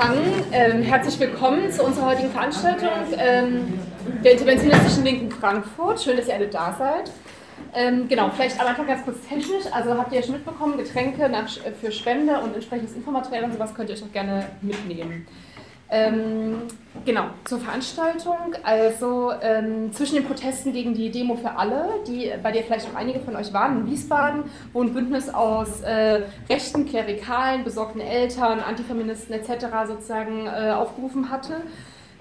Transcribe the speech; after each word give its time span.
anfangen. 0.00 0.44
Ähm, 0.52 0.82
herzlich 0.82 1.18
willkommen 1.20 1.70
zu 1.70 1.84
unserer 1.84 2.06
heutigen 2.06 2.30
Veranstaltung 2.30 2.88
ähm, 3.18 3.78
der 4.24 4.32
Interventionistischen 4.32 5.04
Linken 5.04 5.30
Frankfurt. 5.30 6.00
Schön, 6.00 6.16
dass 6.16 6.28
ihr 6.28 6.34
alle 6.34 6.48
da 6.48 6.74
seid. 6.78 7.10
Ähm, 7.74 8.08
genau, 8.08 8.30
vielleicht 8.30 8.58
am 8.60 8.66
Anfang 8.66 8.86
ganz 8.86 9.04
kurz 9.04 9.18
technisch. 9.28 9.64
Also 9.70 9.96
habt 9.96 10.12
ihr 10.12 10.20
ja 10.20 10.24
schon 10.24 10.36
mitbekommen, 10.36 10.78
Getränke 10.78 11.28
nach, 11.28 11.48
für 11.80 11.92
Spende 11.92 12.40
und 12.40 12.54
entsprechendes 12.54 12.94
Infomaterial 12.94 13.44
und 13.44 13.52
sowas 13.52 13.74
könnt 13.74 13.90
ihr 13.90 13.96
euch 13.96 14.02
auch 14.02 14.12
gerne 14.12 14.46
mitnehmen. 14.62 15.26
Ähm, 15.90 16.62
genau, 17.04 17.24
zur 17.44 17.58
Veranstaltung. 17.58 18.54
Also 18.62 19.32
ähm, 19.42 19.92
zwischen 19.92 20.14
den 20.14 20.24
Protesten 20.24 20.72
gegen 20.72 20.94
die 20.94 21.10
Demo 21.10 21.36
für 21.36 21.56
alle, 21.56 21.86
die, 22.06 22.30
bei 22.42 22.52
der 22.52 22.62
vielleicht 22.62 22.86
auch 22.88 22.94
einige 22.94 23.20
von 23.20 23.34
euch 23.36 23.52
waren, 23.52 23.80
in 23.80 23.90
Wiesbaden, 23.90 24.44
wo 24.72 24.82
ein 24.82 24.94
Bündnis 24.94 25.28
aus 25.28 25.80
äh, 25.82 26.22
rechten, 26.48 26.86
klerikalen, 26.86 27.64
besorgten 27.64 28.00
Eltern, 28.00 28.60
Antifeministen 28.60 29.34
etc. 29.34 29.66
sozusagen 29.88 30.46
äh, 30.46 30.70
aufgerufen 30.70 31.30
hatte. 31.30 31.62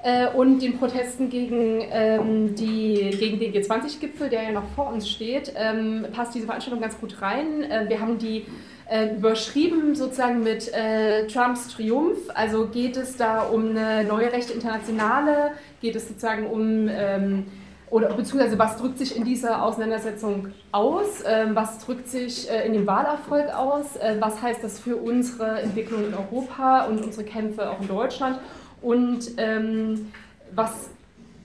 Äh, 0.02 0.28
und 0.30 0.62
den 0.62 0.78
Protesten 0.78 1.30
gegen, 1.30 1.82
ähm, 1.92 2.56
die, 2.56 3.10
gegen 3.20 3.40
den 3.40 3.54
G20-Gipfel, 3.54 4.30
der 4.30 4.44
ja 4.44 4.52
noch 4.52 4.68
vor 4.76 4.88
uns 4.94 5.10
steht, 5.10 5.52
ähm, 5.56 6.06
passt 6.14 6.34
diese 6.34 6.46
Veranstaltung 6.46 6.82
ganz 6.82 6.98
gut 7.00 7.22
rein. 7.22 7.64
Äh, 7.64 7.90
wir 7.90 8.00
haben 8.00 8.18
die 8.18 8.46
äh, 8.90 9.16
überschrieben 9.16 9.96
sozusagen 9.96 10.44
mit 10.44 10.74
äh, 10.74 11.28
Trumps 11.28 11.68
Triumph. 11.68 12.18
Also 12.34 12.68
geht 12.68 12.98
es 12.98 13.18
da 13.18 13.44
um 13.44 13.70
eine 13.70 14.04
neue 14.04 14.32
rechte 14.32 14.54
Internationale, 14.54 15.52
geht 15.82 15.96
es 15.96 16.08
sozusagen 16.08 16.48
um, 16.48 16.88
ähm, 16.90 17.46
oder 17.92 18.12
beziehungsweise 18.14 18.58
was 18.58 18.78
drückt 18.78 18.98
sich 18.98 19.16
in 19.16 19.24
dieser 19.26 19.64
Auseinandersetzung 19.64 20.48
aus, 20.72 21.24
ähm, 21.26 21.56
was 21.56 21.80
drückt 21.80 22.08
sich 22.08 22.50
äh, 22.50 22.66
in 22.66 22.74
dem 22.74 22.88
Wahlerfolg 22.88 23.54
aus, 23.54 23.96
äh, 23.98 24.16
was 24.20 24.42
heißt 24.42 24.64
das 24.64 24.80
für 24.80 24.96
unsere 24.96 25.62
Entwicklung 25.62 26.06
in 26.06 26.14
Europa 26.14 26.86
und 26.86 27.04
unsere 27.04 27.24
Kämpfe 27.24 27.70
auch 27.70 27.82
in 27.82 27.88
Deutschland 27.88 28.40
und 28.82 29.32
ähm, 29.38 30.12
was, 30.54 30.90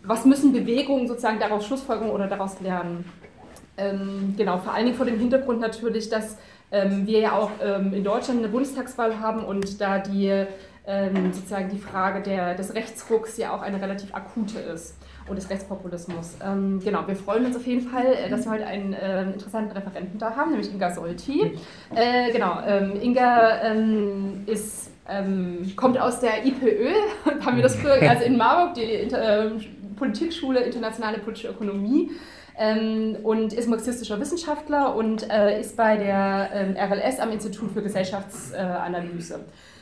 was 0.03 0.25
müssen 0.25 0.53
Bewegungen 0.53 1.09
sozusagen 1.09 1.39
daraus 1.39 1.67
schlussfolgern 1.67 2.11
oder 2.11 2.27
daraus 2.27 2.61
lernen. 2.61 3.05
Ähm, 3.77 4.34
genau, 4.37 4.59
vor 4.59 4.72
allen 4.72 4.87
Dingen 4.87 4.97
vor 4.97 5.06
dem 5.06 5.19
Hintergrund 5.19 5.61
natürlich, 5.61 6.09
dass 6.09 6.37
ähm, 6.75 7.06
wir 7.06 7.20
ja 7.20 7.33
auch 7.33 7.50
ähm, 7.62 7.94
in 7.94 8.05
Deutschland 8.05 8.41
eine 8.41 8.48
Bundestagswahl 8.48 9.20
haben 9.20 9.44
und 9.44 9.80
da 9.80 9.98
die 9.98 10.47
ähm, 10.86 11.33
sozusagen 11.33 11.70
die 11.70 11.78
Frage 11.78 12.22
der, 12.22 12.55
des 12.55 12.75
Rechtsrucks 12.75 13.39
ja 13.39 13.55
auch 13.55 13.62
eine 13.62 13.81
relativ 13.81 14.14
akute 14.14 14.58
ist 14.58 14.97
und 15.28 15.36
des 15.36 15.48
Rechtspopulismus. 15.48 16.36
Ähm, 16.44 16.81
genau, 16.84 17.06
wir 17.06 17.16
freuen 17.16 17.47
uns 17.47 17.56
auf 17.56 17.66
jeden 17.66 17.89
Fall, 17.89 18.06
äh, 18.06 18.28
dass 18.28 18.44
wir 18.44 18.53
heute 18.53 18.66
einen 18.66 18.92
äh, 18.92 19.22
interessanten 19.22 19.72
Referenten 19.72 20.19
da 20.19 20.36
haben, 20.36 20.50
nämlich 20.50 20.70
Inga 20.70 20.92
Solti. 20.92 21.58
Äh, 21.94 22.33
genau, 22.33 22.58
ähm, 22.66 23.00
Inga 23.00 23.62
ähm, 23.62 24.42
ist, 24.47 24.91
ähm, 25.09 25.72
kommt 25.77 25.98
aus 25.98 26.20
der 26.20 26.44
IPÖ, 26.44 26.92
haben 27.44 27.56
wir 27.56 27.62
das 27.62 27.77
früher, 27.77 27.94
also 28.11 28.25
in 28.25 28.36
Marburg, 28.36 28.75
die 28.75 28.83
äh, 28.83 29.50
Politikschule 29.97 30.61
Internationale 30.61 31.19
Politische 31.19 31.48
Ökonomie 31.48 32.11
ähm, 32.58 33.16
und 33.22 33.52
ist 33.52 33.69
marxistischer 33.69 34.20
Wissenschaftler 34.20 34.94
und 34.94 35.30
äh, 35.30 35.60
ist 35.60 35.77
bei 35.77 35.97
der 35.97 36.50
ähm, 36.52 36.77
RLS 36.77 37.20
am 37.20 37.30
Institut 37.33 37.72
für 37.72 37.83
Gesellschaftsanalyse. 37.83 39.41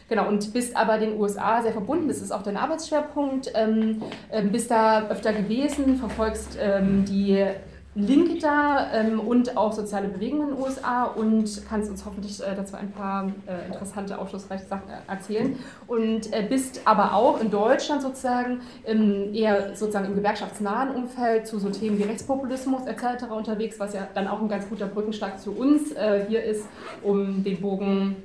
Genau, 0.08 0.28
und 0.28 0.52
bist 0.52 0.76
aber 0.76 0.98
den 0.98 1.18
USA 1.18 1.62
sehr 1.62 1.72
verbunden, 1.72 2.08
das 2.08 2.20
ist 2.20 2.32
auch 2.32 2.42
dein 2.42 2.56
Arbeitsschwerpunkt, 2.56 3.52
ähm, 3.54 4.02
äh, 4.30 4.42
bist 4.42 4.70
da 4.70 5.08
öfter 5.08 5.32
gewesen, 5.32 5.96
verfolgst 5.96 6.58
ähm, 6.60 7.04
die 7.06 7.46
Linke 7.94 8.38
da 8.38 8.90
ähm, 8.94 9.20
und 9.20 9.54
auch 9.58 9.72
soziale 9.72 10.08
Bewegungen 10.08 10.48
in 10.48 10.54
den 10.54 10.64
USA 10.64 11.04
und 11.04 11.62
kannst 11.68 11.90
uns 11.90 12.06
hoffentlich 12.06 12.42
äh, 12.42 12.54
dazu 12.56 12.74
ein 12.74 12.90
paar 12.90 13.30
äh, 13.46 13.66
interessante, 13.66 14.18
aufschlussreiche 14.18 14.64
Sachen 14.64 14.88
äh, 14.88 15.10
erzählen. 15.10 15.58
Und 15.86 16.32
äh, 16.32 16.46
bist 16.48 16.80
aber 16.86 17.14
auch 17.14 17.38
in 17.38 17.50
Deutschland 17.50 18.00
sozusagen 18.00 18.62
ähm, 18.86 19.34
eher 19.34 19.76
sozusagen 19.76 20.06
im 20.06 20.14
gewerkschaftsnahen 20.14 20.94
Umfeld 20.94 21.46
zu 21.46 21.58
so 21.58 21.68
Themen 21.68 21.98
wie 21.98 22.04
Rechtspopulismus 22.04 22.86
etc. 22.86 23.24
unterwegs, 23.30 23.78
was 23.78 23.92
ja 23.92 24.08
dann 24.14 24.27
auch 24.27 24.40
ein 24.40 24.48
ganz 24.48 24.67
guter 24.70 24.86
Brückenschlag 24.86 25.38
zu 25.38 25.52
uns 25.52 25.92
äh, 25.92 26.24
hier 26.27 26.42
ist, 26.42 26.64
um 27.02 27.44
den 27.44 27.61
Bogen, 27.61 28.17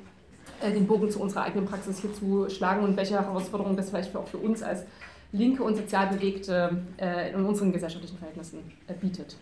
äh, 0.62 0.72
den 0.72 0.88
Bogen 0.88 1.12
zu 1.12 1.20
unserer 1.20 1.44
eigenen 1.44 1.66
Praxis 1.66 2.00
hier 2.00 2.14
zu 2.14 2.50
schlagen 2.50 2.86
und 2.86 2.96
welche 2.96 3.16
Herausforderungen 3.16 3.76
das 3.76 3.90
vielleicht 3.90 4.16
auch 4.16 4.28
für 4.28 4.38
uns 4.38 4.64
als 4.64 4.86
Linke 5.34 5.62
und 5.62 5.76
sozial 5.76 6.08
Bewegte 6.08 6.84
in 7.36 7.44
unseren 7.44 7.74
gesellschaftlichen 7.74 8.18
Verhältnissen 8.18 8.60
bietet. 9.02 9.36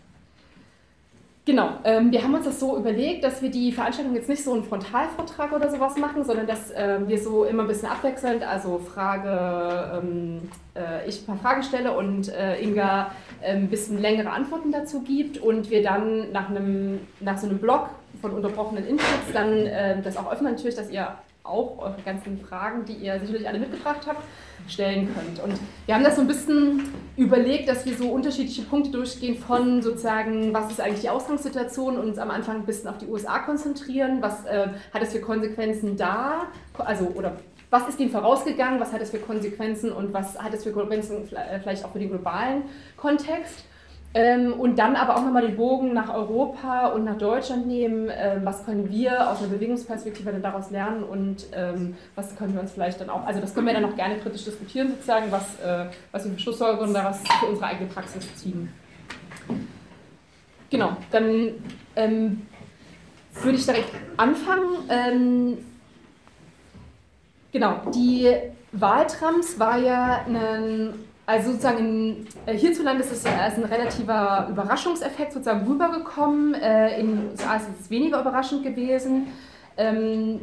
Genau, 1.46 1.74
ähm, 1.84 2.10
wir 2.10 2.24
haben 2.24 2.34
uns 2.34 2.44
das 2.44 2.58
so 2.58 2.76
überlegt, 2.76 3.22
dass 3.22 3.40
wir 3.40 3.52
die 3.52 3.70
Veranstaltung 3.70 4.16
jetzt 4.16 4.28
nicht 4.28 4.42
so 4.42 4.52
einen 4.52 4.64
Frontalvortrag 4.64 5.52
oder 5.52 5.70
sowas 5.70 5.96
machen, 5.96 6.24
sondern 6.24 6.48
dass 6.48 6.72
ähm, 6.74 7.06
wir 7.06 7.22
so 7.22 7.44
immer 7.44 7.62
ein 7.62 7.68
bisschen 7.68 7.88
abwechselnd, 7.88 8.42
also 8.42 8.78
Frage, 8.78 10.02
ähm, 10.02 10.48
äh, 10.74 11.08
ich 11.08 11.22
ein 11.22 11.26
paar 11.26 11.36
Fragen 11.36 11.62
stelle 11.62 11.96
und 11.96 12.28
äh, 12.34 12.60
Inga 12.60 13.12
ein 13.44 13.62
ähm, 13.62 13.68
bisschen 13.68 14.02
längere 14.02 14.30
Antworten 14.30 14.72
dazu 14.72 15.02
gibt 15.02 15.38
und 15.38 15.70
wir 15.70 15.84
dann 15.84 16.32
nach, 16.32 16.50
einem, 16.50 16.98
nach 17.20 17.38
so 17.38 17.46
einem 17.46 17.58
Blog 17.58 17.90
von 18.20 18.32
unterbrochenen 18.32 18.84
Inputs 18.84 19.32
dann 19.32 19.52
äh, 19.52 20.02
das 20.02 20.16
auch 20.16 20.32
öffnen 20.32 20.50
natürlich, 20.50 20.74
dass 20.74 20.90
ihr 20.90 21.16
auch 21.46 21.78
eure 21.78 21.96
ganzen 22.04 22.38
Fragen, 22.38 22.84
die 22.84 22.94
ihr 22.94 23.18
sicherlich 23.20 23.48
alle 23.48 23.58
mitgebracht 23.58 24.06
habt, 24.06 24.22
stellen 24.68 25.08
könnt. 25.14 25.42
Und 25.42 25.58
wir 25.86 25.94
haben 25.94 26.04
das 26.04 26.16
so 26.16 26.22
ein 26.22 26.26
bisschen 26.26 26.92
überlegt, 27.16 27.68
dass 27.68 27.86
wir 27.86 27.96
so 27.96 28.10
unterschiedliche 28.10 28.62
Punkte 28.62 28.90
durchgehen 28.90 29.36
von 29.36 29.82
sozusagen, 29.82 30.52
was 30.52 30.70
ist 30.70 30.80
eigentlich 30.80 31.02
die 31.02 31.10
Ausgangssituation 31.10 31.98
und 31.98 32.08
uns 32.08 32.18
am 32.18 32.30
Anfang 32.30 32.56
ein 32.56 32.66
bisschen 32.66 32.88
auf 32.88 32.98
die 32.98 33.06
USA 33.06 33.40
konzentrieren, 33.40 34.18
was 34.20 34.44
äh, 34.44 34.68
hat 34.92 35.02
es 35.02 35.12
für 35.12 35.20
Konsequenzen 35.20 35.96
da, 35.96 36.46
also 36.78 37.06
oder 37.14 37.36
was 37.70 37.88
ist 37.88 37.98
dem 37.98 38.10
vorausgegangen, 38.10 38.80
was 38.80 38.92
hat 38.92 39.00
es 39.00 39.10
für 39.10 39.18
Konsequenzen 39.18 39.92
und 39.92 40.12
was 40.12 40.40
hat 40.40 40.54
es 40.54 40.64
für 40.64 40.72
Konsequenzen 40.72 41.24
äh, 41.34 41.60
vielleicht 41.60 41.84
auch 41.84 41.92
für 41.92 41.98
den 41.98 42.10
globalen 42.10 42.62
Kontext. 42.96 43.64
Ähm, 44.18 44.54
und 44.54 44.78
dann 44.78 44.96
aber 44.96 45.18
auch 45.18 45.22
nochmal 45.22 45.42
den 45.42 45.56
Bogen 45.56 45.92
nach 45.92 46.14
Europa 46.14 46.86
und 46.86 47.04
nach 47.04 47.18
Deutschland 47.18 47.66
nehmen. 47.66 48.10
Ähm, 48.10 48.40
was 48.44 48.64
können 48.64 48.90
wir 48.90 49.30
aus 49.30 49.40
einer 49.40 49.48
Bewegungsperspektive 49.48 50.32
dann 50.32 50.40
daraus 50.40 50.70
lernen 50.70 51.02
und 51.02 51.44
ähm, 51.52 51.96
was 52.14 52.34
können 52.34 52.54
wir 52.54 52.62
uns 52.62 52.72
vielleicht 52.72 52.98
dann 52.98 53.10
auch, 53.10 53.26
also 53.26 53.42
das 53.42 53.54
können 53.54 53.66
wir 53.66 53.74
dann 53.74 53.84
auch 53.84 53.94
gerne 53.94 54.16
kritisch 54.16 54.44
diskutieren, 54.44 54.88
sozusagen, 54.88 55.30
was, 55.30 55.60
äh, 55.60 55.90
was 56.12 56.24
wir 56.24 56.32
für 56.32 56.38
Schlussfolgerungen 56.38 56.94
daraus 56.94 57.18
für 57.40 57.44
unsere 57.44 57.66
eigene 57.66 57.90
Praxis 57.90 58.34
ziehen. 58.36 58.72
Genau, 60.70 60.96
dann 61.10 61.50
ähm, 61.94 62.46
würde 63.42 63.58
ich 63.58 63.66
direkt 63.66 63.90
anfangen. 64.16 64.78
Ähm, 64.88 65.58
genau, 67.52 67.82
die 67.94 68.32
Wahltrams 68.72 69.60
war 69.60 69.76
ja 69.76 70.24
ein 70.26 70.94
also 71.26 71.50
sozusagen 71.50 71.78
in, 71.78 72.26
äh, 72.46 72.56
hierzulande 72.56 73.02
ist 73.02 73.12
es 73.12 73.26
als 73.26 73.56
ein 73.56 73.64
relativer 73.64 74.46
Überraschungseffekt 74.48 75.32
sozusagen 75.32 75.66
rübergekommen. 75.66 76.54
Äh, 76.54 77.00
in 77.00 77.06
den 77.08 77.30
USA 77.30 77.56
ist 77.56 77.66
es 77.80 77.90
weniger 77.90 78.20
überraschend 78.20 78.62
gewesen. 78.62 79.26
Ähm, 79.76 80.40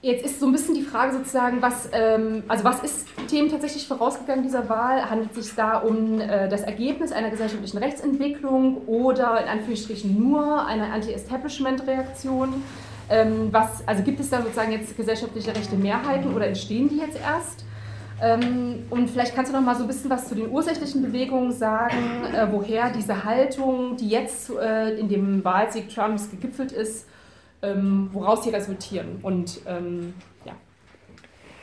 jetzt 0.00 0.24
ist 0.24 0.38
so 0.38 0.46
ein 0.46 0.52
bisschen 0.52 0.76
die 0.76 0.82
Frage 0.82 1.12
sozusagen, 1.12 1.60
was, 1.60 1.88
ähm, 1.92 2.44
also 2.46 2.62
was 2.62 2.84
ist 2.84 3.08
Themen 3.28 3.50
tatsächlich 3.50 3.88
vorausgegangen 3.88 4.44
dieser 4.44 4.68
Wahl? 4.68 5.10
Handelt 5.10 5.36
es 5.36 5.46
sich 5.46 5.56
da 5.56 5.78
um 5.78 6.20
äh, 6.20 6.48
das 6.48 6.62
Ergebnis 6.62 7.10
einer 7.10 7.30
gesellschaftlichen 7.30 7.78
Rechtsentwicklung 7.78 8.86
oder 8.86 9.42
in 9.42 9.48
Anführungsstrichen 9.48 10.18
nur 10.18 10.66
eine 10.66 10.92
Anti-Establishment-Reaktion? 10.92 12.62
Ähm, 13.08 13.50
also 13.86 14.02
gibt 14.04 14.20
es 14.20 14.30
da 14.30 14.40
sozusagen 14.40 14.70
jetzt 14.70 14.96
gesellschaftliche 14.96 15.54
rechte 15.54 15.74
Mehrheiten 15.74 16.32
oder 16.32 16.46
entstehen 16.46 16.88
die 16.88 16.98
jetzt 16.98 17.18
erst? 17.20 17.64
Ähm, 18.22 18.84
und 18.90 19.08
vielleicht 19.08 19.34
kannst 19.34 19.50
du 19.50 19.56
noch 19.56 19.64
mal 19.64 19.74
so 19.74 19.82
ein 19.82 19.86
bisschen 19.86 20.10
was 20.10 20.28
zu 20.28 20.34
den 20.34 20.50
ursächlichen 20.50 21.02
Bewegungen 21.02 21.52
sagen, 21.52 22.24
äh, 22.34 22.46
woher 22.50 22.90
diese 22.90 23.24
Haltung, 23.24 23.96
die 23.96 24.08
jetzt 24.08 24.50
äh, 24.50 24.98
in 24.98 25.08
dem 25.08 25.44
Wahlsieg 25.44 25.88
Trumps 25.88 26.30
gegipfelt 26.30 26.72
ist, 26.72 27.06
ähm, 27.62 28.10
woraus 28.12 28.44
sie 28.44 28.50
resultieren. 28.50 29.18
Und 29.22 29.60
ähm, 29.66 30.14
ja. 30.44 30.52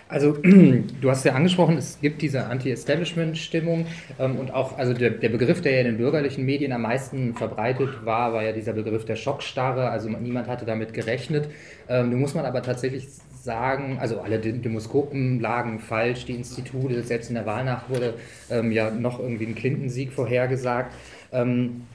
Also 0.10 0.32
du 1.02 1.10
hast 1.10 1.26
ja 1.26 1.34
angesprochen, 1.34 1.78
es 1.78 2.00
gibt 2.02 2.22
diese 2.22 2.46
Anti-Establishment-Stimmung 2.46 3.86
ähm, 4.18 4.38
und 4.38 4.52
auch, 4.52 4.78
also 4.78 4.94
der, 4.94 5.12
der, 5.12 5.30
Begriff, 5.30 5.62
der 5.62 5.74
ja 5.74 5.80
in 5.82 5.86
den 5.86 5.98
bürgerlichen 5.98 6.46
Medien 6.46 6.72
am 6.72 6.82
meisten 6.82 7.36
verbreitet 7.36 8.06
war, 8.06 8.34
war 8.34 8.44
ja 8.44 8.52
dieser 8.52 8.74
Begriff 8.74 9.06
der 9.06 9.16
Schockstarre. 9.16 9.90
Also 9.90 10.10
niemand 10.10 10.48
hatte 10.48 10.66
damit 10.66 10.94
gerechnet. 10.94 11.50
Ähm, 11.88 12.10
nun 12.10 12.20
muss 12.20 12.34
man 12.34 12.46
aber 12.46 12.64
tatsächlich 12.64 13.08
sagen, 13.48 13.98
also 14.00 14.20
alle 14.20 14.38
Demoskopen 14.40 15.40
lagen 15.40 15.80
falsch, 15.80 16.26
die 16.26 16.36
Institute, 16.36 17.02
selbst 17.02 17.30
in 17.30 17.36
der 17.36 17.48
Wahlnacht 17.48 17.90
wurde 17.90 18.14
ähm, 18.52 18.72
ja 18.72 18.92
noch 18.92 19.20
irgendwie 19.20 19.46
ein 19.46 19.56
Clinton-Sieg 19.56 20.12
vorhergesagt. 20.12 20.94
Ähm, 21.32 21.88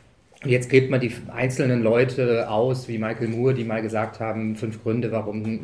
Jetzt 0.44 0.70
gräbt 0.70 0.90
man 0.90 0.99
die 0.99 1.12
einzelnen 1.32 1.84
Leute 1.84 2.50
aus, 2.50 2.88
wie 2.88 2.99
Michael 2.99 3.28
Moore, 3.28 3.54
die 3.54 3.62
mal 3.62 3.81
gesagt 3.81 4.19
haben, 4.19 4.56
fünf 4.56 4.82
Gründe, 4.82 5.12
warum 5.12 5.60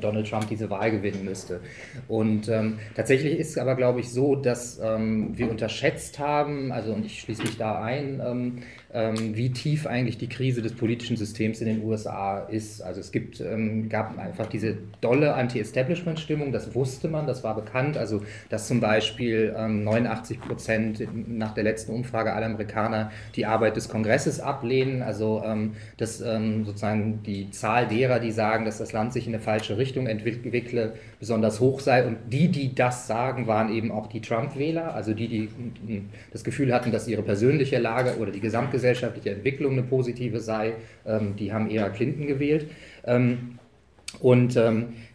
Donald 0.00 0.30
Trump 0.30 0.48
diese 0.48 0.70
Wahl 0.70 0.92
gewinnen 0.92 1.24
müsste. 1.24 1.58
Und 2.06 2.48
ähm, 2.48 2.78
tatsächlich 2.94 3.40
ist 3.40 3.50
es 3.50 3.58
aber, 3.58 3.74
glaube 3.74 3.98
ich, 3.98 4.10
so, 4.10 4.36
dass 4.36 4.78
ähm, 4.80 5.36
wir 5.36 5.50
unterschätzt 5.50 6.20
haben, 6.20 6.70
also 6.70 6.92
und 6.92 7.06
ich 7.06 7.22
schließe 7.22 7.42
mich 7.42 7.56
da 7.56 7.82
ein, 7.82 8.22
ähm, 8.24 8.58
wie 8.92 9.50
tief 9.52 9.86
eigentlich 9.86 10.18
die 10.18 10.28
Krise 10.28 10.62
des 10.62 10.74
politischen 10.74 11.16
Systems 11.16 11.60
in 11.60 11.66
den 11.66 11.84
USA 11.84 12.40
ist. 12.40 12.82
Also 12.82 13.00
es 13.00 13.12
gibt, 13.12 13.40
ähm, 13.40 13.88
gab 13.88 14.18
einfach 14.18 14.46
diese 14.46 14.78
dolle 15.00 15.34
Anti-Establishment-Stimmung, 15.34 16.50
das 16.50 16.74
wusste 16.74 17.06
man, 17.08 17.26
das 17.26 17.44
war 17.44 17.54
bekannt. 17.54 17.96
Also 17.96 18.22
dass 18.48 18.66
zum 18.66 18.80
Beispiel 18.80 19.52
89 19.52 20.36
ähm, 20.36 20.42
Prozent 20.42 21.08
nach 21.28 21.54
der 21.54 21.64
letzten 21.64 21.92
Umfrage 21.92 22.32
aller 22.32 22.46
Amerikaner 22.46 23.12
die 23.36 23.46
Arbeit 23.46 23.76
des 23.76 23.88
Kongresses 23.88 24.40
ablehnen. 24.40 25.02
Also 25.02 25.42
dass 25.96 26.18
sozusagen 26.18 27.22
die 27.22 27.50
Zahl 27.50 27.86
derer, 27.86 28.18
die 28.18 28.32
sagen, 28.32 28.64
dass 28.64 28.78
das 28.78 28.92
Land 28.92 29.12
sich 29.12 29.26
in 29.26 29.34
eine 29.34 29.42
falsche 29.42 29.78
Richtung 29.78 30.06
entwickle, 30.06 30.94
besonders 31.18 31.60
hoch 31.60 31.80
sei. 31.80 32.06
Und 32.06 32.18
die, 32.28 32.48
die 32.48 32.74
das 32.74 33.06
sagen, 33.06 33.46
waren 33.46 33.72
eben 33.72 33.92
auch 33.92 34.06
die 34.08 34.20
Trump-Wähler, 34.20 34.94
also 34.94 35.14
die, 35.14 35.28
die 35.28 36.02
das 36.32 36.44
Gefühl 36.44 36.72
hatten, 36.74 36.90
dass 36.90 37.06
ihre 37.06 37.22
persönliche 37.22 37.78
Lage 37.78 38.16
oder 38.18 38.32
die 38.32 38.40
gesamtgesellschaftliche 38.80 39.30
Entwicklung 39.30 39.72
eine 39.72 39.82
positive 39.82 40.40
sei, 40.40 40.74
ähm, 41.06 41.36
die 41.36 41.52
haben 41.52 41.70
eher 41.70 41.90
Clinton 41.90 42.26
gewählt. 42.26 42.70
Ähm, 43.04 43.58
und 44.18 44.56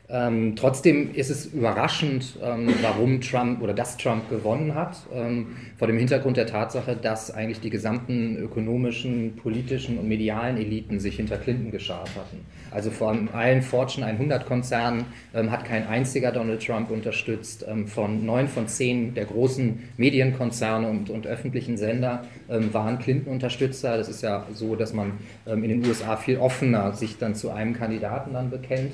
ähm, 0.07 0.55
trotzdem 0.55 1.15
ist 1.15 1.31
es 1.31 1.47
überraschend, 1.47 2.37
ähm, 2.43 2.69
warum 2.83 3.21
Trump 3.21 3.61
oder 3.63 3.73
dass 3.73 3.97
Trump 3.97 4.29
gewonnen 4.29 4.75
hat, 4.75 4.97
ähm, 5.11 5.55
vor 5.77 5.87
dem 5.87 5.97
Hintergrund 5.97 6.37
der 6.37 6.45
Tatsache, 6.45 6.95
dass 6.95 7.31
eigentlich 7.31 7.59
die 7.59 7.71
gesamten 7.71 8.37
ökonomischen, 8.37 9.35
politischen 9.35 9.97
und 9.97 10.07
medialen 10.07 10.57
Eliten 10.57 10.99
sich 10.99 11.15
hinter 11.15 11.37
Clinton 11.37 11.71
geschart 11.71 12.09
hatten. 12.15 12.45
Also 12.69 12.91
von 12.91 13.29
allen 13.29 13.63
Fortune 13.63 14.05
100 14.05 14.45
Konzernen 14.45 15.05
ähm, 15.33 15.49
hat 15.49 15.65
kein 15.65 15.87
einziger 15.87 16.31
Donald 16.31 16.63
Trump 16.63 16.91
unterstützt. 16.91 17.65
Ähm, 17.67 17.87
von 17.87 18.23
neun 18.23 18.47
von 18.47 18.67
zehn 18.67 19.15
der 19.15 19.25
großen 19.25 19.79
Medienkonzerne 19.97 20.87
und, 20.87 21.09
und 21.09 21.25
öffentlichen 21.25 21.77
Sender 21.77 22.25
ähm, 22.47 22.71
waren 22.75 22.99
Clinton-Unterstützer. 22.99 23.97
Das 23.97 24.07
ist 24.07 24.21
ja 24.21 24.45
so, 24.53 24.75
dass 24.75 24.93
man 24.93 25.13
in 25.45 25.61
den 25.61 25.85
USA 25.85 26.17
viel 26.17 26.37
offener 26.37 26.93
sich 26.93 27.17
dann 27.17 27.33
zu 27.33 27.49
einem 27.49 27.73
Kandidaten 27.73 28.33
dann 28.33 28.49
bekennt. 28.49 28.93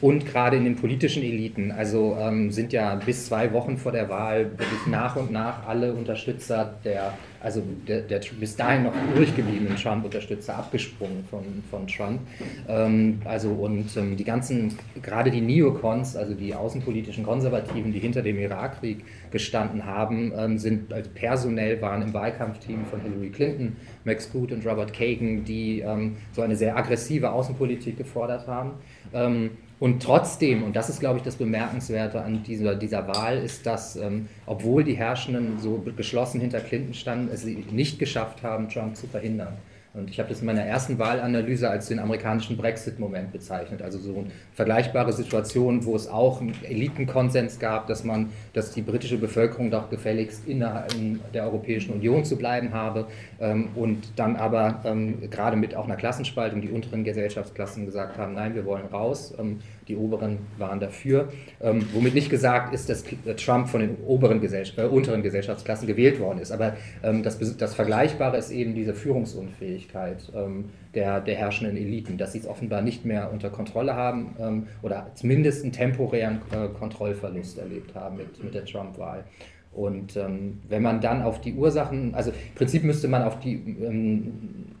Und 0.00 0.24
gerade 0.24 0.56
in 0.56 0.64
den 0.64 0.76
politischen 0.76 1.22
Eliten, 1.22 1.70
also 1.70 2.16
ähm, 2.18 2.50
sind 2.50 2.72
ja 2.72 2.94
bis 2.94 3.26
zwei 3.26 3.52
Wochen 3.52 3.76
vor 3.76 3.92
der 3.92 4.08
Wahl 4.08 4.50
wirklich 4.52 4.86
nach 4.86 5.16
und 5.16 5.30
nach 5.30 5.66
alle 5.66 5.92
Unterstützer 5.92 6.74
der, 6.82 7.12
also 7.42 7.62
der, 7.86 8.00
der 8.00 8.20
bis 8.40 8.56
dahin 8.56 8.84
noch 8.84 8.94
übrig 9.12 9.36
gebliebenen 9.36 9.76
Trump-Unterstützer 9.76 10.56
abgesprungen 10.56 11.24
von, 11.28 11.44
von 11.70 11.86
Trump. 11.86 12.20
Ähm, 12.68 13.20
also 13.26 13.50
und 13.50 13.94
ähm, 13.98 14.16
die 14.16 14.24
ganzen, 14.24 14.78
gerade 15.02 15.30
die 15.30 15.42
Neocons, 15.42 16.16
also 16.16 16.32
die 16.32 16.54
außenpolitischen 16.54 17.24
Konservativen, 17.24 17.92
die 17.92 17.98
hinter 17.98 18.22
dem 18.22 18.38
Irakkrieg 18.38 19.04
gestanden 19.30 19.84
haben, 19.84 20.32
ähm, 20.36 20.56
sind 20.56 20.90
also 20.90 21.10
personell 21.14 21.82
waren 21.82 22.00
im 22.00 22.14
Wahlkampfteam 22.14 22.86
von 22.86 23.00
Hillary 23.02 23.28
Clinton, 23.28 23.76
Max 24.04 24.26
Boot 24.26 24.52
und 24.52 24.64
Robert 24.66 24.94
Kagan, 24.94 25.44
die 25.44 25.80
ähm, 25.80 26.16
so 26.32 26.40
eine 26.40 26.56
sehr 26.56 26.76
aggressive 26.76 27.30
Außenpolitik 27.30 27.98
gefordert 27.98 28.46
haben. 28.46 28.72
Ähm, 29.14 29.50
und 29.80 30.02
trotzdem, 30.02 30.62
und 30.62 30.76
das 30.76 30.88
ist, 30.88 31.00
glaube 31.00 31.18
ich, 31.18 31.24
das 31.24 31.36
Bemerkenswerte 31.36 32.22
an 32.22 32.42
dieser, 32.42 32.74
dieser 32.74 33.06
Wahl, 33.08 33.38
ist, 33.38 33.66
dass, 33.66 33.96
ähm, 33.96 34.28
obwohl 34.46 34.84
die 34.84 34.94
Herrschenden 34.94 35.58
so 35.58 35.84
geschlossen 35.96 36.40
hinter 36.40 36.60
Clinton 36.60 36.94
standen, 36.94 37.28
es 37.32 37.44
nicht 37.44 37.98
geschafft 37.98 38.42
haben, 38.42 38.68
Trump 38.68 38.96
zu 38.96 39.06
verhindern. 39.06 39.56
Und 39.94 40.10
ich 40.10 40.18
habe 40.18 40.28
das 40.28 40.40
in 40.40 40.46
meiner 40.46 40.62
ersten 40.62 40.98
Wahlanalyse 40.98 41.70
als 41.70 41.86
den 41.86 42.00
amerikanischen 42.00 42.56
Brexit-Moment 42.56 43.30
bezeichnet. 43.30 43.80
Also 43.80 43.98
so 44.00 44.18
eine 44.18 44.26
vergleichbare 44.52 45.12
Situation, 45.12 45.84
wo 45.84 45.94
es 45.94 46.08
auch 46.08 46.40
einen 46.40 46.52
Elitenkonsens 46.64 47.60
gab, 47.60 47.86
dass 47.86 48.02
man, 48.02 48.30
dass 48.54 48.72
die 48.72 48.82
britische 48.82 49.18
Bevölkerung 49.18 49.70
doch 49.70 49.90
gefälligst 49.90 50.48
innerhalb 50.48 50.92
der 51.32 51.44
Europäischen 51.44 51.92
Union 51.92 52.24
zu 52.24 52.36
bleiben 52.36 52.72
habe. 52.72 53.06
Ähm, 53.40 53.68
und 53.76 54.02
dann 54.16 54.34
aber 54.34 54.80
ähm, 54.84 55.30
gerade 55.30 55.56
mit 55.56 55.76
auch 55.76 55.84
einer 55.84 55.96
Klassenspaltung 55.96 56.60
die 56.60 56.70
unteren 56.70 57.04
Gesellschaftsklassen 57.04 57.86
gesagt 57.86 58.18
haben, 58.18 58.34
nein, 58.34 58.56
wir 58.56 58.64
wollen 58.64 58.86
raus. 58.86 59.32
Ähm, 59.38 59.60
die 59.88 59.96
oberen 59.96 60.38
waren 60.58 60.80
dafür. 60.80 61.28
Ähm, 61.60 61.86
womit 61.92 62.14
nicht 62.14 62.30
gesagt 62.30 62.74
ist, 62.74 62.88
dass 62.88 63.04
Trump 63.36 63.68
von 63.68 63.80
den 63.80 63.96
oberen 64.06 64.40
Gesell 64.40 64.64
äh, 64.76 64.82
unteren 64.82 65.22
Gesellschaftsklassen 65.22 65.86
gewählt 65.86 66.20
worden 66.20 66.38
ist. 66.38 66.52
Aber 66.52 66.76
ähm, 67.02 67.22
das, 67.22 67.38
das, 67.56 67.74
Vergleichbare 67.74 68.36
ist 68.36 68.50
eben 68.50 68.74
diese 68.74 68.94
Führungsunfähigkeit 68.94 70.30
ähm, 70.34 70.70
der, 70.94 71.20
der, 71.20 71.34
herrschenden 71.34 71.76
Eliten, 71.76 72.18
dass 72.18 72.32
sie 72.32 72.38
es 72.38 72.46
offenbar 72.46 72.82
nicht 72.82 73.04
mehr 73.04 73.32
unter 73.32 73.50
Kontrolle 73.50 73.94
haben 73.94 74.36
ähm, 74.40 74.66
oder 74.82 75.10
zumindest 75.14 75.62
einen 75.62 75.72
temporären 75.72 76.40
äh, 76.52 76.68
Kontrollverlust 76.68 77.58
erlebt 77.58 77.94
haben 77.94 78.16
mit, 78.16 78.42
mit 78.42 78.54
der 78.54 78.64
Trump-Wahl. 78.64 79.24
Und 79.74 80.16
ähm, 80.16 80.60
wenn 80.68 80.82
man 80.82 81.00
dann 81.00 81.22
auf 81.22 81.40
die 81.40 81.54
Ursachen, 81.54 82.14
also 82.14 82.30
im 82.30 82.54
Prinzip 82.54 82.84
müsste 82.84 83.08
man 83.08 83.22
auf 83.22 83.40
die 83.40 83.54
ähm, 83.54 84.32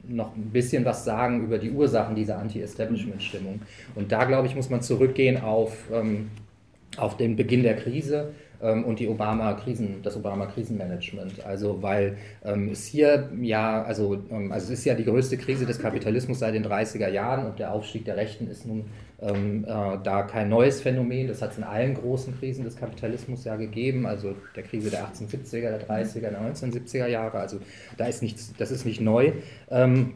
noch 0.06 0.36
ein 0.36 0.50
bisschen 0.50 0.84
was 0.84 1.04
sagen 1.04 1.42
über 1.42 1.58
die 1.58 1.70
Ursachen 1.70 2.14
dieser 2.14 2.38
Anti-Establishment-Stimmung. 2.38 3.60
Und 3.94 4.12
da, 4.12 4.24
glaube 4.24 4.46
ich, 4.46 4.54
muss 4.54 4.70
man 4.70 4.82
zurückgehen 4.82 5.40
auf, 5.42 5.72
ähm, 5.92 6.30
auf 6.96 7.16
den 7.16 7.36
Beginn 7.36 7.62
der 7.62 7.76
Krise 7.76 8.32
und 8.72 8.98
die 8.98 9.08
Obama-Krisen, 9.08 10.02
das 10.02 10.16
Obama-Krisenmanagement. 10.16 11.44
Also 11.44 11.82
weil 11.82 12.16
ähm, 12.44 12.70
es 12.70 12.86
hier 12.86 13.30
ja, 13.40 13.82
also, 13.82 14.22
ähm, 14.30 14.52
also 14.52 14.72
es 14.72 14.78
ist 14.78 14.84
ja 14.84 14.94
die 14.94 15.04
größte 15.04 15.36
Krise 15.36 15.66
des 15.66 15.78
Kapitalismus 15.78 16.38
seit 16.38 16.54
den 16.54 16.64
30er 16.64 17.08
Jahren 17.08 17.46
und 17.46 17.58
der 17.58 17.72
Aufstieg 17.72 18.04
der 18.04 18.16
Rechten 18.16 18.48
ist 18.48 18.66
nun 18.66 18.86
ähm, 19.20 19.64
äh, 19.64 19.98
da 20.02 20.22
kein 20.22 20.48
neues 20.48 20.80
Phänomen. 20.80 21.28
Das 21.28 21.42
hat 21.42 21.52
es 21.52 21.58
in 21.58 21.64
allen 21.64 21.94
großen 21.94 22.38
Krisen 22.38 22.64
des 22.64 22.76
Kapitalismus 22.76 23.44
ja 23.44 23.56
gegeben, 23.56 24.06
also 24.06 24.34
der 24.56 24.62
Krise 24.62 24.90
der 24.90 25.06
1870er, 25.08 25.60
der 25.60 25.88
30er, 25.88 26.20
der 26.20 26.40
1970er 26.40 27.06
Jahre. 27.06 27.38
Also 27.38 27.58
da 27.96 28.06
ist 28.06 28.22
nichts, 28.22 28.52
das 28.58 28.70
ist 28.70 28.84
nicht 28.84 29.00
neu. 29.00 29.32
Ähm, 29.70 30.14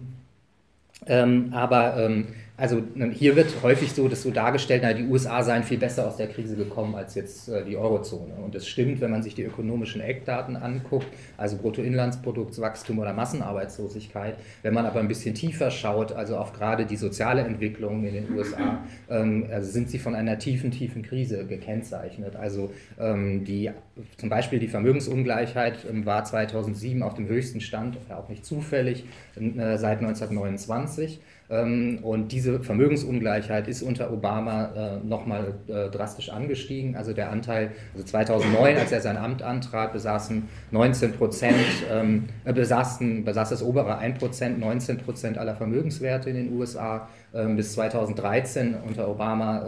ähm, 1.06 1.52
aber 1.52 1.96
ähm, 1.96 2.28
also 2.58 2.82
hier 3.12 3.37
wird 3.37 3.62
häufig 3.62 3.93
so, 3.93 4.08
dass 4.08 4.25
so 4.25 4.32
dargestellt, 4.32 4.82
na, 4.84 4.93
die 4.93 5.05
USA 5.05 5.44
seien 5.44 5.62
viel 5.62 5.78
besser 5.78 6.08
aus 6.08 6.16
der 6.16 6.26
Krise 6.26 6.56
gekommen 6.56 6.96
als 6.96 7.14
jetzt 7.14 7.49
äh, 7.49 7.64
die 7.64 7.76
Eurozone. 7.76 8.34
Und 8.34 8.56
das 8.56 8.66
stimmt, 8.66 9.00
wenn 9.00 9.12
man 9.12 9.22
sich 9.22 9.37
die 9.37 9.44
ökonomischen 9.44 10.00
Eckdaten 10.00 10.56
anguckt, 10.56 11.06
also 11.37 11.56
Bruttoinlandsproduktswachstum 11.56 12.99
oder 12.99 13.12
Massenarbeitslosigkeit. 13.12 14.38
Wenn 14.62 14.75
man 14.75 14.87
aber 14.87 14.99
ein 14.99 15.06
bisschen 15.06 15.37
tiefer 15.37 15.70
schaut, 15.70 16.10
also 16.10 16.37
auf 16.37 16.52
gerade 16.52 16.84
die 16.84 16.96
soziale 16.96 17.43
Entwicklung 17.43 18.05
in 18.05 18.14
den 18.14 18.37
USA, 18.37 18.81
ähm, 19.08 19.46
also 19.52 19.70
sind 19.70 19.88
sie 19.88 20.00
von 20.00 20.16
einer 20.16 20.40
tiefen, 20.40 20.72
tiefen 20.72 21.02
Krise 21.02 21.46
gekennzeichnet. 21.46 22.34
Also 22.34 22.72
ähm, 22.99 23.44
die, 23.44 23.70
zum 24.16 24.31
Beispiel 24.31 24.58
die 24.58 24.66
Vermögensungleichheit 24.66 25.87
ähm, 25.88 26.05
war 26.06 26.25
2007 26.25 27.05
auf 27.05 27.14
dem 27.14 27.28
höchsten 27.28 27.60
Stand, 27.60 27.99
auch 28.10 28.28
nicht 28.28 28.44
zufällig, 28.44 29.05
äh, 29.37 29.78
seit 29.78 30.00
1929. 30.00 31.20
Ähm, 31.50 32.00
und 32.02 32.32
diese 32.32 32.60
Vermögensungleichheit 32.60 33.68
ist 33.68 33.82
unter 33.82 34.12
Obama 34.12 34.70
äh, 34.76 35.06
nochmal 35.06 35.54
äh, 35.66 35.88
drastisch 35.88 36.30
angestiegen. 36.30 36.96
Also 36.96 37.12
der 37.12 37.30
Anteil, 37.30 37.70
also 37.94 38.04
2009, 38.04 38.76
als 38.76 38.93
er 38.93 39.00
sein 39.00 39.17
Amt 39.17 39.43
antrat, 39.43 39.93
besaßen 39.93 40.46
19 40.70 41.12
Prozent, 41.12 41.56
ähm, 41.90 42.24
äh, 42.44 42.52
besaßen, 42.52 43.24
besaß 43.24 43.50
das 43.50 43.62
obere 43.62 43.98
1 43.98 44.19
Prozent, 44.19 44.58
19 44.58 44.98
Prozent 44.98 45.38
aller 45.38 45.55
Vermögenswerte 45.55 46.28
in 46.31 46.36
den 46.36 46.52
USA. 46.52 47.08
Ähm, 47.34 47.56
bis 47.56 47.74
2013 47.74 48.74
unter 48.86 49.06
Obama 49.08 49.67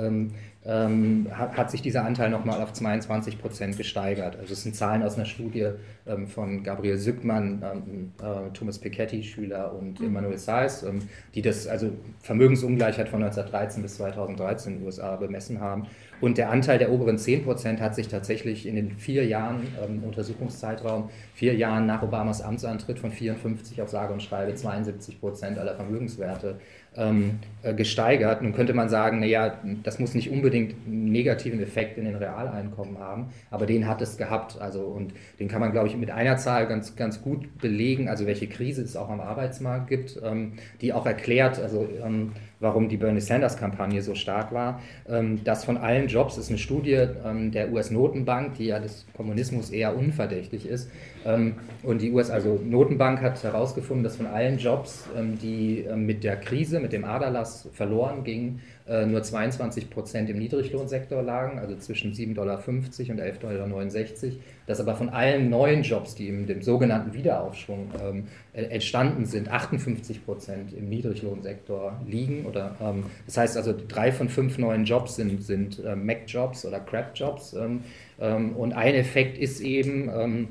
ähm, 0.64 1.26
hat, 1.33 1.57
hat, 1.57 1.71
sich 1.71 1.81
dieser 1.81 2.05
Anteil 2.05 2.29
nochmal 2.29 2.62
auf 2.62 2.73
22 2.73 3.40
Prozent 3.40 3.79
gesteigert. 3.79 4.37
Also 4.38 4.52
es 4.52 4.62
sind 4.62 4.76
Zahlen 4.76 5.02
aus 5.02 5.17
einer 5.17 5.25
Studie 5.25 5.71
ähm, 6.07 6.26
von 6.26 6.62
Gabriel 6.62 6.99
Sückmann, 6.99 7.62
ähm, 7.62 8.12
äh, 8.23 8.50
Thomas 8.52 8.79
Piketty, 8.79 9.23
Schüler 9.23 9.73
und 9.73 10.00
mhm. 10.00 10.07
Emmanuel 10.07 10.37
Saez, 10.37 10.83
ähm, 10.83 11.09
die 11.35 11.40
das 11.40 11.67
also 11.67 11.90
Vermögensungleichheit 12.21 13.09
von 13.09 13.23
1913 13.23 13.83
bis 13.83 13.97
2013 13.97 14.73
in 14.73 14.79
den 14.81 14.87
USA 14.87 15.17
bemessen 15.17 15.61
haben. 15.61 15.87
Und 16.20 16.38
der 16.38 16.50
Anteil 16.50 16.78
der 16.78 16.90
oberen 16.92 17.18
10 17.18 17.44
Prozent 17.44 17.80
hat 17.80 17.94
sich 17.94 18.08
tatsächlich 18.08 18.66
in 18.66 18.76
den 18.76 18.92
vier 18.98 19.24
Jahren, 19.26 19.66
ähm, 19.82 20.02
Untersuchungszeitraum, 20.04 21.10
vier 21.34 21.54
Jahren 21.54 21.86
nach 21.86 22.02
Obamas 22.02 22.42
Amtsantritt 22.42 22.98
von 22.98 23.10
54 23.10 23.80
auf 23.82 23.88
sage 23.88 24.12
und 24.12 24.22
schreibe 24.22 24.54
72 24.54 25.20
Prozent 25.20 25.58
aller 25.58 25.74
Vermögenswerte 25.74 26.58
ähm, 26.96 27.38
äh, 27.62 27.72
gesteigert. 27.74 28.42
Nun 28.42 28.52
könnte 28.52 28.74
man 28.74 28.88
sagen, 28.88 29.20
naja, 29.20 29.58
das 29.82 29.98
muss 29.98 30.14
nicht 30.14 30.30
unbedingt 30.30 30.74
einen 30.86 31.12
negativen 31.12 31.60
Effekt 31.60 31.98
in 31.98 32.04
den 32.04 32.16
Realeinkommen 32.16 32.98
haben, 32.98 33.28
aber 33.50 33.66
den 33.66 33.86
hat 33.86 34.02
es 34.02 34.16
gehabt. 34.16 34.60
Also, 34.60 34.82
und 34.82 35.12
den 35.38 35.48
kann 35.48 35.60
man, 35.60 35.72
glaube 35.72 35.88
ich, 35.88 35.96
mit 35.96 36.10
einer 36.10 36.36
Zahl 36.36 36.66
ganz, 36.66 36.96
ganz 36.96 37.22
gut 37.22 37.58
belegen, 37.58 38.08
also 38.08 38.26
welche 38.26 38.48
Krise 38.48 38.82
es 38.82 38.96
auch 38.96 39.08
am 39.08 39.20
Arbeitsmarkt 39.20 39.88
gibt, 39.88 40.20
ähm, 40.22 40.54
die 40.80 40.92
auch 40.92 41.06
erklärt, 41.06 41.60
also 41.60 41.88
ähm, 42.04 42.32
warum 42.61 42.88
die 42.88 42.97
Bernie 42.97 43.21
Sanders-Kampagne 43.21 44.02
so 44.02 44.14
stark 44.14 44.52
war. 44.52 44.81
Ähm, 45.09 45.43
das 45.45 45.64
von 45.64 45.76
allen 45.79 46.09
Jobs 46.09 46.37
ist 46.38 46.50
eine 46.50 46.59
Studie 46.59 47.07
ähm, 47.25 47.50
der 47.50 47.73
US-Notenbank, 47.73 48.55
die 48.55 48.67
ja 48.67 48.79
des 48.79 49.07
Kommunismus 49.17 49.71
eher 49.71 49.97
unverdächtig 49.97 50.69
ist. 50.69 50.90
Ähm, 51.25 51.55
und 51.83 52.02
die 52.02 52.12
US, 52.12 52.31
also 52.31 52.61
Notenbank 52.62 53.23
hat 53.23 53.43
herausgefunden, 53.43 54.05
dass 54.05 54.17
von 54.17 54.26
allen 54.26 54.59
Jobs, 54.59 55.05
die 55.43 55.87
mit 55.95 56.25
der 56.25 56.37
Krise, 56.37 56.81
mit 56.81 56.93
dem 56.93 57.05
Aderlass 57.05 57.69
verloren 57.73 58.23
gingen, 58.25 58.61
nur 59.06 59.23
22 59.23 59.88
Prozent 59.88 60.28
im 60.30 60.38
Niedriglohnsektor 60.38 61.23
lagen, 61.23 61.59
also 61.59 61.76
zwischen 61.76 62.12
7,50 62.12 62.35
Dollar 62.35 62.59
und 62.66 63.20
11,69 63.20 63.38
Dollar. 63.40 64.32
Dass 64.66 64.80
aber 64.80 64.97
von 64.97 65.09
allen 65.09 65.49
neuen 65.49 65.82
Jobs, 65.82 66.14
die 66.14 66.28
im 66.28 66.47
dem 66.47 66.62
sogenannten 66.62 67.12
Wiederaufschwung 67.12 67.90
ähm, 68.02 68.25
entstanden 68.52 69.26
sind, 69.26 69.49
58 69.49 70.25
Prozent 70.25 70.73
im 70.73 70.88
Niedriglohnsektor 70.88 72.00
liegen. 72.06 72.47
Oder, 72.47 72.76
ähm, 72.80 73.04
das 73.26 73.37
heißt 73.37 73.56
also, 73.56 73.75
drei 73.88 74.12
von 74.12 74.28
fünf 74.28 74.59
neuen 74.59 74.85
Jobs 74.85 75.16
sind, 75.16 75.42
sind 75.42 75.85
äh, 75.85 75.94
Mac-Jobs 75.94 76.64
oder 76.66 76.80
Crap-Jobs. 76.80 77.54
Ähm, 77.54 77.82
ähm, 78.20 78.56
und 78.56 78.73
ein 78.73 78.94
Effekt 78.94 79.38
ist 79.38 79.61
eben, 79.61 80.11
ähm, 80.12 80.49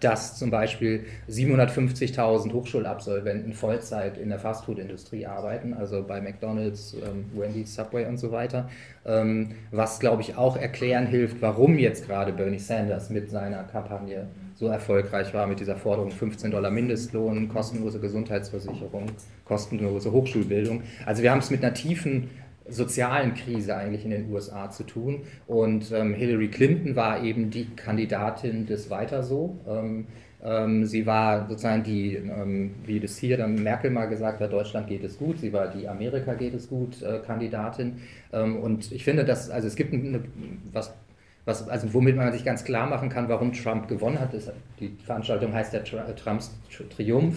dass 0.00 0.38
zum 0.38 0.50
Beispiel 0.50 1.04
750.000 1.28 2.52
Hochschulabsolventen 2.52 3.52
Vollzeit 3.52 4.18
in 4.18 4.28
der 4.28 4.38
Fastfood-Industrie 4.38 5.26
arbeiten, 5.26 5.74
also 5.74 6.02
bei 6.02 6.20
McDonald's, 6.20 6.94
ähm, 6.94 7.26
Wendy's, 7.34 7.74
Subway 7.74 8.06
und 8.06 8.18
so 8.18 8.32
weiter, 8.32 8.68
ähm, 9.04 9.50
was, 9.70 10.00
glaube 10.00 10.22
ich, 10.22 10.36
auch 10.36 10.56
erklären 10.56 11.06
hilft, 11.06 11.40
warum 11.40 11.78
jetzt 11.78 12.06
gerade 12.06 12.32
Bernie 12.32 12.58
Sanders 12.58 13.10
mit 13.10 13.30
seiner 13.30 13.64
Kampagne 13.64 14.28
so 14.54 14.66
erfolgreich 14.66 15.32
war, 15.34 15.46
mit 15.46 15.60
dieser 15.60 15.76
Forderung 15.76 16.10
15 16.10 16.50
Dollar 16.50 16.70
Mindestlohn, 16.70 17.48
kostenlose 17.48 18.00
Gesundheitsversicherung, 18.00 19.06
kostenlose 19.44 20.10
Hochschulbildung. 20.10 20.82
Also 21.06 21.22
wir 21.22 21.30
haben 21.30 21.38
es 21.38 21.50
mit 21.50 21.62
einer 21.62 21.74
tiefen 21.74 22.30
sozialen 22.68 23.34
Krise 23.34 23.76
eigentlich 23.76 24.04
in 24.04 24.10
den 24.10 24.30
USA 24.32 24.70
zu 24.70 24.84
tun. 24.84 25.22
Und 25.46 25.92
ähm, 25.92 26.14
Hillary 26.14 26.48
Clinton 26.48 26.96
war 26.96 27.22
eben 27.22 27.50
die 27.50 27.66
Kandidatin 27.76 28.66
des 28.66 28.90
Weiter 28.90 29.22
so. 29.22 29.58
Ähm, 29.68 30.06
ähm, 30.42 30.84
sie 30.84 31.06
war 31.06 31.48
sozusagen 31.48 31.82
die, 31.82 32.14
ähm, 32.14 32.74
wie 32.84 33.00
das 33.00 33.16
hier 33.18 33.36
dann 33.36 33.56
Merkel 33.62 33.90
mal 33.90 34.06
gesagt 34.06 34.40
hat, 34.40 34.52
Deutschland 34.52 34.86
geht 34.86 35.02
es 35.02 35.18
gut. 35.18 35.38
Sie 35.38 35.52
war 35.52 35.68
die 35.68 35.88
Amerika 35.88 36.34
geht 36.34 36.54
es 36.54 36.68
gut 36.68 37.02
äh, 37.02 37.20
Kandidatin. 37.26 37.98
Ähm, 38.32 38.56
und 38.56 38.92
ich 38.92 39.04
finde, 39.04 39.24
dass, 39.24 39.50
also 39.50 39.66
es 39.66 39.74
gibt 39.74 39.92
eine, 39.92 40.22
was 40.72 40.94
was, 41.48 41.66
also 41.66 41.94
womit 41.94 42.14
man 42.14 42.30
sich 42.30 42.44
ganz 42.44 42.62
klar 42.62 42.86
machen 42.86 43.08
kann, 43.08 43.28
warum 43.28 43.52
Trump 43.54 43.88
gewonnen 43.88 44.20
hat. 44.20 44.34
Ist, 44.34 44.52
die 44.78 44.96
Veranstaltung 45.02 45.52
heißt 45.52 45.72
der 45.72 45.82
Trumps 45.82 46.54
Triumph. 46.94 47.36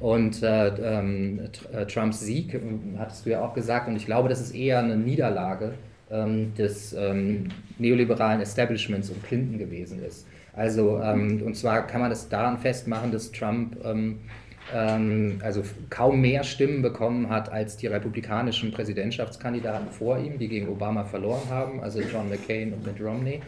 Und 0.00 0.42
äh, 0.42 0.68
ähm, 0.68 1.40
äh, 1.72 1.84
Trumps 1.86 2.20
Sieg, 2.20 2.54
äh, 2.54 2.60
hattest 2.98 3.26
du 3.26 3.30
ja 3.30 3.40
auch 3.40 3.54
gesagt, 3.54 3.88
und 3.88 3.96
ich 3.96 4.06
glaube, 4.06 4.28
das 4.28 4.40
ist 4.40 4.54
eher 4.54 4.78
eine 4.78 4.96
Niederlage 4.96 5.72
ähm, 6.10 6.54
des 6.54 6.92
ähm, 6.92 7.48
neoliberalen 7.78 8.40
Establishments 8.40 9.10
um 9.10 9.20
Clinton 9.22 9.58
gewesen 9.58 10.02
ist. 10.02 10.26
Also, 10.54 11.00
ähm, 11.00 11.42
und 11.44 11.56
zwar 11.56 11.86
kann 11.86 12.00
man 12.00 12.10
das 12.10 12.28
daran 12.28 12.58
festmachen, 12.58 13.12
dass 13.12 13.30
Trump 13.32 13.76
also 14.70 15.62
kaum 15.88 16.20
mehr 16.20 16.44
Stimmen 16.44 16.82
bekommen 16.82 17.30
hat 17.30 17.50
als 17.50 17.76
die 17.76 17.86
republikanischen 17.86 18.70
Präsidentschaftskandidaten 18.70 19.90
vor 19.90 20.18
ihm, 20.18 20.38
die 20.38 20.48
gegen 20.48 20.68
Obama 20.68 21.04
verloren 21.04 21.48
haben, 21.48 21.80
also 21.80 22.00
John 22.00 22.28
McCain 22.28 22.72
und 22.74 22.84
Mitt 22.84 23.00
Romney, 23.00 23.40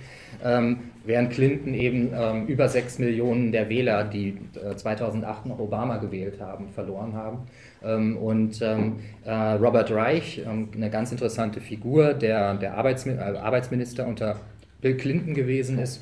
ähm, 0.43 0.79
während 1.05 1.31
Clinton 1.33 1.75
eben 1.75 2.11
ähm, 2.15 2.47
über 2.47 2.69
sechs 2.69 2.99
Millionen 2.99 3.53
der 3.53 3.69
Wähler, 3.69 4.05
die 4.05 4.39
äh, 4.55 4.77
2008 4.77 5.47
noch 5.47 5.59
Obama 5.59 5.99
gewählt 5.99 6.41
haben, 6.41 6.69
verloren 6.71 7.15
haben. 7.15 7.39
Ähm, 7.83 8.17
und 8.17 8.61
ähm, 8.63 8.97
äh, 9.25 9.33
Robert 9.33 9.91
Reich, 9.91 10.43
ähm, 10.47 10.69
eine 10.75 10.91
ganz 10.91 11.13
interessante 11.13 11.61
Figur, 11.61 12.15
der, 12.15 12.55
der 12.55 12.71
äh, 12.73 13.39
Arbeitsminister 13.39 14.07
unter 14.07 14.37
Bill 14.81 14.97
Clinton 14.97 15.35
gewesen 15.35 15.79
ist, 15.79 16.01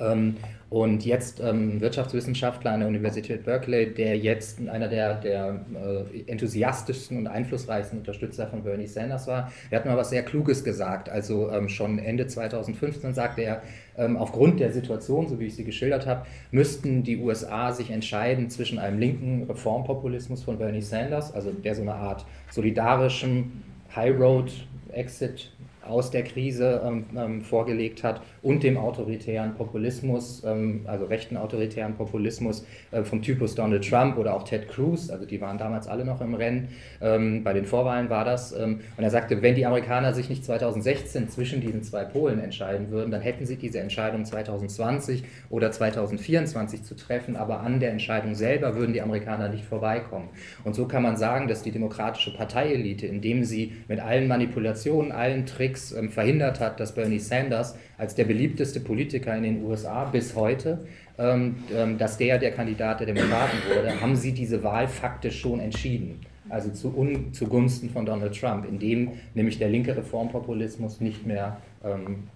ähm, 0.00 0.36
und 0.72 1.04
jetzt 1.04 1.38
ähm, 1.40 1.82
Wirtschaftswissenschaftler 1.82 2.70
an 2.70 2.80
der 2.80 2.88
Universität 2.88 3.44
Berkeley, 3.44 3.92
der 3.92 4.16
jetzt 4.16 4.58
einer 4.66 4.88
der, 4.88 5.16
der 5.16 5.66
äh, 5.74 6.30
enthusiastischsten 6.30 7.18
und 7.18 7.26
einflussreichsten 7.26 7.98
Unterstützer 7.98 8.46
von 8.46 8.62
Bernie 8.62 8.86
Sanders 8.86 9.26
war. 9.26 9.52
Er 9.68 9.80
hat 9.80 9.84
mal 9.84 9.98
was 9.98 10.08
sehr 10.08 10.22
Kluges 10.22 10.64
gesagt. 10.64 11.10
Also 11.10 11.50
ähm, 11.50 11.68
schon 11.68 11.98
Ende 11.98 12.26
2015 12.26 13.12
sagte 13.12 13.42
er, 13.42 13.62
ähm, 13.98 14.16
aufgrund 14.16 14.60
der 14.60 14.72
Situation, 14.72 15.28
so 15.28 15.38
wie 15.38 15.48
ich 15.48 15.56
sie 15.56 15.64
geschildert 15.64 16.06
habe, 16.06 16.24
müssten 16.52 17.02
die 17.02 17.18
USA 17.18 17.70
sich 17.72 17.90
entscheiden 17.90 18.48
zwischen 18.48 18.78
einem 18.78 18.98
linken 18.98 19.42
Reformpopulismus 19.42 20.42
von 20.42 20.56
Bernie 20.56 20.80
Sanders, 20.80 21.34
also 21.34 21.50
der 21.50 21.74
so 21.74 21.82
eine 21.82 21.96
Art 21.96 22.24
solidarischem 22.50 23.62
High 23.94 24.18
Road 24.18 24.50
Exit 24.92 25.52
aus 25.92 26.10
der 26.10 26.24
Krise 26.24 26.80
ähm, 26.84 27.04
ähm, 27.16 27.42
vorgelegt 27.42 28.02
hat 28.02 28.22
und 28.42 28.62
dem 28.62 28.76
autoritären 28.76 29.54
Populismus, 29.54 30.42
ähm, 30.44 30.82
also 30.86 31.04
rechten 31.04 31.36
autoritären 31.36 31.94
Populismus 31.94 32.66
äh, 32.90 33.04
vom 33.04 33.22
Typus 33.22 33.54
Donald 33.54 33.88
Trump 33.88 34.16
oder 34.18 34.34
auch 34.34 34.42
Ted 34.42 34.68
Cruz, 34.68 35.10
also 35.10 35.26
die 35.26 35.40
waren 35.40 35.58
damals 35.58 35.86
alle 35.86 36.04
noch 36.04 36.20
im 36.20 36.34
Rennen, 36.34 36.68
bei 37.00 37.52
den 37.52 37.64
Vorwahlen 37.64 38.08
war 38.10 38.24
das. 38.24 38.52
Und 38.52 38.80
er 38.96 39.10
sagte, 39.10 39.42
wenn 39.42 39.54
die 39.54 39.66
Amerikaner 39.66 40.14
sich 40.14 40.28
nicht 40.28 40.44
2016 40.44 41.28
zwischen 41.28 41.60
diesen 41.60 41.82
zwei 41.82 42.04
Polen 42.04 42.38
entscheiden 42.38 42.90
würden, 42.90 43.10
dann 43.10 43.20
hätten 43.20 43.44
sie 43.44 43.56
diese 43.56 43.80
Entscheidung 43.80 44.24
2020 44.24 45.24
oder 45.50 45.70
2024 45.70 46.84
zu 46.84 46.96
treffen, 46.96 47.36
aber 47.36 47.60
an 47.60 47.80
der 47.80 47.90
Entscheidung 47.90 48.34
selber 48.34 48.76
würden 48.76 48.92
die 48.92 49.02
Amerikaner 49.02 49.48
nicht 49.48 49.64
vorbeikommen. 49.64 50.28
Und 50.64 50.74
so 50.74 50.86
kann 50.86 51.02
man 51.02 51.16
sagen, 51.16 51.48
dass 51.48 51.62
die 51.62 51.72
demokratische 51.72 52.32
Parteielite, 52.32 53.06
indem 53.06 53.44
sie 53.44 53.72
mit 53.88 54.00
allen 54.00 54.28
Manipulationen, 54.28 55.12
allen 55.12 55.46
Tricks, 55.46 55.81
Ähm, 55.90 56.10
verhindert 56.10 56.60
hat, 56.60 56.78
dass 56.78 56.94
Bernie 56.94 57.18
Sanders 57.18 57.74
als 57.98 58.14
der 58.14 58.24
beliebteste 58.24 58.78
Politiker 58.78 59.34
in 59.36 59.42
den 59.42 59.64
USA 59.64 60.04
bis 60.04 60.36
heute, 60.36 60.86
ähm, 61.18 61.56
ähm, 61.74 61.98
dass 61.98 62.18
der 62.18 62.38
der 62.38 62.52
Kandidat 62.52 63.00
der 63.00 63.08
Demokraten 63.08 63.56
wurde, 63.68 64.00
haben 64.00 64.14
sie 64.14 64.32
diese 64.32 64.62
Wahl 64.62 64.86
faktisch 64.86 65.40
schon 65.40 65.58
entschieden. 65.58 66.20
Also 66.48 66.70
zu 66.70 66.96
un, 66.96 67.32
zugunsten 67.32 67.90
von 67.90 68.06
Donald 68.06 68.38
Trump, 68.38 68.66
indem 68.68 69.12
nämlich 69.34 69.58
der 69.58 69.70
linke 69.70 69.96
Reformpopulismus 69.96 71.00
nicht 71.00 71.26
mehr 71.26 71.56
ähm, 71.84 72.28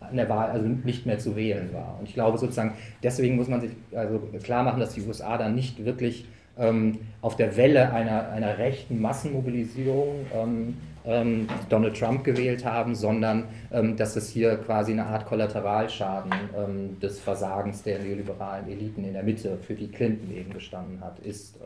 an 0.00 0.16
der 0.16 0.28
Wahl, 0.28 0.50
also 0.50 0.66
nicht 0.66 1.06
mehr 1.06 1.18
zu 1.18 1.36
wählen 1.36 1.72
war. 1.72 1.96
Und 1.98 2.08
ich 2.08 2.14
glaube 2.14 2.38
sozusagen, 2.38 2.72
deswegen 3.02 3.36
muss 3.36 3.48
man 3.48 3.60
sich 3.60 3.70
also 3.94 4.18
klar 4.42 4.62
machen, 4.62 4.80
dass 4.80 4.94
die 4.94 5.02
USA 5.02 5.36
dann 5.38 5.54
nicht 5.54 5.84
wirklich 5.84 6.26
ähm, 6.58 6.98
auf 7.20 7.36
der 7.36 7.56
Welle 7.56 7.92
einer, 7.92 8.30
einer 8.30 8.58
rechten 8.58 9.00
Massenmobilisierung 9.00 10.26
ähm, 10.34 10.76
ähm, 11.04 11.48
Donald 11.68 11.98
Trump 11.98 12.24
gewählt 12.24 12.64
haben, 12.64 12.94
sondern 12.94 13.48
ähm, 13.72 13.96
dass 13.96 14.16
es 14.16 14.28
hier 14.28 14.56
quasi 14.56 14.92
eine 14.92 15.06
Art 15.06 15.26
Kollateralschaden 15.26 16.32
ähm, 16.56 17.00
des 17.00 17.20
Versagens 17.20 17.82
der 17.82 17.98
neoliberalen 17.98 18.68
Eliten 18.68 19.04
in 19.04 19.12
der 19.12 19.22
Mitte, 19.22 19.58
für 19.58 19.74
die 19.74 19.88
Clinton 19.88 20.34
eben 20.34 20.52
gestanden 20.52 21.00
hat, 21.00 21.18
ist. 21.20 21.56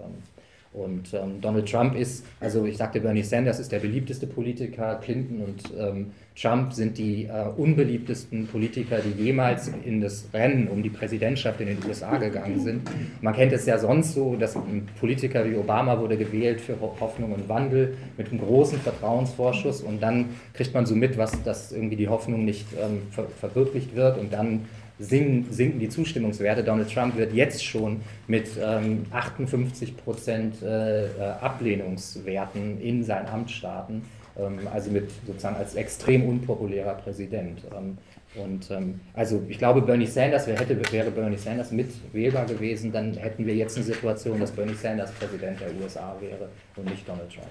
Und 0.73 1.15
ähm, 1.15 1.41
Donald 1.41 1.71
Trump 1.71 1.97
ist, 1.97 2.25
also 2.41 2.67
ich 2.67 2.77
sagte, 2.77 3.01
Bernie 3.01 3.23
Sanders 3.23 3.59
ist 3.59 3.73
der 3.73 3.79
beliebteste 3.79 4.27
Politiker, 4.27 4.97
Clinton 5.03 5.41
und 5.41 5.63
ähm, 5.79 6.13
Trump 6.41 6.73
sind 6.73 6.99
die 6.99 7.25
äh, 7.25 7.49
unbeliebtesten 7.57 8.47
Politiker, 8.47 8.99
die 8.99 9.23
jemals 9.23 9.73
in 9.85 10.01
das 10.01 10.29
Rennen 10.33 10.69
um 10.69 10.83
die 10.83 10.91
Präsidentschaft 10.91 11.61
in 11.61 11.69
den 11.69 11.79
USA 11.89 12.19
gegangen 12.19 12.61
sind. 12.61 12.83
Man 13.23 13.35
kennt 13.35 13.53
es 13.53 13.67
ja 13.67 13.79
sonst 13.79 14.13
so, 14.13 14.37
dass 14.37 14.57
ein 14.57 14.87
Politiker 15.01 15.45
wie 15.51 15.57
Obama 15.57 15.99
wurde 15.99 16.17
gewählt 16.17 16.61
für 16.61 16.79
Hoffnung 16.81 17.33
und 17.33 17.49
Wandel 17.49 17.97
mit 18.17 18.31
einem 18.31 18.41
großen 18.41 18.79
Vertrauensvorschuss 18.79 19.81
und 19.81 20.03
dann 20.03 20.27
kriegt 20.53 20.75
man 20.75 20.87
so 20.87 20.95
mit, 20.95 21.17
was 21.17 21.43
dass 21.43 21.73
irgendwie 21.73 21.97
die 21.97 22.09
Hoffnung 22.09 22.45
nicht 22.45 22.67
ähm, 22.81 23.03
ver 23.11 23.25
verwirklicht 23.29 23.97
wird 23.97 24.19
und 24.19 24.33
dann 24.33 24.67
sinken 24.99 25.79
die 25.79 25.89
Zustimmungswerte. 25.89 26.65
Donald 26.65 26.93
Trump 26.93 27.17
wird 27.17 27.33
jetzt 27.33 27.65
schon 27.65 28.01
mit 28.27 28.49
ähm, 28.61 29.07
58 29.11 29.97
Prozent 29.97 30.63
äh, 30.63 31.07
äh, 31.07 31.11
Ablehnungswerten 31.41 32.81
in 32.81 33.05
sein 33.05 33.27
Amt 33.29 33.51
starten, 33.51 34.03
ähm, 34.39 34.61
also 34.73 34.91
mit 34.91 35.11
sozusagen 35.27 35.57
als 35.57 35.75
extrem 35.75 36.29
unpopulärer 36.29 36.95
Präsident. 36.95 37.63
Ähm, 37.77 37.99
und 38.35 38.71
ähm, 38.71 39.01
also 39.15 39.43
ich 39.49 39.59
glaube, 39.59 39.81
Bernie 39.83 40.07
Sanders, 40.07 40.47
wer 40.47 40.59
hätte, 40.59 40.81
wäre 40.93 41.11
Bernie 41.11 41.39
Sanders 41.39 41.71
mit 41.71 41.91
wählbar 42.13 42.45
gewesen, 42.47 42.93
dann 42.93 43.15
hätten 43.15 43.47
wir 43.47 43.55
jetzt 43.55 43.77
eine 43.77 43.87
Situation, 43.87 44.39
dass 44.39 44.51
Bernie 44.51 44.75
Sanders 44.75 45.13
Präsident 45.13 45.61
der 45.61 45.69
USA 45.83 46.15
wäre 46.21 46.49
und 46.77 46.91
nicht 46.91 47.09
Donald 47.09 47.31
Trump. 47.33 47.49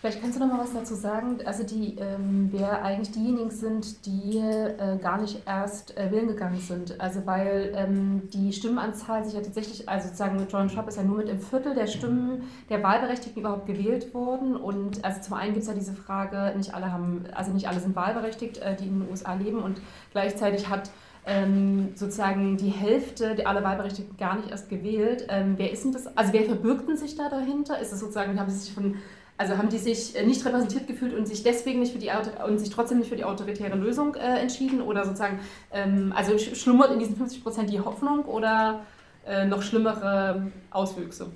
Vielleicht 0.00 0.22
kannst 0.22 0.40
du 0.40 0.40
noch 0.40 0.50
mal 0.50 0.62
was 0.62 0.72
dazu 0.72 0.94
sagen, 0.94 1.40
also 1.44 1.62
die, 1.62 1.96
ähm, 1.98 2.48
wer 2.52 2.82
eigentlich 2.82 3.10
diejenigen 3.10 3.50
sind, 3.50 4.06
die 4.06 4.38
äh, 4.38 4.96
gar 4.96 5.20
nicht 5.20 5.42
erst 5.46 5.94
äh, 5.98 6.10
wählen 6.10 6.26
gegangen 6.26 6.58
sind. 6.58 6.98
Also 6.98 7.26
weil 7.26 7.74
ähm, 7.76 8.22
die 8.32 8.50
Stimmenanzahl 8.54 9.22
sich 9.24 9.34
ja 9.34 9.42
tatsächlich, 9.42 9.90
also 9.90 10.06
sozusagen 10.06 10.38
Donald 10.48 10.72
Trump 10.72 10.88
ist 10.88 10.96
ja 10.96 11.02
nur 11.02 11.18
mit 11.18 11.28
einem 11.28 11.42
Viertel 11.42 11.74
der 11.74 11.86
Stimmen 11.86 12.44
der 12.70 12.82
Wahlberechtigten 12.82 13.42
überhaupt 13.42 13.66
gewählt 13.66 14.14
worden. 14.14 14.56
Und 14.56 15.04
also 15.04 15.20
zum 15.20 15.34
einen 15.34 15.52
gibt 15.52 15.64
es 15.64 15.68
ja 15.68 15.74
diese 15.74 15.92
Frage, 15.92 16.56
nicht 16.56 16.72
alle 16.72 16.90
haben, 16.90 17.24
also 17.34 17.52
nicht 17.52 17.68
alle 17.68 17.80
sind 17.80 17.94
wahlberechtigt, 17.94 18.56
äh, 18.56 18.76
die 18.76 18.86
in 18.86 19.00
den 19.00 19.10
USA 19.10 19.34
leben 19.34 19.58
und 19.58 19.82
gleichzeitig 20.12 20.70
hat 20.70 20.90
ähm, 21.26 21.90
sozusagen 21.94 22.56
die 22.56 22.70
Hälfte 22.70 23.34
der 23.34 23.46
aller 23.46 23.62
Wahlberechtigten 23.62 24.16
gar 24.16 24.36
nicht 24.36 24.50
erst 24.50 24.70
gewählt. 24.70 25.26
Ähm, 25.28 25.56
wer 25.58 25.70
ist 25.70 25.84
denn 25.84 25.92
das? 25.92 26.06
Also 26.16 26.32
wer 26.32 26.44
verbirgt 26.44 26.88
denn 26.88 26.96
sich 26.96 27.16
da 27.16 27.28
dahinter? 27.28 27.78
Ist 27.78 27.92
es 27.92 28.00
sozusagen, 28.00 28.40
haben 28.40 28.48
sie 28.48 28.60
sich 28.60 28.72
von 28.72 28.96
also 29.40 29.56
haben 29.56 29.70
die 29.70 29.78
sich 29.78 30.14
äh, 30.14 30.26
nicht 30.26 30.44
repräsentiert 30.44 30.86
gefühlt 30.86 31.14
und 31.14 31.26
sich 31.26 31.42
deswegen 31.42 31.80
nicht 31.80 31.94
für 31.94 31.98
die 31.98 32.10
und 32.46 32.58
sich 32.58 32.68
trotzdem 32.68 32.98
nicht 32.98 33.08
für 33.08 33.16
die 33.16 33.24
autoritäre 33.24 33.74
Lösung 33.74 34.14
äh, 34.14 34.38
entschieden 34.38 34.82
oder 34.82 35.06
sozusagen, 35.06 35.38
ähm, 35.72 36.12
also 36.14 36.36
schlummert 36.36 36.92
in 36.92 36.98
diesen 36.98 37.16
50 37.16 37.42
Prozent 37.42 37.70
die 37.70 37.80
Hoffnung 37.80 38.26
oder 38.26 38.80
äh, 39.26 39.46
noch 39.46 39.62
schlimmere 39.62 40.52
Auswüchse? 40.70 41.28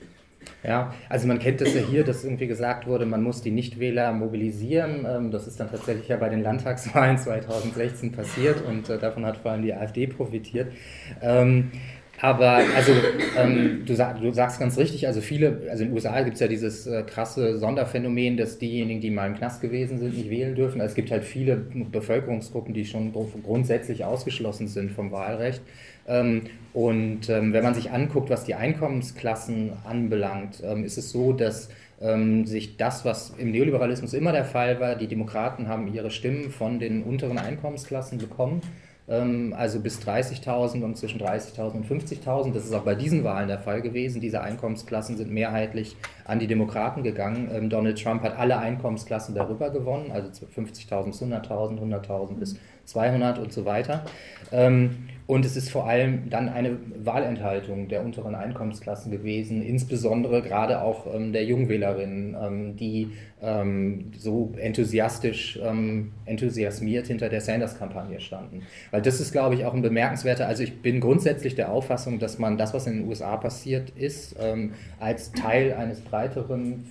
Ja, 0.63 0.93
also 1.09 1.27
man 1.27 1.39
kennt 1.39 1.63
das 1.63 1.75
ja 1.75 1.81
hier, 1.81 2.05
dass 2.05 2.25
irgendwie 2.25 2.47
gesagt 2.47 2.87
wurde, 2.87 3.07
man 3.07 3.23
muss 3.23 3.41
die 3.41 3.51
Nichtwähler 3.51 4.13
mobilisieren. 4.13 5.07
Ähm, 5.09 5.31
das 5.31 5.47
ist 5.47 5.59
dann 5.59 5.71
tatsächlich 5.71 6.09
ja 6.09 6.19
bei 6.19 6.29
den 6.29 6.43
Landtagswahlen 6.43 7.17
2016 7.19 8.13
passiert 8.13 8.63
und 8.67 8.91
äh, 8.91 8.99
davon 8.99 9.25
hat 9.25 9.39
vor 9.39 9.53
allem 9.53 9.63
die 9.63 9.73
AfD 9.73 10.07
profitiert. 10.07 10.73
Aber 12.25 12.61
also 12.75 12.93
ähm, 13.37 13.83
du, 13.85 13.95
sag, 13.95 14.19
du, 14.19 14.33
sagst 14.33 14.59
ganz 14.59 14.79
richtig, 14.79 15.07
also 15.07 15.21
viele, 15.21 15.61
also 15.69 15.83
in 15.83 15.91
den 15.91 15.95
USA 15.95 16.23
gibt 16.23 16.37
es 16.37 16.41
ja 16.41 16.49
dieses 16.49 16.87
äh, 16.87 17.03
krasse 17.03 17.59
Sonderphänomen, 17.59 18.39
dass 18.39 18.57
diejenigen, 18.57 19.03
die 19.03 19.11
mal 19.11 19.27
im 19.27 19.35
Knast 19.35 19.61
gewesen 19.61 19.99
sind, 19.99 20.17
nicht 20.17 20.31
wählen 20.31 20.55
dürfen. 20.55 20.81
Also 20.81 20.93
es 20.93 20.95
gibt 20.95 21.11
halt 21.11 21.23
viele 21.23 21.57
Bevölkerungsgruppen, 21.57 22.73
die 22.73 22.87
schon 22.87 23.13
grundsätzlich 23.13 24.07
ausgeschlossen 24.07 24.69
sind 24.69 24.93
vom 24.93 25.13
Wahlrecht. 25.13 25.61
Ähm, 26.09 26.45
und 26.73 27.29
ähm, 27.29 27.53
wenn 27.53 27.63
man 27.63 27.75
sich 27.75 27.91
anguckt, 27.91 28.31
was 28.31 28.45
die 28.45 28.55
Einkommensklassen 28.55 29.73
anbelangt, 29.85 30.63
ähm, 30.65 30.83
ist 30.83 30.97
es 30.97 31.11
so, 31.11 31.35
dass 31.35 31.69
ähm, 32.01 32.47
sich 32.47 32.79
das, 32.79 33.05
was 33.05 33.35
im 33.37 33.51
Neoliberalismus 33.51 34.15
immer 34.15 34.33
der 34.33 34.47
Fall 34.47 34.81
war, 34.81 34.95
die 34.95 35.09
Demokraten 35.09 35.69
haben 35.69 35.93
ihre 35.93 36.11
Stimmen 36.11 36.51
von 36.51 36.79
den 36.79 37.03
unteren 37.03 37.37
Einkommensklassen 37.37 38.17
bekommen 38.17 38.63
also 39.07 39.81
bis 39.81 40.01
30.000 40.01 40.83
und 40.83 40.97
zwischen 40.97 41.21
30.000 41.21 41.73
und 41.73 41.87
50.000. 41.87 42.53
Das 42.55 42.65
ist 42.65 42.73
auch 42.73 42.85
bei 42.85 42.95
diesen 42.95 43.23
Wahlen 43.23 43.49
der 43.49 43.59
Fall 43.59 43.83
gewesen. 43.83 44.21
Diese 44.23 44.41
Einkommensklassen 44.41 45.19
sind 45.19 45.31
mehrheitlich 45.31 45.97
an 46.25 46.39
die 46.39 46.47
Demokraten 46.47 47.03
gegangen. 47.03 47.51
Ähm, 47.53 47.69
Donald 47.69 48.03
Trump 48.03 48.23
hat 48.23 48.39
alle 48.39 48.57
Einkommensklassen 48.59 49.35
darüber 49.35 49.69
gewonnen, 49.71 50.11
also 50.11 50.29
50.000 50.47 51.05
bis 51.05 51.23
100.000, 51.23 51.81
100.000 51.81 52.35
bis 52.37 52.57
200 52.85 53.39
und 53.39 53.53
so 53.53 53.65
weiter. 53.65 54.05
Ähm, 54.53 55.09
und 55.27 55.47
es 55.47 55.57
ist 55.57 55.71
vor 55.71 55.87
allem 55.89 56.29
dann 56.29 56.51
eine 56.51 56.77
Wahlenthaltung 57.03 57.89
der 57.89 58.05
unteren 58.05 58.35
Einkommensklassen 58.35 59.11
gewesen, 59.11 59.63
insbesondere 59.63 60.43
gerade 60.43 60.83
auch 60.83 61.07
ähm, 61.15 61.33
der 61.33 61.45
Jungwählerinnen, 61.45 62.37
ähm, 62.41 62.77
die 62.77 63.11
so 64.17 64.55
enthusiastisch, 64.57 65.61
enthusiasmiert 66.25 67.09
hinter 67.09 67.29
der 67.29 67.43
Sanders-Kampagne 67.43 68.19
standen. 68.19 68.63
Weil 68.91 69.03
das 69.03 69.21
ist, 69.21 69.33
glaube 69.33 69.55
ich, 69.55 69.67
auch 69.67 69.75
ein 69.75 69.83
bemerkenswerter, 69.83 70.47
also 70.47 70.63
ich 70.63 70.81
bin 70.81 70.99
grundsätzlich 70.99 71.55
der 71.55 71.71
Auffassung, 71.71 72.19
dass 72.19 72.39
man 72.39 72.57
das, 72.57 72.73
was 72.73 72.87
in 72.87 73.01
den 73.01 73.07
USA 73.07 73.37
passiert 73.37 73.91
ist, 73.91 74.35
als 74.99 75.33
Teil 75.33 75.75
eines 75.75 76.01
breiteren 76.01 76.87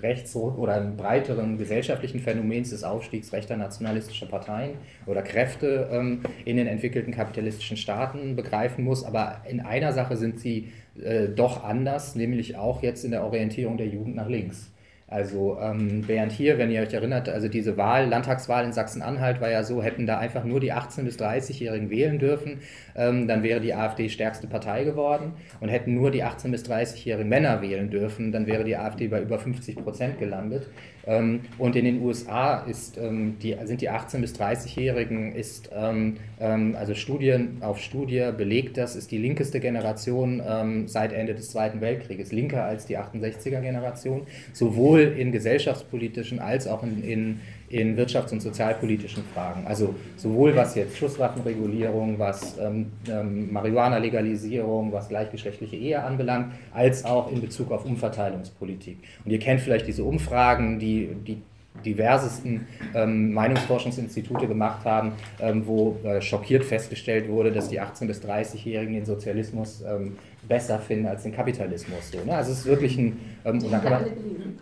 rechts- 0.00 0.36
oder 0.36 0.74
einem 0.74 0.96
breiteren 0.96 1.58
gesellschaftlichen 1.58 2.20
Phänomens 2.20 2.70
des 2.70 2.84
Aufstiegs 2.84 3.32
rechter 3.32 3.56
nationalistischer 3.56 4.26
Parteien 4.26 4.72
oder 5.06 5.22
Kräfte 5.22 5.88
ähm, 5.90 6.22
in 6.44 6.56
den 6.56 6.66
entwickelten 6.66 7.12
kapitalistischen 7.12 7.76
Staaten 7.76 8.36
begreifen 8.36 8.84
muss. 8.84 9.04
Aber 9.04 9.42
in 9.48 9.60
einer 9.60 9.92
Sache 9.92 10.16
sind 10.16 10.40
sie 10.40 10.72
äh, 11.02 11.28
doch 11.28 11.64
anders, 11.64 12.14
nämlich 12.14 12.56
auch 12.56 12.82
jetzt 12.82 13.04
in 13.04 13.10
der 13.10 13.24
Orientierung 13.24 13.76
der 13.76 13.88
Jugend 13.88 14.16
nach 14.16 14.28
links. 14.28 14.70
Also 15.10 15.58
ähm, 15.58 16.06
während 16.06 16.32
hier, 16.32 16.58
wenn 16.58 16.70
ihr 16.70 16.82
euch 16.82 16.92
erinnert, 16.92 17.30
also 17.30 17.48
diese 17.48 17.78
Wahl, 17.78 18.08
Landtagswahl 18.08 18.66
in 18.66 18.72
Sachsen-Anhalt 18.72 19.40
war 19.40 19.50
ja 19.50 19.64
so, 19.64 19.82
hätten 19.82 20.06
da 20.06 20.18
einfach 20.18 20.44
nur 20.44 20.60
die 20.60 20.74
18- 20.74 21.04
bis 21.04 21.18
30-Jährigen 21.18 21.88
wählen 21.88 22.18
dürfen, 22.18 22.60
ähm, 22.94 23.26
dann 23.26 23.42
wäre 23.42 23.60
die 23.60 23.72
AfD 23.72 24.10
stärkste 24.10 24.46
Partei 24.46 24.84
geworden 24.84 25.32
und 25.60 25.70
hätten 25.70 25.94
nur 25.94 26.10
die 26.10 26.22
18- 26.22 26.50
bis 26.50 26.64
30-jährigen 26.66 27.28
Männer 27.28 27.62
wählen 27.62 27.88
dürfen, 27.88 28.32
dann 28.32 28.46
wäre 28.46 28.64
die 28.64 28.76
AfD 28.76 29.08
bei 29.08 29.22
über 29.22 29.38
50 29.38 29.76
Prozent 29.76 30.18
gelandet. 30.18 30.68
Ähm, 31.08 31.40
und 31.56 31.74
in 31.74 31.86
den 31.86 32.02
USA 32.02 32.58
ist, 32.58 32.98
ähm, 32.98 33.38
die, 33.42 33.56
sind 33.64 33.80
die 33.80 33.90
18- 33.90 34.20
bis 34.20 34.34
30-Jährigen, 34.34 35.34
ist 35.34 35.70
ähm, 35.74 36.16
also 36.38 36.94
Studien 36.94 37.56
auf 37.62 37.80
Studie 37.80 38.30
belegt 38.36 38.76
das, 38.76 38.94
ist 38.94 39.10
die 39.10 39.18
linkeste 39.18 39.58
Generation 39.58 40.40
seit 40.86 41.12
Ende 41.12 41.34
des 41.34 41.50
Zweiten 41.50 41.80
Weltkrieges, 41.80 42.30
linker 42.30 42.62
als 42.62 42.86
die 42.86 42.96
68er-Generation, 42.96 44.22
sowohl 44.52 45.00
in 45.00 45.32
gesellschaftspolitischen 45.32 46.38
als 46.38 46.68
auch 46.68 46.84
in, 46.84 47.02
in 47.02 47.40
in 47.70 47.98
wirtschafts- 47.98 48.32
und 48.32 48.40
sozialpolitischen 48.40 49.24
Fragen. 49.34 49.66
Also 49.66 49.94
sowohl 50.16 50.56
was 50.56 50.74
jetzt 50.74 50.96
Schusswaffenregulierung, 50.96 52.18
was 52.18 52.58
ähm, 52.58 52.92
ähm, 53.08 53.52
Marihuana-Legalisierung, 53.52 54.92
was 54.92 55.08
gleichgeschlechtliche 55.08 55.76
Ehe 55.76 56.02
anbelangt, 56.02 56.52
als 56.72 57.04
auch 57.04 57.30
in 57.30 57.40
Bezug 57.40 57.70
auf 57.70 57.84
Umverteilungspolitik. 57.84 58.98
Und 59.24 59.30
ihr 59.30 59.38
kennt 59.38 59.60
vielleicht 59.60 59.86
diese 59.86 60.04
Umfragen, 60.04 60.78
die, 60.78 61.08
die 61.26 61.42
diversesten 61.84 62.66
ähm, 62.94 63.32
Meinungsforschungsinstitute 63.32 64.46
gemacht 64.46 64.84
haben, 64.84 65.12
ähm, 65.40 65.66
wo 65.66 65.96
äh, 66.04 66.20
schockiert 66.20 66.64
festgestellt 66.64 67.28
wurde, 67.28 67.52
dass 67.52 67.68
die 67.68 67.80
18- 67.80 68.06
bis 68.06 68.22
30-Jährigen 68.22 68.94
den 68.94 69.04
Sozialismus 69.04 69.82
ähm, 69.86 70.16
besser 70.48 70.78
finden 70.78 71.06
als 71.06 71.22
den 71.22 71.32
Kapitalismus. 71.32 72.10
So, 72.10 72.24
ne? 72.24 72.34
Also 72.34 72.52
es 72.52 72.60
ist 72.60 72.66
wirklich 72.66 72.96
ein, 72.96 73.20
ähm, 73.44 73.62
und 73.62 73.70
dann 73.70 73.82
kann 73.82 73.92
man, 73.92 74.04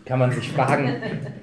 kann 0.04 0.18
man, 0.18 0.32
sich 0.32 0.50
fragen, 0.50 0.96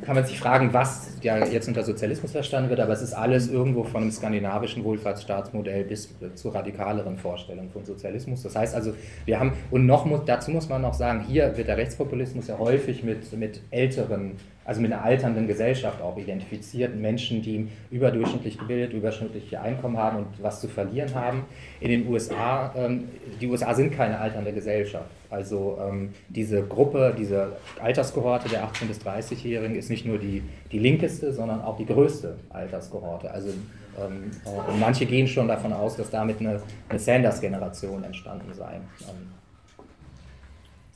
kann 0.06 0.16
man 0.16 0.26
sich 0.26 0.40
fragen, 0.40 0.74
was 0.74 1.18
ja 1.22 1.46
jetzt 1.46 1.68
unter 1.68 1.84
Sozialismus 1.84 2.32
verstanden 2.32 2.70
wird, 2.70 2.80
aber 2.80 2.94
es 2.94 3.02
ist 3.02 3.14
alles 3.14 3.50
irgendwo 3.50 3.84
von 3.84 4.02
einem 4.02 4.12
skandinavischen 4.12 4.84
Wohlfahrtsstaatsmodell 4.84 5.86
bis 5.86 6.10
zu 6.36 6.50
radikaleren 6.50 7.18
Vorstellungen 7.18 7.72
von 7.72 7.86
Sozialismus. 7.86 8.44
Das 8.44 8.56
heißt 8.56 8.76
also, 8.76 8.94
wir 9.26 9.40
haben, 9.40 9.54
und 9.72 9.86
noch 9.86 10.04
dazu 10.26 10.52
muss 10.52 10.68
man 10.70 10.82
noch 10.82 10.94
sagen, 10.94 11.24
hier 11.28 11.56
wird 11.58 11.68
der 11.68 11.78
Rechtspopulismus 11.78 12.48
ja 12.48 12.60
häufig 12.60 13.04
mit, 13.04 13.32
mit 13.38 13.62
älteren 13.72 14.34
also 14.66 14.82
mit 14.82 14.92
einer 14.92 15.04
alternden 15.04 15.48
Gesellschaft 15.48 16.02
auch 16.02 16.18
identifiziert, 16.18 16.96
Menschen, 16.96 17.42
die 17.42 17.68
überdurchschnittlich 17.92 18.58
gebildet, 18.58 18.94
überdurchschnittliche 18.94 19.62
Einkommen 19.62 19.98
haben 19.98 20.18
und 20.18 20.28
was 20.42 20.62
zu 20.62 20.68
verlieren 20.68 21.14
haben. 21.14 21.44
In 21.80 21.90
den 21.90 22.08
USA, 22.08 22.74
ähm, 22.76 23.06
die 23.42 23.48
USA 23.48 23.74
sind 23.74 23.94
keine 23.94 24.20
alternde 24.20 24.54
Gesellschaft. 24.54 25.10
Also 25.30 25.80
ähm, 25.82 26.14
diese 26.30 26.62
Gruppe, 26.62 27.14
diese 27.18 27.58
Alterskohorte 27.82 28.50
der 28.50 28.64
18- 28.66 28.86
bis 28.86 29.00
30-Jährigen 29.02 29.76
ist 29.76 29.90
nicht 29.90 30.06
nur 30.06 30.20
die, 30.20 30.44
die 30.72 30.80
linkeste, 30.80 31.34
sondern 31.34 31.62
auch 31.62 31.78
die 31.78 31.86
größte 31.86 32.38
Alterskohorte. 32.50 33.32
Also 33.32 33.50
ähm, 33.50 34.32
äh, 34.46 34.72
und 34.72 34.80
manche 34.80 35.06
gehen 35.06 35.28
schon 35.28 35.48
davon 35.48 35.74
aus, 35.74 35.96
dass 35.98 36.10
damit 36.10 36.40
eine, 36.40 36.62
eine 36.90 37.00
Sanders-Generation 37.00 38.04
entstanden 38.04 38.54
sei. 38.54 38.80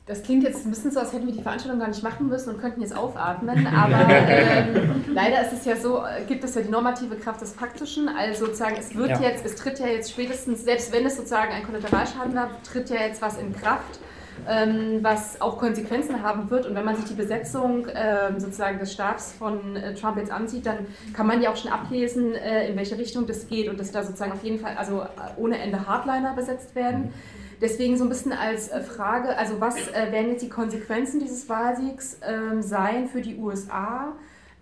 Das 0.07 0.23
klingt 0.23 0.43
jetzt 0.43 0.65
ein 0.65 0.69
bisschen 0.69 0.89
so, 0.89 1.01
als 1.01 1.11
hätten 1.11 1.27
wir 1.27 1.33
die 1.33 1.41
Veranstaltung 1.41 1.81
gar 1.81 1.89
nicht 1.89 2.01
machen 2.01 2.29
müssen 2.29 2.51
und 2.51 2.61
könnten 2.61 2.79
jetzt 2.79 2.95
aufatmen, 2.95 3.67
aber 3.75 4.09
ähm, 4.09 5.03
leider 5.13 5.41
ist 5.41 5.51
es 5.51 5.65
ja 5.65 5.75
so, 5.75 6.01
gibt 6.29 6.45
es 6.45 6.55
ja 6.55 6.61
die 6.61 6.69
normative 6.69 7.17
Kraft 7.17 7.41
des 7.41 7.51
Faktischen, 7.51 8.07
also 8.07 8.45
sozusagen 8.45 8.77
es 8.79 8.95
wird 8.95 9.09
ja. 9.09 9.19
jetzt, 9.19 9.45
es 9.45 9.55
tritt 9.55 9.79
ja 9.79 9.87
jetzt 9.87 10.11
spätestens, 10.11 10.63
selbst 10.63 10.93
wenn 10.93 11.05
es 11.05 11.17
sozusagen 11.17 11.51
ein 11.51 11.63
Kollateralschaden 11.63 12.33
war, 12.35 12.49
tritt 12.63 12.89
ja 12.89 13.01
jetzt 13.01 13.21
was 13.21 13.37
in 13.37 13.53
Kraft, 13.53 13.99
ähm, 14.47 14.99
was 15.01 15.41
auch 15.41 15.57
Konsequenzen 15.57 16.23
haben 16.23 16.49
wird 16.49 16.67
und 16.67 16.75
wenn 16.75 16.85
man 16.85 16.95
sich 16.95 17.03
die 17.03 17.15
Besetzung 17.15 17.87
ähm, 17.93 18.39
sozusagen 18.39 18.79
des 18.79 18.93
Stabs 18.93 19.33
von 19.33 19.75
äh, 19.75 19.93
Trump 19.93 20.15
jetzt 20.15 20.31
ansieht, 20.31 20.65
dann 20.65 20.87
kann 21.11 21.27
man 21.27 21.41
ja 21.41 21.51
auch 21.51 21.57
schon 21.57 21.71
ablesen, 21.71 22.33
äh, 22.33 22.69
in 22.69 22.77
welche 22.77 22.97
Richtung 22.97 23.27
das 23.27 23.47
geht 23.47 23.67
und 23.67 23.77
dass 23.77 23.91
da 23.91 24.03
sozusagen 24.03 24.31
auf 24.31 24.43
jeden 24.43 24.59
Fall, 24.59 24.77
also 24.77 25.01
äh, 25.01 25.05
ohne 25.35 25.57
Ende 25.57 25.85
Hardliner 25.85 26.33
besetzt 26.33 26.75
werden. 26.75 27.13
Deswegen 27.61 27.97
so 27.97 28.03
ein 28.03 28.09
bisschen 28.09 28.33
als 28.33 28.69
äh, 28.69 28.81
Frage, 28.81 29.37
also 29.37 29.59
was 29.59 29.75
äh, 29.89 30.11
werden 30.11 30.29
jetzt 30.29 30.43
die 30.43 30.49
Konsequenzen 30.49 31.19
dieses 31.19 31.49
Wahlsiegs 31.49 32.19
ähm, 32.27 32.61
sein 32.61 33.07
für 33.07 33.21
die 33.21 33.35
USA? 33.37 34.13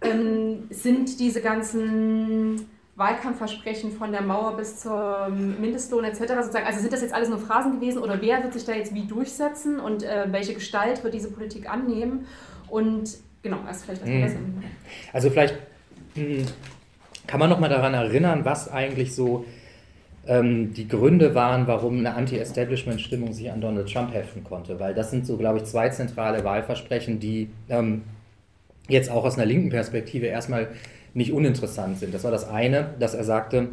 Ähm, 0.01 0.67
sind 0.69 1.19
diese 1.19 1.41
ganzen 1.41 2.67
Wahlkampfversprechen 2.95 3.91
von 3.91 4.11
der 4.11 4.21
Mauer 4.21 4.55
bis 4.55 4.79
zum 4.79 5.59
Mindestlohn 5.59 6.05
etc. 6.05 6.19
sozusagen, 6.19 6.65
also 6.65 6.79
sind 6.79 6.93
das 6.93 7.01
jetzt 7.01 7.13
alles 7.13 7.27
nur 7.27 7.39
Phrasen 7.39 7.79
gewesen 7.79 8.01
oder 8.01 8.21
wer 8.21 8.41
wird 8.41 8.53
sich 8.53 8.63
da 8.63 8.73
jetzt 8.73 8.93
wie 8.93 9.05
durchsetzen 9.05 9.79
und 9.79 10.03
äh, 10.03 10.27
welche 10.31 10.53
Gestalt 10.53 11.03
wird 11.03 11.13
diese 11.13 11.29
Politik 11.29 11.69
annehmen? 11.69 12.25
Und 12.69 13.17
genau, 13.41 13.59
das 13.67 13.77
ist 13.77 13.85
vielleicht 13.85 14.01
was 14.01 14.09
mhm. 14.09 14.63
Also 15.11 15.29
vielleicht 15.29 15.55
hm, 16.13 16.45
kann 17.27 17.39
man 17.39 17.49
noch 17.49 17.59
mal 17.59 17.69
daran 17.69 17.93
erinnern, 17.93 18.45
was 18.45 18.71
eigentlich 18.71 19.13
so 19.13 19.45
ähm, 20.27 20.73
die 20.73 20.87
Gründe 20.87 21.35
waren, 21.35 21.67
warum 21.67 21.99
eine 21.99 22.15
Anti-Establishment-Stimmung 22.15 23.33
sich 23.33 23.51
an 23.51 23.61
Donald 23.61 23.91
Trump 23.91 24.13
heften 24.13 24.43
konnte. 24.43 24.79
Weil 24.79 24.93
das 24.93 25.11
sind 25.11 25.25
so, 25.25 25.37
glaube 25.37 25.59
ich, 25.59 25.65
zwei 25.65 25.89
zentrale 25.89 26.43
Wahlversprechen, 26.43 27.19
die 27.19 27.49
ähm, 27.69 28.03
jetzt 28.87 29.09
auch 29.11 29.23
aus 29.23 29.37
einer 29.37 29.45
linken 29.45 29.69
Perspektive 29.69 30.27
erstmal 30.27 30.69
nicht 31.13 31.31
uninteressant 31.31 31.99
sind. 31.99 32.13
Das 32.13 32.23
war 32.23 32.31
das 32.31 32.47
eine, 32.47 32.93
dass 32.99 33.13
er 33.13 33.23
sagte, 33.23 33.69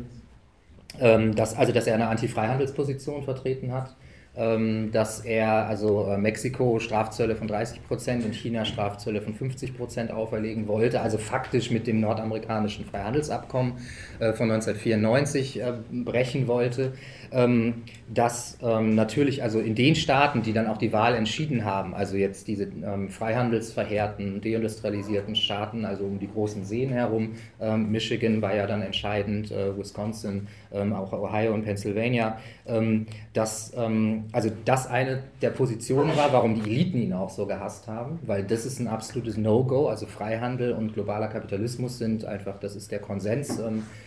ähm, 1.01 1.35
dass, 1.35 1.57
also 1.57 1.73
dass 1.73 1.87
er 1.87 1.95
eine 1.95 2.09
Anti-Freihandelsposition 2.09 3.23
vertreten 3.23 3.73
hat 3.73 3.95
dass 4.35 5.21
er 5.21 5.67
also 5.67 6.07
äh, 6.07 6.17
Mexiko 6.17 6.79
Strafzölle 6.79 7.37
von 7.37 7.49
30 7.49 7.87
Prozent 7.87 8.25
und 8.25 8.35
China 8.35 8.65
Strafzölle 8.65 9.21
von 9.21 9.35
50 9.35 9.77
Prozent 9.77 10.11
auferlegen 10.11 10.69
wollte, 10.69 11.03
also 11.03 11.19
faktisch 11.19 11.71
mit 11.71 11.87
dem 11.87 12.01
nordamerikanischen 12.01 12.87
Freihandelsabkommen 12.87 13.75
äh, 14.21 14.33
von 14.33 14.51
1994 14.51 15.61
äh, 15.61 15.73
brechen 15.91 16.47
wollte 16.47 16.95
ähm, 17.33 17.83
dass 18.13 18.59
ähm, 18.63 18.95
natürlich 18.95 19.43
also 19.43 19.59
in 19.59 19.75
den 19.75 19.95
Staaten, 19.95 20.43
die 20.43 20.53
dann 20.53 20.67
auch 20.67 20.77
die 20.77 20.93
Wahl 20.93 21.15
entschieden 21.15 21.65
haben, 21.65 21.95
also 21.95 22.17
jetzt 22.17 22.47
diese 22.49 22.65
ähm, 22.65 23.09
freihandelsverheerten, 23.09 24.41
deindustrialisierten 24.41 25.35
Staaten, 25.35 25.85
also 25.85 26.05
um 26.05 26.19
die 26.19 26.29
großen 26.29 26.65
Seen 26.65 26.91
herum, 26.91 27.33
ähm, 27.61 27.91
Michigan 27.91 28.43
war 28.43 28.55
ja 28.55 28.67
dann 28.67 28.83
entscheidend, 28.83 29.51
äh, 29.51 29.77
Wisconsin, 29.77 30.49
ähm, 30.73 30.93
auch 30.93 31.13
Ohio 31.13 31.55
und 31.55 31.65
Pennsylvania, 31.65 32.39
ähm, 32.67 33.07
dass 33.33 33.73
also 33.75 34.51
das 34.65 34.87
eine 34.87 35.23
der 35.41 35.51
Positionen 35.51 36.15
war, 36.17 36.33
warum 36.33 36.55
die 36.55 36.71
Eliten 36.71 36.99
ihn 36.99 37.13
auch 37.13 37.31
so 37.31 37.47
gehasst 37.47 37.89
haben, 37.89 38.19
weil 38.27 38.45
das 38.45 38.67
ist 38.67 38.79
ein 38.81 38.89
absolutes 38.89 39.37
No-Go, 39.37 39.89
also 39.89 40.07
Freihandel 40.07 40.73
und 40.73 40.93
globaler 40.93 41.29
Kapitalismus 41.29 41.99
sind 41.99 42.25
einfach, 42.25 42.59
das 42.61 42.77
ist 42.77 42.91
der 42.93 42.99
Konsens 42.99 43.61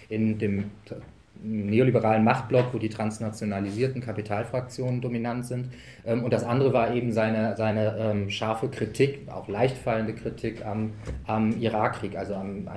in 0.10 0.38
dem 0.38 0.66
neoliberalen 1.44 2.24
Machtblock, 2.24 2.74
wo 2.74 2.78
die 2.78 2.90
transnationalisierten 2.90 4.02
Kapitalfraktionen 4.02 5.02
dominant 5.02 5.46
sind. 5.46 5.70
Ähm, 6.06 6.24
und 6.24 6.34
das 6.34 6.44
andere 6.44 6.74
war 6.74 6.94
eben 6.94 7.12
seine, 7.12 7.56
seine 7.56 7.96
ähm, 7.98 8.30
scharfe 8.30 8.70
Kritik, 8.70 9.30
auch 9.30 9.48
leicht 9.48 9.78
fallende 9.78 10.14
Kritik 10.14 10.66
am, 10.66 10.94
am 11.26 11.60
Irakkrieg, 11.60 12.18
also, 12.18 12.36
am, 12.36 12.68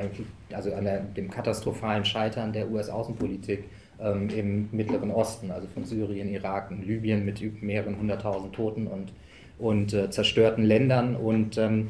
also 0.53 0.75
an 0.75 0.85
der, 0.85 1.01
dem 1.01 1.31
katastrophalen 1.31 2.05
Scheitern 2.05 2.53
der 2.53 2.71
US-Außenpolitik 2.71 3.65
ähm, 4.01 4.29
im 4.31 4.69
Mittleren 4.73 5.11
Osten, 5.11 5.51
also 5.51 5.67
von 5.69 5.85
Syrien, 5.85 6.29
Irak 6.29 6.71
und 6.71 6.87
Libyen 6.87 7.25
mit 7.25 7.63
mehreren 7.63 7.99
hunderttausend 7.99 8.55
Toten 8.55 8.87
und, 8.87 9.13
und 9.59 9.93
äh, 9.93 10.11
zerstörten 10.11 10.65
Ländern 10.65 11.17
und, 11.17 11.59
ähm, 11.59 11.89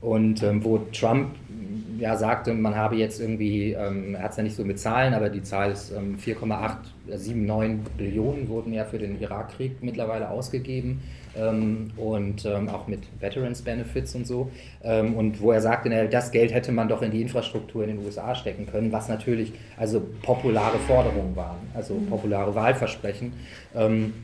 und 0.00 0.42
ähm, 0.42 0.64
wo 0.64 0.78
Trump 0.92 1.34
ja 1.98 2.16
sagte, 2.16 2.54
man 2.54 2.76
habe 2.76 2.96
jetzt 2.96 3.20
irgendwie, 3.20 3.72
ähm, 3.72 4.14
er 4.14 4.24
hat 4.24 4.30
es 4.32 4.36
ja 4.36 4.42
nicht 4.44 4.56
so 4.56 4.64
mit 4.64 4.78
Zahlen, 4.78 5.14
aber 5.14 5.28
die 5.30 5.42
Zahl 5.42 5.72
ist 5.72 5.90
ähm, 5.90 6.16
4,879 6.18 7.92
Billionen 7.96 8.48
wurden 8.48 8.72
ja 8.72 8.84
für 8.84 8.98
den 8.98 9.20
Irakkrieg 9.20 9.82
mittlerweile 9.82 10.30
ausgegeben 10.30 11.02
ähm, 11.36 11.90
und 11.96 12.44
ähm, 12.44 12.68
auch 12.68 12.86
mit 12.86 13.00
Veterans 13.20 13.62
Benefits 13.62 14.14
und 14.14 14.26
so. 14.26 14.50
Ähm, 14.82 15.14
und 15.14 15.40
wo 15.40 15.50
er 15.50 15.60
sagte, 15.60 15.88
na, 15.88 16.04
das 16.04 16.30
Geld 16.30 16.54
hätte 16.54 16.70
man 16.72 16.88
doch 16.88 17.02
in 17.02 17.10
die 17.10 17.20
Infrastruktur 17.20 17.82
in 17.82 17.96
den 17.96 18.04
USA 18.04 18.34
stecken 18.34 18.66
können, 18.66 18.92
was 18.92 19.08
natürlich 19.08 19.52
also 19.76 20.00
populare 20.22 20.78
Forderungen 20.78 21.34
waren, 21.34 21.58
also 21.74 21.94
mhm. 21.94 22.06
populare 22.06 22.54
Wahlversprechen. 22.54 23.32
Ähm, 23.74 24.14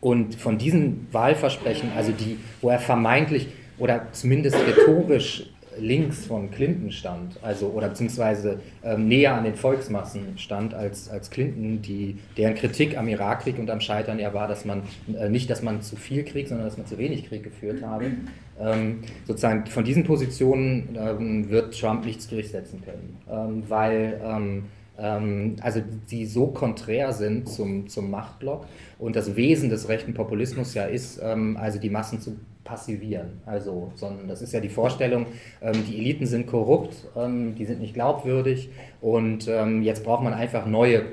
und 0.00 0.36
von 0.36 0.58
diesen 0.58 1.08
Wahlversprechen, 1.10 1.90
also 1.96 2.12
die, 2.12 2.38
wo 2.60 2.68
er 2.68 2.78
vermeintlich 2.78 3.48
oder 3.78 4.06
zumindest 4.12 4.56
rhetorisch 4.56 5.44
links 5.80 6.26
von 6.26 6.50
Clinton 6.50 6.90
stand, 6.90 7.38
also 7.42 7.68
oder 7.68 7.88
beziehungsweise 7.88 8.60
ähm, 8.82 9.08
näher 9.08 9.34
an 9.34 9.44
den 9.44 9.54
Volksmassen 9.54 10.38
stand 10.38 10.74
als, 10.74 11.08
als 11.08 11.30
Clinton, 11.30 11.82
die, 11.82 12.18
deren 12.36 12.54
Kritik 12.54 12.96
am 12.96 13.08
Irakkrieg 13.08 13.58
und 13.58 13.70
am 13.70 13.80
Scheitern 13.80 14.18
ja 14.18 14.34
war, 14.34 14.48
dass 14.48 14.64
man 14.64 14.82
äh, 15.18 15.28
nicht, 15.28 15.48
dass 15.50 15.62
man 15.62 15.82
zu 15.82 15.96
viel 15.96 16.24
Krieg, 16.24 16.48
sondern 16.48 16.66
dass 16.66 16.76
man 16.76 16.86
zu 16.86 16.98
wenig 16.98 17.28
Krieg 17.28 17.42
geführt 17.42 17.82
habe. 17.82 18.12
Ähm, 18.60 19.00
sozusagen 19.24 19.66
von 19.66 19.84
diesen 19.84 20.04
Positionen 20.04 20.98
ähm, 20.98 21.48
wird 21.48 21.78
Trump 21.78 22.04
nichts 22.04 22.28
durchsetzen 22.28 22.82
können, 22.84 23.16
ähm, 23.30 23.62
weil 23.68 24.20
ähm, 24.24 24.64
ähm, 24.98 25.56
also 25.60 25.80
die 26.10 26.26
so 26.26 26.48
konträr 26.48 27.12
sind 27.12 27.48
zum, 27.48 27.88
zum 27.88 28.10
Machtblock 28.10 28.66
und 28.98 29.14
das 29.14 29.36
Wesen 29.36 29.70
des 29.70 29.88
rechten 29.88 30.12
Populismus 30.12 30.74
ja 30.74 30.84
ist, 30.86 31.22
also 31.22 31.78
die 31.78 31.88
Massen 31.88 32.20
zu 32.20 32.36
passivieren. 32.68 33.40
Also, 33.46 33.92
sondern 33.94 34.28
das 34.28 34.42
ist 34.42 34.52
ja 34.52 34.60
die 34.60 34.68
Vorstellung, 34.68 35.26
ähm, 35.62 35.84
die 35.88 35.98
Eliten 35.98 36.26
sind 36.26 36.46
korrupt, 36.46 37.06
ähm, 37.16 37.54
die 37.54 37.64
sind 37.64 37.80
nicht 37.80 37.94
glaubwürdig 37.94 38.70
und 39.00 39.48
ähm, 39.48 39.82
jetzt 39.82 40.04
braucht 40.04 40.22
man 40.22 40.34
einfach 40.34 40.66
neue 40.66 41.06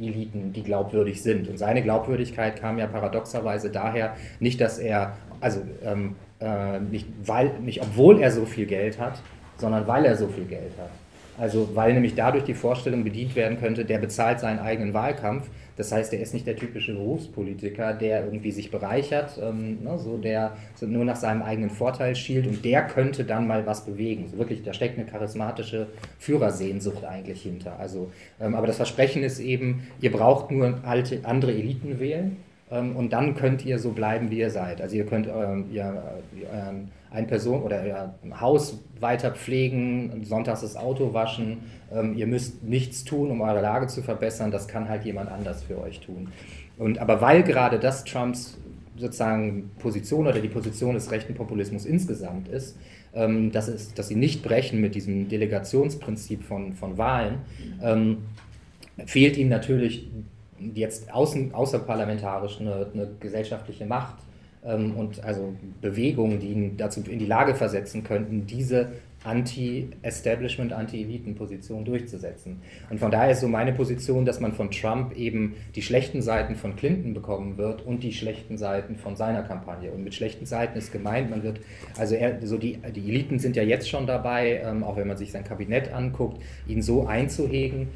Eliten, 0.00 0.52
die 0.52 0.62
glaubwürdig 0.62 1.22
sind. 1.22 1.48
Und 1.48 1.58
seine 1.58 1.82
Glaubwürdigkeit 1.82 2.60
kam 2.60 2.78
ja 2.78 2.86
paradoxerweise 2.86 3.70
daher, 3.70 4.16
nicht, 4.40 4.60
dass 4.60 4.78
er, 4.78 5.16
also 5.40 5.60
ähm, 5.84 6.16
äh, 6.40 6.80
nicht, 6.80 7.06
weil, 7.24 7.52
nicht 7.60 7.82
obwohl 7.82 8.20
er 8.20 8.30
so 8.30 8.44
viel 8.44 8.66
Geld 8.66 8.98
hat, 8.98 9.20
sondern 9.56 9.86
weil 9.86 10.04
er 10.04 10.16
so 10.16 10.28
viel 10.28 10.44
Geld 10.44 10.72
hat. 10.78 10.90
Also 11.38 11.70
weil 11.74 11.94
nämlich 11.94 12.16
dadurch 12.16 12.44
die 12.44 12.54
Vorstellung 12.54 13.04
bedient 13.04 13.36
werden 13.36 13.60
könnte, 13.60 13.84
der 13.84 13.98
bezahlt 13.98 14.40
seinen 14.40 14.58
eigenen 14.58 14.92
Wahlkampf, 14.92 15.48
das 15.78 15.92
heißt, 15.92 16.12
er 16.12 16.20
ist 16.20 16.34
nicht 16.34 16.44
der 16.44 16.56
typische 16.56 16.92
Berufspolitiker, 16.92 17.94
der 17.94 18.24
irgendwie 18.24 18.50
sich 18.50 18.72
bereichert, 18.72 19.38
ähm, 19.40 19.78
ne, 19.84 19.96
so 19.96 20.18
der 20.18 20.56
so 20.74 20.86
nur 20.86 21.04
nach 21.04 21.14
seinem 21.14 21.40
eigenen 21.40 21.70
Vorteil 21.70 22.16
schielt 22.16 22.48
und 22.48 22.64
der 22.64 22.82
könnte 22.88 23.24
dann 23.24 23.46
mal 23.46 23.64
was 23.64 23.86
bewegen. 23.86 24.26
So 24.28 24.38
wirklich, 24.38 24.64
da 24.64 24.72
steckt 24.72 24.98
eine 24.98 25.06
charismatische 25.06 25.86
Führersehnsucht 26.18 27.04
eigentlich 27.04 27.42
hinter. 27.42 27.78
Also, 27.78 28.10
ähm, 28.40 28.56
aber 28.56 28.66
das 28.66 28.76
Versprechen 28.76 29.22
ist 29.22 29.38
eben, 29.38 29.86
ihr 30.00 30.10
braucht 30.10 30.50
nur 30.50 30.80
alte, 30.82 31.20
andere 31.22 31.52
Eliten 31.52 32.00
wählen 32.00 32.38
ähm, 32.72 32.96
und 32.96 33.12
dann 33.12 33.36
könnt 33.36 33.64
ihr 33.64 33.78
so 33.78 33.90
bleiben, 33.92 34.32
wie 34.32 34.40
ihr 34.40 34.50
seid. 34.50 34.80
Also 34.80 34.96
ihr 34.96 35.06
könnt 35.06 35.28
ähm, 35.28 35.66
ihr, 35.70 36.02
äh, 36.42 36.72
ein 37.10 37.26
Person 37.26 37.62
oder 37.62 37.82
euer 37.82 38.14
Haus 38.40 38.82
weiter 39.00 39.32
pflegen, 39.32 40.24
sonntags 40.24 40.60
das 40.60 40.76
Auto 40.76 41.14
waschen, 41.14 41.58
ähm, 41.92 42.14
ihr 42.14 42.26
müsst 42.26 42.62
nichts 42.62 43.04
tun, 43.04 43.30
um 43.30 43.40
eure 43.40 43.60
Lage 43.60 43.86
zu 43.86 44.02
verbessern, 44.02 44.50
das 44.50 44.68
kann 44.68 44.88
halt 44.88 45.04
jemand 45.04 45.30
anders 45.30 45.62
für 45.62 45.80
euch 45.80 46.00
tun. 46.00 46.28
Und, 46.76 46.98
aber 46.98 47.20
weil 47.20 47.42
gerade 47.42 47.78
das 47.78 48.04
Trumps 48.04 48.58
sozusagen 48.96 49.70
Position 49.78 50.26
oder 50.26 50.40
die 50.40 50.48
Position 50.48 50.94
des 50.94 51.10
rechten 51.10 51.34
Populismus 51.34 51.86
insgesamt 51.86 52.48
ist, 52.48 52.76
ähm, 53.14 53.52
dass, 53.52 53.68
es, 53.68 53.94
dass 53.94 54.08
sie 54.08 54.16
nicht 54.16 54.42
brechen 54.42 54.80
mit 54.80 54.94
diesem 54.94 55.28
Delegationsprinzip 55.28 56.44
von, 56.44 56.74
von 56.74 56.98
Wahlen, 56.98 57.38
ähm, 57.82 58.18
fehlt 59.06 59.36
ihm 59.36 59.48
natürlich 59.48 60.10
jetzt 60.74 61.12
außen, 61.12 61.54
außerparlamentarisch 61.54 62.60
eine, 62.60 62.88
eine 62.92 63.08
gesellschaftliche 63.20 63.86
Macht 63.86 64.16
und 64.74 65.24
also 65.24 65.54
Bewegungen, 65.80 66.40
die 66.40 66.48
ihn 66.48 66.76
dazu 66.76 67.02
in 67.08 67.18
die 67.18 67.26
Lage 67.26 67.54
versetzen 67.54 68.04
könnten, 68.04 68.46
diese 68.46 68.92
Anti-Establishment, 69.24 70.72
Anti-Eliten-Position 70.72 71.84
durchzusetzen. 71.84 72.60
Und 72.88 73.00
von 73.00 73.10
daher 73.10 73.32
ist 73.32 73.40
so 73.40 73.48
meine 73.48 73.72
Position, 73.72 74.24
dass 74.24 74.38
man 74.38 74.52
von 74.52 74.70
Trump 74.70 75.16
eben 75.16 75.56
die 75.74 75.82
schlechten 75.82 76.22
Seiten 76.22 76.54
von 76.54 76.76
Clinton 76.76 77.14
bekommen 77.14 77.58
wird 77.58 77.84
und 77.84 78.02
die 78.04 78.12
schlechten 78.12 78.56
Seiten 78.56 78.96
von 78.96 79.16
seiner 79.16 79.42
Kampagne. 79.42 79.90
Und 79.90 80.04
mit 80.04 80.14
schlechten 80.14 80.46
Seiten 80.46 80.78
ist 80.78 80.92
gemeint, 80.92 81.30
man 81.30 81.42
wird, 81.42 81.60
also 81.98 82.14
er, 82.14 82.46
so 82.46 82.58
die, 82.58 82.78
die 82.94 83.08
Eliten 83.08 83.40
sind 83.40 83.56
ja 83.56 83.64
jetzt 83.64 83.88
schon 83.88 84.06
dabei, 84.06 84.62
ähm, 84.64 84.84
auch 84.84 84.96
wenn 84.96 85.08
man 85.08 85.16
sich 85.16 85.32
sein 85.32 85.44
Kabinett 85.44 85.92
anguckt, 85.92 86.40
ihn 86.68 86.80
so 86.80 87.06
einzuhegen, 87.06 87.80
ähm, 87.80 87.88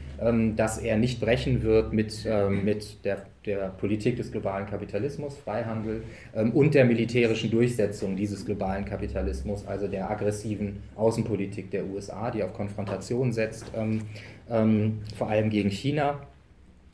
dass 0.56 0.78
er 0.78 0.96
nicht 0.98 1.20
brechen 1.20 1.62
wird 1.62 1.92
mit, 1.92 2.24
ähm, 2.26 2.64
mit 2.64 3.04
der 3.04 3.26
der 3.46 3.70
Politik 3.70 4.16
des 4.16 4.30
globalen 4.30 4.66
Kapitalismus, 4.66 5.36
Freihandel 5.36 6.04
ähm, 6.34 6.52
und 6.52 6.74
der 6.74 6.84
militärischen 6.84 7.50
Durchsetzung 7.50 8.16
dieses 8.16 8.44
globalen 8.44 8.84
Kapitalismus, 8.84 9.66
also 9.66 9.88
der 9.88 10.10
aggressiven 10.10 10.82
Außenpolitik 10.96 11.70
der 11.70 11.86
USA, 11.86 12.30
die 12.30 12.42
auf 12.42 12.54
Konfrontation 12.54 13.32
setzt, 13.32 13.64
ähm, 13.74 14.02
ähm, 14.50 15.00
vor 15.16 15.28
allem 15.28 15.50
gegen 15.50 15.70
China, 15.70 16.20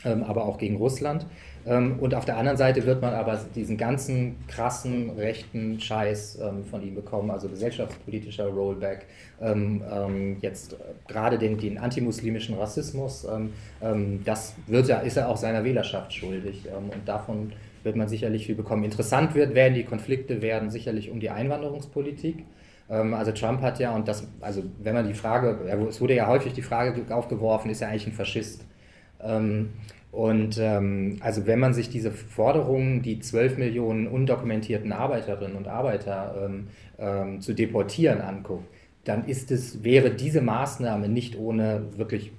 ähm, 0.05 0.23
aber 0.23 0.47
auch 0.47 0.59
gegen 0.59 0.77
Russland. 0.77 1.27
Ähm, 1.69 1.99
und 2.01 2.15
auf 2.15 2.25
der 2.25 2.39
anderen 2.39 2.57
Seite 2.57 2.87
wird 2.87 3.03
man 3.03 3.13
aber 3.13 3.39
diesen 3.55 3.77
ganzen 3.77 4.37
krassen 4.49 5.11
rechten 5.11 5.79
Scheiß 5.79 6.39
ähm, 6.41 6.65
von 6.65 6.83
ihm 6.83 6.95
bekommen, 6.95 7.31
also 7.31 7.49
gesellschaftspolitischer 7.49 8.47
Rollback, 8.47 9.07
ähm, 9.41 10.39
jetzt 10.41 10.73
äh, 10.73 10.77
gerade 11.07 11.39
den, 11.39 11.59
den 11.59 11.79
antimuslimischen 11.79 12.57
Rassismus, 12.57 13.27
das 14.25 14.55
wird 14.67 14.89
er, 14.89 15.03
ist 15.03 15.17
er 15.17 15.29
auch 15.29 15.37
seiner 15.37 15.65
Wählerschaft 15.65 16.13
schuldig 16.13 16.67
und 16.75 17.07
davon 17.07 17.53
wird 17.83 17.97
man 17.97 18.09
sicherlich 18.09 18.47
viel 18.47 18.55
bekommen. 18.55 18.85
Interessant 18.85 19.35
wird, 19.35 19.55
werden 19.55 19.75
die 19.75 19.85
Konflikte 19.85 20.43
werden 20.43 20.71
sicherlich 20.71 21.11
um 21.11 21.21
die 21.21 21.31
Einwanderungspolitik. 21.31 22.45
Also 22.89 23.33
Trump 23.33 23.61
hat 23.63 23.79
ja, 23.79 23.95
und 23.95 24.09
das, 24.09 24.27
also 24.41 24.63
wenn 24.83 24.95
man 24.95 25.07
die 25.07 25.15
Frage, 25.15 25.59
es 25.89 26.01
wurde 26.01 26.15
ja 26.15 26.27
häufig 26.27 26.53
die 26.53 26.63
Frage 26.63 27.15
aufgeworfen, 27.15 27.71
ist 27.71 27.83
er 27.83 27.89
eigentlich 27.89 28.07
ein 28.07 28.13
Faschist? 28.13 28.65
Und 30.19 30.59
ähm, 30.59 31.19
also 31.21 31.47
wenn 31.47 31.61
man 31.61 31.75
sich 31.75 31.91
diese 31.91 32.11
Forderungen, 32.11 33.03
die 33.03 33.21
12 33.21 33.57
Millionen 33.57 34.09
undokumentierten 34.09 34.93
Arbeiterinnen 34.93 35.57
und 35.57 35.69
Arbeiter 35.69 36.35
ähm, 36.45 36.67
ähm, 36.99 37.41
zu 37.41 37.55
deportieren 37.55 38.21
anguckt, 38.21 38.67
dann 39.05 39.27
ist 39.27 39.53
es, 39.53 39.85
wäre 39.85 40.11
diese 40.11 40.41
Maßnahme 40.41 41.09
nicht 41.09 41.39
ohne 41.39 41.85
wirklich 41.97 42.33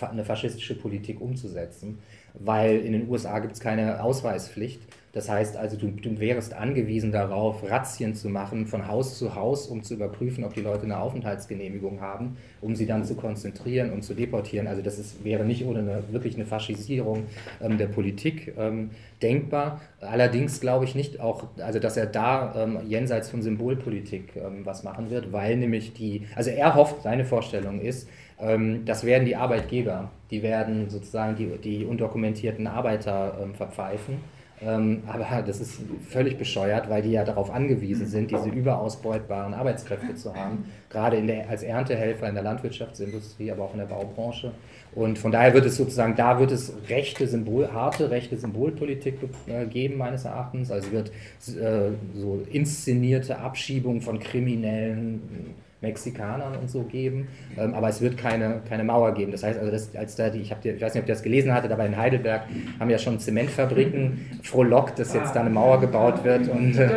eine 0.00 0.24
faschistische 0.24 0.76
Politik 0.76 1.20
umzusetzen, 1.20 1.98
weil 2.34 2.78
in 2.78 2.92
den 2.92 3.08
USA 3.08 3.40
gibt 3.40 3.54
es 3.54 3.60
keine 3.60 4.00
Ausweispflicht 4.04 4.80
das 5.14 5.28
heißt 5.28 5.56
also, 5.56 5.76
du, 5.76 5.92
du 5.92 6.18
wärst 6.18 6.54
angewiesen 6.54 7.12
darauf, 7.12 7.62
Razzien 7.70 8.16
zu 8.16 8.28
machen 8.28 8.66
von 8.66 8.88
Haus 8.88 9.16
zu 9.16 9.36
Haus, 9.36 9.68
um 9.68 9.84
zu 9.84 9.94
überprüfen, 9.94 10.42
ob 10.42 10.54
die 10.54 10.60
Leute 10.60 10.82
eine 10.82 10.98
Aufenthaltsgenehmigung 10.98 12.00
haben, 12.00 12.36
um 12.60 12.74
sie 12.74 12.84
dann 12.84 13.04
zu 13.04 13.14
konzentrieren 13.14 13.92
und 13.92 14.02
zu 14.02 14.14
deportieren. 14.14 14.66
Also 14.66 14.82
das 14.82 14.98
ist, 14.98 15.24
wäre 15.24 15.44
nicht 15.44 15.64
ohne 15.64 15.78
eine, 15.78 16.02
wirklich 16.10 16.34
eine 16.34 16.46
Faschisierung 16.46 17.26
ähm, 17.62 17.78
der 17.78 17.86
Politik 17.86 18.54
ähm, 18.58 18.90
denkbar. 19.22 19.80
Allerdings 20.00 20.60
glaube 20.60 20.84
ich 20.84 20.96
nicht 20.96 21.20
auch, 21.20 21.44
also 21.58 21.78
dass 21.78 21.96
er 21.96 22.06
da 22.06 22.64
ähm, 22.64 22.80
jenseits 22.84 23.30
von 23.30 23.40
Symbolpolitik 23.40 24.34
ähm, 24.34 24.66
was 24.66 24.82
machen 24.82 25.10
wird, 25.10 25.32
weil 25.32 25.56
nämlich 25.56 25.92
die, 25.92 26.26
also 26.34 26.50
er 26.50 26.74
hofft, 26.74 27.02
seine 27.04 27.24
Vorstellung 27.24 27.80
ist, 27.80 28.08
ähm, 28.40 28.84
das 28.84 29.04
werden 29.04 29.26
die 29.26 29.36
Arbeitgeber, 29.36 30.10
die 30.32 30.42
werden 30.42 30.90
sozusagen 30.90 31.36
die, 31.36 31.56
die 31.58 31.84
undokumentierten 31.84 32.66
Arbeiter 32.66 33.38
ähm, 33.40 33.54
verpfeifen 33.54 34.16
aber 34.60 35.42
das 35.42 35.60
ist 35.60 35.80
völlig 36.08 36.38
bescheuert, 36.38 36.88
weil 36.88 37.02
die 37.02 37.10
ja 37.10 37.24
darauf 37.24 37.50
angewiesen 37.50 38.06
sind, 38.06 38.30
diese 38.30 38.48
überausbeutbaren 38.48 39.52
Arbeitskräfte 39.52 40.14
zu 40.14 40.34
haben, 40.34 40.64
gerade 40.88 41.16
in 41.16 41.26
der, 41.26 41.48
als 41.50 41.62
Erntehelfer 41.62 42.28
in 42.28 42.34
der 42.34 42.44
Landwirtschaftsindustrie, 42.44 43.50
aber 43.50 43.64
auch 43.64 43.72
in 43.72 43.80
der 43.80 43.86
Baubranche. 43.86 44.52
Und 44.94 45.18
von 45.18 45.32
daher 45.32 45.52
wird 45.54 45.66
es 45.66 45.76
sozusagen, 45.76 46.14
da 46.14 46.38
wird 46.38 46.52
es 46.52 46.72
rechte 46.88 47.26
Symbol, 47.26 47.72
harte 47.72 48.10
rechte 48.10 48.36
Symbolpolitik 48.36 49.18
äh, 49.48 49.66
geben, 49.66 49.98
meines 49.98 50.24
Erachtens. 50.24 50.70
Also 50.70 50.92
wird 50.92 51.10
äh, 51.48 51.90
so 52.14 52.42
inszenierte 52.50 53.38
Abschiebung 53.38 54.00
von 54.00 54.20
Kriminellen 54.20 55.54
Mexikanern 55.84 56.56
und 56.60 56.68
so 56.68 56.82
geben, 56.82 57.28
ähm, 57.56 57.74
aber 57.74 57.88
es 57.88 58.00
wird 58.00 58.16
keine, 58.16 58.62
keine 58.68 58.84
Mauer 58.84 59.14
geben. 59.14 59.30
Das 59.30 59.42
heißt 59.42 59.58
also, 59.58 59.70
dass, 59.70 59.94
als 59.94 60.16
da 60.16 60.30
die, 60.30 60.40
ich, 60.40 60.50
ich 60.50 60.82
weiß 60.82 60.94
nicht, 60.94 61.02
ob 61.02 61.08
ihr 61.08 61.14
das 61.14 61.22
gelesen 61.22 61.54
hattet, 61.54 61.70
aber 61.70 61.86
in 61.86 61.96
Heidelberg 61.96 62.42
haben 62.80 62.90
ja 62.90 62.98
schon 62.98 63.20
Zementfabriken 63.20 64.40
frohlockt, 64.42 64.98
dass 64.98 65.14
jetzt 65.14 65.36
da 65.36 65.40
eine 65.40 65.50
Mauer 65.50 65.80
gebaut 65.80 66.24
wird. 66.24 66.48
Und, 66.48 66.76
äh, 66.76 66.88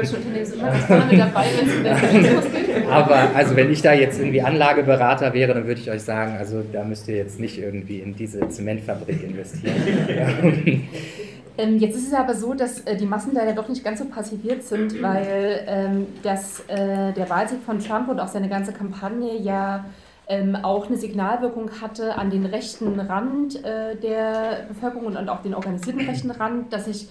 Aber 2.90 3.36
also 3.36 3.56
wenn 3.56 3.72
ich 3.72 3.82
da 3.82 3.94
jetzt 3.94 4.20
irgendwie 4.20 4.42
Anlageberater 4.42 5.34
wäre, 5.34 5.54
dann 5.54 5.68
würde 5.68 5.82
ich 5.82 5.92
euch 5.92 6.02
sagen, 6.02 6.38
also 6.38 6.64
da 6.72 6.84
müsst 6.84 7.08
ihr 7.08 7.18
jetzt 7.18 7.40
nicht 7.40 7.60
irgendwie 7.60 8.00
in 8.00 8.16
diese 8.16 8.48
Zementfabrik 8.50 9.24
investieren. 9.24 10.88
Ähm, 11.58 11.78
jetzt 11.80 11.96
ist 11.96 12.08
es 12.08 12.14
aber 12.14 12.36
so, 12.36 12.54
dass 12.54 12.82
äh, 12.82 12.96
die 12.96 13.06
Massen 13.06 13.34
leider 13.34 13.54
doch 13.54 13.68
nicht 13.68 13.84
ganz 13.84 14.00
so 14.00 14.06
passiviert 14.06 14.64
sind, 14.64 15.02
weil 15.02 15.64
ähm, 15.68 16.08
das, 16.24 16.62
äh, 16.68 17.14
der 17.14 17.30
Wahlsieg 17.30 17.62
von 17.64 17.80
Trump 17.80 18.10
und 18.10 18.20
auch 18.20 18.28
seine 18.28 18.50
ganze 18.50 18.74
Kampagne 18.74 19.38
ja 19.38 19.86
ähm, 20.28 20.56
auch 20.56 20.88
eine 20.88 20.98
Signalwirkung 20.98 21.82
hatte 21.82 22.16
an 22.16 22.30
den 22.30 22.46
rechten 22.46 23.00
Rand 23.00 23.64
äh, 23.64 23.96
der 23.96 24.66
Bevölkerung 24.68 25.06
und 25.06 25.30
auch 25.30 25.42
den 25.42 25.54
organisierten 25.54 26.02
rechten 26.08 26.32
Rand, 26.32 26.74
dass 26.74 26.86
sich 26.86 27.08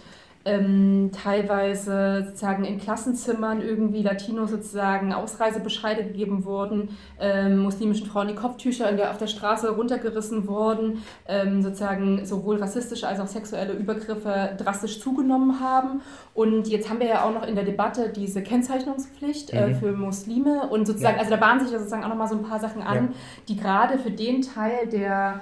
ähm, 0.46 1.10
teilweise 1.12 2.24
sozusagen 2.24 2.64
in 2.64 2.78
Klassenzimmern 2.78 3.60
irgendwie 3.60 4.02
Latino 4.02 4.46
sozusagen 4.46 5.12
Ausreisebescheide 5.12 6.04
gegeben 6.04 6.44
wurden, 6.44 6.96
ähm, 7.20 7.58
muslimischen 7.58 8.06
Frauen 8.06 8.28
die 8.28 8.34
Kopftücher 8.34 8.92
der, 8.92 9.10
auf 9.10 9.18
der 9.18 9.26
Straße 9.26 9.70
runtergerissen 9.70 10.46
wurden, 10.46 11.02
ähm, 11.26 11.62
sozusagen 11.62 12.24
sowohl 12.24 12.56
rassistische 12.58 13.08
als 13.08 13.18
auch 13.18 13.26
sexuelle 13.26 13.72
Übergriffe 13.72 14.50
drastisch 14.56 15.00
zugenommen 15.00 15.58
haben. 15.60 16.00
Und 16.32 16.68
jetzt 16.68 16.88
haben 16.88 17.00
wir 17.00 17.08
ja 17.08 17.24
auch 17.24 17.34
noch 17.34 17.46
in 17.46 17.56
der 17.56 17.64
Debatte 17.64 18.10
diese 18.10 18.40
Kennzeichnungspflicht 18.40 19.52
äh, 19.52 19.68
mhm. 19.68 19.74
für 19.76 19.92
Muslime 19.92 20.68
und 20.68 20.86
sozusagen, 20.86 21.16
ja. 21.16 21.20
also 21.20 21.30
da 21.30 21.38
bahnen 21.38 21.60
sich 21.60 21.72
ja 21.72 21.78
sozusagen 21.78 22.04
auch 22.04 22.08
nochmal 22.08 22.28
so 22.28 22.36
ein 22.36 22.44
paar 22.44 22.60
Sachen 22.60 22.82
an, 22.82 22.96
ja. 22.96 23.08
die 23.48 23.56
gerade 23.56 23.98
für 23.98 24.12
den 24.12 24.42
Teil 24.42 24.86
der 24.86 25.40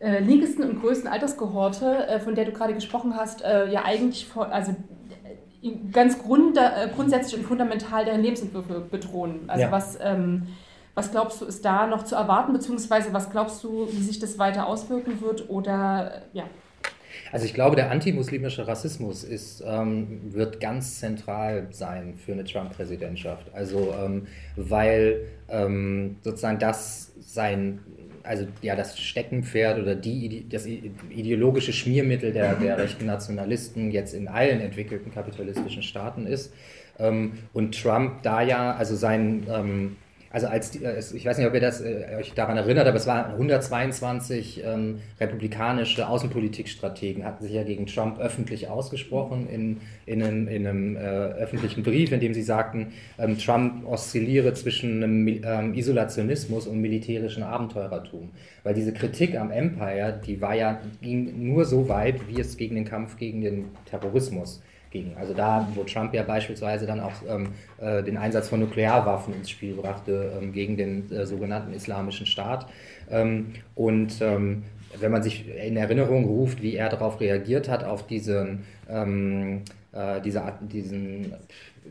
äh, 0.00 0.20
linkesten 0.20 0.68
und 0.68 0.80
größten 0.80 1.08
Altersgehorte, 1.08 2.06
äh, 2.08 2.20
von 2.20 2.34
der 2.34 2.46
du 2.46 2.52
gerade 2.52 2.74
gesprochen 2.74 3.14
hast, 3.16 3.42
äh, 3.42 3.70
ja 3.70 3.84
eigentlich 3.84 4.26
vor, 4.26 4.50
also 4.50 4.72
äh, 5.62 5.70
ganz 5.92 6.18
grund, 6.18 6.56
äh, 6.56 6.88
grundsätzlich 6.94 7.38
und 7.38 7.46
fundamental 7.46 8.06
deren 8.06 8.22
Lebensentwürfe 8.22 8.80
bedrohen. 8.80 9.40
Also 9.46 9.64
ja. 9.64 9.70
was, 9.70 9.98
ähm, 10.00 10.46
was 10.94 11.10
glaubst 11.10 11.42
du, 11.42 11.44
ist 11.44 11.64
da 11.64 11.86
noch 11.86 12.04
zu 12.04 12.14
erwarten, 12.14 12.54
beziehungsweise 12.54 13.12
was 13.12 13.30
glaubst 13.30 13.62
du, 13.62 13.88
wie 13.92 14.02
sich 14.02 14.18
das 14.18 14.38
weiter 14.38 14.66
auswirken 14.66 15.20
wird 15.20 15.50
oder 15.50 16.22
ja? 16.32 16.44
Also 17.32 17.44
ich 17.44 17.54
glaube, 17.54 17.76
der 17.76 17.90
antimuslimische 17.90 18.66
Rassismus 18.66 19.24
ist, 19.24 19.62
ähm, 19.66 20.32
wird 20.32 20.60
ganz 20.60 20.98
zentral 20.98 21.68
sein 21.70 22.14
für 22.14 22.32
eine 22.32 22.44
Trump-Präsidentschaft. 22.44 23.52
Also 23.52 23.94
ähm, 24.00 24.26
weil 24.56 25.26
ähm, 25.48 26.16
sozusagen 26.22 26.58
das 26.58 27.12
sein 27.20 27.80
also 28.22 28.46
ja, 28.62 28.76
das 28.76 28.98
Steckenpferd 28.98 29.78
oder 29.80 29.94
die, 29.94 30.48
das 30.48 30.66
ideologische 30.66 31.72
Schmiermittel 31.72 32.32
der, 32.32 32.54
der 32.54 32.78
rechten 32.78 33.06
Nationalisten 33.06 33.90
jetzt 33.90 34.14
in 34.14 34.28
allen 34.28 34.60
entwickelten 34.60 35.12
kapitalistischen 35.12 35.82
Staaten 35.82 36.26
ist. 36.26 36.52
Ähm, 36.98 37.32
und 37.52 37.80
Trump 37.80 38.22
da 38.22 38.42
ja, 38.42 38.74
also 38.74 38.94
sein 38.94 39.46
ähm, 39.50 39.96
also 40.32 40.46
als 40.46 40.76
äh, 40.76 41.00
ich 41.14 41.26
weiß 41.26 41.38
nicht, 41.38 41.46
ob 41.46 41.54
ihr 41.54 41.60
das 41.60 41.80
äh, 41.80 42.16
euch 42.16 42.32
daran 42.34 42.56
erinnert, 42.56 42.86
aber 42.86 42.96
es 42.96 43.06
waren 43.06 43.32
122 43.32 44.62
ähm, 44.64 45.00
republikanische 45.18 46.08
Außenpolitikstrategen, 46.08 47.24
hatten 47.24 47.42
sich 47.42 47.52
ja 47.52 47.64
gegen 47.64 47.86
Trump 47.86 48.20
öffentlich 48.20 48.68
ausgesprochen 48.68 49.48
in, 49.48 49.80
in 50.06 50.22
einem, 50.22 50.46
in 50.46 50.66
einem 50.66 50.96
äh, 50.96 51.00
öffentlichen 51.00 51.82
Brief, 51.82 52.12
in 52.12 52.20
dem 52.20 52.32
sie 52.32 52.42
sagten, 52.42 52.92
ähm, 53.18 53.38
Trump 53.38 53.84
oszilliere 53.84 54.54
zwischen 54.54 55.02
einem 55.02 55.26
ähm, 55.26 55.74
Isolationismus 55.74 56.68
und 56.68 56.80
militärischem 56.80 57.42
Abenteurertum. 57.42 58.30
Weil 58.62 58.74
diese 58.74 58.92
Kritik 58.92 59.36
am 59.36 59.50
Empire, 59.50 60.20
die 60.24 60.40
war 60.40 60.54
ja, 60.54 60.80
ging 61.02 61.44
nur 61.52 61.64
so 61.64 61.88
weit, 61.88 62.28
wie 62.28 62.40
es 62.40 62.56
gegen 62.56 62.76
den 62.76 62.84
Kampf 62.84 63.16
gegen 63.16 63.40
den 63.40 63.64
Terrorismus 63.84 64.62
ging. 64.90 65.16
Also 65.18 65.34
da, 65.34 65.68
wo 65.74 65.84
Trump 65.84 66.14
ja 66.14 66.22
beispielsweise 66.22 66.86
dann 66.86 67.00
auch 67.00 67.12
ähm, 67.28 67.48
äh, 67.80 68.02
den 68.02 68.16
Einsatz 68.16 68.48
von 68.48 68.60
Nuklearwaffen 68.60 69.34
ins 69.34 69.50
Spiel 69.50 69.74
brachte 69.74 70.32
ähm, 70.40 70.52
gegen 70.52 70.76
den 70.76 71.10
äh, 71.12 71.26
sogenannten 71.26 71.72
Islamischen 71.72 72.26
Staat. 72.26 72.66
Ähm, 73.10 73.54
und 73.74 74.20
ähm, 74.20 74.64
wenn 74.98 75.12
man 75.12 75.22
sich 75.22 75.48
in 75.48 75.76
Erinnerung 75.76 76.24
ruft, 76.24 76.62
wie 76.62 76.74
er 76.74 76.88
darauf 76.88 77.20
reagiert 77.20 77.68
hat, 77.68 77.84
auf 77.84 78.06
diesen, 78.06 78.64
ähm, 78.88 79.62
äh, 79.92 80.20
diese, 80.20 80.42
diesen 80.60 81.34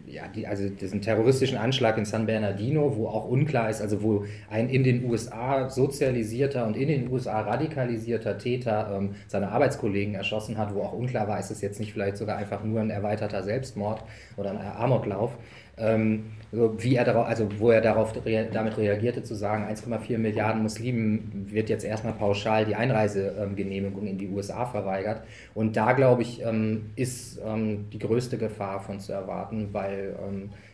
ja, 0.06 0.28
die, 0.28 0.47
also 0.47 0.69
diesen 0.69 1.02
terroristischen 1.02 1.58
Anschlag 1.58 1.97
in 1.97 2.06
San 2.06 2.25
Bernardino, 2.25 2.95
wo 2.95 3.08
auch 3.08 3.25
unklar 3.25 3.69
ist, 3.69 3.82
also 3.82 4.02
wo 4.02 4.25
ein 4.49 4.69
in 4.69 4.84
den 4.84 5.06
USA 5.06 5.69
sozialisierter 5.69 6.65
und 6.65 6.78
in 6.78 6.88
den 6.88 7.12
USA 7.12 7.41
radikalisierter 7.41 8.38
Täter 8.38 8.95
ähm, 8.95 9.15
seine 9.28 9.49
Arbeitskollegen 9.49 10.15
erschossen 10.15 10.58
hat, 10.58 10.73
wo 10.73 10.82
auch 10.82 10.93
unklar 10.93 11.28
war, 11.28 11.39
ist 11.39 11.52
es 11.52 11.62
jetzt 11.62 11.80
nicht 11.80 11.93
vielleicht 11.93 12.17
sogar 12.17 12.38
einfach 12.38 12.63
nur 12.63 12.82
ein 12.82 12.89
erweiterter 12.89 13.43
Selbstmord 13.43 14.04
oder 14.38 14.52
ein 14.52 14.58
Amoklauf. 14.58 15.38
Ähm, 15.78 16.25
wie 16.51 16.95
er 16.95 17.05
darauf, 17.05 17.27
also 17.27 17.47
wo 17.59 17.69
er 17.69 17.81
darauf 17.81 18.13
damit 18.51 18.77
reagierte, 18.77 19.23
zu 19.23 19.35
sagen, 19.35 19.65
1,4 19.65 20.17
Milliarden 20.17 20.63
Muslimen 20.63 21.47
wird 21.51 21.69
jetzt 21.69 21.85
erstmal 21.85 22.13
pauschal 22.13 22.65
die 22.65 22.75
Einreisegenehmigung 22.75 24.07
in 24.07 24.17
die 24.17 24.27
USA 24.29 24.65
verweigert. 24.65 25.21
Und 25.53 25.77
da, 25.77 25.93
glaube 25.93 26.23
ich, 26.23 26.41
ähm, 26.43 26.89
ist 26.95 27.39
ähm, 27.45 27.85
die 27.91 27.99
größte 27.99 28.38
Gefahr 28.38 28.79
von 28.79 28.99
zu 28.99 29.13
erwarten, 29.13 29.69
weil 29.73 30.15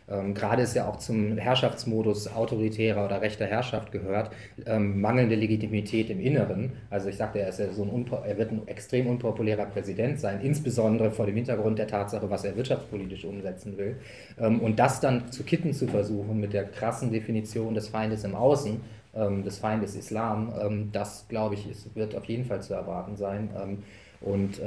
ähm, 0.08 0.36
gerade 0.36 0.62
ist 0.62 0.76
ja 0.76 0.88
auch 0.88 0.98
zum 0.98 1.38
Herrschaftsmodus 1.38 2.28
autoritärer 2.28 3.06
oder 3.06 3.22
rechter 3.22 3.46
Herrschaft 3.46 3.92
gehört, 3.92 4.30
ähm, 4.66 5.02
mangelnde 5.02 5.36
Legitimität 5.36 6.10
im 6.12 6.20
Inneren. 6.20 6.74
Also 6.92 7.10
ich 7.10 7.18
sagte, 7.18 7.40
er, 7.40 7.50
ist 7.50 7.60
ja 7.60 7.72
so 7.72 7.84
ein 7.84 8.06
er 8.26 8.38
wird 8.38 8.52
ein 8.52 8.68
extrem 8.68 9.08
unpopulärer 9.08 9.66
Präsident 9.66 10.20
sein, 10.20 10.42
insbesondere 10.42 11.10
vor 11.10 11.26
dem 11.26 11.36
Hintergrund 11.36 11.80
der 11.80 11.88
Tatsache, 11.88 12.30
was 12.30 12.44
er 12.46 12.56
wirtschaftspolitisch 12.56 13.26
umsetzen 13.26 13.78
will. 13.78 13.98
Ähm, 14.40 14.60
und 14.60 14.78
das 14.78 15.00
dann 15.00 15.32
zu 15.32 15.44
kitten 15.44 15.74
zu 15.74 15.88
versuchen 15.88 16.40
mit 16.40 16.54
der 16.54 16.66
krassen 16.66 17.12
Definition 17.12 17.74
des 17.74 17.88
Feindes 17.88 18.24
im 18.24 18.36
Außen, 18.36 18.82
ähm, 19.16 19.44
des 19.44 19.58
Feindes 19.58 19.96
Islam, 19.96 20.54
ähm, 20.62 20.90
das 20.92 21.26
glaube 21.30 21.56
ich, 21.56 21.68
ist, 21.70 21.96
wird 21.96 22.16
auf 22.16 22.26
jeden 22.26 22.46
Fall 22.46 22.62
zu 22.62 22.76
erwarten 22.76 23.18
sein. 23.18 23.50
Ähm, 23.60 23.84
und, 24.22 24.60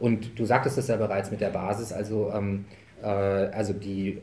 und 0.00 0.36
du 0.36 0.44
sagtest 0.44 0.76
es 0.78 0.88
ja 0.88 0.96
bereits 0.96 1.30
mit 1.30 1.40
der 1.40 1.50
Basis, 1.50 1.92
also, 1.92 2.32
äh, 3.00 3.06
also 3.06 3.72
die 3.72 4.20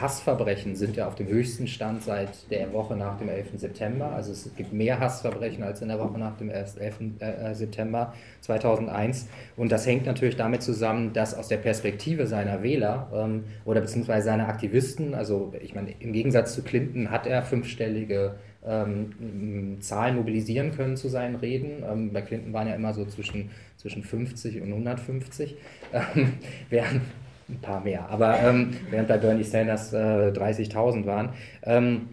Hassverbrechen 0.00 0.76
sind 0.76 0.96
ja 0.96 1.06
auf 1.06 1.14
dem 1.14 1.26
höchsten 1.28 1.66
Stand 1.66 2.02
seit 2.02 2.50
der 2.50 2.72
Woche 2.72 2.96
nach 2.96 3.18
dem 3.18 3.28
11. 3.28 3.48
September. 3.56 4.12
Also 4.12 4.32
es 4.32 4.50
gibt 4.56 4.72
mehr 4.72 5.00
Hassverbrechen 5.00 5.62
als 5.62 5.82
in 5.82 5.88
der 5.88 5.98
Woche 5.98 6.18
nach 6.18 6.36
dem 6.36 6.50
11. 6.50 6.76
Äh, 7.18 7.54
September 7.54 8.14
2001. 8.40 9.28
Und 9.56 9.72
das 9.72 9.86
hängt 9.86 10.06
natürlich 10.06 10.36
damit 10.36 10.62
zusammen, 10.62 11.12
dass 11.12 11.34
aus 11.34 11.48
der 11.48 11.58
Perspektive 11.58 12.26
seiner 12.26 12.62
Wähler 12.62 13.10
ähm, 13.14 13.44
oder 13.64 13.80
beziehungsweise 13.80 14.26
seiner 14.26 14.48
Aktivisten, 14.48 15.14
also 15.14 15.52
ich 15.60 15.74
meine, 15.74 15.92
im 15.98 16.12
Gegensatz 16.12 16.54
zu 16.54 16.62
Clinton 16.62 17.10
hat 17.10 17.26
er 17.26 17.42
fünfstellige 17.42 18.36
ähm, 18.66 19.78
Zahlen 19.80 20.16
mobilisieren 20.16 20.72
können 20.72 20.96
zu 20.96 21.08
seinen 21.08 21.36
Reden. 21.36 21.84
Ähm, 21.88 22.12
bei 22.12 22.22
Clinton 22.22 22.52
waren 22.52 22.68
ja 22.68 22.74
immer 22.74 22.92
so 22.94 23.04
zwischen, 23.04 23.50
zwischen 23.76 24.02
50 24.02 24.60
und 24.60 24.68
150, 24.68 25.56
ähm, 25.92 26.32
während 26.70 27.02
ein 27.48 27.60
paar 27.60 27.80
mehr, 27.80 28.08
aber 28.08 28.40
ähm, 28.40 28.76
während 28.90 29.08
bei 29.08 29.18
Bernie 29.18 29.44
Sanders 29.44 29.92
äh, 29.92 29.96
30.000 30.32 31.06
waren. 31.06 31.30
Ähm, 31.62 32.08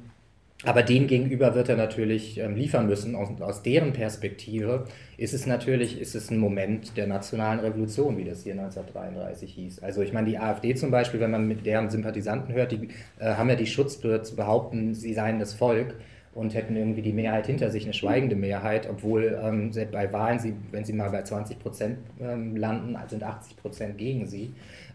aber 0.66 0.82
denen 0.82 1.08
gegenüber 1.08 1.56
wird 1.56 1.68
er 1.68 1.76
natürlich 1.76 2.38
ähm, 2.38 2.56
liefern 2.56 2.88
müssen. 2.88 3.16
Aus, 3.16 3.30
aus, 3.42 3.64
deren 3.64 3.92
Perspektive 3.92 4.86
ist 5.18 5.34
es 5.34 5.46
natürlich 5.46 6.00
ist 6.00 6.16
es 6.16 6.32
ein 6.32 6.38
Moment 6.38 6.96
der 6.96 7.06
nationalen 7.08 7.60
Revolution, 7.60 8.18
wie 8.18 8.24
das 8.24 8.44
hier 8.44 8.54
1933 8.54 9.54
hieß. 9.54 9.80
Also 9.84 10.02
ich 10.02 10.14
meine, 10.14 10.30
die 10.30 10.40
AfD 10.40 10.74
zum 10.76 10.90
Beispiel, 10.90 11.20
wenn 11.20 11.32
man 11.32 11.48
mit 11.48 11.66
deren 11.66 11.90
Sympathisanten 11.90 12.54
hört, 12.54 12.72
die 12.72 12.90
äh, 13.20 13.34
haben 13.34 13.50
ja 13.50 13.56
die 13.56 13.68
Schutzbürde 13.68 14.24
zu 14.24 14.36
behaupten, 14.36 14.94
sie 14.96 15.14
seien 15.14 15.40
das 15.40 15.54
Volk. 15.54 15.96
und 16.34 16.56
hätten 16.56 16.76
irgendwie 16.76 17.04
die 17.04 17.14
Mehrheit 17.14 17.46
hinter 17.46 17.70
sich, 17.70 17.84
eine 17.84 17.94
schweigende 17.94 18.36
Mehrheit, 18.36 18.90
obwohl 18.90 19.40
ähm, 19.40 19.72
bei 19.92 20.12
Wahlen, 20.12 20.40
sie, 20.40 20.56
wenn 20.72 20.84
sie 20.84 20.94
mal 20.94 21.12
bei 21.12 21.22
20 21.22 21.60
Prozent 21.60 22.00
ähm, 22.20 22.56
landen, 22.56 22.98
sind 23.08 23.22
80 23.22 23.58
Prozent 23.58 23.98
gegen 24.00 24.26
sie. 24.26 24.52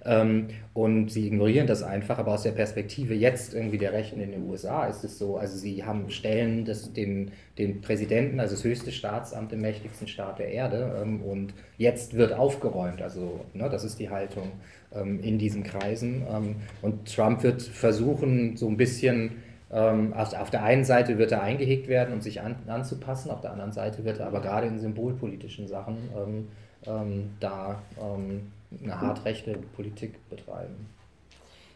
Ähm, 0.09 0.47
und 0.73 1.11
sie 1.11 1.27
ignorieren 1.27 1.67
das 1.67 1.83
einfach, 1.83 2.19
aber 2.19 2.33
aus 2.33 2.43
der 2.43 2.53
Perspektive 2.53 3.15
jetzt 3.15 3.53
irgendwie 3.53 3.77
der 3.77 3.93
Rechten 3.93 4.21
in 4.21 4.31
den 4.31 4.49
USA 4.49 4.87
ist 4.87 5.05
es 5.05 5.19
so, 5.19 5.37
also 5.37 5.57
sie 5.59 5.85
haben 5.85 6.11
Stellen 6.11 6.65
des, 6.65 6.95
den, 6.95 7.33
den 7.59 7.83
Präsidenten, 7.83 8.41
also 8.41 8.55
das 8.55 8.65
höchste 8.65 8.91
Staatsamt 8.91 9.53
im 9.53 9.61
mächtigsten 9.61 10.09
Staat 10.09 10.39
der 10.39 10.49
Erde 10.51 10.99
ähm, 11.03 11.21
und 11.21 11.53
jetzt 11.77 12.15
wird 12.15 12.33
aufgeräumt, 12.33 13.03
also 13.03 13.45
ne, 13.53 13.69
das 13.69 13.85
ist 13.85 13.99
die 13.99 14.09
Haltung 14.09 14.53
ähm, 14.95 15.21
in 15.21 15.39
diesen 15.39 15.63
Kreisen 15.63 16.23
ähm, 16.33 16.57
und 16.81 17.15
Trump 17.15 17.43
wird 17.43 17.61
versuchen, 17.61 18.57
so 18.57 18.67
ein 18.67 18.79
bisschen 18.79 19.43
ähm, 19.71 20.15
auf 20.15 20.49
der 20.49 20.63
einen 20.63 20.85
Seite 20.85 21.19
wird 21.19 21.33
er 21.33 21.43
eingehegt 21.43 21.87
werden 21.89 22.15
und 22.15 22.23
sich 22.23 22.41
an, 22.41 22.57
anzupassen, 22.67 23.31
auf 23.31 23.43
der 23.43 23.53
anderen 23.53 23.73
Seite 23.73 24.07
wird 24.07 24.21
er 24.21 24.29
aber 24.29 24.41
gerade 24.41 24.69
in 24.69 24.79
symbolpolitischen 24.79 25.69
Sachen 25.69 25.97
ähm, 26.17 26.49
ähm, 26.87 27.31
da 27.41 27.83
ähm, 28.01 28.53
eine 28.83 29.01
hart 29.01 29.25
rechte 29.25 29.59
Politik 29.75 30.29
betreiben. 30.29 30.87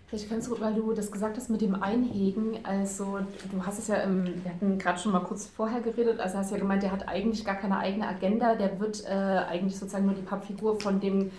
Vielleicht 0.07 0.28
kannst 0.28 0.48
du, 0.48 0.61
weil 0.61 0.74
du 0.74 0.92
das 0.92 1.11
gesagt 1.11 1.38
hast 1.38 1.48
mit 1.48 1.62
dem 1.62 1.83
Einhegen, 1.83 2.59
also 2.64 3.20
du 3.50 3.64
hast 3.64 3.78
es 3.78 3.88
ja, 3.88 3.96
im, 3.96 4.26
wir 4.44 4.52
hatten 4.52 4.76
gerade 4.76 4.98
schon 4.98 5.12
mal 5.12 5.20
kurz 5.20 5.46
vorher 5.46 5.81
geredet, 5.81 6.20
also 6.20 6.37
hast 6.37 6.50
ja 6.50 6.59
gemeint, 6.59 6.83
der 6.83 6.92
hat 6.92 7.09
eigentlich 7.09 7.46
gar 7.46 7.55
keine 7.55 7.78
eigene 7.78 8.07
Agenda, 8.07 8.55
der 8.55 8.78
wird 8.78 9.07
äh, 9.07 9.09
eigentlich 9.09 9.78
sozusagen 9.78 10.05
nur 10.05 10.14
die 10.14 10.20
Pappfigur 10.20 10.78
von 10.78 11.00
dem 11.00 11.31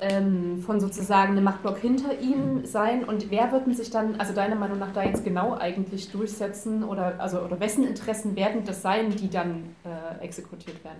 ähm, 0.00 0.62
von 0.62 0.80
sozusagen 0.80 1.32
einem 1.32 1.44
Machtblock 1.44 1.78
hinter 1.78 2.18
ihm 2.20 2.64
sein 2.64 3.04
und 3.04 3.30
wer 3.30 3.52
wird 3.52 3.76
sich 3.76 3.90
dann, 3.90 4.18
also 4.18 4.32
deiner 4.32 4.56
Meinung 4.56 4.78
nach, 4.78 4.92
da 4.92 5.04
jetzt 5.04 5.24
genau 5.24 5.54
eigentlich 5.54 6.10
durchsetzen 6.10 6.84
oder, 6.84 7.20
also, 7.20 7.40
oder 7.40 7.60
wessen 7.60 7.86
Interessen 7.86 8.34
werden 8.34 8.64
das 8.64 8.82
sein, 8.82 9.10
die 9.10 9.28
dann 9.28 9.76
äh, 9.84 10.24
exekutiert 10.24 10.82
werden? 10.82 10.98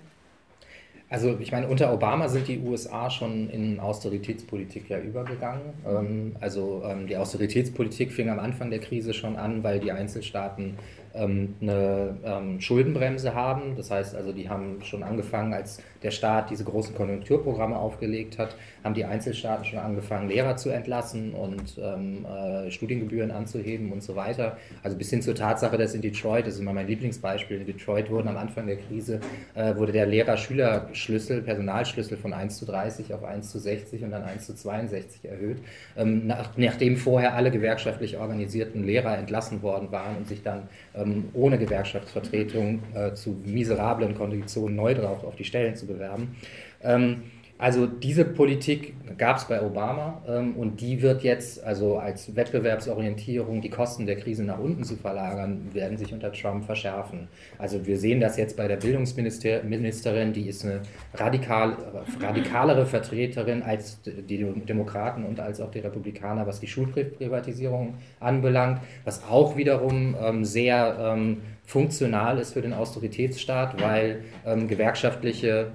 Also 1.12 1.36
ich 1.38 1.52
meine, 1.52 1.68
unter 1.68 1.92
Obama 1.92 2.26
sind 2.28 2.48
die 2.48 2.58
USA 2.60 3.10
schon 3.10 3.50
in 3.50 3.80
Austeritätspolitik 3.80 4.88
ja 4.88 4.98
übergegangen. 4.98 5.74
Ähm, 5.86 6.36
also 6.40 6.82
ähm, 6.86 7.06
die 7.06 7.18
Austeritätspolitik 7.18 8.10
fing 8.12 8.30
am 8.30 8.38
Anfang 8.38 8.70
der 8.70 8.78
Krise 8.78 9.12
schon 9.12 9.36
an, 9.36 9.62
weil 9.62 9.78
die 9.78 9.92
Einzelstaaten 9.92 10.78
ähm, 11.14 11.54
eine 11.60 12.16
ähm, 12.24 12.60
Schuldenbremse 12.62 13.34
haben. 13.34 13.76
Das 13.76 13.90
heißt 13.90 14.14
also, 14.14 14.32
die 14.32 14.48
haben 14.48 14.78
schon 14.84 15.02
angefangen, 15.02 15.52
als 15.52 15.82
der 16.02 16.10
Staat 16.10 16.50
diese 16.50 16.64
großen 16.64 16.94
Konjunkturprogramme 16.94 17.76
aufgelegt 17.76 18.38
hat, 18.38 18.56
haben 18.84 18.94
die 18.94 19.04
Einzelstaaten 19.04 19.64
schon 19.64 19.78
angefangen, 19.78 20.28
Lehrer 20.28 20.56
zu 20.56 20.70
entlassen 20.70 21.34
und 21.34 21.78
ähm, 21.78 22.24
äh, 22.24 22.70
Studiengebühren 22.70 23.30
anzuheben 23.30 23.92
und 23.92 24.02
so 24.02 24.16
weiter. 24.16 24.56
Also 24.82 24.96
bis 24.96 25.10
hin 25.10 25.22
zur 25.22 25.34
Tatsache, 25.34 25.78
dass 25.78 25.94
in 25.94 26.02
Detroit, 26.02 26.46
das 26.46 26.54
ist 26.54 26.60
immer 26.60 26.72
mein 26.72 26.86
Lieblingsbeispiel, 26.86 27.58
in 27.58 27.66
Detroit 27.66 28.10
wurden 28.10 28.28
am 28.28 28.36
Anfang 28.36 28.66
der 28.66 28.76
Krise, 28.76 29.20
äh, 29.54 29.76
wurde 29.76 29.92
der 29.92 30.06
Lehrer-Schüler-Schlüssel, 30.06 31.42
Personalschlüssel 31.42 32.16
von 32.16 32.32
1 32.32 32.58
zu 32.58 32.66
30 32.66 33.14
auf 33.14 33.24
1 33.24 33.50
zu 33.50 33.58
60 33.58 34.04
und 34.04 34.10
dann 34.10 34.22
1 34.22 34.46
zu 34.46 34.54
62 34.54 35.24
erhöht, 35.24 35.58
ähm, 35.96 36.26
nach, 36.26 36.50
nachdem 36.56 36.96
vorher 36.96 37.34
alle 37.34 37.50
gewerkschaftlich 37.50 38.18
organisierten 38.18 38.84
Lehrer 38.84 39.16
entlassen 39.18 39.62
worden 39.62 39.92
waren 39.92 40.16
und 40.16 40.28
sich 40.28 40.42
dann 40.42 40.68
ähm, 40.94 41.28
ohne 41.34 41.58
Gewerkschaftsvertretung 41.58 42.82
äh, 42.94 43.12
zu 43.14 43.36
miserablen 43.44 44.14
Konditionen 44.14 44.76
neu 44.76 44.94
drauf 44.94 45.24
auf 45.24 45.36
die 45.36 45.44
Stellen 45.44 45.76
zu 45.76 45.86
bewerben. 45.92 46.36
Ähm, 46.82 47.22
also 47.62 47.86
diese 47.86 48.24
Politik 48.24 48.94
gab 49.18 49.36
es 49.36 49.44
bei 49.44 49.62
Obama 49.62 50.20
ähm, 50.26 50.56
und 50.56 50.80
die 50.80 51.00
wird 51.00 51.22
jetzt, 51.22 51.62
also 51.62 51.96
als 51.96 52.34
Wettbewerbsorientierung, 52.34 53.60
die 53.60 53.70
Kosten 53.70 54.04
der 54.04 54.16
Krise 54.16 54.42
nach 54.42 54.58
unten 54.58 54.82
zu 54.82 54.96
verlagern, 54.96 55.68
werden 55.72 55.96
sich 55.96 56.12
unter 56.12 56.32
Trump 56.32 56.64
verschärfen. 56.64 57.28
Also 57.58 57.86
wir 57.86 58.00
sehen 58.00 58.18
das 58.18 58.36
jetzt 58.36 58.56
bei 58.56 58.66
der 58.66 58.78
Bildungsministerin, 58.78 60.32
die 60.32 60.48
ist 60.48 60.64
eine 60.64 60.80
radikal, 61.14 61.76
radikalere 62.20 62.84
Vertreterin 62.84 63.62
als 63.62 64.00
die 64.02 64.38
Demokraten 64.66 65.24
und 65.24 65.38
als 65.38 65.60
auch 65.60 65.70
die 65.70 65.78
Republikaner, 65.78 66.48
was 66.48 66.58
die 66.58 66.66
Schulprivatisierung 66.66 67.94
anbelangt, 68.18 68.80
was 69.04 69.22
auch 69.22 69.56
wiederum 69.56 70.16
ähm, 70.20 70.44
sehr 70.44 70.96
ähm, 70.98 71.42
funktional 71.64 72.38
ist 72.38 72.54
für 72.54 72.60
den 72.60 72.72
Austeritätsstaat, 72.72 73.80
weil 73.80 74.24
ähm, 74.44 74.66
gewerkschaftliche 74.66 75.68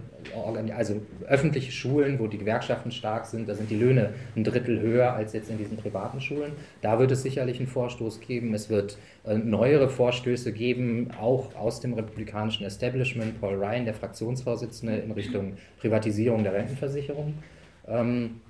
also 0.75 1.01
öffentliche 1.27 1.71
Schulen, 1.71 2.19
wo 2.19 2.27
die 2.27 2.37
Gewerkschaften 2.37 2.91
stark 2.91 3.25
sind, 3.25 3.47
da 3.47 3.55
sind 3.55 3.69
die 3.69 3.75
Löhne 3.75 4.13
ein 4.35 4.43
Drittel 4.43 4.79
höher 4.79 5.13
als 5.13 5.33
jetzt 5.33 5.49
in 5.49 5.57
diesen 5.57 5.77
privaten 5.77 6.21
Schulen. 6.21 6.53
Da 6.81 6.99
wird 6.99 7.11
es 7.11 7.23
sicherlich 7.23 7.59
einen 7.59 7.67
Vorstoß 7.67 8.19
geben. 8.19 8.53
Es 8.53 8.69
wird 8.69 8.97
äh, 9.25 9.37
neuere 9.37 9.89
Vorstöße 9.89 10.51
geben, 10.51 11.09
auch 11.19 11.55
aus 11.55 11.79
dem 11.79 11.93
republikanischen 11.93 12.65
Establishment. 12.65 13.39
Paul 13.39 13.55
Ryan, 13.55 13.85
der 13.85 13.93
Fraktionsvorsitzende, 13.93 14.97
in 14.97 15.11
Richtung 15.11 15.53
Privatisierung 15.79 16.43
der 16.43 16.53
Rentenversicherung. 16.53 17.35
Ähm, 17.87 18.41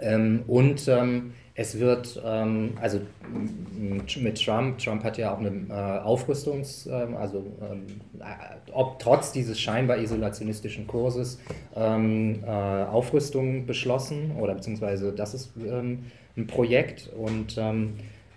ähm, 0.00 0.42
und 0.46 0.88
ähm, 0.88 1.32
es 1.56 1.78
wird, 1.78 2.20
ähm, 2.24 2.72
also 2.80 3.00
mit 4.16 4.44
Trump, 4.44 4.78
Trump 4.78 5.04
hat 5.04 5.18
ja 5.18 5.32
auch 5.32 5.38
eine 5.38 5.50
äh, 5.68 5.72
Aufrüstungs-, 6.04 6.88
ähm, 6.90 7.16
also 7.16 7.44
ähm, 7.62 7.86
äh, 8.18 8.72
ob 8.72 8.98
trotz 8.98 9.30
dieses 9.30 9.60
scheinbar 9.60 9.98
isolationistischen 9.98 10.88
Kurses 10.88 11.38
ähm, 11.76 12.42
äh, 12.44 12.48
Aufrüstung 12.48 13.66
beschlossen 13.66 14.32
oder 14.40 14.54
beziehungsweise 14.54 15.12
das 15.12 15.34
ist 15.34 15.52
ähm, 15.64 16.06
ein 16.36 16.48
Projekt 16.48 17.10
und 17.16 17.56
ähm, 17.56 17.94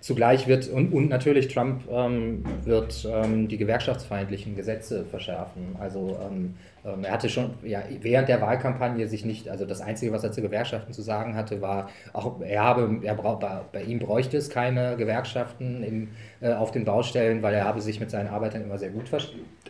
Zugleich 0.07 0.47
wird, 0.47 0.69
und, 0.69 0.93
und 0.93 1.09
natürlich 1.09 1.49
Trump 1.49 1.81
ähm, 1.91 2.41
wird 2.63 3.05
ähm, 3.11 3.49
die 3.49 3.57
gewerkschaftsfeindlichen 3.57 4.55
Gesetze 4.55 5.03
verschärfen. 5.03 5.75
Also 5.81 6.17
ähm, 6.25 6.55
ähm, 6.85 7.03
er 7.03 7.11
hatte 7.11 7.27
schon 7.27 7.55
ja, 7.65 7.83
während 7.99 8.29
der 8.29 8.39
Wahlkampagne 8.39 9.05
sich 9.09 9.25
nicht, 9.25 9.49
also 9.49 9.65
das 9.65 9.81
Einzige, 9.81 10.13
was 10.13 10.23
er 10.23 10.31
zu 10.31 10.41
Gewerkschaften 10.41 10.93
zu 10.93 11.01
sagen 11.01 11.35
hatte, 11.35 11.59
war, 11.59 11.89
auch 12.13 12.39
er 12.39 12.63
habe, 12.63 13.01
er 13.03 13.15
brauch, 13.15 13.37
bei, 13.37 13.59
bei 13.73 13.83
ihm 13.83 13.99
bräuchte 13.99 14.37
es 14.37 14.49
keine 14.49 14.95
Gewerkschaften 14.95 15.83
im, 15.83 16.07
äh, 16.39 16.53
auf 16.53 16.71
den 16.71 16.85
Baustellen, 16.85 17.43
weil 17.43 17.53
er 17.55 17.65
habe 17.65 17.81
sich 17.81 17.99
mit 17.99 18.09
seinen 18.09 18.29
Arbeitern 18.29 18.61
immer 18.61 18.77
sehr 18.77 18.91
gut 18.91 19.09
ver 19.09 19.19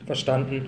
verstanden. 0.05 0.67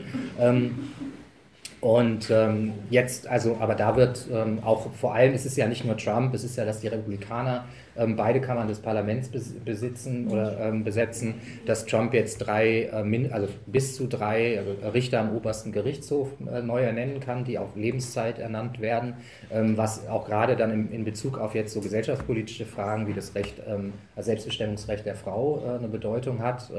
Ähm, 1.82 1.90
und 1.90 2.30
ähm, 2.30 2.74
jetzt, 2.90 3.28
also, 3.28 3.58
aber 3.60 3.76
da 3.76 3.96
wird 3.96 4.28
ähm, 4.32 4.60
auch, 4.64 4.92
vor 4.94 5.14
allem 5.14 5.34
ist 5.34 5.46
es 5.46 5.56
ja 5.56 5.68
nicht 5.68 5.86
nur 5.86 5.98
Trump, 5.98 6.34
es 6.34 6.44
ist 6.44 6.58
ja, 6.58 6.66
dass 6.66 6.82
die 6.82 6.88
Republikaner 6.88 7.66
ähm, 7.98 8.16
beide 8.16 8.40
Kammern 8.40 8.68
des 8.68 8.80
Parlaments 8.80 9.30
besitzen 9.30 10.28
oder 10.30 10.60
ähm, 10.60 10.84
besetzen, 10.84 11.36
dass 11.66 11.86
Trump 11.86 12.14
jetzt 12.14 12.38
drei, 12.40 12.84
äh, 12.84 13.30
also 13.32 13.48
bis 13.66 13.96
zu 13.96 14.08
drei 14.08 14.62
Richter 14.94 15.22
am 15.22 15.36
obersten 15.36 15.72
Gerichtshof 15.72 16.30
äh, 16.52 16.62
neu 16.62 16.82
ernennen 16.82 17.20
kann, 17.20 17.44
die 17.44 17.58
auf 17.58 17.76
Lebenszeit 17.76 18.40
ernannt 18.40 18.80
werden, 18.80 19.16
ähm, 19.52 19.78
was 19.78 20.08
auch 20.08 20.26
gerade 20.26 20.56
dann 20.56 20.72
in, 20.72 20.92
in, 20.92 21.04
Bezug 21.04 21.38
auf 21.38 21.56
jetzt 21.56 21.74
so 21.74 21.82
gesellschaftspolitische 21.82 22.66
Fragen 22.66 23.08
wie 23.08 23.14
das 23.14 23.36
Recht, 23.36 23.62
ähm, 23.68 23.94
Selbstbestimmungsrecht 24.18 25.06
der 25.06 25.16
Frau 25.16 25.64
äh, 25.66 25.78
eine 25.78 25.88
Bedeutung 25.88 26.42
hat. 26.42 26.70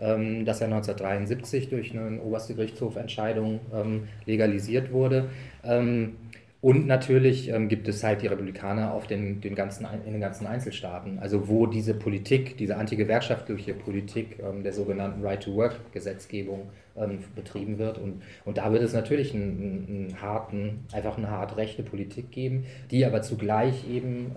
Ähm, 0.00 0.18
ähm, 0.18 0.44
das 0.44 0.60
ja 0.60 0.66
1973 0.66 1.68
durch 1.68 1.92
eine 1.92 2.20
oberste 2.22 2.54
Gerichtshofentscheidung 2.54 3.60
ähm, 3.74 4.08
legalisiert 4.26 4.92
wurde. 4.92 5.28
Ähm, 5.64 6.16
und 6.60 6.88
natürlich 6.88 7.48
ähm, 7.50 7.68
gibt 7.68 7.86
es 7.86 8.02
halt 8.02 8.22
die 8.22 8.26
Republikaner 8.26 8.92
auf 8.92 9.06
den, 9.06 9.40
den 9.40 9.54
ganzen, 9.54 9.86
in 10.04 10.12
den 10.12 10.20
ganzen 10.20 10.44
Einzelstaaten, 10.46 11.20
also 11.20 11.48
wo 11.48 11.66
diese 11.66 11.94
Politik, 11.94 12.56
diese 12.56 12.76
antigewerkschaftliche 12.76 13.74
Politik 13.74 14.40
ähm, 14.42 14.64
der 14.64 14.72
sogenannten 14.72 15.24
Right-to-Work-Gesetzgebung 15.24 16.70
ähm, 16.96 17.20
betrieben 17.36 17.78
wird. 17.78 17.98
Und, 17.98 18.22
und 18.44 18.58
da 18.58 18.72
wird 18.72 18.82
es 18.82 18.92
natürlich 18.92 19.32
einen, 19.34 19.86
einen, 19.88 20.20
harten, 20.20 20.84
einfach 20.92 21.16
eine 21.16 21.30
hart 21.30 21.56
rechte 21.56 21.84
Politik 21.84 22.32
geben, 22.32 22.66
die 22.90 23.06
aber 23.06 23.22
zugleich 23.22 23.88
eben 23.88 24.32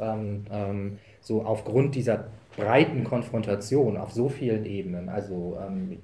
so 1.22 1.44
aufgrund 1.44 1.96
dieser 1.96 2.26
breiten 2.56 3.04
Konfrontation 3.04 3.98
auf 3.98 4.12
so 4.12 4.30
vielen 4.30 4.66
Ebenen, 4.66 5.10
also 5.10 5.58
ähm, 5.66 6.00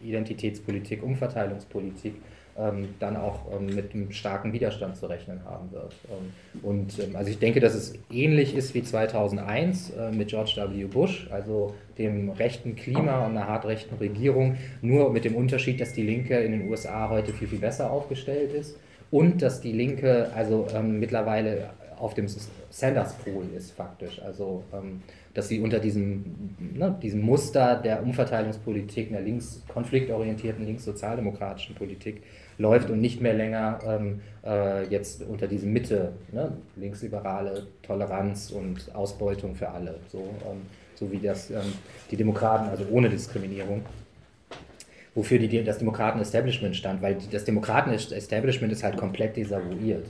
Identitätspolitik, 0.00 1.02
Umverteilungspolitik, 1.02 2.14
ähm, 2.58 2.88
dann 2.98 3.16
auch 3.16 3.42
ähm, 3.52 3.66
mit 3.66 3.94
einem 3.94 4.10
starken 4.10 4.52
Widerstand 4.52 4.96
zu 4.96 5.06
rechnen 5.06 5.44
haben 5.44 5.70
wird. 5.70 5.94
Ähm, 6.10 6.62
und 6.62 6.98
ähm, 6.98 7.14
also 7.14 7.30
ich 7.30 7.38
denke, 7.38 7.60
dass 7.60 7.74
es 7.74 7.94
ähnlich 8.10 8.54
ist 8.56 8.74
wie 8.74 8.82
2001 8.82 9.90
äh, 9.90 10.10
mit 10.10 10.28
George 10.28 10.54
W. 10.56 10.84
Bush, 10.84 11.28
also 11.30 11.74
dem 11.98 12.30
rechten 12.30 12.74
Klima 12.74 13.24
und 13.24 13.36
einer 13.36 13.46
hart 13.46 13.64
rechten 13.64 13.94
Regierung, 13.96 14.56
nur 14.82 15.12
mit 15.12 15.24
dem 15.24 15.36
Unterschied, 15.36 15.80
dass 15.80 15.92
die 15.92 16.02
Linke 16.02 16.38
in 16.38 16.52
den 16.52 16.68
USA 16.68 17.08
heute 17.10 17.32
viel, 17.32 17.48
viel 17.48 17.60
besser 17.60 17.90
aufgestellt 17.90 18.52
ist 18.52 18.76
und 19.10 19.40
dass 19.40 19.60
die 19.60 19.72
Linke 19.72 20.30
also 20.34 20.66
ähm, 20.74 20.98
mittlerweile 20.98 21.70
auf 21.96 22.14
dem 22.14 22.26
Sanders-Pol 22.70 23.46
ist 23.56 23.72
faktisch. 23.72 24.20
Also 24.22 24.62
dass 25.38 25.46
sie 25.46 25.60
unter 25.60 25.78
diesem, 25.78 26.24
ne, 26.74 26.98
diesem 27.00 27.20
Muster 27.20 27.76
der 27.76 28.02
Umverteilungspolitik, 28.02 29.12
einer 29.12 29.20
links, 29.20 29.62
konfliktorientierten 29.68 30.66
linkssozialdemokratischen 30.66 31.76
Politik 31.76 32.24
läuft 32.58 32.90
und 32.90 33.00
nicht 33.00 33.20
mehr 33.20 33.34
länger 33.34 33.78
ähm, 33.86 34.20
äh, 34.44 34.88
jetzt 34.88 35.22
unter 35.22 35.46
diesem 35.46 35.72
Mitte, 35.72 36.14
ne, 36.32 36.54
linksliberale 36.74 37.68
Toleranz 37.82 38.50
und 38.50 38.92
Ausbeutung 38.96 39.54
für 39.54 39.68
alle, 39.68 40.00
so, 40.08 40.18
ähm, 40.18 40.62
so 40.96 41.12
wie 41.12 41.20
das 41.20 41.52
ähm, 41.52 41.72
die 42.10 42.16
Demokraten, 42.16 42.68
also 42.68 42.86
ohne 42.90 43.08
Diskriminierung, 43.08 43.82
wofür 45.14 45.38
die, 45.38 45.62
das 45.62 45.78
Demokraten-Establishment 45.78 46.74
stand, 46.74 47.00
weil 47.00 47.16
das 47.30 47.44
Demokraten-Establishment 47.44 48.72
ist 48.72 48.82
halt 48.82 48.96
komplett 48.96 49.36
desavouiert. 49.36 50.04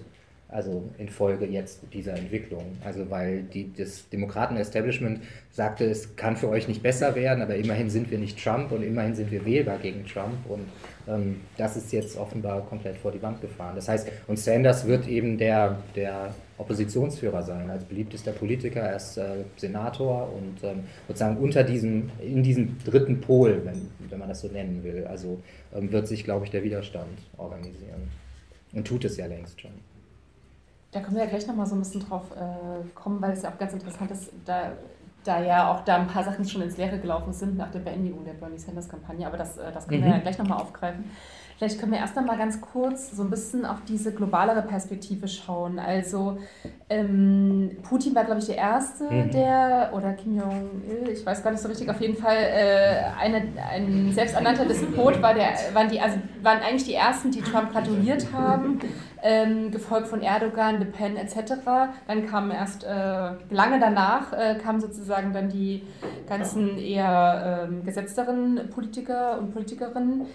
Also 0.50 0.88
infolge 0.96 1.44
jetzt 1.44 1.80
dieser 1.92 2.14
Entwicklung. 2.16 2.78
Also 2.82 3.10
weil 3.10 3.42
die, 3.42 3.70
das 3.72 4.08
Demokraten-Establishment 4.08 5.20
sagte, 5.50 5.84
es 5.84 6.16
kann 6.16 6.36
für 6.36 6.48
euch 6.48 6.68
nicht 6.68 6.82
besser 6.82 7.14
werden, 7.14 7.42
aber 7.42 7.56
immerhin 7.56 7.90
sind 7.90 8.10
wir 8.10 8.18
nicht 8.18 8.42
Trump 8.42 8.72
und 8.72 8.82
immerhin 8.82 9.14
sind 9.14 9.30
wir 9.30 9.44
wählbar 9.44 9.76
gegen 9.76 10.06
Trump. 10.06 10.38
Und 10.48 10.64
ähm, 11.06 11.42
das 11.58 11.76
ist 11.76 11.92
jetzt 11.92 12.16
offenbar 12.16 12.62
komplett 12.62 12.96
vor 12.96 13.12
die 13.12 13.20
Wand 13.20 13.42
gefahren. 13.42 13.76
Das 13.76 13.88
heißt, 13.88 14.08
und 14.26 14.38
Sanders 14.38 14.86
wird 14.86 15.06
eben 15.06 15.36
der, 15.36 15.82
der 15.94 16.34
Oppositionsführer 16.56 17.42
sein, 17.42 17.68
als 17.70 17.84
beliebtester 17.84 18.32
Politiker. 18.32 18.80
Er 18.80 18.96
ist 18.96 19.18
äh, 19.18 19.44
Senator 19.56 20.32
und 20.32 20.64
ähm, 20.64 20.84
sozusagen 21.06 21.36
unter 21.36 21.62
diesem, 21.62 22.10
in 22.20 22.42
diesem 22.42 22.78
dritten 22.84 23.20
Pol, 23.20 23.60
wenn, 23.64 23.88
wenn 24.10 24.18
man 24.18 24.28
das 24.28 24.40
so 24.40 24.48
nennen 24.48 24.82
will, 24.82 25.06
also 25.06 25.40
ähm, 25.74 25.92
wird 25.92 26.08
sich, 26.08 26.24
glaube 26.24 26.46
ich, 26.46 26.50
der 26.50 26.64
Widerstand 26.64 27.18
organisieren. 27.36 28.10
Und 28.72 28.86
tut 28.86 29.04
es 29.04 29.16
ja 29.16 29.26
längst 29.26 29.60
schon. 29.60 29.70
Da 30.90 31.00
können 31.00 31.16
wir 31.16 31.24
ja 31.24 31.28
gleich 31.28 31.46
nochmal 31.46 31.66
so 31.66 31.74
ein 31.74 31.80
bisschen 31.80 32.00
drauf 32.00 32.24
äh, 32.34 32.88
kommen, 32.94 33.20
weil 33.20 33.32
es 33.32 33.42
ja 33.42 33.50
auch 33.50 33.58
ganz 33.58 33.74
interessant 33.74 34.10
ist, 34.10 34.30
da, 34.46 34.72
da 35.22 35.42
ja 35.42 35.72
auch 35.72 35.84
da 35.84 35.96
ein 35.96 36.06
paar 36.06 36.24
Sachen 36.24 36.48
schon 36.48 36.62
ins 36.62 36.78
Leere 36.78 36.98
gelaufen 36.98 37.32
sind 37.32 37.58
nach 37.58 37.70
der 37.70 37.80
Beendigung 37.80 38.24
der 38.24 38.32
Bernie 38.32 38.58
Sanders-Kampagne, 38.58 39.26
aber 39.26 39.36
das, 39.36 39.58
äh, 39.58 39.70
das 39.70 39.86
können 39.86 40.00
mhm. 40.00 40.06
wir 40.06 40.12
ja 40.12 40.18
gleich 40.18 40.38
nochmal 40.38 40.62
aufgreifen. 40.62 41.04
Vielleicht 41.58 41.80
können 41.80 41.90
wir 41.90 41.98
erst 41.98 42.16
einmal 42.16 42.38
ganz 42.38 42.60
kurz 42.60 43.10
so 43.10 43.22
ein 43.24 43.30
bisschen 43.30 43.66
auf 43.66 43.78
diese 43.86 44.12
globalere 44.12 44.62
Perspektive 44.62 45.26
schauen. 45.26 45.80
Also 45.80 46.38
ähm, 46.88 47.76
Putin 47.82 48.14
war, 48.14 48.24
glaube 48.24 48.38
ich, 48.38 48.46
der 48.46 48.56
Erste, 48.56 49.04
mhm. 49.10 49.30
der, 49.32 49.90
oder 49.92 50.12
Kim 50.12 50.36
Jong-il, 50.36 51.08
ich 51.10 51.26
weiß 51.26 51.42
gar 51.42 51.50
nicht 51.50 51.60
so 51.60 51.68
richtig, 51.68 51.90
auf 51.90 52.00
jeden 52.00 52.16
Fall 52.16 52.36
äh, 52.36 53.02
eine, 53.20 53.42
ein 53.72 54.12
selbsternannter 54.12 54.66
Despot 54.66 55.20
war, 55.20 55.34
der, 55.34 55.50
waren, 55.72 55.88
die, 55.88 56.00
also 56.00 56.16
waren 56.42 56.60
eigentlich 56.60 56.84
die 56.84 56.94
Ersten, 56.94 57.32
die 57.32 57.42
Trump 57.42 57.72
gratuliert 57.72 58.32
haben 58.32 58.78
ähm, 59.22 59.70
gefolgt 59.70 60.08
von 60.08 60.22
Erdogan, 60.22 60.78
Le 60.78 60.86
Pen 60.86 61.16
etc. 61.16 61.54
Dann 62.06 62.26
kamen 62.26 62.50
erst 62.50 62.84
äh, 62.84 62.88
lange 63.50 63.80
danach 63.80 64.32
äh, 64.32 64.56
kamen 64.62 64.80
sozusagen 64.80 65.32
dann 65.32 65.48
die 65.48 65.82
ganzen 66.28 66.78
eher 66.78 67.66
ähm, 67.68 67.84
gesetzteren 67.84 68.70
Politiker 68.70 69.38
und 69.38 69.52
Politikerinnen. 69.52 70.26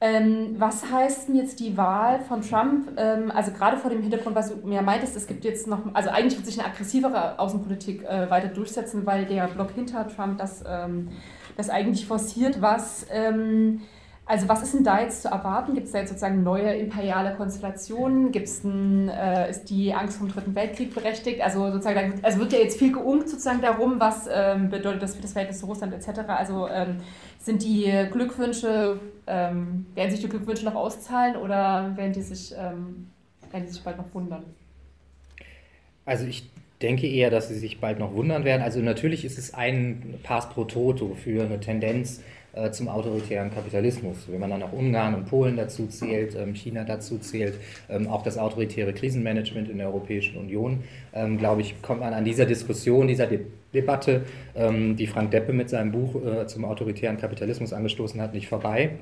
Ähm, 0.00 0.56
was 0.58 0.90
heißt 0.90 1.28
denn 1.28 1.36
jetzt 1.36 1.60
die 1.60 1.76
Wahl 1.76 2.20
von 2.20 2.42
Trump? 2.42 2.90
Ähm, 2.96 3.30
also 3.30 3.52
gerade 3.52 3.76
vor 3.76 3.90
dem 3.90 4.02
Hintergrund, 4.02 4.36
was 4.36 4.50
du 4.50 4.66
mir 4.66 4.82
meintest, 4.82 5.16
es 5.16 5.26
gibt 5.26 5.44
jetzt 5.44 5.66
noch, 5.66 5.80
also 5.94 6.10
eigentlich 6.10 6.36
wird 6.36 6.46
sich 6.46 6.58
eine 6.58 6.68
aggressivere 6.68 7.38
Außenpolitik 7.38 8.02
äh, 8.04 8.28
weiter 8.28 8.48
durchsetzen, 8.48 9.06
weil 9.06 9.24
der 9.24 9.46
Block 9.46 9.70
hinter 9.70 10.06
Trump 10.08 10.38
das, 10.38 10.62
ähm, 10.66 11.08
das 11.56 11.70
eigentlich 11.70 12.06
forciert, 12.06 12.60
was 12.60 13.06
ähm, 13.10 13.80
also 14.26 14.48
was 14.48 14.62
ist 14.62 14.72
denn 14.72 14.84
da 14.84 15.00
jetzt 15.00 15.22
zu 15.22 15.28
erwarten? 15.28 15.74
Gibt 15.74 15.86
es 15.86 15.92
da 15.92 15.98
jetzt 15.98 16.08
sozusagen 16.08 16.42
neue 16.42 16.74
imperiale 16.74 17.34
Konstellationen? 17.34 18.32
Gibt's 18.32 18.64
ein, 18.64 19.10
äh, 19.10 19.50
ist 19.50 19.66
die 19.66 19.92
Angst 19.92 20.16
vom 20.16 20.28
Dritten 20.28 20.54
Weltkrieg 20.54 20.94
berechtigt? 20.94 21.42
Also 21.42 21.70
sozusagen, 21.70 22.20
also 22.22 22.38
wird 22.38 22.52
ja 22.54 22.58
jetzt 22.58 22.78
viel 22.78 22.92
geungt 22.92 23.28
sozusagen 23.28 23.60
darum, 23.60 24.00
was 24.00 24.26
ähm, 24.32 24.70
bedeutet 24.70 25.02
das 25.02 25.14
für 25.14 25.20
das 25.20 25.32
Verhältnis 25.32 25.60
zu 25.60 25.66
Russland 25.66 25.92
etc. 25.92 26.20
Also 26.28 26.68
ähm, 26.68 27.00
sind 27.44 27.62
die 27.62 27.92
Glückwünsche, 28.10 28.98
ähm, 29.26 29.86
werden 29.94 30.10
sich 30.10 30.20
die 30.20 30.28
Glückwünsche 30.28 30.64
noch 30.64 30.74
auszahlen 30.74 31.36
oder 31.36 31.92
werden 31.96 32.12
die 32.12 32.22
sich, 32.22 32.52
ähm, 32.52 33.08
werden 33.50 33.66
die 33.66 33.72
sich 33.72 33.82
bald 33.82 33.98
noch 33.98 34.12
wundern? 34.14 34.44
Also 36.06 36.26
ich 36.26 36.50
denke 36.82 37.06
eher, 37.06 37.30
dass 37.30 37.48
sie 37.48 37.58
sich 37.58 37.80
bald 37.80 37.98
noch 37.98 38.14
wundern 38.14 38.44
werden. 38.44 38.62
Also 38.62 38.80
natürlich 38.80 39.24
ist 39.24 39.38
es 39.38 39.54
ein 39.54 40.18
Pass 40.22 40.50
pro 40.50 40.64
Toto 40.64 41.14
für 41.14 41.44
eine 41.44 41.60
Tendenz, 41.60 42.20
äh, 42.54 42.70
zum 42.70 42.88
autoritären 42.88 43.52
Kapitalismus. 43.52 44.28
Wenn 44.28 44.38
man 44.38 44.50
dann 44.50 44.62
auch 44.62 44.72
Ungarn 44.72 45.14
und 45.14 45.26
Polen 45.26 45.56
dazu 45.56 45.88
zählt, 45.88 46.36
ähm, 46.36 46.54
China 46.54 46.84
dazu 46.84 47.18
zählt, 47.18 47.54
ähm, 47.88 48.06
auch 48.06 48.22
das 48.22 48.38
autoritäre 48.38 48.92
Krisenmanagement 48.92 49.68
in 49.68 49.78
der 49.78 49.88
Europäischen 49.88 50.38
Union, 50.38 50.84
ähm, 51.12 51.36
glaube 51.38 51.62
ich, 51.62 51.82
kommt 51.82 52.00
man 52.00 52.14
an 52.14 52.24
dieser 52.24 52.46
Diskussion, 52.46 53.08
dieser 53.08 53.26
De 53.26 53.40
Debatte, 53.74 54.22
die 54.56 55.06
Frank 55.06 55.30
Deppe 55.32 55.52
mit 55.52 55.68
seinem 55.68 55.92
Buch 55.92 56.14
äh, 56.24 56.46
zum 56.46 56.64
autoritären 56.64 57.16
Kapitalismus 57.16 57.72
angestoßen 57.72 58.20
hat, 58.20 58.32
nicht 58.34 58.48
vorbei. 58.48 58.92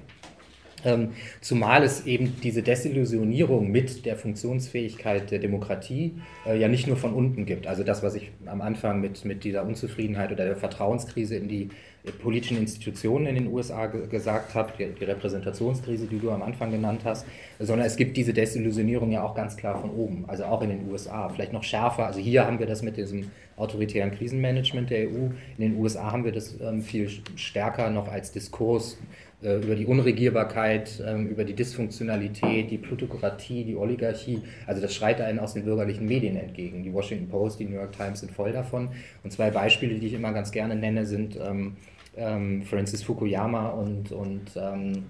Ähm, 0.85 1.11
zumal 1.41 1.83
es 1.85 2.07
eben 2.07 2.37
diese 2.43 2.63
Desillusionierung 2.63 3.71
mit 3.71 4.05
der 4.05 4.17
Funktionsfähigkeit 4.17 5.31
der 5.31 5.39
Demokratie 5.39 6.15
äh, 6.47 6.59
ja 6.59 6.69
nicht 6.69 6.87
nur 6.87 6.97
von 6.97 7.13
unten 7.13 7.47
gibt. 7.47 7.67
Also 7.67 7.85
das, 7.85 8.03
was 8.03 8.15
ich 8.15 8.31
am 8.47 8.61
Anfang 8.61 9.01
mit, 9.01 9.25
mit 9.25 9.45
dieser 9.45 9.65
Unzufriedenheit 9.65 10.33
oder 10.33 10.45
der 10.45 10.57
Vertrauenskrise 10.57 11.37
in 11.37 11.49
die 11.49 11.69
politischen 12.11 12.57
Institutionen 12.57 13.27
in 13.27 13.37
den 13.37 13.47
USA 13.47 13.87
gesagt 13.87 14.57
habe, 14.57 14.73
die, 14.77 14.87
die, 14.87 15.05
Repräsentationskrise, 15.05 16.07
die 16.07 16.19
du 16.19 16.31
am 16.33 16.43
Anfang 16.43 16.73
genannt 16.73 17.03
hast, 17.05 17.25
sondern 17.61 17.87
es 17.87 17.97
gibt 17.97 18.17
diese 18.17 18.33
Desillusionierung 18.33 19.13
ja 19.13 19.23
auch 19.23 19.37
ganz 19.37 19.57
klar 19.57 19.81
von 19.81 19.91
oben, 19.91 20.25
also 20.27 20.45
auch 20.45 20.63
in 20.63 20.71
den 20.71 20.91
USA, 20.91 21.29
vielleicht 21.29 21.53
noch 21.53 21.63
schärfer. 21.63 22.07
Also 22.07 22.19
hier 22.19 22.45
haben 22.45 22.59
wir 22.59 22.67
das 22.67 22.83
mit 22.83 22.97
diesem 22.97 23.31
autoritären 23.57 24.11
Krisenmanagement 24.11 24.91
der 24.91 25.07
EU, 25.09 25.29
in 25.57 25.59
den 25.59 25.77
USA 25.77 26.11
haben 26.11 26.25
wir 26.25 26.33
das 26.33 26.59
ähm, 26.61 26.83
viel 26.83 27.09
stärker 27.37 27.91
noch 27.91 28.09
als 28.09 28.33
Diskurs 28.33 28.99
äh, 29.43 29.57
über 29.57 29.75
die 29.75 29.87
Unregierbarkeit, 29.87 31.03
ähm, 31.05 31.29
über 31.29 31.45
die 31.45 31.55
Dysfunktionalität, 31.55 32.71
die 32.71 32.79
Plutokratie, 32.79 33.65
die 33.65 33.75
Oligarchie. 33.75 34.41
Also 34.67 34.81
das 34.81 34.95
schreit 34.95 35.21
einen 35.21 35.41
aus 35.41 35.55
den 35.55 35.65
bürgerlichen 35.65 36.07
Medien 36.07 36.37
entgegen. 36.37 36.83
Die 36.83 36.93
Washington 36.93 37.29
Post, 37.29 37.59
die 37.59 37.65
New 37.65 37.75
York 37.75 37.93
Times 37.93 38.21
sind 38.21 38.31
voll 38.31 38.53
davon. 38.53 38.91
Und 39.25 39.33
zwei 39.33 39.51
Beispiele, 39.51 39.99
die 39.99 40.07
ich 40.07 40.15
immer 40.15 40.33
ganz 40.33 40.53
gerne 40.53 40.77
nenne, 40.77 41.07
sind 41.07 41.37
ähm, 41.37 41.77
ähm, 42.17 42.63
Francis 42.63 43.03
Fukuyama 43.03 43.69
und, 43.69 44.13
und 44.13 44.51
ähm, 44.57 45.05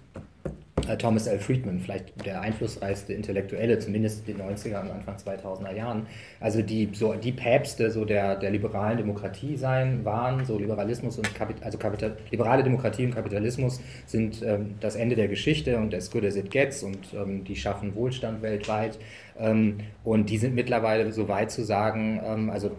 äh, 0.89 0.97
Thomas 0.97 1.27
L. 1.27 1.39
Friedman, 1.39 1.81
vielleicht 1.81 2.25
der 2.25 2.41
einflussreichste 2.41 3.13
Intellektuelle, 3.13 3.79
zumindest 3.79 4.29
in 4.29 4.37
den 4.37 4.47
90er 4.47 4.81
und 4.81 4.91
Anfang 4.91 5.17
2000er 5.17 5.75
Jahren. 5.75 6.07
Also 6.41 6.63
die, 6.63 6.89
so, 6.93 7.15
die 7.15 7.33
Päpste 7.33 7.91
so 7.91 8.05
der, 8.05 8.37
der 8.37 8.51
liberalen 8.51 8.97
Demokratie 8.99 9.57
sein, 9.57 10.05
waren, 10.05 10.45
so 10.45 10.59
Liberalismus 10.59 11.19
und 11.19 11.35
Kapital, 11.35 11.65
also 11.65 11.79
Kapital, 11.79 12.17
liberale 12.31 12.63
Demokratie 12.63 13.05
und 13.05 13.15
Kapitalismus 13.15 13.81
sind 14.07 14.43
ähm, 14.43 14.75
das 14.81 14.97
Ende 14.97 15.17
der 15.17 15.29
Geschichte 15.29 15.77
und 15.77 15.95
as 15.95 16.11
good 16.11 16.25
as 16.25 16.37
it 16.37 16.51
gets 16.51 16.83
und 16.83 16.99
ähm, 17.15 17.45
die 17.45 17.57
schaffen 17.57 17.95
Wohlstand 17.95 18.43
weltweit. 18.43 18.99
Ähm, 19.39 19.79
und 20.05 20.31
die 20.31 20.39
sind 20.39 20.55
mittlerweile 20.55 21.13
so 21.13 21.29
weit 21.29 21.51
zu 21.51 21.65
sagen, 21.65 22.21
ähm, 22.25 22.51
also 22.51 22.73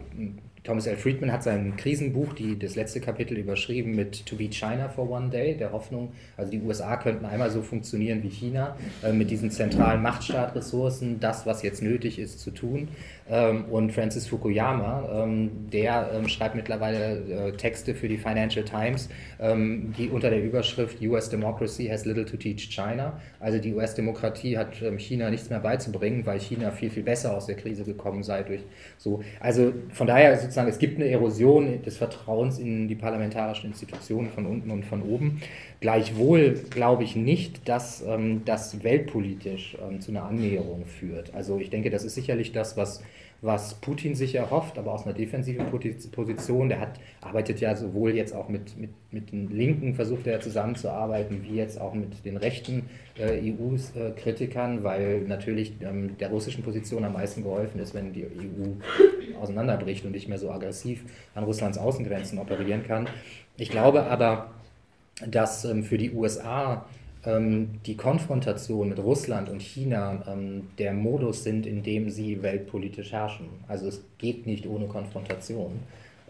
Thomas 0.64 0.88
L. 0.88 0.95
Friedman 0.95 1.30
hat 1.30 1.43
sein 1.43 1.76
Krisenbuch, 1.76 2.32
die, 2.32 2.57
das 2.57 2.76
letzte 2.76 3.01
Kapitel, 3.01 3.38
überschrieben 3.38 3.95
mit 3.95 4.26
To 4.26 4.38
be 4.38 4.49
China 4.49 4.88
for 4.88 5.09
one 5.09 5.30
day, 5.30 5.57
der 5.57 5.74
Hoffnung, 5.74 6.14
also 6.38 6.51
die 6.51 6.61
USA 6.61 6.95
könnten 6.95 7.26
einmal 7.26 7.51
so 7.51 7.61
funktionieren 7.61 8.24
wie 8.24 8.30
China, 8.30 8.78
äh, 9.03 9.11
mit 9.11 9.30
diesen 9.30 9.51
zentralen 9.51 10.01
Machtstaatressourcen, 10.01 11.20
das, 11.20 11.45
was 11.45 11.64
jetzt 11.64 11.82
nötig 11.82 12.18
ist, 12.18 12.39
zu 12.39 12.51
tun. 12.51 12.88
Ähm, 13.30 13.65
und 13.65 13.91
Francis 13.91 14.28
Fukuyama, 14.28 15.24
ähm, 15.24 15.69
der 15.71 16.11
ähm, 16.13 16.28
schreibt 16.28 16.55
mittlerweile 16.55 17.49
äh, 17.49 17.51
Texte 17.53 17.95
für 17.95 18.07
die 18.07 18.17
Financial 18.17 18.65
Times, 18.65 19.09
die 19.39 20.09
unter 20.09 20.30
der 20.30 20.41
Überschrift 20.41 21.01
US 21.01 21.30
Democracy 21.30 21.88
has 21.88 22.05
little 22.05 22.26
to 22.26 22.38
teach 22.38 22.69
China. 22.69 23.19
Also 23.39 23.59
die 23.59 23.74
US-Demokratie 23.74 24.57
hat 24.57 24.76
China 24.97 25.30
nichts 25.30 25.49
mehr 25.49 25.59
beizubringen, 25.59 26.26
weil 26.26 26.39
China 26.39 26.71
viel, 26.71 26.89
viel 26.89 27.03
besser 27.03 27.36
aus 27.36 27.47
der 27.47 27.55
Krise 27.55 27.84
gekommen 27.84 28.24
sei 28.24 28.43
durch 28.43 28.61
so. 28.97 29.21
Also 29.39 29.74
von 29.91 30.07
daher 30.07 30.38
sozusagen, 30.38 30.69
es 30.69 30.80
gibt 30.80 30.97
eine 30.97 31.09
Erosion 31.09 31.82
des 31.82 31.97
Vertrauens 31.97 32.57
in 32.57 32.88
die 32.88 32.95
parlamentarischen 32.95 33.69
Institutionen 33.69 34.30
von 34.30 34.45
unten 34.45 34.71
und 34.71 34.86
von 34.86 35.01
oben. 35.01 35.41
Gleichwohl 35.84 36.53
glaube 36.69 37.03
ich 37.03 37.17
nicht, 37.17 37.67
dass 37.67 38.01
ähm, 38.07 38.43
das 38.45 38.86
weltpolitisch 38.86 39.77
ähm, 39.86 39.99
zu 39.99 40.11
einer 40.11 40.23
Annäherung 40.23 40.86
führt. 40.86 41.36
Also 41.36 41.59
ich 41.59 41.71
denke, 41.71 41.89
das 41.89 42.05
ist 42.05 42.15
sicherlich 42.15 42.53
das, 42.53 42.77
was, 42.77 43.03
was 43.41 43.73
Putin 43.73 44.15
sich 44.15 44.34
erhofft, 44.36 44.77
aber 44.77 44.93
aus 44.93 45.05
einer 45.05 45.13
defensiven 45.13 45.65
Position. 45.65 46.69
Der 46.69 46.79
hat, 46.79 47.01
arbeitet 47.19 47.59
ja 47.59 47.75
sowohl 47.75 48.15
jetzt 48.15 48.34
auch 48.34 48.47
mit, 48.47 48.79
mit, 48.79 48.91
mit 49.11 49.34
den 49.34 49.49
Linken, 49.49 49.93
versucht 49.93 50.25
er 50.25 50.39
zusammenzuarbeiten, 50.39 51.43
wie 51.43 51.57
jetzt 51.57 51.81
auch 51.81 51.93
mit 51.93 52.23
den 52.23 52.38
rechten 52.38 52.86
äh, 53.19 53.51
EU-Kritikern, 53.51 54.86
weil 54.86 55.23
natürlich 55.27 55.73
ähm, 55.81 56.15
der 56.17 56.29
russischen 56.29 56.63
Position 56.63 57.03
am 57.03 57.11
meisten 57.11 57.43
geholfen 57.43 57.81
ist, 57.81 57.93
wenn 57.93 58.13
die 58.13 58.23
EU 58.23 59.38
auseinanderbricht 59.41 60.05
und 60.05 60.13
nicht 60.13 60.29
mehr 60.29 60.38
so 60.38 60.49
aggressiv 60.49 61.03
an 61.36 61.43
Russlands 61.43 61.77
Außengrenzen 61.77 62.39
operieren 62.39 62.84
kann. 62.88 63.09
Ich 63.57 63.69
glaube 63.69 64.03
aber, 64.05 64.49
dass 65.28 65.66
ähm, 65.66 65.84
für 65.84 65.97
die 65.97 66.11
USA 66.11 66.86
ähm, 67.26 67.80
die 67.86 67.95
Konfrontation 67.95 68.89
mit 68.89 68.99
Russland 68.99 69.49
und 69.49 69.61
China 69.61 70.24
ähm, 70.28 70.70
der 70.78 70.93
Modus 70.93 71.43
sind, 71.43 71.66
in 71.66 71.84
dem 71.84 72.09
sie 72.09 72.41
weltpolitisch 72.41 73.11
herrschen. 73.11 73.47
Also 73.68 73.88
es 73.88 74.03
geht 74.18 74.45
nicht 74.45 74.68
ohne 74.68 74.88
Konfrontation. 74.88 75.80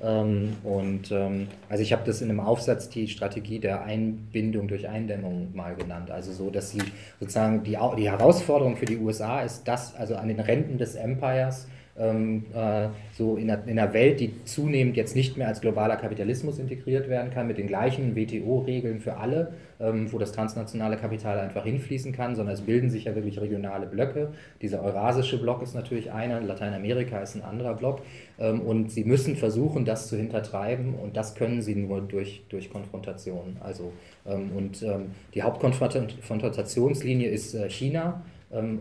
Ähm, 0.01 0.55
und 0.63 1.11
ähm, 1.11 1.47
also 1.69 1.81
ich 1.81 1.93
habe 1.93 2.03
das 2.05 2.21
in 2.21 2.29
einem 2.29 2.41
Aufsatz 2.41 2.89
die 2.89 3.07
Strategie 3.07 3.59
der 3.59 3.83
Einbindung 3.83 4.67
durch 4.67 4.87
Eindämmung 4.87 5.49
mal 5.55 5.75
genannt. 5.75 6.11
Also 6.11 6.31
so, 6.31 6.49
dass 6.49 6.71
sie 6.71 6.81
sozusagen 7.19 7.63
die, 7.63 7.77
die 7.97 8.09
Herausforderung 8.09 8.75
für 8.75 8.85
die 8.85 8.97
USA 8.97 9.41
ist, 9.41 9.67
dass 9.67 9.95
also 9.95 10.15
an 10.15 10.27
den 10.27 10.39
Rändern 10.39 10.77
des 10.77 10.95
Empires 10.95 11.67
ähm, 11.97 12.45
äh, 12.55 12.87
so 13.15 13.35
in 13.35 13.51
einer, 13.51 13.67
in 13.67 13.77
einer 13.77 13.93
Welt, 13.93 14.19
die 14.19 14.43
zunehmend 14.45 14.97
jetzt 14.97 15.15
nicht 15.15 15.37
mehr 15.37 15.47
als 15.47 15.61
globaler 15.61 15.95
Kapitalismus 15.95 16.57
integriert 16.57 17.07
werden 17.07 17.31
kann, 17.31 17.47
mit 17.47 17.59
den 17.59 17.67
gleichen 17.67 18.15
WTO-Regeln 18.15 18.99
für 18.99 19.17
alle, 19.17 19.53
ähm, 19.79 20.11
wo 20.11 20.17
das 20.17 20.31
transnationale 20.31 20.97
Kapital 20.97 21.37
einfach 21.37 21.65
hinfließen 21.65 22.11
kann, 22.11 22.35
sondern 22.35 22.55
es 22.55 22.61
bilden 22.61 22.89
sich 22.89 23.03
ja 23.03 23.13
wirklich 23.13 23.39
regionale 23.39 23.85
Blöcke. 23.85 24.33
Dieser 24.61 24.81
eurasische 24.81 25.39
Block 25.39 25.61
ist 25.61 25.75
natürlich 25.75 26.11
einer, 26.11 26.41
Lateinamerika 26.41 27.19
ist 27.19 27.35
ein 27.35 27.43
anderer 27.43 27.75
Block 27.75 28.01
ähm, 28.39 28.61
und 28.61 28.91
sie 28.91 29.03
müssen 29.03 29.35
versuchen, 29.35 29.85
das 29.85 30.07
zu 30.07 30.17
hintertreiben 30.17 30.95
und 30.95 31.15
das 31.15 31.35
können 31.35 31.61
sie 31.61 31.75
nur 31.75 32.01
durch, 32.01 32.43
durch 32.49 32.71
Konfrontation. 32.71 33.57
Also, 33.59 33.93
und 34.25 34.85
die 35.33 35.43
Hauptkonfrontationslinie 35.43 37.29
ist 37.29 37.53
äh, 37.53 37.69
China 37.69 38.23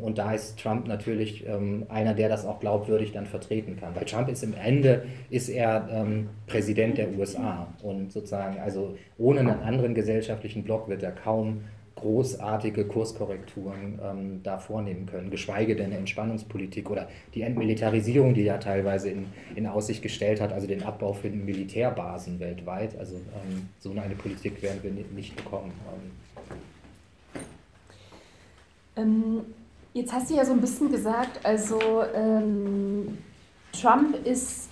und 0.03 0.19
da 0.19 0.33
ist 0.33 0.59
Trump 0.59 0.87
natürlich 0.87 1.47
ähm, 1.47 1.87
einer, 1.89 2.15
der 2.15 2.29
das 2.29 2.45
auch 2.45 2.61
glaubwürdig 2.61 3.13
dann 3.13 3.27
vertreten 3.27 3.77
kann. 3.81 3.95
Weil 3.95 4.05
Trump 4.05 4.29
ist 4.29 4.43
im 4.43 4.55
Ende, 4.55 5.05
ist 5.31 5.49
er 5.49 5.89
ähm, 5.91 6.29
Präsident 6.47 6.99
der 6.99 7.09
USA. 7.17 7.69
Und 7.83 8.13
sozusagen, 8.13 8.61
also 8.61 8.97
ohne 9.19 9.41
einen 9.41 9.61
anderen 9.61 9.95
gesellschaftlichen 9.95 10.63
Block 10.63 10.89
wird 10.89 11.03
er 11.03 11.13
kaum 11.13 11.63
großartige 12.03 12.85
Kurskorrekturen 12.85 13.99
ähm, 14.03 14.41
da 14.43 14.59
vornehmen 14.59 15.07
können, 15.07 15.31
geschweige 15.31 15.77
denn 15.77 15.87
eine 15.87 15.99
Entspannungspolitik 15.99 16.91
oder 16.91 17.09
die 17.35 17.43
Entmilitarisierung, 17.43 18.35
die 18.35 18.47
er 18.47 18.61
teilweise 18.61 19.11
in, 19.11 19.27
in 19.55 19.67
Aussicht 19.67 20.03
gestellt 20.03 20.41
hat, 20.41 20.53
also 20.53 20.67
den 20.67 20.83
Abbau 20.83 21.13
für 21.13 21.31
Militärbasen 21.31 22.41
weltweit. 22.41 22.99
Also 22.99 23.17
ähm, 23.17 23.69
so 23.79 23.91
eine 23.91 24.17
Politik 24.17 24.63
werden 24.63 24.81
wir 24.83 24.91
nicht 24.91 25.37
bekommen. 25.37 25.73
Ähm, 28.97 29.45
Jetzt 29.95 30.13
hast 30.13 30.31
du 30.31 30.35
ja 30.35 30.45
so 30.45 30.53
ein 30.53 30.61
bisschen 30.61 30.91
gesagt, 30.91 31.45
also 31.45 31.79
ähm, 32.15 33.19
Trump 33.73 34.27
ist 34.27 34.69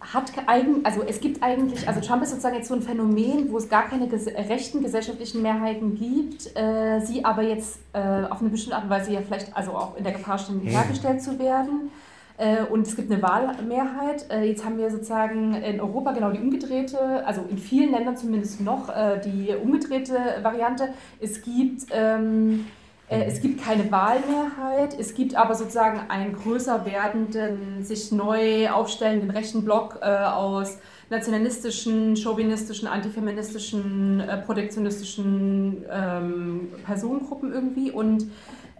hat 0.00 0.32
eigen, 0.46 0.84
also 0.84 1.02
es 1.02 1.20
gibt 1.20 1.42
eigentlich, 1.42 1.86
also 1.86 2.00
Trump 2.00 2.22
ist 2.22 2.30
sozusagen 2.30 2.56
jetzt 2.56 2.68
so 2.68 2.74
ein 2.74 2.82
Phänomen, 2.82 3.50
wo 3.50 3.58
es 3.58 3.68
gar 3.68 3.88
keine 3.88 4.08
ges 4.08 4.26
rechten 4.26 4.82
gesellschaftlichen 4.82 5.42
Mehrheiten 5.42 5.94
gibt, 5.96 6.56
äh, 6.56 7.00
sie 7.00 7.24
aber 7.24 7.42
jetzt 7.42 7.78
äh, 7.92 8.24
auf 8.28 8.40
eine 8.40 8.50
bestimmte 8.50 8.76
Art 8.76 8.84
und 8.84 8.90
Weise 8.90 9.12
ja 9.12 9.20
vielleicht 9.20 9.56
also 9.56 9.72
auch 9.72 9.96
in 9.96 10.04
der 10.04 10.12
Gefahr 10.12 10.38
stehen, 10.38 10.60
hergestellt 10.60 11.22
zu 11.22 11.38
werden. 11.38 11.90
Äh, 12.36 12.64
und 12.64 12.86
es 12.86 12.96
gibt 12.96 13.12
eine 13.12 13.22
Wahlmehrheit. 13.22 14.28
Äh, 14.30 14.44
jetzt 14.44 14.64
haben 14.64 14.78
wir 14.78 14.90
sozusagen 14.90 15.54
in 15.54 15.80
Europa 15.80 16.12
genau 16.12 16.32
die 16.32 16.40
umgedrehte, 16.40 17.24
also 17.24 17.44
in 17.48 17.58
vielen 17.58 17.92
Ländern 17.92 18.16
zumindest 18.16 18.60
noch 18.60 18.88
äh, 18.88 19.20
die 19.20 19.54
umgedrehte 19.54 20.16
Variante. 20.42 20.88
Es 21.20 21.42
gibt 21.42 21.86
ähm, 21.92 22.66
äh, 22.70 22.81
es 23.20 23.40
gibt 23.40 23.62
keine 23.62 23.90
Wahlmehrheit, 23.90 24.98
es 24.98 25.14
gibt 25.14 25.34
aber 25.34 25.54
sozusagen 25.54 26.08
einen 26.08 26.32
größer 26.32 26.84
werdenden, 26.84 27.84
sich 27.84 28.12
neu 28.12 28.70
aufstellenden 28.70 29.30
rechten 29.30 29.64
Block 29.64 29.98
äh, 30.02 30.06
aus 30.06 30.78
nationalistischen, 31.10 32.16
chauvinistischen, 32.16 32.88
antifeministischen, 32.88 34.20
äh, 34.20 34.38
protektionistischen 34.38 35.84
ähm, 35.90 36.68
Personengruppen 36.84 37.52
irgendwie. 37.52 37.90
Und 37.90 38.30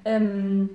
ähm, 0.05 0.71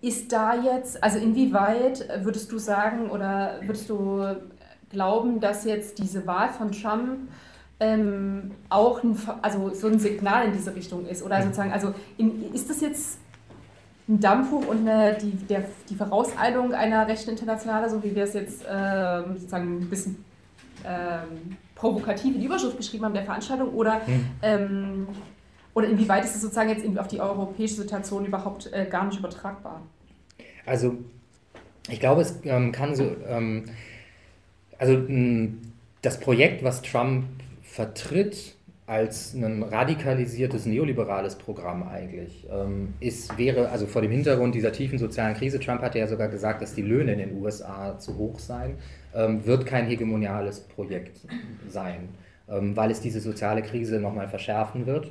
ist 0.00 0.32
da 0.32 0.54
jetzt, 0.54 1.02
also 1.02 1.18
inwieweit 1.18 2.06
würdest 2.24 2.52
du 2.52 2.58
sagen 2.58 3.10
oder 3.10 3.60
würdest 3.62 3.88
du 3.88 4.36
glauben, 4.90 5.40
dass 5.40 5.64
jetzt 5.64 5.98
diese 5.98 6.26
Wahl 6.26 6.50
von 6.50 6.72
Trump 6.72 7.28
ähm, 7.80 8.52
auch 8.68 9.02
ein, 9.02 9.18
also 9.42 9.72
so 9.74 9.88
ein 9.88 9.98
Signal 9.98 10.46
in 10.46 10.52
diese 10.52 10.74
Richtung 10.74 11.06
ist. 11.06 11.22
Oder 11.22 11.42
sozusagen, 11.42 11.72
also 11.72 11.94
in, 12.16 12.52
ist 12.52 12.70
das 12.70 12.80
jetzt 12.80 13.18
ein 14.08 14.20
Dampfhoch 14.20 14.66
und 14.66 14.88
eine, 14.88 15.16
die, 15.18 15.32
der, 15.32 15.64
die 15.88 15.94
Vorauseilung 15.94 16.74
einer 16.74 17.06
rechten 17.08 17.30
Internationale, 17.30 17.88
so 17.88 18.02
wie 18.02 18.14
wir 18.14 18.24
es 18.24 18.34
jetzt 18.34 18.64
äh, 18.64 19.22
sozusagen 19.34 19.78
ein 19.78 19.90
bisschen 19.90 20.24
ähm, 20.84 21.56
provokativ 21.74 22.34
in 22.34 22.40
die 22.40 22.46
Überschrift 22.46 22.76
geschrieben 22.76 23.04
haben 23.04 23.14
der 23.14 23.24
Veranstaltung, 23.24 23.70
oder, 23.70 24.00
mhm. 24.06 24.26
ähm, 24.42 25.08
oder 25.72 25.88
inwieweit 25.88 26.24
ist 26.24 26.34
es 26.34 26.42
sozusagen 26.42 26.68
jetzt 26.68 26.98
auf 26.98 27.08
die 27.08 27.20
europäische 27.20 27.74
Situation 27.74 28.26
überhaupt 28.26 28.70
äh, 28.72 28.86
gar 28.86 29.06
nicht 29.06 29.18
übertragbar? 29.18 29.80
Also 30.66 30.96
ich 31.88 32.00
glaube, 32.00 32.22
es 32.22 32.38
ähm, 32.44 32.72
kann 32.72 32.94
so, 32.94 33.04
ähm, 33.26 33.64
also 34.78 35.02
das 36.02 36.20
Projekt, 36.20 36.62
was 36.62 36.82
Trump 36.82 37.24
vertritt 37.74 38.54
als 38.86 39.34
ein 39.34 39.64
radikalisiertes 39.64 40.64
neoliberales 40.64 41.34
Programm 41.34 41.82
eigentlich, 41.82 42.46
ähm, 42.48 42.94
ist, 43.00 43.36
wäre, 43.36 43.70
also 43.70 43.86
vor 43.86 44.00
dem 44.00 44.12
Hintergrund 44.12 44.54
dieser 44.54 44.70
tiefen 44.70 44.98
sozialen 44.98 45.34
Krise, 45.34 45.58
Trump 45.58 45.82
hatte 45.82 45.98
ja 45.98 46.06
sogar 46.06 46.28
gesagt, 46.28 46.62
dass 46.62 46.74
die 46.74 46.82
Löhne 46.82 47.14
in 47.14 47.18
den 47.18 47.42
USA 47.42 47.98
zu 47.98 48.16
hoch 48.16 48.38
seien, 48.38 48.76
ähm, 49.12 49.44
wird 49.44 49.66
kein 49.66 49.86
hegemoniales 49.86 50.60
Projekt 50.60 51.16
sein, 51.68 52.10
ähm, 52.48 52.76
weil 52.76 52.92
es 52.92 53.00
diese 53.00 53.20
soziale 53.20 53.62
Krise 53.62 53.98
nochmal 53.98 54.28
verschärfen 54.28 54.86
wird. 54.86 55.10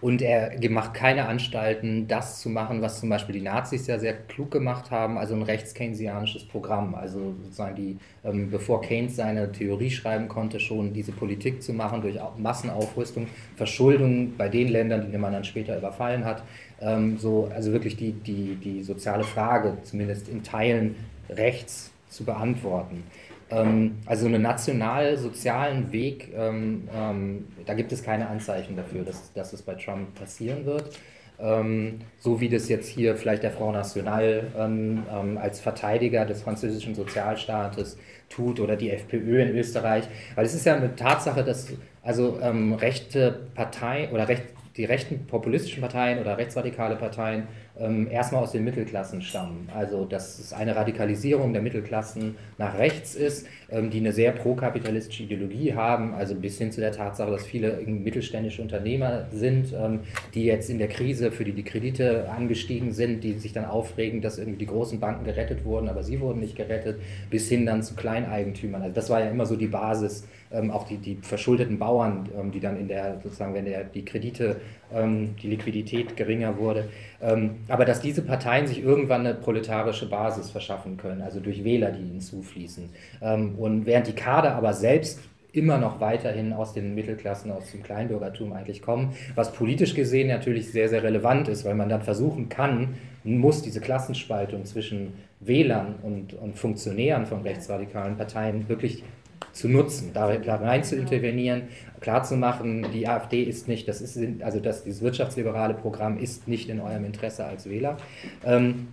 Und 0.00 0.20
er 0.20 0.52
macht 0.70 0.94
keine 0.94 1.26
Anstalten, 1.26 2.06
das 2.06 2.40
zu 2.40 2.50
machen, 2.50 2.82
was 2.82 3.00
zum 3.00 3.08
Beispiel 3.08 3.34
die 3.34 3.42
Nazis 3.42 3.86
ja 3.86 3.98
sehr 3.98 4.12
klug 4.12 4.50
gemacht 4.50 4.90
haben, 4.90 5.16
also 5.16 5.34
ein 5.34 5.42
rechts-keynesianisches 5.42 6.44
Programm. 6.44 6.94
Also 6.94 7.34
sozusagen 7.42 7.76
die, 7.76 7.98
ähm, 8.24 8.50
bevor 8.50 8.82
Keynes 8.82 9.16
seine 9.16 9.50
Theorie 9.52 9.90
schreiben 9.90 10.28
konnte, 10.28 10.60
schon 10.60 10.92
diese 10.92 11.12
Politik 11.12 11.62
zu 11.62 11.72
machen 11.72 12.02
durch 12.02 12.18
Massenaufrüstung, 12.36 13.26
Verschuldung 13.56 14.36
bei 14.36 14.48
den 14.48 14.68
Ländern, 14.68 15.10
die 15.10 15.18
man 15.18 15.32
dann 15.32 15.44
später 15.44 15.76
überfallen 15.78 16.24
hat. 16.24 16.42
Ähm, 16.80 17.16
so, 17.18 17.50
also 17.54 17.72
wirklich 17.72 17.96
die, 17.96 18.12
die, 18.12 18.56
die 18.56 18.82
soziale 18.82 19.24
Frage, 19.24 19.78
zumindest 19.82 20.28
in 20.28 20.42
Teilen 20.42 20.96
rechts 21.30 21.90
zu 22.08 22.24
beantworten. 22.24 23.02
Ähm, 23.50 23.98
also 24.06 24.26
einen 24.26 24.42
national-sozialen 24.42 25.92
Weg, 25.92 26.32
ähm, 26.36 26.88
ähm, 26.94 27.46
da 27.64 27.74
gibt 27.74 27.92
es 27.92 28.02
keine 28.02 28.28
Anzeichen 28.28 28.76
dafür, 28.76 29.04
dass, 29.04 29.32
dass 29.32 29.52
es 29.52 29.62
bei 29.62 29.74
Trump 29.74 30.14
passieren 30.14 30.66
wird. 30.66 30.98
Ähm, 31.38 32.00
so 32.18 32.40
wie 32.40 32.48
das 32.48 32.68
jetzt 32.68 32.88
hier 32.88 33.14
vielleicht 33.14 33.42
der 33.42 33.50
Front 33.50 33.74
National 33.74 34.44
ähm, 34.58 35.02
ähm, 35.12 35.38
als 35.38 35.60
Verteidiger 35.60 36.24
des 36.24 36.42
französischen 36.42 36.94
Sozialstaates 36.94 37.98
tut 38.30 38.58
oder 38.58 38.74
die 38.74 38.90
FPÖ 38.90 39.42
in 39.42 39.54
Österreich. 39.54 40.04
Weil 40.34 40.46
es 40.46 40.54
ist 40.54 40.64
ja 40.64 40.74
eine 40.74 40.96
Tatsache, 40.96 41.44
dass 41.44 41.68
also 42.02 42.38
rechte 42.40 43.48
Parteien 43.54 44.12
oder 44.12 44.28
recht, 44.28 44.44
die 44.76 44.84
rechten 44.84 45.26
populistischen 45.26 45.80
Parteien 45.80 46.20
oder 46.20 46.38
rechtsradikale 46.38 46.96
Parteien 46.96 47.48
ähm, 47.78 48.08
erstmal 48.10 48.42
aus 48.42 48.52
den 48.52 48.64
Mittelklassen 48.64 49.22
stammen. 49.22 49.68
Also 49.74 50.04
dass 50.04 50.38
es 50.38 50.52
eine 50.52 50.76
Radikalisierung 50.76 51.52
der 51.52 51.62
Mittelklassen 51.62 52.36
nach 52.58 52.78
rechts 52.78 53.14
ist, 53.14 53.46
ähm, 53.70 53.90
die 53.90 53.98
eine 53.98 54.12
sehr 54.12 54.32
prokapitalistische 54.32 55.24
Ideologie 55.24 55.74
haben, 55.74 56.14
also 56.14 56.34
bis 56.34 56.58
hin 56.58 56.72
zu 56.72 56.80
der 56.80 56.92
Tatsache, 56.92 57.30
dass 57.30 57.46
viele 57.46 57.78
mittelständische 57.86 58.62
Unternehmer 58.62 59.26
sind, 59.30 59.72
ähm, 59.72 60.00
die 60.34 60.44
jetzt 60.44 60.70
in 60.70 60.78
der 60.78 60.88
Krise, 60.88 61.30
für 61.30 61.44
die 61.44 61.52
die 61.52 61.64
Kredite 61.64 62.28
angestiegen 62.30 62.92
sind, 62.92 63.24
die 63.24 63.34
sich 63.34 63.52
dann 63.52 63.64
aufregen, 63.64 64.22
dass 64.22 64.38
irgendwie 64.38 64.58
die 64.58 64.66
großen 64.66 65.00
Banken 65.00 65.24
gerettet 65.24 65.64
wurden, 65.64 65.88
aber 65.88 66.02
sie 66.02 66.20
wurden 66.20 66.40
nicht 66.40 66.56
gerettet, 66.56 67.00
bis 67.30 67.48
hin 67.48 67.66
dann 67.66 67.82
zu 67.82 67.94
Kleineigentümern. 67.94 68.82
Also 68.82 68.94
das 68.94 69.10
war 69.10 69.20
ja 69.20 69.30
immer 69.30 69.46
so 69.46 69.56
die 69.56 69.66
Basis 69.66 70.26
ähm, 70.52 70.70
auch 70.70 70.86
die, 70.86 70.98
die 70.98 71.16
verschuldeten 71.16 71.78
Bauern, 71.78 72.28
ähm, 72.38 72.50
die 72.50 72.60
dann 72.60 72.78
in 72.78 72.88
der, 72.88 73.18
sozusagen, 73.22 73.54
wenn 73.54 73.64
der, 73.64 73.84
die 73.84 74.04
Kredite, 74.04 74.56
ähm, 74.94 75.34
die 75.42 75.48
Liquidität 75.48 76.16
geringer 76.16 76.58
wurde. 76.58 76.88
Ähm, 77.20 77.56
aber 77.68 77.84
dass 77.84 78.00
diese 78.00 78.22
Parteien 78.22 78.66
sich 78.66 78.82
irgendwann 78.82 79.20
eine 79.20 79.34
proletarische 79.34 80.08
Basis 80.08 80.50
verschaffen 80.50 80.96
können, 80.96 81.22
also 81.22 81.40
durch 81.40 81.64
Wähler, 81.64 81.90
die 81.90 82.00
ihnen 82.00 82.20
zufließen. 82.20 82.90
Ähm, 83.22 83.54
und 83.56 83.86
während 83.86 84.06
die 84.06 84.14
Kader 84.14 84.54
aber 84.54 84.72
selbst 84.72 85.20
immer 85.56 85.78
noch 85.78 86.00
weiterhin 86.00 86.52
aus 86.52 86.74
den 86.74 86.94
Mittelklassen, 86.94 87.50
aus 87.50 87.70
dem 87.72 87.82
Kleinbürgertum 87.82 88.52
eigentlich 88.52 88.82
kommen, 88.82 89.14
was 89.34 89.52
politisch 89.52 89.94
gesehen 89.94 90.28
natürlich 90.28 90.70
sehr, 90.70 90.88
sehr 90.88 91.02
relevant 91.02 91.48
ist, 91.48 91.64
weil 91.64 91.74
man 91.74 91.88
dann 91.88 92.02
versuchen 92.02 92.50
kann, 92.50 92.94
muss 93.24 93.62
diese 93.62 93.80
Klassenspaltung 93.80 94.66
zwischen 94.66 95.14
Wählern 95.40 95.96
und, 96.02 96.34
und 96.34 96.56
Funktionären 96.56 97.26
von 97.26 97.42
rechtsradikalen 97.42 98.16
Parteien 98.16 98.68
wirklich 98.68 99.02
zu 99.52 99.68
nutzen, 99.68 100.10
da, 100.12 100.36
da 100.36 100.56
rein 100.56 100.84
zu 100.84 100.96
intervenieren, 100.96 101.62
klarzumachen, 102.00 102.86
die 102.92 103.08
AfD 103.08 103.42
ist 103.42 103.68
nicht, 103.68 103.88
das 103.88 104.00
ist, 104.00 104.18
also 104.42 104.60
das, 104.60 104.84
dieses 104.84 105.02
wirtschaftsliberale 105.02 105.74
Programm 105.74 106.18
ist 106.18 106.46
nicht 106.46 106.68
in 106.68 106.80
eurem 106.80 107.04
Interesse 107.04 107.44
als 107.44 107.68
Wähler. 107.68 107.96
Ähm, 108.44 108.88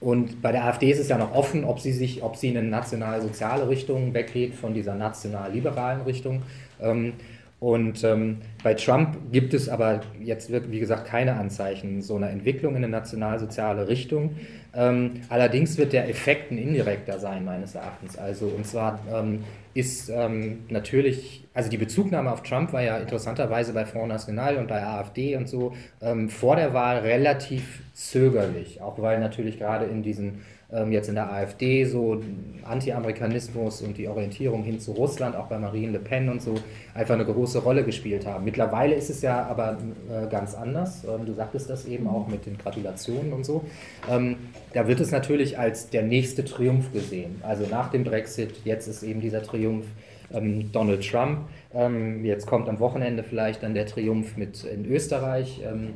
und 0.00 0.42
bei 0.42 0.52
der 0.52 0.64
AfD 0.64 0.90
ist 0.90 0.98
es 0.98 1.08
ja 1.08 1.18
noch 1.18 1.34
offen, 1.34 1.64
ob 1.64 1.78
sie 1.80 1.92
sich, 1.92 2.22
ob 2.22 2.36
sie 2.36 2.48
in 2.48 2.56
eine 2.56 2.68
national-soziale 2.68 3.68
Richtung 3.68 4.14
weggeht 4.14 4.54
von 4.54 4.74
dieser 4.74 4.94
national-liberalen 4.94 6.02
Richtung. 6.02 6.42
Ähm, 6.80 7.12
Und 7.60 8.02
ähm, 8.04 8.38
bei 8.64 8.72
Trump 8.72 9.18
gibt 9.30 9.52
es 9.52 9.68
aber 9.68 10.00
jetzt, 10.18 10.50
wie 10.50 10.80
gesagt, 10.80 11.06
keine 11.06 11.34
Anzeichen 11.34 12.00
so 12.00 12.16
einer 12.16 12.30
Entwicklung 12.30 12.74
in 12.74 12.82
eine 12.82 12.88
nationalsoziale 12.88 13.86
Richtung. 13.86 14.34
Ähm, 14.74 15.20
allerdings 15.28 15.76
wird 15.76 15.92
der 15.92 16.08
Effekt 16.08 16.50
ein 16.50 16.56
indirekter 16.56 17.18
sein, 17.18 17.44
meines 17.44 17.74
Erachtens. 17.74 18.16
Also, 18.16 18.46
und 18.46 18.64
zwar 18.64 19.00
ähm, 19.12 19.44
ist 19.74 20.08
ähm, 20.08 20.64
natürlich, 20.68 21.46
also 21.54 21.70
die 21.70 21.76
Bezugnahme 21.76 22.32
auf 22.32 22.42
Trump 22.42 22.72
war 22.72 22.82
ja 22.82 22.98
interessanterweise 22.98 23.72
bei 23.72 23.84
Front 23.84 24.08
National 24.08 24.56
und 24.56 24.68
bei 24.68 24.82
AfD 24.82 25.36
und 25.36 25.48
so 25.48 25.74
ähm, 26.00 26.28
vor 26.28 26.56
der 26.56 26.74
Wahl 26.74 26.98
relativ 26.98 27.82
zögerlich, 27.94 28.80
auch 28.82 29.00
weil 29.00 29.20
natürlich 29.20 29.58
gerade 29.58 29.86
in 29.86 30.02
diesen 30.02 30.42
jetzt 30.90 31.08
in 31.08 31.16
der 31.16 31.32
AfD 31.32 31.84
so 31.84 32.22
Anti-Amerikanismus 32.64 33.82
und 33.82 33.98
die 33.98 34.06
Orientierung 34.06 34.62
hin 34.62 34.78
zu 34.78 34.92
Russland, 34.92 35.34
auch 35.34 35.46
bei 35.46 35.58
Marine 35.58 35.92
Le 35.92 35.98
Pen 35.98 36.28
und 36.28 36.40
so, 36.40 36.54
einfach 36.94 37.14
eine 37.14 37.24
große 37.24 37.58
Rolle 37.58 37.84
gespielt 37.84 38.26
haben. 38.26 38.44
Mittlerweile 38.44 38.94
ist 38.94 39.10
es 39.10 39.22
ja 39.22 39.44
aber 39.46 39.78
äh, 40.08 40.28
ganz 40.28 40.54
anders. 40.54 41.04
Ähm, 41.04 41.26
du 41.26 41.34
sagtest 41.34 41.68
das 41.68 41.86
eben 41.86 42.06
auch 42.06 42.28
mit 42.28 42.46
den 42.46 42.56
Gratulationen 42.56 43.32
und 43.32 43.44
so. 43.44 43.64
Ähm, 44.08 44.36
da 44.72 44.86
wird 44.86 45.00
es 45.00 45.10
natürlich 45.10 45.58
als 45.58 45.90
der 45.90 46.02
nächste 46.02 46.44
Triumph 46.44 46.92
gesehen. 46.92 47.42
Also 47.42 47.66
nach 47.66 47.90
dem 47.90 48.04
Brexit, 48.04 48.64
jetzt 48.64 48.86
ist 48.86 49.02
eben 49.02 49.20
dieser 49.20 49.42
Triumph 49.42 49.86
ähm, 50.32 50.70
Donald 50.72 51.08
Trump. 51.08 51.48
Ähm, 51.74 52.24
jetzt 52.24 52.46
kommt 52.46 52.68
am 52.68 52.78
Wochenende 52.78 53.22
vielleicht 53.22 53.62
dann 53.62 53.74
der 53.74 53.86
Triumph 53.86 54.36
mit 54.36 54.64
in 54.64 54.84
Österreich 54.86 55.62
ähm, 55.64 55.94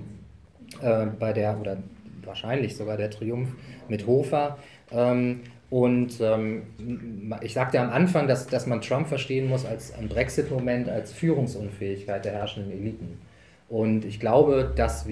äh, 0.82 1.06
bei 1.06 1.32
der, 1.32 1.60
oder 1.60 1.76
wahrscheinlich 2.26 2.76
sogar 2.76 2.96
der 2.96 3.10
Triumph 3.10 3.50
mit 3.88 4.06
Hofer. 4.06 4.58
Ähm, 4.92 5.40
und 5.70 6.20
ähm, 6.20 6.62
ich 7.42 7.54
sagte 7.54 7.80
am 7.80 7.90
Anfang, 7.90 8.28
dass, 8.28 8.46
dass 8.46 8.66
man 8.66 8.80
Trump 8.80 9.08
verstehen 9.08 9.48
muss 9.48 9.64
als 9.64 9.92
ein 9.94 10.08
Brexit-Moment, 10.08 10.88
als 10.88 11.12
Führungsunfähigkeit 11.12 12.24
der 12.24 12.32
herrschenden 12.32 12.72
Eliten. 12.72 13.18
Und 13.68 14.04
ich 14.04 14.20
glaube, 14.20 14.72
dass 14.76 15.06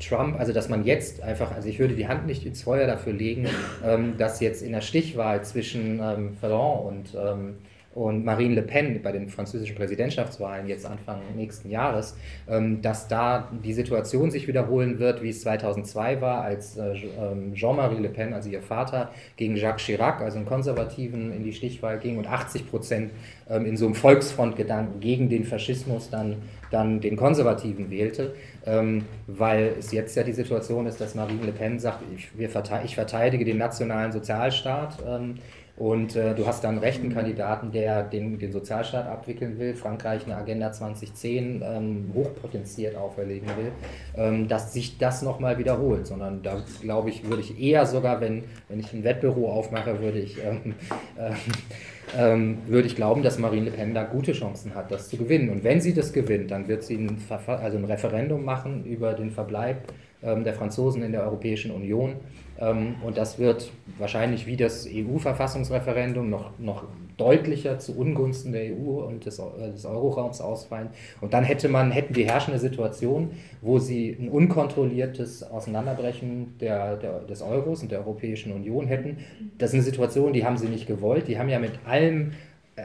Trump, 0.00 0.38
also 0.38 0.52
dass 0.52 0.68
man 0.68 0.84
jetzt 0.84 1.22
einfach, 1.22 1.52
also 1.52 1.68
ich 1.68 1.78
würde 1.78 1.94
die 1.94 2.08
Hand 2.08 2.26
nicht 2.26 2.44
ins 2.46 2.62
Feuer 2.62 2.86
dafür 2.86 3.12
legen, 3.12 3.46
ähm, 3.84 4.14
dass 4.18 4.40
jetzt 4.40 4.62
in 4.62 4.72
der 4.72 4.80
Stichwahl 4.80 5.44
zwischen 5.44 6.00
ähm, 6.02 6.34
Ferrand 6.40 6.84
und 6.86 7.14
ähm, 7.14 7.54
und 7.94 8.24
Marine 8.24 8.54
Le 8.54 8.62
Pen 8.62 9.02
bei 9.02 9.12
den 9.12 9.28
französischen 9.28 9.76
Präsidentschaftswahlen 9.76 10.66
jetzt 10.66 10.86
Anfang 10.86 11.20
nächsten 11.36 11.68
Jahres, 11.68 12.16
ähm, 12.48 12.80
dass 12.80 13.06
da 13.06 13.50
die 13.62 13.74
Situation 13.74 14.30
sich 14.30 14.48
wiederholen 14.48 14.98
wird, 14.98 15.22
wie 15.22 15.28
es 15.28 15.42
2002 15.42 16.20
war, 16.20 16.42
als 16.42 16.76
äh, 16.78 16.94
ähm, 17.20 17.54
Jean-Marie 17.54 18.00
Le 18.00 18.08
Pen, 18.08 18.32
also 18.32 18.48
ihr 18.48 18.62
Vater, 18.62 19.10
gegen 19.36 19.56
Jacques 19.56 19.84
Chirac, 19.84 20.22
also 20.22 20.38
einen 20.38 20.46
Konservativen, 20.46 21.32
in 21.32 21.44
die 21.44 21.52
Stichwahl 21.52 21.98
ging 21.98 22.16
und 22.16 22.26
80 22.26 22.70
Prozent 22.70 23.10
ähm, 23.50 23.66
in 23.66 23.76
so 23.76 23.84
einem 23.84 23.94
Volksfrontgedanken 23.94 25.00
gegen 25.00 25.28
den 25.28 25.44
Faschismus 25.44 26.08
dann, 26.08 26.36
dann 26.70 27.00
den 27.00 27.16
Konservativen 27.16 27.90
wählte, 27.90 28.34
weil 29.26 29.74
es 29.78 29.92
jetzt 29.92 30.16
ja 30.16 30.22
die 30.22 30.32
Situation 30.32 30.86
ist, 30.86 31.00
dass 31.00 31.14
Marine 31.14 31.44
Le 31.44 31.52
Pen 31.52 31.78
sagt, 31.78 32.02
ich, 32.16 32.30
ich 32.38 32.94
verteidige 32.94 33.44
den 33.44 33.58
nationalen 33.58 34.12
Sozialstaat 34.12 34.96
und 35.76 36.16
äh, 36.16 36.34
du 36.34 36.46
hast 36.46 36.64
dann 36.64 36.72
einen 36.72 36.78
rechten 36.78 37.14
Kandidaten, 37.14 37.72
der 37.72 38.02
den, 38.02 38.38
den 38.38 38.52
Sozialstaat 38.52 39.06
abwickeln 39.06 39.58
will, 39.58 39.74
Frankreich 39.74 40.26
eine 40.26 40.36
Agenda 40.36 40.70
2010 40.70 41.62
ähm, 41.64 42.10
hochpotenziert 42.14 42.94
auferlegen 42.94 43.48
will, 43.48 43.72
ähm, 44.14 44.48
dass 44.48 44.74
sich 44.74 44.98
das 44.98 45.22
nochmal 45.22 45.58
wiederholt. 45.58 46.06
Sondern 46.06 46.42
da 46.42 46.62
glaube 46.82 47.08
ich, 47.08 47.26
würde 47.26 47.40
ich 47.40 47.58
eher 47.58 47.86
sogar, 47.86 48.20
wenn, 48.20 48.44
wenn 48.68 48.80
ich 48.80 48.92
ein 48.92 49.02
Wettbüro 49.02 49.50
aufmache, 49.50 49.98
würde 50.00 50.18
ich, 50.18 50.36
ähm, 50.44 50.74
äh, 51.16 51.32
ähm, 52.18 52.58
würde 52.66 52.86
ich 52.86 52.94
glauben, 52.94 53.22
dass 53.22 53.38
Marine 53.38 53.70
Le 53.70 53.70
Pen 53.70 53.94
da 53.94 54.04
gute 54.04 54.32
Chancen 54.32 54.74
hat, 54.74 54.92
das 54.92 55.08
zu 55.08 55.16
gewinnen. 55.16 55.48
Und 55.48 55.64
wenn 55.64 55.80
sie 55.80 55.94
das 55.94 56.12
gewinnt, 56.12 56.50
dann 56.50 56.68
wird 56.68 56.82
sie 56.82 56.96
ein, 56.96 57.16
also 57.46 57.78
ein 57.78 57.84
Referendum 57.84 58.44
machen 58.44 58.84
über 58.84 59.14
den 59.14 59.30
Verbleib 59.30 59.90
ähm, 60.22 60.44
der 60.44 60.52
Franzosen 60.52 61.02
in 61.02 61.12
der 61.12 61.22
Europäischen 61.22 61.70
Union. 61.70 62.16
Ähm, 62.62 62.94
und 63.02 63.18
das 63.18 63.38
wird 63.38 63.72
wahrscheinlich 63.98 64.46
wie 64.46 64.56
das 64.56 64.88
EU-Verfassungsreferendum 64.88 66.30
noch, 66.30 66.58
noch 66.58 66.84
deutlicher 67.16 67.78
zu 67.78 67.96
Ungunsten 67.98 68.52
der 68.52 68.72
EU 68.72 69.04
und 69.04 69.26
des, 69.26 69.38
äh, 69.38 69.72
des 69.72 69.84
Euroraums 69.84 70.40
ausfallen. 70.40 70.90
Und 71.20 71.34
dann 71.34 71.44
hätte 71.44 71.68
man, 71.68 71.90
hätten 71.90 72.14
die 72.14 72.24
herrschende 72.24 72.60
Situation, 72.60 73.32
wo 73.60 73.78
sie 73.78 74.16
ein 74.18 74.28
unkontrolliertes 74.28 75.42
Auseinanderbrechen 75.42 76.56
der, 76.60 76.96
der, 76.96 77.20
des 77.20 77.42
Euros 77.42 77.82
und 77.82 77.90
der 77.90 77.98
Europäischen 77.98 78.52
Union 78.52 78.86
hätten. 78.86 79.18
Das 79.58 79.70
ist 79.70 79.74
eine 79.74 79.82
Situation, 79.82 80.32
die 80.32 80.44
haben 80.44 80.56
sie 80.56 80.68
nicht 80.68 80.86
gewollt. 80.86 81.26
Die 81.26 81.38
haben 81.38 81.48
ja 81.48 81.58
mit 81.58 81.72
allem 81.84 82.32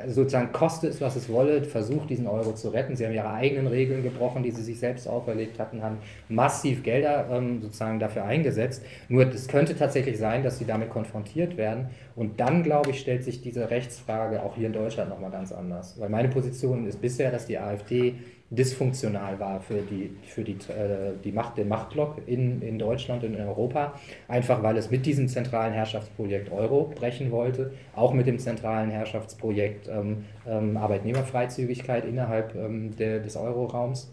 sozusagen 0.07 0.51
koste 0.51 0.87
es, 0.87 0.99
was 0.99 1.15
es 1.15 1.29
wolle, 1.29 1.63
versucht, 1.63 2.09
diesen 2.09 2.27
Euro 2.27 2.53
zu 2.53 2.69
retten. 2.69 2.95
Sie 2.95 3.05
haben 3.05 3.13
ihre 3.13 3.31
eigenen 3.31 3.67
Regeln 3.67 4.03
gebrochen, 4.03 4.43
die 4.43 4.51
sie 4.51 4.61
sich 4.61 4.79
selbst 4.79 5.07
auferlegt 5.07 5.59
hatten, 5.59 5.81
haben 5.81 5.99
massiv 6.27 6.83
Gelder 6.83 7.29
ähm, 7.31 7.61
sozusagen 7.61 7.97
dafür 7.97 8.25
eingesetzt. 8.25 8.83
Nur 9.07 9.27
es 9.27 9.47
könnte 9.47 9.77
tatsächlich 9.77 10.17
sein, 10.17 10.43
dass 10.43 10.59
sie 10.59 10.65
damit 10.65 10.89
konfrontiert 10.89 11.55
werden. 11.55 11.87
Und 12.15 12.39
dann, 12.39 12.63
glaube 12.63 12.91
ich, 12.91 12.99
stellt 12.99 13.23
sich 13.23 13.41
diese 13.41 13.69
Rechtsfrage 13.69 14.43
auch 14.43 14.55
hier 14.55 14.67
in 14.67 14.73
Deutschland 14.73 15.09
nochmal 15.09 15.31
ganz 15.31 15.53
anders. 15.53 15.97
Weil 15.97 16.09
meine 16.09 16.27
Position 16.27 16.85
ist 16.85 17.01
bisher, 17.01 17.31
dass 17.31 17.45
die 17.45 17.57
AfD 17.57 18.15
dysfunktional 18.49 19.39
war 19.39 19.59
für, 19.59 19.81
die, 19.81 20.15
für 20.23 20.43
die, 20.43 20.53
äh, 20.53 21.13
die 21.23 21.31
Macht, 21.31 21.57
den 21.57 21.67
Machtblock 21.67 22.21
in, 22.27 22.61
in 22.61 22.79
Deutschland 22.79 23.23
und 23.23 23.33
in 23.33 23.41
Europa, 23.41 23.93
einfach 24.27 24.63
weil 24.63 24.77
es 24.77 24.89
mit 24.89 25.05
diesem 25.05 25.27
zentralen 25.27 25.73
Herrschaftsprojekt 25.73 26.51
Euro 26.51 26.91
brechen 26.95 27.31
wollte, 27.31 27.73
auch 27.95 28.13
mit 28.13 28.25
dem 28.25 28.39
zentralen 28.39 28.89
Herrschaftsprojekt 28.89 29.89
ähm, 29.89 30.25
ähm, 30.47 30.77
Arbeitnehmerfreizügigkeit 30.77 32.05
innerhalb 32.05 32.55
ähm, 32.55 32.95
der, 32.95 33.19
des 33.19 33.35
Euroraums. 33.35 34.11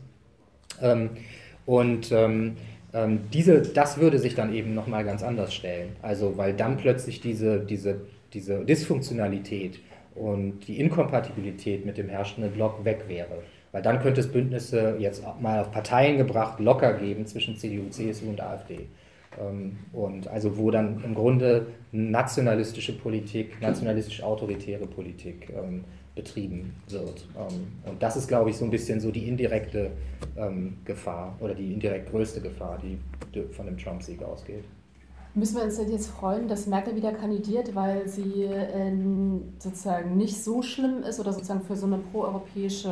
Ähm, 0.83 1.11
und 1.65 2.11
ähm, 2.11 2.57
ähm, 2.93 3.21
diese, 3.33 3.63
das 3.63 3.99
würde 3.99 4.19
sich 4.19 4.35
dann 4.35 4.53
eben 4.53 4.75
nochmal 4.75 5.05
ganz 5.05 5.23
anders 5.23 5.55
stellen. 5.55 5.91
Also 6.03 6.37
weil 6.37 6.55
dann 6.55 6.77
plötzlich 6.77 7.21
diese, 7.21 7.61
diese, 7.61 8.01
diese 8.33 8.65
Dysfunktionalität 8.65 9.79
und 10.17 10.67
die 10.67 10.81
Inkompatibilität 10.81 11.87
mit 11.87 11.99
dem 11.99 12.09
herrschenden 12.09 12.53
Block 12.53 12.85
weg 12.85 13.05
wäre. 13.09 13.43
Weil 13.75 13.83
dann 13.83 13.99
könnte 13.99 14.21
es 14.21 14.31
Bündnisse 14.31 14.95
jetzt 15.01 15.25
mal 15.41 15.59
auf 15.59 15.73
Parteien 15.73 16.17
gebracht 16.17 16.61
locker 16.61 16.93
geben 16.93 17.27
zwischen 17.27 17.57
CDU, 17.57 17.89
CSU 17.91 18.29
und 18.29 18.41
AfD. 18.41 18.87
Ähm, 19.37 19.79
und 19.93 20.29
also 20.29 20.57
wo 20.57 20.71
dann 20.71 21.03
im 21.03 21.13
Grunde 21.17 21.67
nationalistische 21.91 22.97
Politik, 22.97 23.61
nationalistisch-autoritäre 23.61 24.87
Politik 24.87 25.53
ähm, 25.53 25.83
betrieben 26.15 26.77
wird. 26.89 27.27
Ähm, 27.37 27.67
und 27.91 28.01
das 28.01 28.15
ist, 28.17 28.29
glaube 28.29 28.51
ich, 28.51 28.57
so 28.57 28.65
ein 28.65 28.71
bisschen 28.71 29.01
so 29.01 29.11
die 29.11 29.27
indirekte 29.27 29.91
Gefahr 30.85 31.37
oder 31.41 31.55
die 31.55 31.73
indirekt 31.73 32.11
größte 32.11 32.41
Gefahr, 32.41 32.81
die 32.83 32.99
von 33.53 33.67
dem 33.67 33.79
Trump-Sieg 33.79 34.23
ausgeht. 34.23 34.65
Müssen 35.37 35.57
wir 35.57 35.65
uns 35.65 35.79
denn 35.79 35.91
jetzt 35.91 36.13
freuen, 36.13 36.47
dass 36.47 36.69
Merkel 36.69 36.95
wieder 36.95 37.11
kandidiert, 37.11 37.75
weil 37.75 38.07
sie 38.07 38.45
äh, 38.45 38.93
sozusagen 39.59 40.17
nicht 40.17 40.41
so 40.45 40.63
schlimm 40.63 41.03
ist 41.03 41.19
oder 41.19 41.33
sozusagen 41.33 41.63
für 41.63 41.75
so 41.75 41.87
eine 41.87 41.99
proeuropäische 41.99 42.89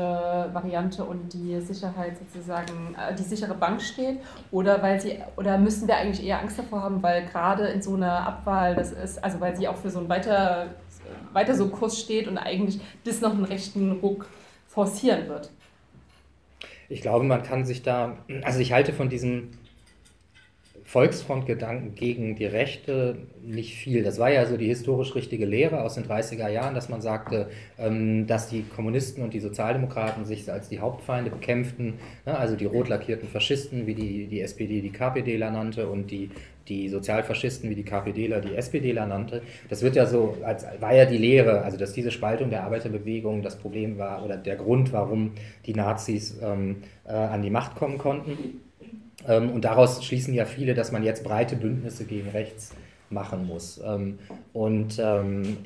Variante 0.53 1.05
und 1.05 1.33
die 1.33 1.61
Sicherheit 1.61 2.17
sozusagen, 2.19 2.97
äh, 2.97 3.15
die 3.15 3.23
sichere 3.23 3.55
Bank 3.55 3.81
steht? 3.81 4.19
Oder 4.51 4.83
weil 4.83 5.01
sie, 5.01 5.19
oder 5.37 5.57
müssen 5.57 5.87
wir 5.87 5.97
eigentlich 5.97 6.27
eher 6.27 6.41
Angst 6.41 6.59
davor 6.59 6.83
haben, 6.83 7.01
weil 7.01 7.27
gerade 7.27 7.69
in 7.69 7.81
so 7.81 7.95
einer 7.95 8.27
Abwahl 8.27 8.75
das 8.75 8.91
ist, 8.91 9.23
also 9.23 9.41
weil 9.41 9.55
sie 9.57 9.69
auch 9.69 9.77
für 9.77 9.91
so 9.91 10.01
einen 10.01 10.09
weiter, 10.09 10.75
weiter 11.33 11.55
so 11.55 11.69
Kurs 11.69 11.97
steht 12.01 12.27
und 12.27 12.39
eigentlich 12.39 12.81
das 13.05 13.21
noch 13.21 13.35
einen 13.35 13.45
rechten 13.45 13.93
Ruck 13.93 14.27
forcieren 14.67 15.29
wird? 15.29 15.53
Ich 16.89 17.03
glaube, 17.03 17.25
man 17.25 17.45
kann 17.45 17.65
sich 17.65 17.85
da, 17.85 18.17
also 18.43 18.59
ich 18.59 18.73
halte 18.73 18.93
von 18.93 19.09
diesem 19.09 19.51
Volksfrontgedanken 20.93 21.95
gegen 21.95 22.37
die 22.37 22.45
Rechte 22.45 23.17
nicht 23.43 23.77
viel. 23.77 24.03
Das 24.03 24.19
war 24.19 24.31
ja 24.31 24.45
so 24.45 24.59
die 24.59 24.67
historisch 24.67 25.15
richtige 25.15 25.47
Lehre 25.47 25.81
aus 25.81 25.95
den 25.95 26.05
30er 26.05 26.51
Jahren, 26.51 26.75
dass 26.75 26.91
man 26.91 27.01
sagte, 27.01 27.49
ähm, 27.79 28.27
dass 28.27 28.51
die 28.51 28.63
Kommunisten 28.63 29.25
und 29.25 29.33
die 29.33 29.41
Sozialdemokraten 29.41 30.27
sich 30.27 30.53
als 30.53 30.69
die 30.69 30.81
Hauptfeinde 30.81 31.31
bekämpften, 31.31 31.95
ne? 32.27 32.37
also 32.37 32.57
die 32.57 32.67
rot 32.67 32.91
lackierten 32.91 33.27
Faschisten, 33.27 33.87
wie 33.87 33.95
die, 33.95 34.27
die 34.27 34.43
SPD 34.43 34.83
die 34.83 34.91
KPDler 34.91 35.51
nannte 35.51 35.89
und 35.89 36.11
die, 36.11 36.29
die 36.69 36.91
Sozialfaschisten, 36.91 37.71
wie 37.71 37.75
die 37.75 37.85
KPDler 37.85 38.43
die 38.43 38.55
SPDler 38.55 39.07
nannte. 39.07 39.41
Das 39.71 39.81
wird 39.81 39.97
ja 39.97 40.05
so, 40.05 40.37
als 40.43 40.67
war 40.81 40.95
ja 40.95 41.07
die 41.07 41.17
Lehre, 41.17 41.63
also 41.63 41.79
dass 41.79 41.95
diese 41.95 42.11
Spaltung 42.11 42.51
der 42.51 42.65
Arbeiterbewegung 42.65 43.41
das 43.41 43.57
Problem 43.57 43.97
war 43.97 44.23
oder 44.23 44.37
der 44.37 44.57
Grund, 44.57 44.93
warum 44.93 45.33
die 45.65 45.73
Nazis 45.73 46.39
ähm, 46.43 46.83
äh, 47.07 47.13
an 47.13 47.41
die 47.41 47.51
Macht 47.51 47.77
kommen 47.77 47.97
konnten. 47.97 48.61
Ähm, 49.29 49.51
und 49.51 49.65
daraus 49.65 50.05
schließen 50.05 50.35
ja 50.35 50.45
viele, 50.45 50.75
dass 50.75 50.93
man 50.93 51.03
jetzt 51.03 51.25
breite 51.25 51.57
Bündnisse 51.57 52.05
gegen 52.05 52.29
rechts 52.31 52.75
machen 53.11 53.47
muss. 53.47 53.81
Ähm, 53.85 54.19
und 54.53 54.99
ähm, 54.99 55.59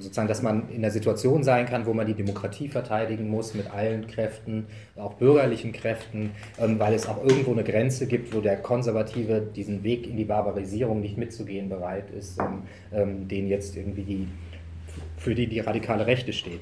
sozusagen, 0.00 0.28
dass 0.28 0.42
man 0.42 0.68
in 0.70 0.80
der 0.80 0.90
Situation 0.90 1.42
sein 1.42 1.66
kann, 1.66 1.86
wo 1.86 1.92
man 1.92 2.06
die 2.06 2.14
Demokratie 2.14 2.68
verteidigen 2.68 3.28
muss 3.28 3.54
mit 3.54 3.72
allen 3.72 4.06
Kräften, 4.06 4.66
auch 4.96 5.14
bürgerlichen 5.14 5.72
Kräften, 5.72 6.30
weil 6.56 6.94
es 6.94 7.08
auch 7.08 7.22
irgendwo 7.24 7.52
eine 7.52 7.64
Grenze 7.64 8.06
gibt, 8.06 8.34
wo 8.34 8.40
der 8.40 8.56
Konservative 8.56 9.40
diesen 9.40 9.82
Weg 9.82 10.06
in 10.06 10.16
die 10.16 10.24
Barbarisierung 10.24 11.00
nicht 11.00 11.18
mitzugehen 11.18 11.68
bereit 11.68 12.10
ist, 12.10 12.38
den 12.92 13.48
jetzt 13.48 13.76
irgendwie 13.76 14.02
die, 14.02 14.28
für 15.16 15.34
die 15.34 15.48
die 15.48 15.60
radikale 15.60 16.06
Rechte 16.06 16.32
steht. 16.32 16.60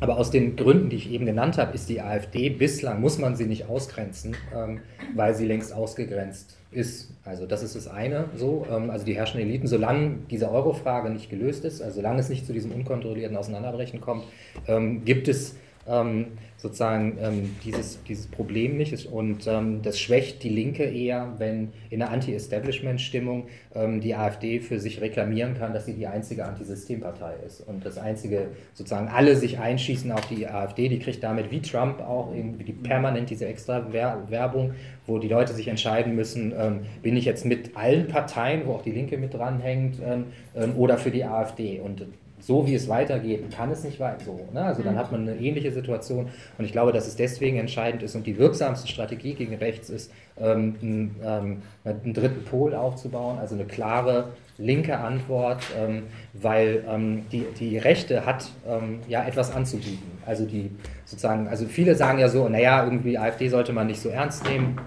Aber 0.00 0.18
aus 0.18 0.30
den 0.30 0.56
Gründen, 0.56 0.90
die 0.90 0.96
ich 0.96 1.10
eben 1.10 1.24
genannt 1.24 1.56
habe, 1.56 1.74
ist 1.74 1.88
die 1.88 2.00
AfD 2.00 2.50
bislang, 2.50 3.00
muss 3.00 3.18
man 3.18 3.36
sie 3.36 3.46
nicht 3.46 3.68
ausgrenzen, 3.68 4.36
ähm, 4.54 4.80
weil 5.14 5.34
sie 5.34 5.46
längst 5.46 5.72
ausgegrenzt 5.72 6.56
ist. 6.72 7.12
Also 7.24 7.46
das 7.46 7.62
ist 7.62 7.76
das 7.76 7.86
eine 7.86 8.26
so. 8.36 8.66
Ähm, 8.70 8.90
also 8.90 9.04
die 9.06 9.14
herrschenden 9.14 9.48
Eliten, 9.48 9.66
solange 9.66 10.16
diese 10.30 10.50
Euro-Frage 10.50 11.10
nicht 11.10 11.30
gelöst 11.30 11.64
ist, 11.64 11.80
also 11.80 11.96
solange 11.96 12.20
es 12.20 12.28
nicht 12.28 12.44
zu 12.46 12.52
diesem 12.52 12.72
unkontrollierten 12.72 13.36
Auseinanderbrechen 13.36 14.00
kommt, 14.00 14.24
ähm, 14.66 15.04
gibt 15.04 15.28
es 15.28 15.56
ähm, 15.86 16.26
sozusagen 16.64 17.18
ähm, 17.20 17.56
dieses, 17.62 18.02
dieses 18.04 18.26
Problem 18.26 18.78
nicht. 18.78 19.06
Und 19.06 19.46
ähm, 19.46 19.82
das 19.82 20.00
schwächt 20.00 20.42
die 20.42 20.48
Linke 20.48 20.84
eher, 20.84 21.34
wenn 21.36 21.72
in 21.90 22.00
einer 22.00 22.10
Anti-Establishment-Stimmung 22.10 23.48
ähm, 23.74 24.00
die 24.00 24.14
AfD 24.14 24.60
für 24.60 24.80
sich 24.80 25.02
reklamieren 25.02 25.58
kann, 25.58 25.74
dass 25.74 25.84
sie 25.84 25.92
die 25.92 26.06
einzige 26.06 26.46
Antisystempartei 26.46 27.34
ist. 27.46 27.60
Und 27.60 27.84
das 27.84 27.98
einzige, 27.98 28.46
sozusagen 28.72 29.08
alle 29.08 29.36
sich 29.36 29.58
einschießen 29.58 30.10
auf 30.10 30.26
die 30.26 30.48
AfD, 30.48 30.88
die 30.88 30.98
kriegt 30.98 31.22
damit 31.22 31.50
wie 31.50 31.60
Trump 31.60 32.00
auch 32.00 32.34
irgendwie 32.34 32.64
die 32.64 32.72
permanent 32.72 33.28
diese 33.28 33.46
extra 33.46 33.92
Werbung, 33.92 34.72
wo 35.06 35.18
die 35.18 35.28
Leute 35.28 35.52
sich 35.52 35.68
entscheiden 35.68 36.16
müssen, 36.16 36.54
ähm, 36.58 36.80
bin 37.02 37.14
ich 37.14 37.26
jetzt 37.26 37.44
mit 37.44 37.76
allen 37.76 38.08
Parteien, 38.08 38.62
wo 38.64 38.72
auch 38.72 38.82
die 38.82 38.92
Linke 38.92 39.18
mit 39.18 39.34
dranhängt, 39.34 40.00
ähm, 40.02 40.76
oder 40.76 40.96
für 40.96 41.10
die 41.10 41.24
AfD. 41.24 41.80
Und 41.80 42.06
so 42.46 42.66
wie 42.66 42.74
es 42.74 42.88
weitergeht, 42.88 43.50
kann 43.56 43.70
es 43.70 43.84
nicht 43.84 43.98
weiter 44.00 44.22
so. 44.24 44.38
Ne? 44.52 44.62
Also 44.62 44.82
dann 44.82 44.94
mhm. 44.94 44.98
hat 44.98 45.12
man 45.12 45.22
eine 45.22 45.36
ähnliche 45.36 45.72
Situation 45.72 46.28
und 46.58 46.64
ich 46.64 46.72
glaube, 46.72 46.92
dass 46.92 47.06
es 47.06 47.16
deswegen 47.16 47.56
entscheidend 47.56 48.02
ist 48.02 48.14
und 48.14 48.26
die 48.26 48.36
wirksamste 48.38 48.86
Strategie 48.86 49.32
gegen 49.32 49.54
rechts 49.54 49.88
ist, 49.88 50.12
ähm, 50.38 50.74
einen, 50.82 51.16
ähm, 51.24 51.62
einen, 51.84 52.12
dritten 52.12 52.44
Pol 52.44 52.74
aufzubauen, 52.74 53.38
also 53.38 53.54
eine 53.54 53.64
klare 53.64 54.28
linke 54.58 54.98
Antwort, 54.98 55.62
ähm, 55.78 56.02
weil 56.34 56.84
ähm, 56.86 57.22
die, 57.32 57.46
die 57.58 57.78
Rechte 57.78 58.26
hat 58.26 58.50
ähm, 58.68 59.00
ja 59.08 59.24
etwas 59.24 59.50
anzubieten. 59.50 60.10
Also 60.26 60.44
die 60.44 60.70
sozusagen, 61.06 61.48
also 61.48 61.64
viele 61.64 61.94
sagen 61.94 62.18
ja 62.18 62.28
so, 62.28 62.48
naja, 62.48 62.84
irgendwie 62.84 63.16
AfD 63.16 63.48
sollte 63.48 63.72
man 63.72 63.86
nicht 63.86 64.00
so 64.00 64.10
ernst 64.10 64.46
nehmen 64.46 64.78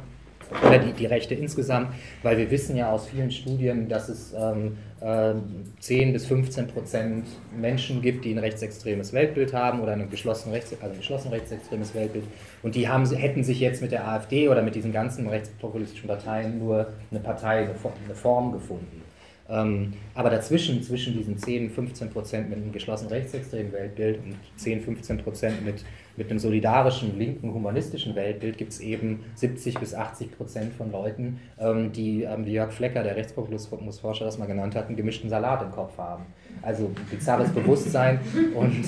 oder 0.66 0.80
die, 0.80 0.94
die 0.94 1.06
Rechte 1.06 1.34
insgesamt, 1.34 1.90
weil 2.24 2.38
wir 2.38 2.52
wissen 2.52 2.78
ja 2.78 2.92
aus 2.92 3.08
vielen 3.08 3.32
Studien, 3.32 3.90
dass 3.90 4.10
es 4.10 4.34
ähm, 4.38 4.78
äh, 5.02 5.34
10 5.80 6.14
bis 6.14 6.26
15 6.26 6.68
Prozent 6.68 7.28
Menschen 7.56 8.02
gibt, 8.02 8.26
die 8.26 8.34
ein 8.34 8.38
rechtsextremes 8.38 9.14
Weltbild 9.14 9.54
haben 9.54 9.82
oder 9.82 9.94
ein 9.94 10.10
geschlossen, 10.10 10.52
rechts, 10.52 10.74
also 10.82 10.94
ein 10.94 10.98
geschlossen 10.98 11.30
rechtsextremes 11.30 11.94
Weltbild. 11.94 12.26
Und 12.64 12.76
die 12.76 12.88
haben, 12.88 13.06
hätten 13.06 13.44
sich 13.44 13.60
jetzt 13.60 13.82
mit 13.82 13.92
der 13.92 14.08
AfD 14.08 14.50
oder 14.50 14.62
mit 14.62 14.76
diesen 14.76 14.92
ganzen 14.92 15.28
rechtspopulistischen 15.28 16.08
Parteien 16.08 16.60
nur 16.60 16.88
eine 17.12 17.20
Partei, 17.20 17.70
eine 18.06 18.16
Form 18.16 18.52
gefunden. 18.52 19.04
Ähm, 19.50 19.94
aber 20.14 20.30
dazwischen, 20.30 20.84
zwischen 20.84 21.16
diesen 21.18 21.38
10, 21.38 21.70
15 21.70 22.10
Prozent 22.10 22.50
mit 22.50 22.58
einem 22.58 22.72
geschlossen 22.72 23.08
rechtsextremen 23.08 23.72
Weltbild 23.72 24.18
und 24.18 24.36
10, 24.58 24.82
15 24.82 25.18
Prozent 25.20 25.66
mit 25.66 25.86
mit 26.18 26.30
einem 26.30 26.40
solidarischen, 26.40 27.18
linken, 27.18 27.54
humanistischen 27.54 28.16
Weltbild 28.16 28.58
gibt 28.58 28.74
es 28.74 28.80
eben 28.80 29.24
70 29.36 29.80
bis 29.80 29.94
80 29.94 30.36
Prozent 30.36 30.74
von 30.74 30.92
Leuten, 30.92 31.40
ähm, 31.60 31.92
die, 31.92 32.24
ähm, 32.24 32.46
wie 32.46 32.54
Jörg 32.54 32.72
Flecker, 32.72 33.04
der 33.04 33.16
Rechtspopulismusforscher, 33.16 34.26
das 34.26 34.38
mal 34.38 34.48
genannt 34.48 34.76
hat, 34.76 34.88
einen 34.88 34.98
gemischten 34.98 35.30
Salat 35.30 35.62
im 35.62 35.72
Kopf 35.72 35.98
haben. 35.98 36.26
Also 36.62 36.92
bizarres 37.12 37.52
Bewusstsein 37.52 38.20
und 38.56 38.84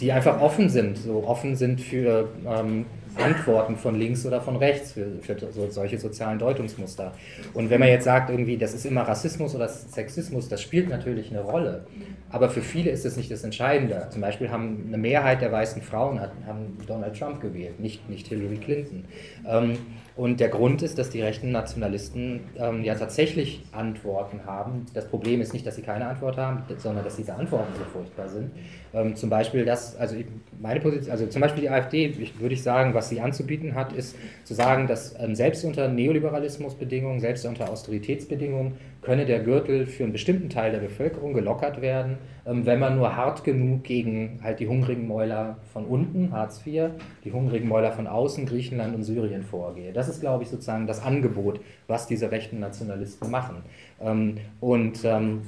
die 0.00 0.12
einfach 0.12 0.40
offen 0.40 0.68
sind, 0.68 0.96
so 0.96 1.24
offen 1.26 1.56
sind 1.56 1.80
für 1.80 2.28
ähm, 2.46 2.86
Antworten 3.20 3.76
von 3.76 3.98
links 3.98 4.24
oder 4.26 4.40
von 4.40 4.56
rechts 4.56 4.92
für, 4.92 5.18
für 5.20 5.36
so, 5.50 5.68
solche 5.70 5.98
sozialen 5.98 6.38
Deutungsmuster. 6.38 7.12
Und 7.54 7.70
wenn 7.70 7.80
man 7.80 7.88
jetzt 7.88 8.04
sagt, 8.04 8.30
irgendwie, 8.30 8.56
das 8.56 8.74
ist 8.74 8.86
immer 8.86 9.02
Rassismus 9.02 9.54
oder 9.54 9.68
Sexismus, 9.68 10.48
das 10.48 10.62
spielt 10.62 10.88
natürlich 10.88 11.30
eine 11.30 11.40
Rolle. 11.40 11.86
Aber 12.30 12.48
für 12.48 12.62
viele 12.62 12.90
ist 12.90 13.04
das 13.04 13.16
nicht 13.16 13.30
das 13.30 13.42
Entscheidende. 13.44 14.06
Zum 14.10 14.20
Beispiel 14.20 14.50
haben 14.50 14.84
eine 14.86 14.98
Mehrheit 14.98 15.42
der 15.42 15.50
weißen 15.50 15.82
Frauen 15.82 16.20
haben 16.20 16.78
Donald 16.86 17.18
Trump 17.18 17.40
gewählt, 17.40 17.80
nicht, 17.80 18.08
nicht 18.08 18.28
Hillary 18.28 18.56
Clinton. 18.56 19.04
Ähm, 19.48 19.78
und 20.16 20.38
der 20.38 20.48
Grund 20.48 20.82
ist, 20.82 20.98
dass 20.98 21.10
die 21.10 21.22
rechten 21.22 21.50
Nationalisten 21.50 22.40
ähm, 22.56 22.84
ja 22.84 22.94
tatsächlich 22.94 23.64
Antworten 23.72 24.44
haben. 24.44 24.86
Das 24.92 25.08
Problem 25.08 25.40
ist 25.40 25.52
nicht, 25.52 25.66
dass 25.66 25.76
sie 25.76 25.82
keine 25.82 26.06
Antwort 26.06 26.36
haben, 26.36 26.62
sondern 26.76 27.04
dass 27.04 27.16
diese 27.16 27.34
Antworten 27.34 27.72
so 27.78 27.84
furchtbar 27.84 28.28
sind. 28.28 28.50
Ähm, 28.92 29.14
zum 29.14 29.30
Beispiel 29.30 29.64
das, 29.64 29.96
also 29.96 30.16
meine 30.60 30.80
Position, 30.80 31.12
also 31.12 31.26
zum 31.26 31.40
Beispiel 31.40 31.62
die 31.62 31.70
AfD, 31.70 32.06
ich, 32.06 32.40
würde 32.40 32.54
ich 32.54 32.62
sagen, 32.62 32.92
was 32.92 33.08
sie 33.08 33.20
anzubieten 33.20 33.74
hat, 33.74 33.92
ist 33.92 34.16
zu 34.44 34.54
sagen, 34.54 34.86
dass 34.86 35.14
ähm, 35.20 35.34
selbst 35.34 35.64
unter 35.64 35.88
Neoliberalismusbedingungen, 35.88 37.20
selbst 37.20 37.46
unter 37.46 37.70
Austeritätsbedingungen 37.70 38.74
könne 39.02 39.26
der 39.26 39.40
Gürtel 39.40 39.86
für 39.86 40.02
einen 40.02 40.12
bestimmten 40.12 40.50
Teil 40.50 40.72
der 40.72 40.80
Bevölkerung 40.80 41.32
gelockert 41.32 41.80
werden, 41.80 42.18
ähm, 42.46 42.66
wenn 42.66 42.80
man 42.80 42.96
nur 42.96 43.16
hart 43.16 43.44
genug 43.44 43.84
gegen 43.84 44.40
halt 44.42 44.58
die 44.58 44.66
hungrigen 44.66 45.06
Mäuler 45.06 45.58
von 45.72 45.84
unten, 45.84 46.32
Hartz 46.32 46.60
IV, 46.66 46.90
die 47.24 47.32
hungrigen 47.32 47.68
Mäuler 47.68 47.92
von 47.92 48.06
außen, 48.06 48.44
Griechenland 48.46 48.94
und 48.94 49.04
Syrien 49.04 49.42
vorgehe. 49.42 49.92
Das 49.92 50.08
ist, 50.08 50.20
glaube 50.20 50.42
ich, 50.42 50.50
sozusagen 50.50 50.86
das 50.86 51.02
Angebot, 51.02 51.60
was 51.86 52.06
diese 52.08 52.30
rechten 52.30 52.58
Nationalisten 52.58 53.30
machen. 53.30 53.62
Ähm, 54.00 54.38
und 54.60 55.04
ähm, 55.04 55.42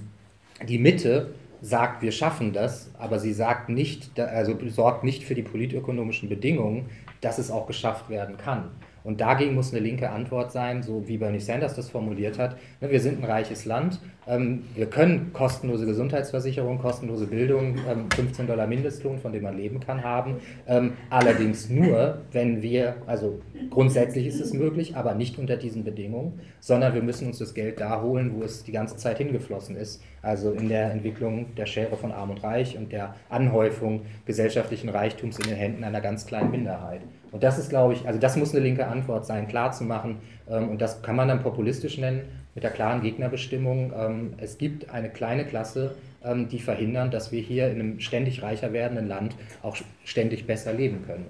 die 0.68 0.78
Mitte 0.78 1.34
sagt, 1.62 2.02
wir 2.02 2.12
schaffen 2.12 2.52
das, 2.52 2.90
aber 2.98 3.20
sie 3.20 3.32
sagt 3.32 3.68
nicht, 3.68 4.18
also 4.18 4.58
sorgt 4.68 5.04
nicht 5.04 5.22
für 5.22 5.36
die 5.36 5.42
politökonomischen 5.42 6.28
Bedingungen, 6.28 6.86
dass 7.20 7.38
es 7.38 7.50
auch 7.52 7.66
geschafft 7.68 8.10
werden 8.10 8.36
kann. 8.36 8.70
Und 9.04 9.20
dagegen 9.20 9.54
muss 9.54 9.72
eine 9.72 9.80
linke 9.80 10.10
Antwort 10.10 10.52
sein, 10.52 10.82
so 10.82 11.06
wie 11.08 11.18
Bernie 11.18 11.40
Sanders 11.40 11.74
das 11.74 11.90
formuliert 11.90 12.38
hat. 12.38 12.56
Ne, 12.80 12.90
wir 12.90 13.00
sind 13.00 13.18
ein 13.18 13.24
reiches 13.24 13.64
Land, 13.64 14.00
wir 14.26 14.86
können 14.86 15.32
kostenlose 15.32 15.84
Gesundheitsversicherung, 15.84 16.78
kostenlose 16.78 17.26
Bildung, 17.26 17.76
15 18.14 18.44
ähm, 18.44 18.46
Dollar 18.46 18.68
Mindestlohn, 18.68 19.18
von 19.18 19.32
dem 19.32 19.42
man 19.42 19.56
leben 19.56 19.80
kann, 19.80 20.04
haben. 20.04 20.36
Ähm, 20.68 20.92
allerdings 21.10 21.68
nur, 21.68 22.18
wenn 22.30 22.62
wir, 22.62 22.96
also 23.06 23.40
grundsätzlich 23.70 24.28
ist 24.28 24.40
es 24.40 24.52
möglich, 24.52 24.96
aber 24.96 25.14
nicht 25.14 25.38
unter 25.38 25.56
diesen 25.56 25.82
Bedingungen, 25.82 26.40
sondern 26.60 26.94
wir 26.94 27.02
müssen 27.02 27.26
uns 27.26 27.38
das 27.38 27.52
Geld 27.52 27.80
da 27.80 28.00
holen, 28.00 28.34
wo 28.36 28.44
es 28.44 28.62
die 28.62 28.70
ganze 28.70 28.96
Zeit 28.96 29.18
hingeflossen 29.18 29.74
ist. 29.74 30.00
Also 30.22 30.52
in 30.52 30.68
der 30.68 30.92
Entwicklung 30.92 31.56
der 31.56 31.66
Schere 31.66 31.96
von 31.96 32.12
Arm 32.12 32.30
und 32.30 32.44
Reich 32.44 32.78
und 32.78 32.92
der 32.92 33.16
Anhäufung 33.28 34.02
gesellschaftlichen 34.24 34.88
Reichtums 34.88 35.40
in 35.40 35.48
den 35.48 35.56
Händen 35.56 35.82
einer 35.82 36.00
ganz 36.00 36.26
kleinen 36.26 36.52
Minderheit. 36.52 37.00
Und 37.32 37.42
das 37.42 37.58
ist, 37.58 37.70
glaube 37.70 37.94
ich, 37.94 38.06
also 38.06 38.20
das 38.20 38.36
muss 38.36 38.54
eine 38.54 38.62
linke 38.62 38.86
Antwort 38.86 39.26
sein, 39.26 39.48
klarzumachen. 39.48 40.18
Ähm, 40.48 40.68
und 40.68 40.80
das 40.80 41.02
kann 41.02 41.16
man 41.16 41.28
dann 41.28 41.42
populistisch 41.42 41.98
nennen, 41.98 42.20
mit 42.54 42.64
der 42.64 42.70
klaren 42.70 43.02
Gegnerbestimmung. 43.02 43.92
Ähm, 43.96 44.34
es 44.38 44.58
gibt 44.58 44.90
eine 44.90 45.10
kleine 45.10 45.44
Klasse, 45.44 45.94
ähm, 46.24 46.48
die 46.48 46.58
verhindern, 46.58 47.10
dass 47.10 47.32
wir 47.32 47.40
hier 47.40 47.68
in 47.68 47.80
einem 47.80 48.00
ständig 48.00 48.42
reicher 48.42 48.72
werdenden 48.72 49.08
Land 49.08 49.34
auch 49.62 49.76
ständig 50.04 50.46
besser 50.46 50.72
leben 50.72 51.04
können. 51.06 51.26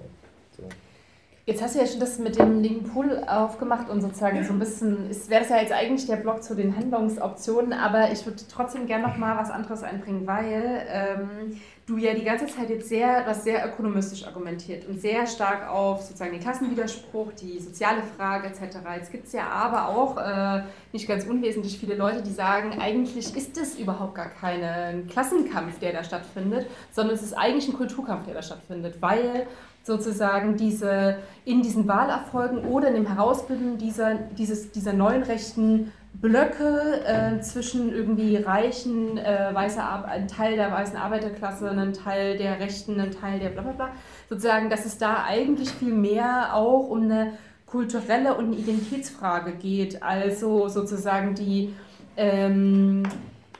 Jetzt 1.45 1.61
hast 1.61 1.75
du 1.75 1.79
ja 1.79 1.85
schon 1.85 1.99
das 1.99 2.19
mit 2.19 2.39
dem 2.39 2.61
linken 2.61 2.89
Pool 2.89 3.21
aufgemacht 3.27 3.89
und 3.89 3.99
sozusagen 4.01 4.41
so 4.45 4.53
ein 4.53 4.59
bisschen, 4.59 5.09
wäre 5.27 5.41
das 5.41 5.49
ja 5.49 5.57
jetzt 5.57 5.73
eigentlich 5.73 6.07
der 6.07 6.15
Block 6.15 6.41
zu 6.41 6.55
den 6.55 6.73
Handlungsoptionen, 6.73 7.73
aber 7.73 8.13
ich 8.13 8.25
würde 8.25 8.41
trotzdem 8.49 8.87
gerne 8.87 9.05
noch 9.05 9.17
mal 9.17 9.37
was 9.37 9.51
anderes 9.51 9.83
einbringen, 9.83 10.25
weil 10.25 10.87
ähm, 10.87 11.59
du 11.85 11.97
ja 11.97 12.13
die 12.13 12.23
ganze 12.23 12.47
Zeit 12.47 12.69
jetzt 12.69 12.87
sehr, 12.87 13.25
das 13.25 13.43
sehr 13.43 13.67
ökonomistisch 13.67 14.25
argumentiert 14.25 14.87
und 14.87 15.01
sehr 15.01 15.27
stark 15.27 15.69
auf 15.69 16.01
sozusagen 16.03 16.31
den 16.31 16.39
Klassenwiderspruch, 16.39 17.33
die 17.33 17.59
soziale 17.59 18.03
Frage 18.15 18.47
etc. 18.47 18.77
Jetzt 18.95 19.11
gibt 19.11 19.27
es 19.27 19.33
ja 19.33 19.49
aber 19.49 19.89
auch 19.89 20.15
äh, 20.15 20.63
nicht 20.93 21.09
ganz 21.09 21.25
unwesentlich 21.25 21.77
viele 21.77 21.95
Leute, 21.95 22.21
die 22.21 22.31
sagen, 22.31 22.79
eigentlich 22.79 23.35
ist 23.35 23.57
es 23.57 23.77
überhaupt 23.77 24.15
gar 24.15 24.29
kein 24.29 25.07
Klassenkampf, 25.09 25.77
der 25.79 25.91
da 25.91 26.05
stattfindet, 26.05 26.67
sondern 26.93 27.15
es 27.15 27.21
ist 27.21 27.33
eigentlich 27.33 27.67
ein 27.67 27.73
Kulturkampf, 27.73 28.27
der 28.27 28.35
da 28.35 28.41
stattfindet, 28.41 29.01
weil 29.01 29.45
sozusagen 29.83 30.55
diese, 30.55 31.17
in 31.45 31.61
diesen 31.61 31.87
Wahlerfolgen 31.87 32.65
oder 32.65 32.87
in 32.87 32.95
dem 32.95 33.07
Herausbilden 33.07 33.77
dieser, 33.77 34.15
dieses, 34.15 34.71
dieser 34.71 34.93
neuen 34.93 35.23
rechten 35.23 35.91
Blöcke 36.13 37.01
äh, 37.05 37.39
zwischen 37.41 37.93
irgendwie 37.93 38.37
reichen, 38.37 39.17
äh, 39.17 39.49
weißer 39.51 40.05
ein 40.05 40.27
Teil 40.27 40.55
der 40.55 40.71
weißen 40.71 40.95
Arbeiterklasse, 40.95 41.69
ein 41.69 41.93
Teil 41.93 42.37
der 42.37 42.59
Rechten, 42.59 42.99
ein 42.99 43.11
Teil 43.11 43.39
der 43.39 43.49
bla 43.49 43.63
bla 43.63 43.71
bla, 43.73 43.89
sozusagen, 44.29 44.69
dass 44.69 44.85
es 44.85 44.97
da 44.97 45.25
eigentlich 45.27 45.69
viel 45.71 45.93
mehr 45.93 46.55
auch 46.55 46.87
um 46.87 47.03
eine 47.03 47.33
kulturelle 47.65 48.35
und 48.35 48.45
eine 48.45 48.55
Identitätsfrage 48.55 49.53
geht, 49.53 50.03
also 50.03 50.67
sozusagen 50.69 51.33
die 51.33 51.73
ähm, 52.15 53.03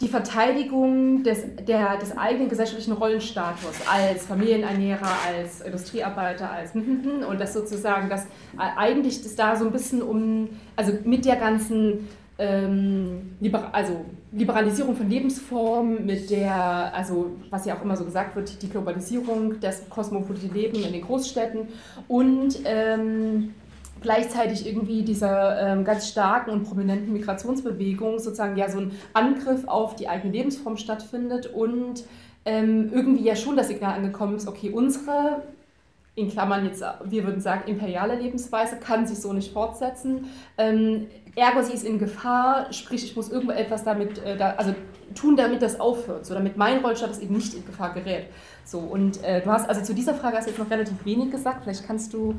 die 0.04 0.10
Verteidigung 0.10 1.24
des, 1.24 1.44
der, 1.66 1.98
des 1.98 2.16
eigenen 2.18 2.50
gesellschaftlichen 2.50 2.92
Rollenstatus 2.94 3.76
als 3.90 4.26
Familienernährer, 4.26 5.08
als 5.26 5.62
Industriearbeiter, 5.62 6.52
als 6.52 6.76
und 6.76 7.40
das 7.40 7.54
sozusagen, 7.54 8.10
dass 8.10 8.28
eigentlich 8.58 9.24
das 9.24 9.36
da 9.36 9.56
so 9.56 9.66
ein 9.66 9.72
bisschen 9.72 10.02
um, 10.02 10.50
also 10.76 10.92
mit 11.06 11.24
der 11.24 11.38
ganzen 11.38 12.10
ähm, 12.38 13.36
Liber 13.40 13.74
also 13.74 14.06
Liberalisierung 14.32 14.96
von 14.96 15.10
Lebensformen, 15.10 16.06
mit 16.06 16.30
der, 16.32 16.94
also 16.94 17.32
was 17.50 17.66
ja 17.66 17.76
auch 17.76 17.84
immer 17.84 17.96
so 17.96 18.04
gesagt 18.04 18.36
wird, 18.36 18.62
die 18.62 18.70
Globalisierung, 18.70 19.60
das 19.60 19.88
kosmopolitische 19.90 20.54
Leben 20.54 20.84
in 20.84 20.92
den 20.92 21.02
Großstädten 21.02 21.68
und 22.08 22.60
ähm, 22.66 23.54
gleichzeitig 24.04 24.68
irgendwie 24.68 25.02
dieser 25.02 25.60
ähm, 25.60 25.84
ganz 25.84 26.08
starken 26.08 26.52
und 26.52 26.64
prominenten 26.64 27.12
Migrationsbewegung 27.14 28.20
sozusagen 28.20 28.56
ja 28.56 28.70
so 28.70 28.80
ein 28.80 28.92
Angriff 29.14 29.68
auf 29.68 29.96
die 29.96 30.08
eigene 30.08 30.32
Lebensform 30.32 30.78
stattfindet 30.78 31.48
und 31.48 32.04
ähm, 32.46 32.92
irgendwie 32.94 33.24
ja 33.24 33.36
schon 33.36 33.58
das 33.58 33.70
Signal 33.70 33.96
angekommen 33.96 34.36
ist, 34.36 34.48
okay, 34.48 34.70
unsere 34.70 35.42
in 36.16 36.30
Klammern 36.30 36.66
jetzt, 36.66 36.84
wir 37.06 37.24
würden 37.24 37.42
sagen, 37.42 37.64
imperiale 37.66 38.16
Lebensweise 38.16 38.76
kann 38.78 39.08
sich 39.08 39.20
so 39.20 39.34
nicht 39.34 39.52
fortsetzen. 39.52 40.26
Ähm, 40.60 41.08
ergo, 41.36 41.64
sie 41.64 41.74
ist 41.74 41.84
in 41.84 41.98
Gefahr, 41.98 42.72
sprich, 42.72 43.04
ich 43.04 43.16
muss 43.16 43.32
irgendetwas 43.32 43.84
damit, 43.84 44.20
äh, 44.20 44.38
da, 44.38 44.52
also 44.52 44.76
tun, 45.16 45.36
damit 45.36 45.64
das 45.64 45.80
aufhört, 45.80 46.26
so 46.26 46.36
damit 46.36 46.56
mein 46.56 46.80
Rollstatus 46.80 47.20
eben 47.20 47.36
nicht 47.36 47.56
in 47.56 47.66
Gefahr 47.66 47.94
gerät. 47.94 48.28
So, 48.64 48.80
und 48.80 49.24
äh, 49.24 49.42
du 49.42 49.50
hast, 49.50 49.68
also 49.68 49.82
zu 49.82 49.96
dieser 49.96 50.14
Frage 50.14 50.38
hast 50.38 50.48
jetzt 50.48 50.60
noch 50.60 50.70
relativ 50.70 51.04
wenig 51.04 51.32
gesagt, 51.32 51.64
vielleicht 51.64 51.88
kannst 51.88 52.14
du 52.14 52.36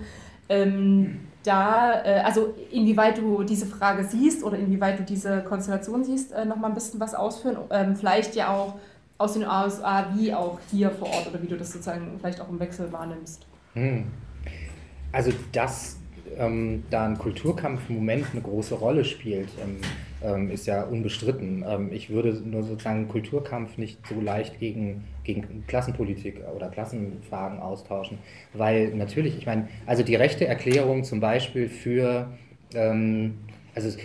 ähm, 0.49 1.21
da, 1.45 2.03
äh, 2.05 2.21
also 2.25 2.55
inwieweit 2.71 3.19
du 3.19 3.43
diese 3.45 3.67
Frage 3.67 4.05
siehst 4.05 4.43
oder 4.43 4.59
inwieweit 4.59 4.99
du 4.99 5.03
diese 5.05 5.43
Konstellation 5.43 6.05
siehst, 6.05 6.33
äh, 6.33 6.45
noch 6.45 6.57
mal 6.57 6.69
ein 6.69 6.75
bisschen 6.75 6.99
was 6.99 7.15
ausführen, 7.15 7.57
ähm, 7.71 7.95
vielleicht 7.95 8.35
ja 8.35 8.49
auch 8.49 8.75
aus 9.19 9.35
den 9.35 9.43
USA 9.43 10.07
wie 10.15 10.35
auch 10.35 10.59
hier 10.71 10.91
vor 10.91 11.09
Ort 11.09 11.29
oder 11.29 11.41
wie 11.43 11.47
du 11.47 11.57
das 11.57 11.73
sozusagen 11.73 12.19
vielleicht 12.19 12.41
auch 12.41 12.49
im 12.49 12.59
Wechsel 12.59 12.91
wahrnimmst. 12.93 13.47
Hm. 13.75 14.07
Also, 15.13 15.31
dass 15.53 15.97
ähm, 16.39 16.85
da 16.91 17.07
ein 17.07 17.18
Kulturkampfmoment 17.18 18.26
eine 18.32 18.43
große 18.43 18.74
Rolle 18.74 19.05
spielt, 19.05 19.49
ähm, 19.62 19.76
ähm, 20.22 20.51
ist 20.51 20.66
ja 20.66 20.82
unbestritten. 20.85 21.64
Ähm, 21.66 21.93
ich 21.93 22.11
würde 22.11 22.32
nur 22.32 22.62
sozusagen 22.62 23.09
Kulturkampf 23.09 23.78
nicht 23.78 24.07
so 24.07 24.20
leicht 24.20 24.59
gegen, 24.59 25.05
gegen 25.24 25.64
Klassenpolitik 25.66 26.41
oder 26.55 26.68
Klassenfragen 26.68 27.61
austauschen, 27.61 28.18
weil 28.53 28.95
natürlich, 28.95 29.37
ich 29.37 29.47
meine, 29.47 29.68
also 29.87 30.03
die 30.03 30.14
rechte 30.14 30.47
Erklärung 30.47 31.05
zum 31.05 31.20
Beispiel 31.20 31.68
für 31.68 32.28
ähm, 32.74 33.35
also 33.74 33.97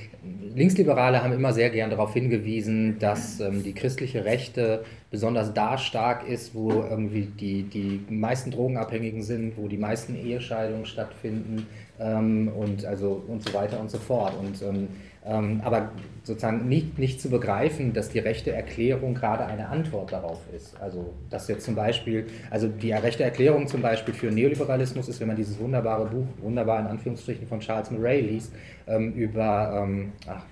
Linksliberale 0.55 1.23
haben 1.23 1.33
immer 1.33 1.53
sehr 1.53 1.69
gern 1.69 1.89
darauf 1.89 2.13
hingewiesen, 2.13 2.99
dass 2.99 3.39
ähm, 3.39 3.63
die 3.63 3.73
christliche 3.73 4.25
Rechte 4.25 4.83
besonders 5.11 5.53
da 5.53 5.77
stark 5.77 6.27
ist, 6.27 6.53
wo 6.53 6.71
irgendwie 6.71 7.25
die, 7.25 7.63
die 7.63 8.01
meisten 8.09 8.51
Drogenabhängigen 8.51 9.23
sind, 9.23 9.57
wo 9.57 9.67
die 9.67 9.77
meisten 9.77 10.15
Ehescheidungen 10.15 10.85
stattfinden 10.85 11.67
ähm, 11.99 12.49
und, 12.49 12.85
also, 12.85 13.23
und 13.27 13.47
so 13.47 13.53
weiter 13.53 13.79
und 13.79 13.89
so 13.89 13.97
fort. 13.97 14.33
Und 14.39 14.61
ähm, 14.61 14.87
ähm, 15.25 15.61
aber 15.63 15.91
sozusagen 16.29 16.69
nicht, 16.69 16.97
nicht 16.97 17.19
zu 17.19 17.29
begreifen, 17.29 17.91
dass 17.91 18.09
die 18.09 18.19
rechte 18.19 18.51
Erklärung 18.51 19.15
gerade 19.15 19.45
eine 19.45 19.67
Antwort 19.67 20.13
darauf 20.13 20.39
ist. 20.55 20.79
Also 20.79 21.13
dass 21.29 21.47
jetzt 21.47 21.65
zum 21.65 21.75
Beispiel, 21.75 22.27
also 22.49 22.67
die 22.67 22.91
rechte 22.91 23.23
Erklärung 23.23 23.67
zum 23.67 23.81
Beispiel 23.81 24.13
für 24.13 24.31
Neoliberalismus 24.31 25.09
ist, 25.09 25.19
wenn 25.19 25.27
man 25.27 25.35
dieses 25.35 25.59
wunderbare 25.59 26.05
Buch, 26.05 26.27
wunderbar 26.41 26.79
in 26.79 26.87
Anführungsstrichen 26.87 27.47
von 27.47 27.59
Charles 27.59 27.91
Murray 27.91 28.21
liest, 28.21 28.53
ähm, 28.87 29.11
über 29.13 29.83
ähm, 29.83 30.13
ach, 30.27 30.43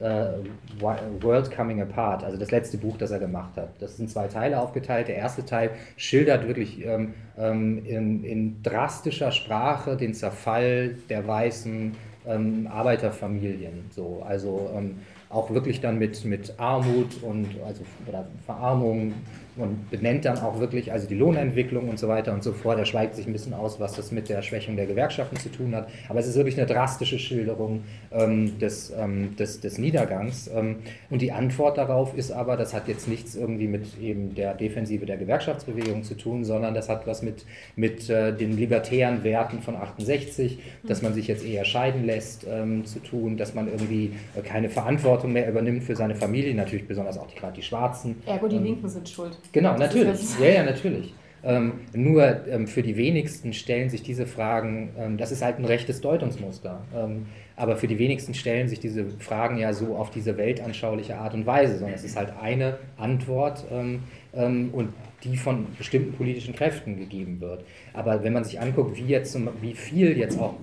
äh, 0.00 0.38
World 0.80 1.50
Coming 1.54 1.82
Apart, 1.82 2.24
also 2.24 2.38
das 2.38 2.52
letzte 2.52 2.78
Buch, 2.78 2.96
das 2.96 3.10
er 3.10 3.18
gemacht 3.18 3.56
hat. 3.56 3.70
Das 3.80 3.96
sind 3.96 4.08
zwei 4.08 4.28
Teile 4.28 4.60
aufgeteilt. 4.60 5.08
Der 5.08 5.16
erste 5.16 5.44
Teil 5.44 5.72
schildert 5.96 6.46
wirklich 6.46 6.84
ähm, 6.86 7.14
ähm 7.36 7.84
in, 7.84 8.24
in 8.24 8.62
drastischer 8.62 9.32
Sprache 9.32 9.96
den 9.96 10.14
Zerfall 10.14 10.96
der 11.08 11.26
weißen 11.26 11.96
ähm, 12.26 12.68
Arbeiterfamilien. 12.70 13.84
So. 13.90 14.22
Also 14.26 14.70
ähm, 14.76 14.98
auch 15.28 15.50
wirklich 15.50 15.80
dann 15.80 15.98
mit, 15.98 16.24
mit 16.24 16.58
Armut 16.58 17.22
und 17.22 17.46
also 17.64 17.82
oder 18.06 18.26
Verarmung 18.44 19.14
und 19.60 19.90
benennt 19.90 20.24
dann 20.24 20.38
auch 20.38 20.60
wirklich 20.60 20.92
also 20.92 21.06
die 21.06 21.14
Lohnentwicklung 21.14 21.88
und 21.88 21.98
so 21.98 22.08
weiter 22.08 22.32
und 22.32 22.42
so 22.42 22.52
fort. 22.52 22.78
Er 22.78 22.84
schweigt 22.84 23.14
sich 23.14 23.26
ein 23.26 23.32
bisschen 23.32 23.54
aus, 23.54 23.80
was 23.80 23.94
das 23.94 24.12
mit 24.12 24.28
der 24.28 24.42
Schwächung 24.42 24.76
der 24.76 24.86
Gewerkschaften 24.86 25.36
zu 25.36 25.50
tun 25.50 25.74
hat. 25.74 25.88
Aber 26.08 26.18
es 26.20 26.26
ist 26.26 26.36
wirklich 26.36 26.56
eine 26.58 26.66
drastische 26.66 27.18
Schilderung 27.18 27.82
ähm, 28.12 28.58
des, 28.58 28.92
ähm, 28.96 29.36
des, 29.36 29.60
des 29.60 29.78
Niedergangs. 29.78 30.50
Ähm, 30.54 30.76
und 31.10 31.22
die 31.22 31.32
Antwort 31.32 31.78
darauf 31.78 32.16
ist 32.16 32.30
aber, 32.30 32.56
das 32.56 32.74
hat 32.74 32.88
jetzt 32.88 33.08
nichts 33.08 33.34
irgendwie 33.34 33.68
mit 33.68 33.98
eben 34.00 34.34
der 34.34 34.54
Defensive 34.54 35.06
der 35.06 35.16
Gewerkschaftsbewegung 35.16 36.02
zu 36.02 36.16
tun, 36.16 36.44
sondern 36.44 36.74
das 36.74 36.88
hat 36.88 37.06
was 37.06 37.22
mit, 37.22 37.44
mit 37.76 38.08
äh, 38.10 38.36
den 38.36 38.56
libertären 38.56 39.24
Werten 39.24 39.60
von 39.60 39.76
68, 39.76 40.58
dass 40.84 41.02
man 41.02 41.14
sich 41.14 41.28
jetzt 41.28 41.44
eher 41.44 41.64
scheiden 41.64 42.04
lässt, 42.04 42.46
ähm, 42.48 42.84
zu 42.84 43.00
tun, 43.00 43.36
dass 43.36 43.54
man 43.54 43.68
irgendwie 43.68 44.12
äh, 44.34 44.42
keine 44.42 44.68
Verantwortung 44.68 45.32
mehr 45.32 45.48
übernimmt 45.48 45.84
für 45.84 45.96
seine 45.96 46.14
Familie, 46.14 46.54
natürlich 46.54 46.86
besonders 46.86 47.18
auch 47.18 47.34
gerade 47.34 47.54
die 47.54 47.62
Schwarzen. 47.62 48.16
Ergo, 48.26 48.48
die 48.48 48.56
ähm, 48.56 48.64
Linken 48.64 48.88
sind 48.88 49.08
schuld. 49.08 49.38
Genau, 49.52 49.76
natürlich. 49.76 50.38
Ja, 50.38 50.48
ja, 50.48 50.62
natürlich. 50.64 51.14
Ähm, 51.42 51.80
nur 51.94 52.46
ähm, 52.48 52.66
für 52.66 52.82
die 52.82 52.96
wenigsten 52.96 53.54
stellen 53.54 53.88
sich 53.88 54.02
diese 54.02 54.26
Fragen, 54.26 54.90
ähm, 54.98 55.16
das 55.16 55.32
ist 55.32 55.42
halt 55.42 55.58
ein 55.58 55.64
rechtes 55.64 56.02
Deutungsmuster, 56.02 56.82
ähm, 56.94 57.26
aber 57.56 57.76
für 57.76 57.88
die 57.88 57.98
wenigsten 57.98 58.34
stellen 58.34 58.68
sich 58.68 58.78
diese 58.78 59.06
Fragen 59.18 59.56
ja 59.56 59.72
so 59.72 59.96
auf 59.96 60.10
diese 60.10 60.36
weltanschauliche 60.36 61.16
Art 61.16 61.32
und 61.32 61.46
Weise, 61.46 61.78
sondern 61.78 61.94
es 61.94 62.04
ist 62.04 62.16
halt 62.16 62.34
eine 62.38 62.76
Antwort 62.98 63.64
ähm, 63.72 64.00
ähm, 64.34 64.68
und 64.72 64.92
die 65.24 65.36
von 65.38 65.66
bestimmten 65.78 66.12
politischen 66.12 66.54
Kräften 66.54 66.98
gegeben 66.98 67.40
wird. 67.40 67.64
Aber 67.94 68.22
wenn 68.22 68.34
man 68.34 68.44
sich 68.44 68.60
anguckt, 68.60 68.96
wie, 68.98 69.06
jetzt, 69.06 69.38
wie 69.62 69.74
viel 69.74 70.18
jetzt 70.18 70.38
auch 70.38 70.54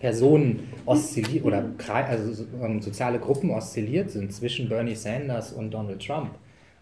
Personen 0.00 0.68
oszilliert 0.84 1.44
oder 1.44 1.64
also 2.08 2.44
soziale 2.80 3.20
Gruppen 3.20 3.50
oszilliert 3.50 4.10
sind 4.10 4.32
zwischen 4.32 4.68
Bernie 4.68 4.96
Sanders 4.96 5.52
und 5.52 5.70
Donald 5.70 6.04
Trump, 6.04 6.30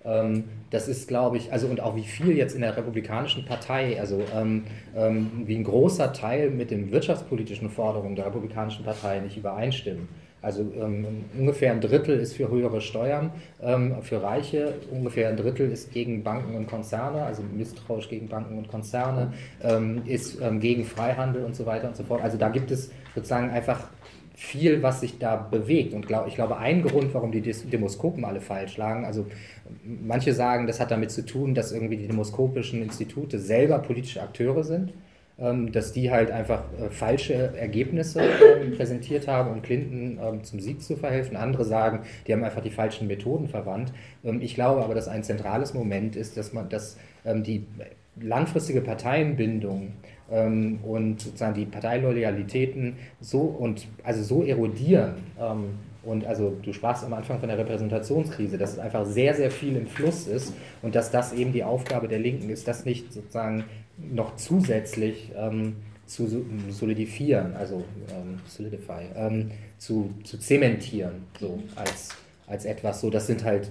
das 0.03 0.89
ist, 0.89 1.09
glaube 1.09 1.37
ich, 1.37 1.53
also 1.53 1.67
und 1.67 1.81
auch 1.81 1.95
wie 1.95 2.05
viel 2.05 2.37
jetzt 2.37 2.55
in 2.55 2.63
der 2.63 2.77
Republikanischen 2.77 3.45
Partei, 3.45 4.01
also 4.01 4.23
ähm, 4.35 4.65
ähm, 4.97 5.43
wie 5.45 5.57
ein 5.57 5.65
großer 5.65 6.13
Teil 6.13 6.51
mit 6.51 6.71
den 6.71 6.91
wirtschaftspolitischen 6.91 7.69
Forderungen 7.69 8.17
der 8.17 8.27
Republikanischen 8.27 8.85
Partei 8.85 9.21
nicht 9.21 9.37
übereinstimmen. 9.37 10.09
Also 10.43 10.63
ähm, 10.81 11.27
ungefähr 11.39 11.71
ein 11.71 11.83
Drittel 11.83 12.19
ist 12.19 12.33
für 12.35 12.49
höhere 12.49 12.81
Steuern 12.81 13.31
ähm, 13.63 13.97
für 14.01 14.23
Reiche, 14.23 14.73
ungefähr 14.91 15.29
ein 15.29 15.37
Drittel 15.37 15.71
ist 15.71 15.93
gegen 15.93 16.23
Banken 16.23 16.55
und 16.57 16.67
Konzerne, 16.67 17.25
also 17.25 17.43
misstrauisch 17.43 18.09
gegen 18.09 18.29
Banken 18.29 18.57
und 18.57 18.69
Konzerne, 18.69 19.35
ähm, 19.63 20.01
ist 20.07 20.39
gegen 20.61 20.85
Freihandel 20.85 21.45
und 21.45 21.55
so 21.55 21.67
weiter 21.67 21.89
und 21.89 21.97
so 21.97 22.05
fort. 22.05 22.23
Also 22.23 22.39
da 22.39 22.49
gibt 22.49 22.71
es 22.71 22.91
sozusagen 23.15 23.51
einfach 23.51 23.89
viel, 24.41 24.83
was 24.83 25.01
sich 25.01 25.19
da 25.19 25.37
bewegt. 25.37 25.93
Und 25.93 26.07
glaub, 26.07 26.27
ich 26.27 26.35
glaube, 26.35 26.57
ein 26.57 26.83
Grund, 26.83 27.13
warum 27.13 27.31
die 27.31 27.43
Demoskopen 27.43 28.25
alle 28.25 28.41
falsch 28.41 28.79
lagen, 28.79 29.05
also 29.05 29.27
manche 29.85 30.33
sagen, 30.33 30.67
das 30.67 30.81
hat 30.81 30.91
damit 30.91 31.11
zu 31.11 31.27
tun, 31.27 31.55
dass 31.55 31.73
irgendwie 31.73 31.99
die 31.99 32.07
demoskopischen 32.07 32.83
Institute 32.83 33.39
selber 33.39 33.81
politische 33.81 34.23
Akteure 34.23 34.65
sind, 34.65 34.95
ähm, 35.39 35.73
dass 35.73 35.93
die 35.93 36.11
halt 36.11 36.31
einfach 36.31 36.63
äh, 36.81 36.89
falsche 36.89 37.35
Ergebnisse 37.55 38.23
ähm, 38.23 38.73
präsentiert 38.73 39.29
haben, 39.29 39.53
um 39.53 39.61
Clinton 39.61 40.19
ähm, 40.19 40.43
zum 40.43 40.59
Sieg 40.59 40.83
zu 40.83 40.97
verhelfen. 40.97 41.37
Andere 41.37 41.67
sagen, 41.67 42.01
die 42.27 42.33
haben 42.33 42.43
einfach 42.43 42.63
die 42.63 42.71
falschen 42.71 43.09
Methoden 43.09 43.47
verwandt. 43.47 43.93
Ich 44.41 44.55
glaube 44.55 44.83
aber, 44.83 44.95
dass 44.95 45.07
ein 45.07 45.23
zentrales 45.23 45.75
Moment 45.75 46.17
ist, 46.17 46.39
dass 46.39 46.55
man, 46.55 46.71
dass 46.71 46.97
die 47.25 47.67
langfristige 48.19 48.81
Parteienbindung 48.81 49.93
ähm, 50.31 50.79
und 50.83 51.21
sozusagen 51.21 51.55
die 51.55 51.67
Parteiloyalitäten 51.67 52.97
so 53.21 53.41
und 53.41 53.87
also 54.03 54.23
so 54.23 54.43
erodieren. 54.43 55.15
Ähm, 55.39 55.79
und 56.03 56.25
also 56.25 56.57
du 56.63 56.73
sprachst 56.73 57.05
am 57.05 57.13
Anfang 57.13 57.41
von 57.41 57.49
der 57.49 57.59
Repräsentationskrise, 57.59 58.57
dass 58.57 58.73
es 58.73 58.79
einfach 58.79 59.05
sehr, 59.05 59.35
sehr 59.35 59.51
viel 59.51 59.77
im 59.77 59.87
Fluss 59.87 60.27
ist 60.27 60.55
und 60.83 60.95
dass 60.95 61.11
das 61.11 61.33
eben 61.33 61.53
die 61.53 61.63
Aufgabe 61.63 62.09
der 62.09 62.19
Linken 62.19 62.49
ist, 62.49 62.67
das 62.67 62.85
nicht 62.85 63.13
sozusagen 63.13 63.65
noch 63.99 64.37
zusätzlich 64.37 65.31
ähm, 65.37 65.77
zu 66.07 66.27
solidifizieren, 66.71 67.55
also 67.55 67.85
ähm, 68.11 68.41
solidify, 68.47 69.03
ähm, 69.15 69.51
zu, 69.79 70.11
zu 70.25 70.39
zementieren, 70.39 71.27
so 71.39 71.61
als, 71.77 72.11
als 72.47 72.65
etwas, 72.65 73.01
so 73.01 73.11
das 73.11 73.27
sind 73.27 73.45
halt 73.45 73.71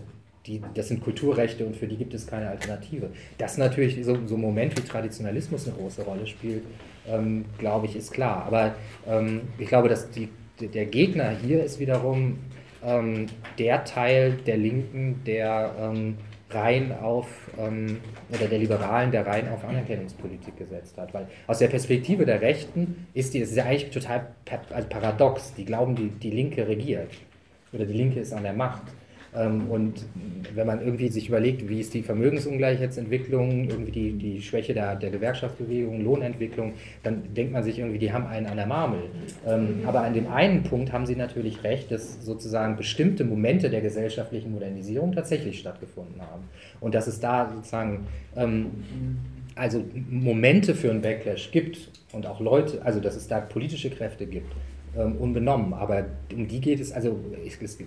die, 0.49 0.61
das 0.73 0.87
sind 0.87 1.01
Kulturrechte 1.01 1.65
und 1.65 1.75
für 1.75 1.87
die 1.87 1.95
gibt 1.95 2.13
es 2.13 2.25
keine 2.25 2.49
Alternative. 2.49 3.09
Dass 3.37 3.57
natürlich 3.57 4.03
so, 4.03 4.17
so 4.25 4.35
ein 4.35 4.41
Moment 4.41 4.77
wie 4.77 4.81
Traditionalismus 4.81 5.67
eine 5.67 5.77
große 5.77 6.01
Rolle 6.01 6.25
spielt, 6.25 6.63
ähm, 7.07 7.45
glaube 7.59 7.85
ich, 7.85 7.95
ist 7.95 8.11
klar. 8.11 8.43
Aber 8.45 8.75
ähm, 9.07 9.41
ich 9.57 9.67
glaube, 9.67 9.87
dass 9.87 10.09
die, 10.09 10.29
der 10.59 10.85
Gegner 10.87 11.29
hier 11.29 11.63
ist 11.63 11.79
wiederum 11.79 12.39
ähm, 12.83 13.27
der 13.59 13.83
Teil 13.85 14.33
der 14.45 14.57
Linken, 14.57 15.21
der 15.25 15.75
ähm, 15.79 16.17
rein 16.49 16.91
auf, 16.99 17.27
ähm, 17.59 17.99
oder 18.29 18.47
der 18.47 18.57
Liberalen, 18.57 19.11
der 19.11 19.27
rein 19.27 19.47
auf 19.49 19.63
Anerkennungspolitik 19.63 20.57
gesetzt 20.57 20.97
hat. 20.97 21.13
Weil 21.13 21.27
aus 21.45 21.59
der 21.59 21.67
Perspektive 21.67 22.25
der 22.25 22.41
Rechten 22.41 23.07
ist 23.13 23.35
die, 23.35 23.39
ist 23.39 23.55
ja 23.55 23.65
eigentlich 23.65 23.91
total 23.91 24.27
also 24.71 24.89
paradox. 24.89 25.53
Die 25.53 25.65
glauben, 25.65 25.95
die, 25.95 26.09
die 26.09 26.31
Linke 26.31 26.67
regiert. 26.67 27.11
Oder 27.71 27.85
die 27.85 27.93
Linke 27.93 28.19
ist 28.19 28.33
an 28.33 28.41
der 28.41 28.53
Macht. 28.53 28.81
Ähm, 29.35 29.69
und 29.69 30.05
wenn 30.53 30.67
man 30.67 30.81
irgendwie 30.81 31.09
sich 31.09 31.29
überlegt, 31.29 31.67
wie 31.69 31.79
ist 31.79 31.93
die 31.93 32.01
Vermögensungleichheitsentwicklung, 32.01 33.69
irgendwie 33.69 33.91
die, 33.91 34.11
die 34.13 34.41
Schwäche 34.41 34.73
der, 34.73 34.95
der 34.95 35.09
Gewerkschaftsbewegung, 35.09 36.03
Lohnentwicklung, 36.03 36.73
dann 37.03 37.33
denkt 37.33 37.53
man 37.53 37.63
sich 37.63 37.79
irgendwie, 37.79 37.99
die 37.99 38.11
haben 38.11 38.25
einen 38.27 38.47
an 38.47 38.57
der 38.57 38.67
Marmel. 38.67 39.03
Ähm, 39.47 39.81
aber 39.85 40.01
an 40.01 40.13
dem 40.13 40.27
einen 40.27 40.63
Punkt 40.63 40.91
haben 40.91 41.05
sie 41.05 41.15
natürlich 41.15 41.63
recht, 41.63 41.91
dass 41.91 42.23
sozusagen 42.23 42.75
bestimmte 42.75 43.23
Momente 43.23 43.69
der 43.69 43.81
gesellschaftlichen 43.81 44.51
Modernisierung 44.51 45.13
tatsächlich 45.13 45.59
stattgefunden 45.59 46.21
haben. 46.21 46.43
Und 46.79 46.95
dass 46.95 47.07
es 47.07 47.19
da 47.19 47.49
sozusagen 47.53 48.07
ähm, 48.35 48.67
also 49.55 49.83
Momente 50.09 50.73
für 50.73 50.89
einen 50.89 51.01
Backlash 51.01 51.51
gibt 51.51 51.89
und 52.13 52.25
auch 52.25 52.39
Leute, 52.39 52.81
also 52.83 52.99
dass 52.99 53.15
es 53.15 53.27
da 53.27 53.39
politische 53.39 53.89
Kräfte 53.89 54.25
gibt, 54.25 54.53
ähm, 54.97 55.15
unbenommen. 55.17 55.73
Aber 55.73 56.05
um 56.33 56.47
die 56.47 56.61
geht 56.61 56.79
es, 56.79 56.91
also 56.91 57.19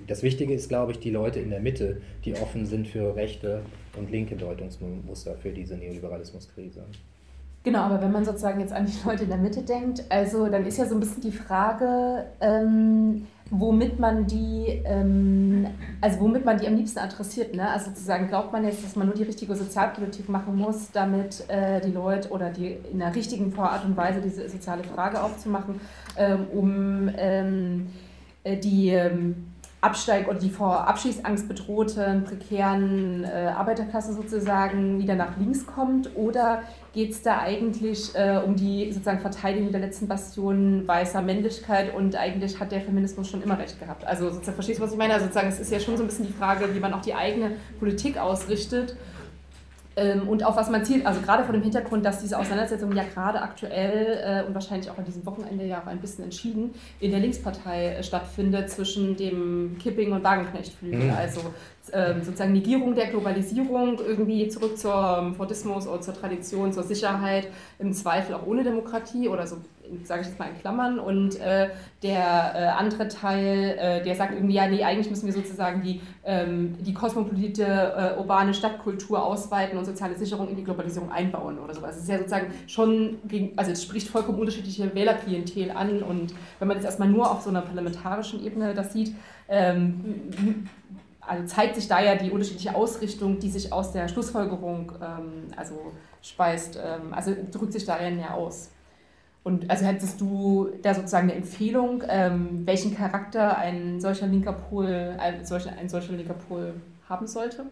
das 0.06 0.22
Wichtige 0.22 0.54
ist, 0.54 0.68
glaube 0.68 0.92
ich, 0.92 0.98
die 0.98 1.10
Leute 1.10 1.40
in 1.40 1.50
der 1.50 1.60
Mitte, 1.60 2.00
die 2.24 2.34
offen 2.34 2.66
sind 2.66 2.88
für 2.88 3.14
rechte 3.16 3.62
und 3.96 4.10
linke 4.10 4.36
Deutungsmuster 4.36 5.34
für 5.36 5.50
diese 5.50 5.76
Neoliberalismuskrise. 5.76 6.84
Genau, 7.64 7.80
aber 7.80 8.02
wenn 8.02 8.10
man 8.10 8.24
sozusagen 8.24 8.60
jetzt 8.60 8.72
an 8.72 8.86
die 8.86 9.08
Leute 9.08 9.22
in 9.24 9.28
der 9.28 9.38
Mitte 9.38 9.62
denkt, 9.62 10.04
also 10.08 10.48
dann 10.48 10.66
ist 10.66 10.78
ja 10.78 10.86
so 10.86 10.94
ein 10.96 11.00
bisschen 11.00 11.22
die 11.22 11.32
Frage, 11.32 12.26
ähm, 12.40 13.26
womit 13.54 14.00
man 14.00 14.26
die, 14.26 14.82
ähm, 14.84 15.66
also 16.00 16.20
womit 16.20 16.46
man 16.46 16.56
die 16.56 16.66
am 16.66 16.74
liebsten 16.74 17.00
adressiert. 17.00 17.54
Ne? 17.54 17.68
Also 17.68 17.90
sozusagen 17.90 18.26
glaubt 18.28 18.50
man 18.50 18.64
jetzt, 18.64 18.82
dass 18.82 18.96
man 18.96 19.06
nur 19.06 19.14
die 19.14 19.24
richtige 19.24 19.54
Sozialpolitik 19.54 20.28
machen 20.30 20.56
muss, 20.56 20.90
damit 20.90 21.44
äh, 21.48 21.80
die 21.82 21.92
Leute 21.92 22.30
oder 22.30 22.48
die 22.48 22.78
in 22.90 22.98
der 22.98 23.14
richtigen 23.14 23.56
Art 23.58 23.84
und 23.84 23.94
Weise 23.94 24.22
diese 24.22 24.48
soziale 24.48 24.82
Frage 24.82 25.22
aufzumachen, 25.22 25.80
ähm, 26.16 26.46
um 26.50 27.10
ähm, 27.14 27.90
äh, 28.42 28.56
die 28.56 28.88
ähm, 28.88 29.52
Absteig 29.82 30.28
oder 30.28 30.38
die 30.38 30.48
vor 30.48 30.88
Abschießangst 30.88 31.46
bedrohten, 31.46 32.24
prekären 32.24 33.24
äh, 33.24 33.52
Arbeiterklasse 33.54 34.14
sozusagen 34.14 34.98
wieder 34.98 35.14
nach 35.14 35.36
links 35.36 35.66
kommt? 35.66 36.16
Oder 36.16 36.62
geht 36.92 37.12
es 37.12 37.22
da 37.22 37.40
eigentlich 37.40 38.14
äh, 38.14 38.40
um 38.44 38.54
die 38.54 38.92
sozusagen 38.92 39.20
Verteidigung 39.20 39.72
der 39.72 39.80
letzten 39.80 40.08
Bastionen 40.08 40.86
weißer 40.86 41.22
Männlichkeit 41.22 41.94
und 41.94 42.16
eigentlich 42.16 42.60
hat 42.60 42.70
der 42.70 42.82
Feminismus 42.82 43.30
schon 43.30 43.42
immer 43.42 43.58
recht 43.58 43.80
gehabt? 43.80 44.04
Also 44.04 44.28
sozusagen, 44.28 44.54
verstehst 44.54 44.78
du, 44.78 44.84
was 44.84 44.92
ich 44.92 44.98
meine? 44.98 45.14
Also 45.14 45.26
sozusagen, 45.26 45.48
es 45.48 45.58
ist 45.58 45.72
ja 45.72 45.80
schon 45.80 45.96
so 45.96 46.02
ein 46.02 46.06
bisschen 46.06 46.26
die 46.26 46.32
Frage, 46.32 46.74
wie 46.74 46.80
man 46.80 46.92
auch 46.92 47.00
die 47.00 47.14
eigene 47.14 47.52
Politik 47.78 48.18
ausrichtet 48.18 48.96
und 50.26 50.44
auf 50.44 50.56
was 50.56 50.70
man 50.70 50.84
zielt, 50.84 51.06
also 51.06 51.20
gerade 51.20 51.44
vor 51.44 51.52
dem 51.52 51.62
Hintergrund, 51.62 52.04
dass 52.04 52.20
diese 52.20 52.38
Auseinandersetzung 52.38 52.92
ja 52.92 53.04
gerade 53.04 53.42
aktuell 53.42 54.20
äh, 54.24 54.46
und 54.46 54.54
wahrscheinlich 54.54 54.90
auch 54.90 54.96
an 54.96 55.04
diesem 55.04 55.24
Wochenende 55.26 55.66
ja 55.66 55.82
auch 55.82 55.86
ein 55.86 55.98
bisschen 55.98 56.24
entschieden 56.24 56.74
in 57.00 57.10
der 57.10 57.20
Linkspartei 57.20 57.88
äh, 57.88 58.02
stattfindet 58.02 58.70
zwischen 58.70 59.16
dem 59.16 59.76
Kipping- 59.78 60.12
und 60.12 60.24
Wagenknechtflügel. 60.24 61.04
Mhm. 61.04 61.14
Also 61.14 61.40
ähm, 61.92 62.22
sozusagen 62.22 62.52
Negierung 62.52 62.94
der 62.94 63.08
Globalisierung, 63.08 63.98
irgendwie 63.98 64.48
zurück 64.48 64.78
zum 64.78 65.34
Fordismus 65.34 65.86
oder 65.86 66.00
zur 66.00 66.14
Tradition, 66.14 66.72
zur 66.72 66.84
Sicherheit, 66.84 67.48
im 67.78 67.92
Zweifel 67.92 68.34
auch 68.34 68.46
ohne 68.46 68.62
Demokratie 68.62 69.28
oder 69.28 69.46
so 69.46 69.56
sage 70.04 70.22
ich 70.22 70.28
jetzt 70.28 70.38
mal 70.38 70.48
in 70.48 70.58
Klammern, 70.58 70.98
und 70.98 71.38
äh, 71.40 71.70
der 72.02 72.52
äh, 72.54 72.66
andere 72.78 73.08
Teil, 73.08 73.76
äh, 73.78 74.02
der 74.02 74.14
sagt 74.14 74.34
irgendwie, 74.34 74.54
ja, 74.54 74.66
nee, 74.66 74.82
eigentlich 74.82 75.10
müssen 75.10 75.26
wir 75.26 75.32
sozusagen 75.32 75.82
die, 75.82 76.00
ähm, 76.24 76.76
die 76.80 76.94
kosmopolite 76.94 77.64
äh, 77.64 78.18
urbane 78.18 78.54
Stadtkultur 78.54 79.22
ausweiten 79.22 79.78
und 79.78 79.84
soziale 79.84 80.16
Sicherung 80.16 80.48
in 80.48 80.56
die 80.56 80.64
Globalisierung 80.64 81.10
einbauen 81.10 81.58
oder 81.58 81.74
sowas. 81.74 81.96
Es 81.96 82.02
ist 82.02 82.08
ja 82.08 82.18
sozusagen 82.18 82.52
schon, 82.66 83.18
gegen, 83.26 83.58
also 83.58 83.72
es 83.72 83.82
spricht 83.82 84.08
vollkommen 84.08 84.38
unterschiedliche 84.38 84.94
Wählerklientel 84.94 85.70
an 85.70 86.02
und 86.02 86.34
wenn 86.58 86.68
man 86.68 86.76
jetzt 86.76 86.86
erstmal 86.86 87.08
nur 87.08 87.30
auf 87.30 87.42
so 87.42 87.50
einer 87.50 87.62
parlamentarischen 87.62 88.44
Ebene 88.44 88.74
das 88.74 88.92
sieht, 88.92 89.14
ähm, 89.48 90.68
also 91.20 91.46
zeigt 91.46 91.76
sich 91.76 91.86
da 91.86 92.00
ja 92.02 92.16
die 92.16 92.30
unterschiedliche 92.30 92.74
Ausrichtung, 92.74 93.38
die 93.38 93.48
sich 93.48 93.72
aus 93.72 93.92
der 93.92 94.08
Schlussfolgerung 94.08 94.92
ähm, 95.00 95.48
also 95.56 95.92
speist, 96.20 96.76
ähm, 96.76 97.12
also 97.12 97.34
drückt 97.50 97.72
sich 97.72 97.84
darin 97.84 98.18
ja 98.18 98.34
aus. 98.34 98.70
Und 99.44 99.68
also 99.70 99.84
hättest 99.84 100.20
du 100.20 100.70
da 100.82 100.94
sozusagen 100.94 101.28
eine 101.28 101.38
Empfehlung, 101.38 102.04
ähm, 102.08 102.62
welchen 102.64 102.94
Charakter 102.94 103.58
ein 103.58 104.00
solcher 104.00 104.28
linker 104.28 104.52
Pol, 104.52 105.16
ein 105.18 105.44
solcher, 105.44 105.76
ein 105.76 105.88
solcher 105.88 106.12
linker 106.12 106.34
Pol 106.34 106.74
haben 107.08 107.26
sollte? 107.26 107.66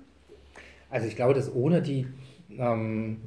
Also 0.90 1.06
ich 1.06 1.14
glaube, 1.14 1.34
dass 1.34 1.54
ohne 1.54 1.80
die, 1.80 2.08
ähm, 2.58 3.20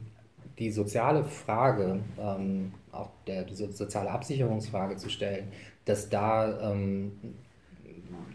die 0.60 0.72
soziale 0.72 1.24
Frage, 1.24 2.02
ähm, 2.20 2.74
auch 2.92 3.12
der, 3.28 3.44
die 3.44 3.56
soziale 3.56 4.12
Absicherungsfrage 4.12 4.98
zu 4.98 5.10
stellen, 5.10 5.48
dass 5.86 6.10
da 6.10 6.72
ähm, 6.72 7.14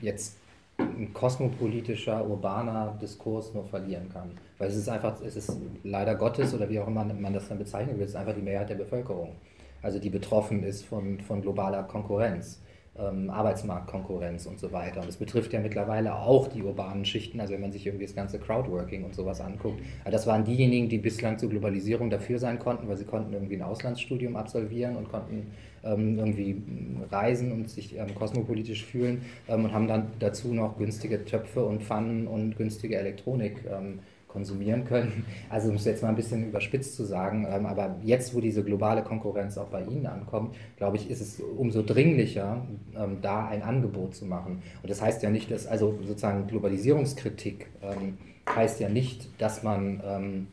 jetzt 0.00 0.38
ein 0.78 1.12
kosmopolitischer, 1.12 2.26
urbaner 2.26 2.96
Diskurs 3.00 3.52
nur 3.52 3.64
verlieren 3.64 4.08
kann. 4.10 4.30
Weil 4.56 4.68
es 4.68 4.76
ist 4.76 4.88
einfach, 4.88 5.20
es 5.20 5.36
ist 5.36 5.54
leider 5.84 6.14
Gottes 6.14 6.54
oder 6.54 6.68
wie 6.70 6.80
auch 6.80 6.86
immer 6.86 7.04
man 7.04 7.34
das 7.34 7.48
dann 7.48 7.58
bezeichnen 7.58 7.96
will, 7.96 8.04
es 8.04 8.10
ist 8.10 8.16
einfach 8.16 8.34
die 8.34 8.42
Mehrheit 8.42 8.70
der 8.70 8.76
Bevölkerung 8.76 9.34
also 9.82 9.98
die 9.98 10.10
betroffen 10.10 10.62
ist 10.62 10.84
von, 10.84 11.20
von 11.20 11.42
globaler 11.42 11.82
Konkurrenz, 11.84 12.60
ähm, 12.98 13.30
Arbeitsmarktkonkurrenz 13.30 14.46
und 14.46 14.58
so 14.58 14.72
weiter. 14.72 15.02
Und 15.02 15.08
es 15.08 15.16
betrifft 15.16 15.52
ja 15.52 15.60
mittlerweile 15.60 16.16
auch 16.16 16.48
die 16.48 16.62
urbanen 16.62 17.04
Schichten, 17.04 17.40
also 17.40 17.54
wenn 17.54 17.60
man 17.60 17.72
sich 17.72 17.86
irgendwie 17.86 18.06
das 18.06 18.14
ganze 18.14 18.38
Crowdworking 18.38 19.04
und 19.04 19.14
sowas 19.14 19.40
anguckt. 19.40 19.80
Also 20.04 20.10
das 20.10 20.26
waren 20.26 20.44
diejenigen, 20.44 20.88
die 20.88 20.98
bislang 20.98 21.38
zur 21.38 21.50
Globalisierung 21.50 22.10
dafür 22.10 22.38
sein 22.38 22.58
konnten, 22.58 22.88
weil 22.88 22.96
sie 22.96 23.04
konnten 23.04 23.32
irgendwie 23.32 23.56
ein 23.56 23.62
Auslandsstudium 23.62 24.36
absolvieren 24.36 24.96
und 24.96 25.08
konnten 25.08 25.52
ähm, 25.84 26.18
irgendwie 26.18 26.62
reisen 27.10 27.52
und 27.52 27.70
sich 27.70 27.96
ähm, 27.96 28.14
kosmopolitisch 28.14 28.84
fühlen 28.84 29.22
ähm, 29.48 29.64
und 29.64 29.72
haben 29.72 29.86
dann 29.86 30.08
dazu 30.18 30.52
noch 30.52 30.76
günstige 30.76 31.24
Töpfe 31.24 31.64
und 31.64 31.82
Pfannen 31.82 32.26
und 32.26 32.56
günstige 32.56 32.96
Elektronik 32.96 33.64
ähm, 33.70 34.00
konsumieren 34.38 34.84
können. 34.84 35.24
Also 35.50 35.70
um 35.70 35.76
es 35.76 35.84
jetzt 35.84 36.02
mal 36.02 36.10
ein 36.10 36.16
bisschen 36.16 36.48
überspitzt 36.48 36.94
zu 36.94 37.04
sagen, 37.04 37.46
ähm, 37.50 37.66
aber 37.66 37.96
jetzt, 38.02 38.34
wo 38.34 38.40
diese 38.40 38.62
globale 38.62 39.02
Konkurrenz 39.02 39.56
auch 39.56 39.68
bei 39.68 39.82
Ihnen 39.82 40.06
ankommt, 40.06 40.54
glaube 40.76 40.96
ich, 40.96 41.10
ist 41.10 41.20
es 41.20 41.40
umso 41.40 41.82
dringlicher, 41.82 42.66
ähm, 42.96 43.18
da 43.22 43.48
ein 43.48 43.62
Angebot 43.62 44.14
zu 44.14 44.26
machen. 44.26 44.62
Und 44.82 44.90
das 44.90 45.00
heißt 45.00 45.22
ja 45.22 45.30
nicht, 45.30 45.50
dass, 45.50 45.66
also 45.66 45.98
sozusagen 46.06 46.46
Globalisierungskritik 46.46 47.66
ähm, 47.82 48.18
heißt 48.48 48.80
ja 48.80 48.88
nicht, 48.88 49.28
dass 49.40 49.62
man 49.62 50.46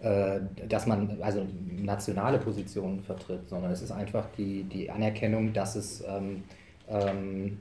äh, 0.00 0.40
dass 0.68 0.86
man 0.86 1.18
also 1.20 1.46
nationale 1.76 2.38
Positionen 2.38 3.02
vertritt, 3.02 3.48
sondern 3.48 3.70
es 3.70 3.82
ist 3.82 3.90
einfach 3.90 4.26
die, 4.38 4.64
die 4.64 4.90
Anerkennung, 4.90 5.52
dass 5.52 5.76
es 5.76 6.02
ähm, 6.08 6.42
ähm, 6.88 7.58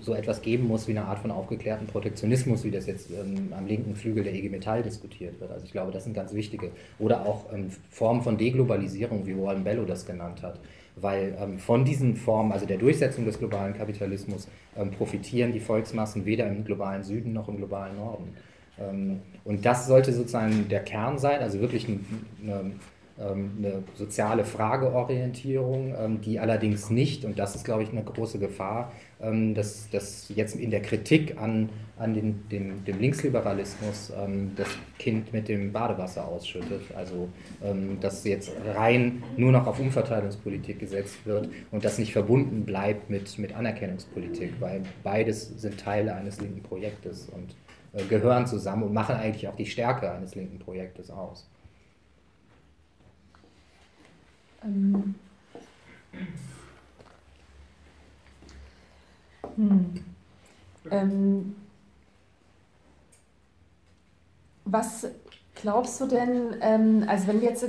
so 0.00 0.14
etwas 0.14 0.42
geben 0.42 0.66
muss 0.66 0.86
wie 0.86 0.92
eine 0.92 1.04
Art 1.04 1.18
von 1.18 1.30
aufgeklärten 1.30 1.86
Protektionismus, 1.86 2.64
wie 2.64 2.70
das 2.70 2.86
jetzt 2.86 3.10
ähm, 3.10 3.52
am 3.56 3.66
linken 3.66 3.94
Flügel 3.94 4.24
der 4.24 4.34
IG 4.34 4.48
Metall 4.48 4.82
diskutiert 4.82 5.40
wird. 5.40 5.50
Also 5.50 5.64
ich 5.64 5.72
glaube, 5.72 5.92
das 5.92 6.04
sind 6.04 6.14
ganz 6.14 6.32
wichtige. 6.34 6.70
Oder 6.98 7.26
auch 7.26 7.52
ähm, 7.52 7.70
Formen 7.90 8.22
von 8.22 8.36
Deglobalisierung, 8.36 9.26
wie 9.26 9.36
Warren 9.36 9.64
Bello 9.64 9.84
das 9.84 10.06
genannt 10.06 10.42
hat. 10.42 10.60
Weil 10.96 11.36
ähm, 11.40 11.58
von 11.58 11.84
diesen 11.84 12.16
Formen, 12.16 12.52
also 12.52 12.66
der 12.66 12.78
Durchsetzung 12.78 13.24
des 13.24 13.38
globalen 13.38 13.74
Kapitalismus, 13.74 14.48
ähm, 14.76 14.90
profitieren 14.90 15.52
die 15.52 15.60
Volksmassen 15.60 16.24
weder 16.26 16.46
im 16.48 16.64
globalen 16.64 17.02
Süden 17.02 17.32
noch 17.32 17.48
im 17.48 17.56
globalen 17.56 17.96
Norden. 17.96 18.34
Ähm, 18.78 19.20
und 19.44 19.64
das 19.64 19.86
sollte 19.86 20.12
sozusagen 20.12 20.68
der 20.68 20.80
Kern 20.80 21.18
sein, 21.18 21.40
also 21.40 21.60
wirklich 21.60 21.86
eine 21.88 22.72
ähm, 23.20 23.50
eine 23.58 23.82
soziale 23.94 24.44
Frageorientierung, 24.44 26.20
die 26.20 26.38
allerdings 26.38 26.88
nicht, 26.88 27.24
und 27.24 27.36
das 27.36 27.56
ist, 27.56 27.64
glaube 27.64 27.82
ich, 27.82 27.90
eine 27.90 28.04
große 28.04 28.38
Gefahr, 28.38 28.92
ähm, 29.20 29.54
dass, 29.54 29.88
dass 29.90 30.28
jetzt 30.34 30.56
in 30.56 30.70
der 30.70 30.82
Kritik 30.82 31.40
an, 31.40 31.68
an 31.98 32.14
den, 32.14 32.48
dem, 32.48 32.84
dem 32.84 33.00
Linksliberalismus 33.00 34.12
das 34.54 34.68
Kind 34.98 35.32
mit 35.32 35.48
dem 35.48 35.72
Badewasser 35.72 36.26
ausschüttet. 36.28 36.82
Also 36.94 37.28
dass 38.00 38.22
jetzt 38.22 38.52
rein 38.76 39.24
nur 39.36 39.50
noch 39.50 39.66
auf 39.66 39.80
Umverteilungspolitik 39.80 40.78
gesetzt 40.78 41.16
wird 41.24 41.48
und 41.72 41.84
das 41.84 41.98
nicht 41.98 42.12
verbunden 42.12 42.64
bleibt 42.64 43.10
mit, 43.10 43.36
mit 43.38 43.52
Anerkennungspolitik, 43.52 44.52
weil 44.60 44.82
beides 45.02 45.60
sind 45.60 45.80
Teile 45.80 46.14
eines 46.14 46.40
linken 46.40 46.62
Projektes 46.62 47.28
und 47.28 47.56
äh, 47.92 48.04
gehören 48.04 48.46
zusammen 48.46 48.82
und 48.84 48.92
machen 48.92 49.16
eigentlich 49.16 49.48
auch 49.48 49.56
die 49.56 49.66
Stärke 49.66 50.10
eines 50.10 50.34
linken 50.34 50.58
Projektes 50.58 51.10
aus. 51.10 51.48
Ähm. 54.62 55.14
Hm. 59.58 59.90
Ähm. 60.90 61.56
Was 64.64 65.06
glaubst 65.54 66.00
du 66.00 66.06
denn, 66.06 66.56
ähm, 66.60 67.04
also 67.06 67.26
wenn 67.26 67.40
wir 67.40 67.50
jetzt 67.50 67.66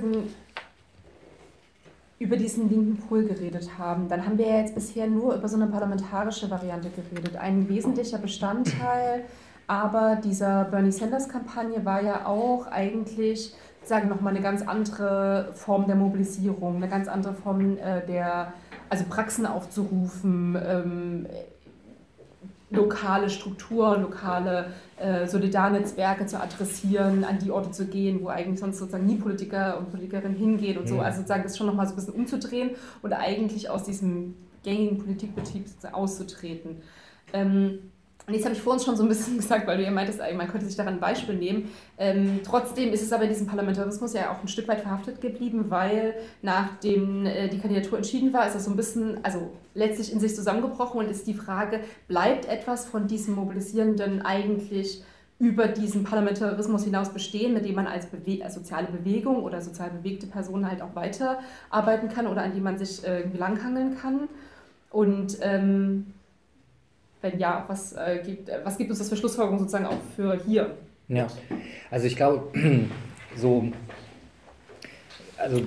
über 2.20 2.36
diesen 2.36 2.70
linken 2.70 2.98
Pool 2.98 3.24
geredet 3.24 3.78
haben, 3.78 4.10
dann 4.10 4.26
haben 4.26 4.38
wir 4.38 4.48
ja 4.48 4.60
jetzt 4.60 4.76
bisher 4.76 5.08
nur 5.08 5.36
über 5.36 5.48
so 5.48 5.56
eine 5.56 5.68
parlamentarische 5.68 6.50
Variante 6.50 6.90
geredet. 6.90 7.38
Ein 7.38 7.70
wesentlicher 7.70 8.18
Bestandteil 8.18 9.24
aber 9.70 10.16
dieser 10.16 10.64
Bernie 10.64 10.92
Sanders-Kampagne 10.92 11.86
war 11.86 12.02
ja 12.02 12.26
auch 12.26 12.66
eigentlich 12.72 13.54
sagen 13.84 14.10
nochmal 14.10 14.34
eine 14.34 14.42
ganz 14.42 14.64
andere 14.64 15.52
Form 15.54 15.86
der 15.86 15.96
Mobilisierung, 15.96 16.78
eine 16.78 16.90
ganz 16.90 17.08
andere 17.08 17.36
Form 17.36 17.78
äh, 17.78 18.04
der, 18.08 18.54
also 18.90 19.06
Praxen 19.08 19.46
aufzurufen, 19.46 20.58
ähm, 20.60 21.28
lokale 22.72 23.30
Strukturen, 23.30 24.02
lokale 24.02 24.74
äh, 24.98 25.28
Solidarnetzwerke 25.28 26.26
zu 26.26 26.40
adressieren, 26.40 27.24
an 27.24 27.40
die 27.40 27.52
Orte 27.52 27.72
zu 27.72 27.88
gehen, 27.88 28.22
wo 28.22 28.28
eigentlich 28.28 28.60
sonst 28.60 28.78
sozusagen 28.78 29.06
nie 29.06 29.16
Politiker 29.16 29.80
und 29.80 29.92
Politikerinnen 29.92 30.38
hingehen 30.38 30.78
und 30.78 30.88
so. 30.88 30.96
Mhm. 30.96 31.00
Also 31.02 31.18
sozusagen 31.18 31.44
das 31.44 31.58
schon 31.58 31.68
nochmal 31.68 31.88
so 31.88 31.94
ein 31.94 31.96
bisschen 31.96 32.14
umzudrehen 32.14 32.72
und 33.02 33.14
eigentlich 33.14 33.70
aus 33.70 33.84
diesem 33.84 34.36
gängigen 34.64 34.98
Politikbetrieb 35.00 35.66
auszutreten. 35.92 36.82
Ähm, 37.34 37.92
Und 38.30 38.36
jetzt 38.36 38.46
habe 38.46 38.54
ich 38.54 38.62
vor 38.62 38.74
uns 38.74 38.86
schon 38.86 38.96
so 38.96 39.02
ein 39.02 39.10
bisschen 39.10 39.38
gesagt, 39.38 39.66
weil 39.66 39.78
du 39.78 39.84
ja 39.84 39.90
meintest, 39.90 40.20
man 40.38 40.48
könnte 40.48 40.68
sich 40.68 40.76
daran 40.76 40.94
ein 40.94 41.00
Beispiel 41.00 41.34
nehmen. 41.34 41.70
Ähm, 41.98 42.42
trotzdem 42.44 42.94
ist 42.94 43.02
es 43.02 43.12
aber 43.12 43.24
in 43.24 43.30
diesem 43.30 43.48
Parlamentarismus 43.48 44.14
ja 44.14 44.32
auch 44.32 44.40
ein 44.42 44.48
Stück 44.48 44.68
weit 44.68 44.82
verhaftet 44.82 45.20
geblieben, 45.20 45.66
weil 45.70 46.14
nachdem 46.44 47.26
äh, 47.26 47.50
die 47.50 47.58
Kandidatur 47.58 47.98
entschieden 47.98 48.32
war, 48.32 48.48
ist 48.48 48.56
es 48.56 48.66
so 48.66 48.70
ein 48.70 48.78
bisschen, 48.78 49.18
also 49.24 49.50
letztlich 49.74 50.14
in 50.14 50.20
sich 50.20 50.36
zusammengebrochen 50.36 51.00
und 51.00 51.10
ist 51.10 51.26
die 51.26 51.34
Frage, 51.34 51.80
bleibt 52.08 52.46
etwas 52.46 52.86
von 52.86 53.08
diesem 53.08 53.34
Mobilisierenden 53.34 54.22
eigentlich 54.22 55.04
über 55.40 55.68
diesen 55.68 56.04
Parlamentarismus 56.04 56.84
hinaus 56.84 57.10
bestehen, 57.10 57.56
mit 57.56 57.66
dem 57.66 57.74
man 57.74 57.88
als, 57.88 58.06
Bewe 58.06 58.44
als 58.44 58.54
soziale 58.54 58.88
Bewegung 58.88 59.42
oder 59.42 59.60
sozial 59.60 59.90
bewegte 59.90 60.28
Person 60.28 60.70
halt 60.70 60.84
auch 60.84 60.96
weiterarbeiten 60.96 62.10
kann 62.10 62.28
oder 62.28 62.44
an 62.44 62.54
die 62.54 62.62
man 62.62 62.78
sich 62.78 63.04
äh, 63.08 63.24
langhangeln 63.36 63.98
kann. 63.98 64.28
Und 64.92 65.38
ähm, 65.42 66.14
wenn 67.22 67.40
ja, 67.40 67.66
was, 67.68 67.94
äh, 67.94 68.22
gibt, 68.26 68.50
was 68.64 68.78
gibt 68.78 68.90
uns 68.90 69.00
das 69.00 69.10
für 69.10 69.18
Schlussfolgerungen 69.18 69.60
sozusagen 69.60 69.86
auch 69.86 70.02
für 70.16 70.40
hier? 70.46 70.76
Ja, 71.08 71.28
also 71.92 72.06
ich 72.06 72.16
glaube, 72.16 72.52
so, 73.36 73.66
also 75.38 75.62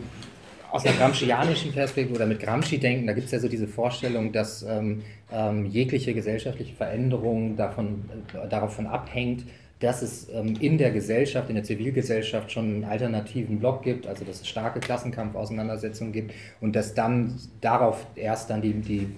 aus 0.70 0.86
einer 0.86 0.96
Gramscianischen 0.96 1.72
Perspektive 1.72 2.14
oder 2.14 2.26
mit 2.26 2.40
Gramsci 2.40 2.78
denken, 2.78 3.06
da 3.06 3.12
gibt 3.12 3.26
es 3.26 3.32
ja 3.32 3.38
so 3.38 3.48
diese 3.48 3.68
Vorstellung, 3.68 4.32
dass 4.32 4.62
ähm, 4.62 5.02
ähm, 5.30 5.66
jegliche 5.66 6.14
gesellschaftliche 6.14 6.74
Veränderung 6.74 7.56
davon, 7.56 8.04
äh, 8.32 8.48
davon 8.48 8.86
abhängt, 8.86 9.44
dass 9.80 10.00
es 10.00 10.28
ähm, 10.32 10.54
in 10.60 10.78
der 10.78 10.92
Gesellschaft, 10.92 11.50
in 11.50 11.56
der 11.56 11.64
Zivilgesellschaft 11.64 12.52
schon 12.52 12.64
einen 12.64 12.84
alternativen 12.84 13.58
Block 13.58 13.82
gibt, 13.82 14.06
also 14.06 14.24
dass 14.24 14.40
es 14.40 14.48
starke 14.48 14.80
Klassenkampfauseinandersetzungen 14.80 16.12
gibt 16.12 16.32
und 16.60 16.74
dass 16.74 16.94
dann 16.94 17.38
darauf 17.60 18.06
erst 18.14 18.48
dann 18.48 18.62
die, 18.62 18.72
die 18.74 19.08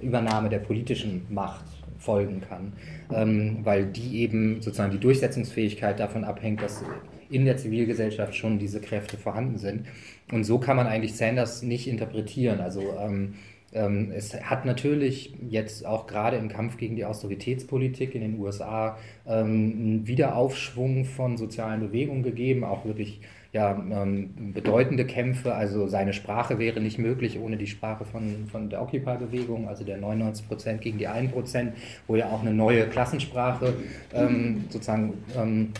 Übernahme 0.00 0.48
der 0.48 0.58
politischen 0.58 1.26
Macht 1.28 1.64
folgen 2.04 2.40
kann, 2.40 2.72
ähm, 3.12 3.58
weil 3.62 3.86
die 3.86 4.20
eben 4.20 4.60
sozusagen 4.62 4.92
die 4.92 5.00
Durchsetzungsfähigkeit 5.00 5.98
davon 5.98 6.24
abhängt, 6.24 6.62
dass 6.62 6.84
in 7.30 7.44
der 7.44 7.56
Zivilgesellschaft 7.56 8.34
schon 8.34 8.58
diese 8.58 8.80
Kräfte 8.80 9.16
vorhanden 9.16 9.58
sind. 9.58 9.86
Und 10.30 10.44
so 10.44 10.58
kann 10.58 10.76
man 10.76 10.86
eigentlich 10.86 11.16
Sanders 11.16 11.62
nicht 11.62 11.88
interpretieren. 11.88 12.60
Also 12.60 12.82
ähm, 13.00 13.34
ähm, 13.72 14.12
es 14.14 14.34
hat 14.40 14.64
natürlich 14.64 15.34
jetzt 15.48 15.84
auch 15.84 16.06
gerade 16.06 16.36
im 16.36 16.48
Kampf 16.48 16.76
gegen 16.76 16.96
die 16.96 17.04
Austeritätspolitik 17.04 18.14
in 18.14 18.20
den 18.20 18.38
USA 18.38 18.98
ähm, 19.26 19.44
einen 19.46 20.06
Wiederaufschwung 20.06 21.04
von 21.04 21.36
sozialen 21.36 21.80
Bewegungen 21.80 22.22
gegeben, 22.22 22.64
auch 22.64 22.84
wirklich 22.84 23.20
ja, 23.54 23.70
ähm, 23.70 24.52
bedeutende 24.52 25.06
Kämpfe. 25.06 25.54
Also 25.54 25.86
seine 25.86 26.12
Sprache 26.12 26.58
wäre 26.58 26.80
nicht 26.80 26.98
möglich 26.98 27.38
ohne 27.38 27.56
die 27.56 27.68
Sprache 27.68 28.04
von, 28.04 28.46
von 28.50 28.68
der 28.68 28.82
Occupy-Bewegung, 28.82 29.68
also 29.68 29.84
der 29.84 29.96
99 29.96 30.48
Prozent 30.48 30.80
gegen 30.82 30.98
die 30.98 31.06
1 31.06 31.30
Prozent, 31.30 31.72
wo 32.08 32.16
ja 32.16 32.26
auch 32.26 32.42
eine 32.42 32.52
neue 32.52 32.88
Klassensprache 32.88 33.74
ähm, 34.12 34.64
sozusagen 34.70 35.14
ähm, 35.38 35.72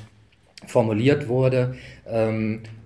formuliert 0.67 1.27
wurde. 1.27 1.75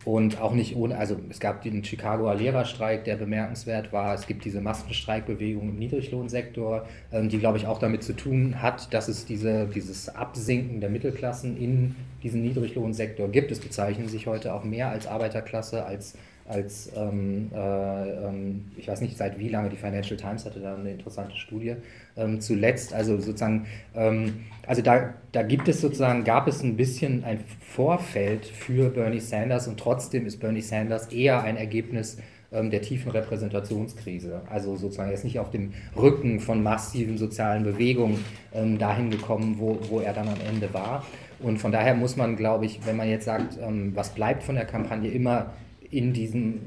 Und 0.09 0.41
auch 0.41 0.55
nicht 0.55 0.75
ohne, 0.75 0.97
also 0.97 1.21
es 1.29 1.39
gab 1.39 1.61
den 1.61 1.85
Chicagoer 1.85 2.35
Lehrerstreik, 2.35 3.05
der 3.05 3.17
bemerkenswert 3.17 3.93
war. 3.93 4.15
Es 4.15 4.27
gibt 4.27 4.43
diese 4.47 4.63
Massenstreikbewegung 4.63 5.69
im 5.69 5.79
Niedriglohnsektor, 5.79 6.87
ähm, 7.13 7.29
die, 7.29 7.39
glaube 7.39 7.59
ich, 7.59 7.67
auch 7.67 7.79
damit 7.79 8.03
zu 8.03 8.15
tun 8.17 8.63
hat, 8.63 8.95
dass 8.95 9.09
es 9.09 9.27
diese, 9.27 9.67
dieses 9.67 10.09
Absinken 10.09 10.81
der 10.81 10.89
Mittelklassen 10.89 11.59
in 11.59 11.95
diesen 12.23 12.41
Niedriglohnsektor 12.41 13.29
gibt. 13.29 13.53
Es 13.53 13.61
bezeichnen 13.61 14.09
sich 14.09 14.27
heute 14.27 14.55
auch 14.55 14.65
mehr 14.65 14.89
als 14.89 15.07
Arbeiterklasse 15.07 15.85
als 15.85 16.15
als, 16.49 16.91
ähm, 16.97 17.51
äh, 17.55 18.11
ähm, 18.27 18.65
ich 18.77 18.89
weiß 18.89 19.03
nicht 19.03 19.17
seit 19.17 19.39
wie 19.39 19.49
lange, 19.49 19.69
die 19.69 19.77
Financial 19.77 20.17
Times 20.17 20.47
hatte 20.47 20.61
da 20.61 20.75
eine 20.75 20.93
interessante 20.93 21.37
Studie 21.37 21.77
ähm, 22.17 22.41
zuletzt, 22.41 22.95
also 22.95 23.19
sozusagen, 23.19 23.67
ähm, 23.95 24.45
also 24.67 24.81
da, 24.81 25.15
da 25.33 25.43
gibt 25.43 25.69
es 25.69 25.81
sozusagen, 25.81 26.25
gab 26.25 26.49
es 26.49 26.63
ein 26.63 26.77
bisschen 26.77 27.23
ein 27.25 27.41
Vorfeld 27.61 28.47
für 28.47 28.89
Bernie 28.89 29.21
Sanders 29.21 29.69
und 29.69 29.79
trotzdem 29.79 30.27
ist 30.27 30.39
Bernie 30.39 30.63
Sanders 30.63 31.09
eher 31.13 31.43
ein 31.43 31.59
Ergebnis 31.59 32.19
ähm, 32.51 32.71
der 32.71 32.81
tiefen 32.81 33.11
Repräsentationskrise, 33.13 34.41
also 34.49 34.75
sozusagen 34.77 35.11
jetzt 35.11 35.25
nicht 35.25 35.39
auf 35.39 35.51
dem 35.51 35.75
Rücken 35.97 36.41
von 36.41 36.63
massiven 36.63 37.19
sozialen 37.19 37.63
Bewegungen 37.63 38.25
ähm, 38.55 38.79
dahin 38.79 39.11
gekommen, 39.11 39.57
wo, 39.59 39.79
wo 39.91 40.01
er 40.01 40.15
dann 40.15 40.29
am 40.29 40.41
Ende 40.49 40.73
war. 40.73 41.05
Und 41.41 41.59
von 41.59 41.73
daher 41.73 41.95
muss 41.95 42.17
man, 42.17 42.37
glaube 42.37 42.65
ich, 42.65 42.81
wenn 42.87 42.97
man 42.97 43.09
jetzt 43.09 43.27
sagt, 43.27 43.59
was 43.95 44.13
bleibt 44.13 44.43
von 44.43 44.57
der 44.57 44.65
Kampagne, 44.65 45.09
immer 45.09 45.53
in 45.91 46.13
diesem, 46.13 46.61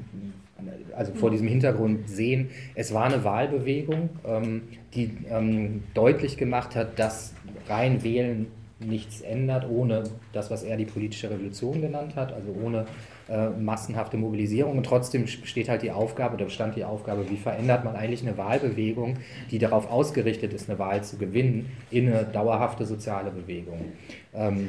also 0.96 1.12
vor 1.14 1.30
diesem 1.30 1.48
Hintergrund 1.48 2.08
sehen, 2.08 2.50
es 2.74 2.92
war 2.92 3.04
eine 3.04 3.24
Wahlbewegung, 3.24 4.10
ähm, 4.26 4.62
die 4.94 5.10
ähm, 5.30 5.84
deutlich 5.94 6.36
gemacht 6.36 6.76
hat, 6.76 6.98
dass 6.98 7.34
rein 7.68 8.02
Wählen 8.02 8.46
nichts 8.86 9.20
ändert, 9.20 9.68
ohne 9.68 10.04
das, 10.32 10.50
was 10.50 10.62
er 10.62 10.76
die 10.76 10.84
politische 10.84 11.30
Revolution 11.30 11.80
genannt 11.80 12.16
hat, 12.16 12.32
also 12.32 12.54
ohne 12.62 12.86
äh, 13.28 13.48
massenhafte 13.50 14.16
Mobilisierung. 14.16 14.78
Und 14.78 14.84
trotzdem 14.84 15.26
steht 15.26 15.68
halt 15.68 15.82
die 15.82 15.90
Aufgabe 15.90 16.34
oder 16.34 16.46
bestand 16.46 16.76
die 16.76 16.84
Aufgabe, 16.84 17.28
wie 17.30 17.36
verändert 17.36 17.84
man 17.84 17.96
eigentlich 17.96 18.22
eine 18.22 18.36
Wahlbewegung, 18.36 19.18
die 19.50 19.58
darauf 19.58 19.90
ausgerichtet 19.90 20.52
ist, 20.52 20.68
eine 20.68 20.78
Wahl 20.78 21.02
zu 21.04 21.16
gewinnen, 21.16 21.70
in 21.90 22.08
eine 22.08 22.24
dauerhafte 22.24 22.84
soziale 22.84 23.30
Bewegung. 23.30 23.92
Ähm, 24.34 24.68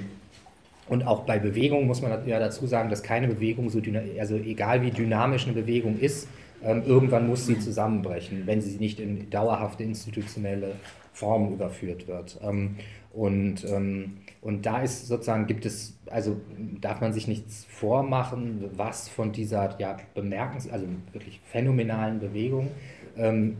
und 0.89 1.07
auch 1.07 1.21
bei 1.21 1.39
Bewegung 1.39 1.88
muss 1.88 2.01
man 2.01 2.11
ja 2.27 2.39
dazu 2.39 2.67
sagen, 2.67 2.89
dass 2.89 3.03
keine 3.03 3.27
Bewegung 3.27 3.69
so 3.69 3.81
also 4.19 4.36
egal 4.36 4.81
wie 4.81 4.91
dynamisch 4.91 5.45
eine 5.45 5.53
Bewegung 5.53 5.99
ist, 5.99 6.27
ähm, 6.63 6.84
irgendwann 6.86 7.27
muss 7.27 7.45
sie 7.45 7.59
zusammenbrechen, 7.59 8.43
wenn 8.45 8.61
sie 8.61 8.77
nicht 8.77 8.99
in 8.99 9.29
dauerhafte 9.29 9.84
institutionelle 9.84 10.75
Formen 11.11 11.53
überführt 11.53 12.07
wird. 12.07 12.39
Ähm, 12.43 12.75
und, 13.13 13.63
ähm, 13.69 14.17
und 14.41 14.65
da 14.65 14.81
ist 14.81 15.07
sozusagen, 15.07 15.45
gibt 15.45 15.65
es, 15.65 15.97
also 16.09 16.38
darf 16.81 16.99
man 16.99 17.13
sich 17.13 17.27
nichts 17.27 17.65
vormachen, 17.69 18.69
was 18.75 19.07
von 19.07 19.31
dieser 19.31 19.77
ja, 19.79 19.97
bemerkens-, 20.15 20.69
also 20.69 20.88
wirklich 21.11 21.39
phänomenalen 21.45 22.19
Bewegung 22.19 22.69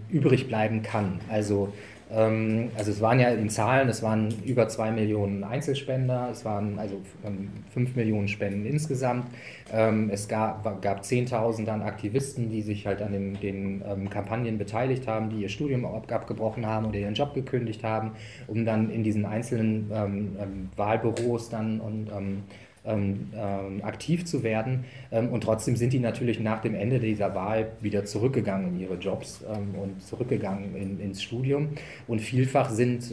übrig 0.10 0.48
bleiben 0.48 0.82
kann. 0.82 1.20
Also 1.30 1.72
also 2.16 2.92
es 2.92 3.02
waren 3.02 3.20
ja 3.20 3.30
in 3.30 3.50
Zahlen, 3.50 3.90
es 3.90 4.04
waren 4.04 4.34
über 4.46 4.68
zwei 4.68 4.92
Millionen 4.92 5.44
Einzelspender, 5.44 6.30
es 6.32 6.46
waren 6.46 6.78
also 6.78 7.02
ähm, 7.26 7.50
fünf 7.74 7.96
Millionen 7.96 8.28
Spenden 8.28 8.66
insgesamt. 8.66 9.26
Ähm, 9.72 10.10
es 10.12 10.28
gab, 10.28 10.64
gab 10.82 11.02
10.000 11.02 11.66
dann 11.66 11.82
Aktivisten, 11.82 12.50
die 12.50 12.62
sich 12.62 12.86
halt 12.86 13.02
an 13.02 13.14
den, 13.14 13.40
den 13.40 14.10
Kampagnen 14.10 14.58
beteiligt 14.58 15.08
haben, 15.08 15.30
die 15.30 15.42
ihr 15.42 15.50
Studium 15.50 15.86
abgebrochen 15.86 16.66
haben 16.66 16.86
oder 16.86 17.00
ihren 17.00 17.16
Job 17.16 17.34
gekündigt 17.34 17.84
haben, 17.84 18.12
um 18.48 18.66
dann 18.66 18.92
in 18.92 19.04
diesen 19.04 19.26
einzelnen 19.26 19.90
Wahlbüros 20.76 21.50
dann 21.50 21.80
und 21.80 22.10
ähm, 22.86 23.32
ähm, 23.34 23.82
aktiv 23.82 24.26
zu 24.26 24.44
werden. 24.44 24.84
Ähm, 25.10 25.30
und 25.30 25.42
trotzdem 25.42 25.78
sind 25.78 25.94
die 25.94 26.00
natürlich 26.00 26.42
nach 26.42 26.60
dem 26.60 26.76
Ende 26.76 27.00
dieser 27.00 27.34
Wahl 27.34 27.68
wieder 27.80 28.04
zurückgegangen 28.04 28.76
in 28.76 28.82
ihre 28.82 28.96
Jobs 28.96 29.42
ähm, 29.50 29.76
und 29.82 30.02
zurückgegangen 30.02 30.76
in, 30.76 31.00
ins 31.00 31.24
Studium. 31.24 31.70
Und 32.10 32.20
vielfach 32.20 32.70
sind, 32.70 33.10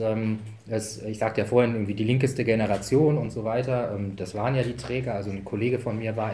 es, 0.69 1.03
ich 1.05 1.19
sagte 1.19 1.43
ja 1.43 1.47
vorhin, 1.47 1.75
irgendwie 1.75 1.95
die 1.95 2.03
linkeste 2.03 2.45
Generation 2.45 3.17
und 3.17 3.31
so 3.31 3.45
weiter, 3.45 3.97
das 4.17 4.35
waren 4.35 4.57
ja 4.57 4.63
die 4.63 4.77
Träger. 4.77 5.15
Also 5.15 5.31
ein 5.31 5.45
Kollege 5.45 5.79
von 5.79 5.99
mir 5.99 6.17
war 6.17 6.33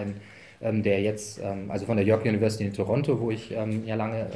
in 0.61 0.83
der 0.83 1.03
jetzt, 1.03 1.41
also 1.69 1.87
von 1.87 1.97
der 1.97 2.07
York 2.07 2.25
University 2.25 2.65
in 2.65 2.73
Toronto, 2.73 3.21
wo 3.21 3.31
ich 3.31 3.51
ja 3.51 3.95
lange 3.95 4.27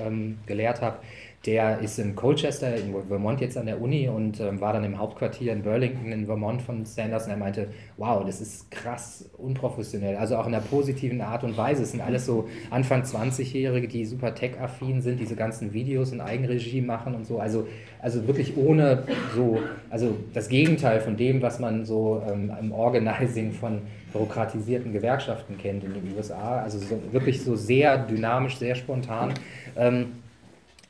gelehrt 0.47 0.81
habe, 0.81 0.99
der 1.47 1.79
ist 1.79 1.99
in 1.99 2.15
Colchester 2.15 2.77
in 2.77 2.95
Vermont 3.09 3.41
jetzt 3.41 3.57
an 3.57 3.65
der 3.65 3.81
Uni 3.81 4.09
und 4.09 4.41
ähm, 4.41 4.61
war 4.61 4.75
dann 4.75 4.85
im 4.85 4.99
Hauptquartier 4.99 5.55
in 5.55 5.63
Burlington 5.63 6.13
in 6.13 6.27
Vermont 6.27 6.61
von 6.61 6.85
Sanders 6.85 7.25
und 7.25 7.31
er 7.31 7.39
meinte, 7.39 7.69
wow, 7.97 8.23
das 8.27 8.43
ist 8.43 8.71
krass 8.71 9.25
unprofessionell. 9.39 10.17
Also 10.17 10.37
auch 10.37 10.47
in 10.47 10.55
einer 10.55 10.63
positiven 10.63 11.23
Art 11.23 11.43
und 11.43 11.57
Weise. 11.57 11.85
Es 11.85 11.93
sind 11.93 12.03
alles 12.03 12.27
so 12.27 12.47
Anfang 12.69 13.05
20-Jährige, 13.05 13.89
die 13.89 14.05
super 14.05 14.35
tech-affin 14.35 15.01
sind, 15.01 15.19
diese 15.19 15.35
ganzen 15.35 15.73
Videos 15.73 16.13
in 16.13 16.21
Eigenregie 16.21 16.83
machen 16.83 17.15
und 17.15 17.27
so. 17.27 17.39
Also, 17.39 17.67
also 18.03 18.27
wirklich 18.27 18.59
ohne 18.59 19.05
so, 19.35 19.61
also 19.89 20.17
das 20.35 20.51
Gegenteil 20.51 21.01
von 21.01 21.17
dem, 21.17 21.41
was 21.41 21.59
man 21.59 21.87
so 21.87 22.23
ähm, 22.31 22.53
im 22.61 22.71
Organizing 22.73 23.53
von 23.53 23.81
bürokratisierten 24.13 24.93
Gewerkschaften 24.93 25.57
kennt 25.57 25.85
in 25.85 25.95
den 25.95 26.15
USA. 26.15 26.61
Also 26.61 26.79
so, 26.79 27.01
wirklich 27.13 27.43
so 27.43 27.57
sehr 27.57 27.97
dynamisch, 27.97 28.59
sehr 28.59 28.75
spontan. 28.75 29.33
Ähm, 29.75 30.13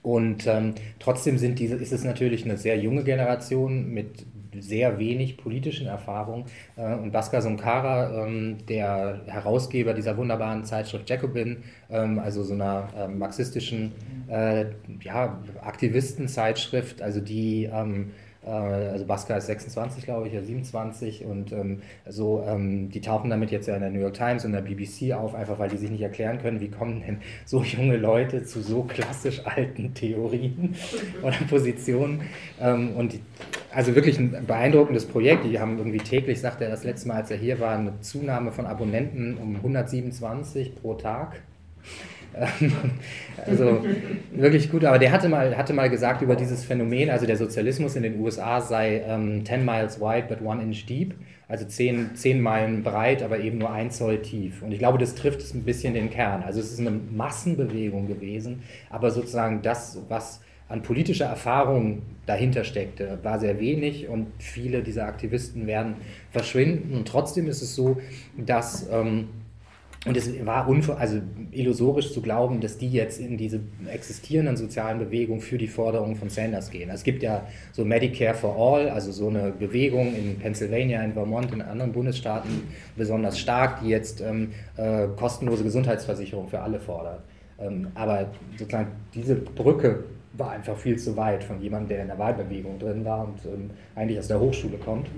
und 0.02 0.46
ähm, 0.46 0.74
trotzdem 0.98 1.38
sind 1.38 1.58
diese, 1.58 1.76
ist 1.76 1.92
es 1.92 2.04
natürlich 2.04 2.44
eine 2.44 2.56
sehr 2.56 2.78
junge 2.78 3.04
Generation 3.04 3.90
mit 3.90 4.24
sehr 4.58 4.98
wenig 4.98 5.36
politischen 5.36 5.86
Erfahrung. 5.86 6.46
Äh, 6.76 6.94
und 6.94 7.12
Bhaskar 7.12 7.42
Sunkara, 7.42 8.26
ähm, 8.26 8.58
der 8.68 9.22
Herausgeber 9.26 9.94
dieser 9.94 10.16
wunderbaren 10.16 10.64
Zeitschrift 10.64 11.08
Jacobin, 11.08 11.58
ähm, 11.90 12.18
also 12.18 12.42
so 12.42 12.54
einer 12.54 12.88
äh, 12.96 13.08
marxistischen 13.08 13.92
äh, 14.28 14.66
ja, 15.02 15.38
Aktivistenzeitschrift, 15.60 17.02
also 17.02 17.20
die 17.20 17.68
ähm, 17.72 18.10
äh, 18.10 18.29
also 18.48 19.04
Baska 19.04 19.36
ist 19.36 19.46
26, 19.46 20.04
glaube 20.04 20.28
ich, 20.28 20.32
oder 20.32 20.42
27 20.42 21.24
und 21.26 21.52
ähm, 21.52 21.82
so, 22.08 22.42
ähm, 22.46 22.90
die 22.90 23.00
tauchen 23.00 23.28
damit 23.28 23.50
jetzt 23.50 23.66
ja 23.68 23.74
in 23.74 23.82
der 23.82 23.90
New 23.90 24.00
York 24.00 24.14
Times 24.14 24.44
und 24.44 24.52
der 24.52 24.62
BBC 24.62 25.12
auf, 25.12 25.34
einfach 25.34 25.58
weil 25.58 25.68
die 25.68 25.76
sich 25.76 25.90
nicht 25.90 26.00
erklären 26.00 26.38
können, 26.40 26.60
wie 26.60 26.70
kommen 26.70 27.02
denn 27.06 27.18
so 27.44 27.62
junge 27.62 27.96
Leute 27.96 28.42
zu 28.44 28.62
so 28.62 28.84
klassisch 28.84 29.42
alten 29.44 29.92
Theorien 29.92 30.74
oder 31.22 31.36
Positionen. 31.48 32.22
Ähm, 32.60 32.96
und 32.96 33.12
die, 33.12 33.20
also 33.72 33.94
wirklich 33.94 34.18
ein 34.18 34.46
beeindruckendes 34.46 35.06
Projekt. 35.06 35.44
Die 35.44 35.60
haben 35.60 35.78
irgendwie 35.78 35.98
täglich, 35.98 36.40
sagte 36.40 36.64
er 36.64 36.70
das 36.70 36.84
letzte 36.84 37.08
Mal, 37.08 37.18
als 37.18 37.30
er 37.30 37.36
hier 37.36 37.60
war, 37.60 37.76
eine 37.76 38.00
Zunahme 38.00 38.52
von 38.52 38.66
Abonnenten 38.66 39.36
um 39.36 39.56
127 39.56 40.74
pro 40.76 40.94
Tag. 40.94 41.42
also 43.46 43.84
wirklich 44.32 44.70
gut, 44.70 44.84
aber 44.84 44.98
der 44.98 45.12
hatte 45.12 45.28
mal, 45.28 45.56
hatte 45.56 45.72
mal 45.72 45.90
gesagt 45.90 46.22
über 46.22 46.36
dieses 46.36 46.64
Phänomen, 46.64 47.10
also 47.10 47.26
der 47.26 47.36
Sozialismus 47.36 47.96
in 47.96 48.02
den 48.02 48.20
USA 48.20 48.60
sei 48.60 49.02
ähm, 49.06 49.44
10 49.44 49.64
miles 49.64 50.00
wide 50.00 50.26
but 50.28 50.40
one 50.42 50.62
inch 50.62 50.86
deep, 50.86 51.14
also 51.48 51.64
10, 51.64 52.14
10 52.14 52.40
Meilen 52.40 52.82
breit, 52.82 53.22
aber 53.22 53.40
eben 53.40 53.58
nur 53.58 53.72
ein 53.72 53.90
Zoll 53.90 54.22
tief. 54.22 54.62
Und 54.62 54.72
ich 54.72 54.78
glaube, 54.78 54.98
das 54.98 55.14
trifft 55.14 55.42
ein 55.54 55.64
bisschen 55.64 55.94
den 55.94 56.10
Kern. 56.10 56.42
Also 56.42 56.60
es 56.60 56.72
ist 56.72 56.80
eine 56.80 56.90
Massenbewegung 56.90 58.06
gewesen, 58.06 58.62
aber 58.88 59.10
sozusagen 59.10 59.60
das, 59.62 59.98
was 60.08 60.40
an 60.68 60.82
politischer 60.82 61.26
Erfahrung 61.26 62.02
dahinter 62.26 62.62
steckte, 62.62 63.18
war 63.24 63.40
sehr 63.40 63.58
wenig 63.58 64.08
und 64.08 64.28
viele 64.38 64.82
dieser 64.82 65.06
Aktivisten 65.06 65.66
werden 65.66 65.96
verschwinden. 66.30 66.96
Und 66.96 67.08
trotzdem 67.08 67.48
ist 67.48 67.60
es 67.60 67.74
so, 67.74 68.00
dass 68.36 68.88
ähm, 68.88 69.28
und 70.06 70.16
es 70.16 70.46
war 70.46 70.66
also 70.96 71.20
illusorisch 71.50 72.14
zu 72.14 72.22
glauben, 72.22 72.62
dass 72.62 72.78
die 72.78 72.88
jetzt 72.88 73.20
in 73.20 73.36
diese 73.36 73.60
existierenden 73.86 74.56
sozialen 74.56 74.98
Bewegungen 74.98 75.42
für 75.42 75.58
die 75.58 75.66
Forderungen 75.66 76.16
von 76.16 76.30
Sanders 76.30 76.70
gehen. 76.70 76.88
Es 76.88 77.04
gibt 77.04 77.22
ja 77.22 77.46
so 77.72 77.84
Medicare 77.84 78.34
for 78.34 78.56
All, 78.56 78.88
also 78.88 79.12
so 79.12 79.28
eine 79.28 79.50
Bewegung 79.50 80.14
in 80.14 80.38
Pennsylvania, 80.38 81.02
in 81.02 81.12
Vermont, 81.12 81.52
in 81.52 81.60
anderen 81.60 81.92
Bundesstaaten 81.92 82.62
besonders 82.96 83.38
stark, 83.38 83.82
die 83.82 83.88
jetzt 83.88 84.22
ähm, 84.22 84.52
äh, 84.78 85.06
kostenlose 85.16 85.64
Gesundheitsversicherung 85.64 86.48
für 86.48 86.60
alle 86.60 86.80
fordert. 86.80 87.22
Ähm, 87.58 87.88
aber 87.94 88.30
sozusagen 88.56 88.92
diese 89.12 89.34
Brücke 89.34 90.04
war 90.34 90.52
einfach 90.52 90.76
viel 90.76 90.96
zu 90.96 91.16
weit 91.16 91.42
von 91.42 91.60
jemandem, 91.60 91.88
der 91.88 92.02
in 92.02 92.08
der 92.08 92.18
Wahlbewegung 92.18 92.78
drin 92.78 93.04
war 93.04 93.24
und 93.26 93.44
ähm, 93.46 93.70
eigentlich 93.96 94.18
aus 94.18 94.28
der 94.28 94.38
Hochschule 94.38 94.78
kommt. 94.78 95.08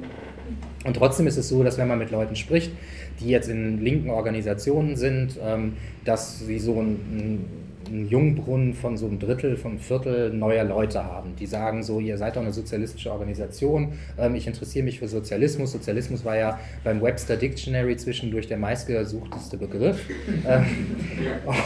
Und 0.85 0.97
trotzdem 0.97 1.27
ist 1.27 1.37
es 1.37 1.49
so, 1.49 1.63
dass 1.63 1.77
wenn 1.77 1.89
man 1.89 1.99
mit 1.99 2.11
Leuten 2.11 2.35
spricht, 2.35 2.73
die 3.21 3.29
jetzt 3.29 3.49
in 3.49 3.83
linken 3.83 4.11
Organisationen 4.11 4.97
sind, 4.97 5.39
ähm, 5.43 5.75
dass 6.05 6.41
sie 6.41 6.59
so 6.59 6.81
ein, 6.81 7.45
einen 7.93 8.09
Jungbrunnen 8.09 8.75
von 8.75 8.97
so 8.97 9.07
einem 9.07 9.19
Drittel, 9.19 9.57
von 9.57 9.73
einem 9.73 9.81
Viertel 9.81 10.33
neuer 10.33 10.65
Leute 10.65 11.05
haben. 11.05 11.37
Die 11.37 11.47
sagen 11.47 11.83
so, 11.83 12.01
ihr 12.01 12.17
seid 12.17 12.37
doch 12.37 12.43
eine 12.43 12.53
sozialistische 12.53 13.13
Organisation, 13.13 13.93
ähm, 14.19 14.35
ich 14.35 14.47
interessiere 14.47 14.85
mich 14.85 14.99
für 14.99 15.09
Sozialismus. 15.09 15.73
Sozialismus 15.73 16.25
war 16.25 16.37
ja 16.37 16.59
beim 16.85 17.03
Webster 17.03 17.37
Dictionary 17.37 17.97
zwischendurch 17.97 18.49
der 18.49 18.57
meistgesuchteste 18.57 19.59
Begriff. 19.59 20.01
ähm, 20.47 20.67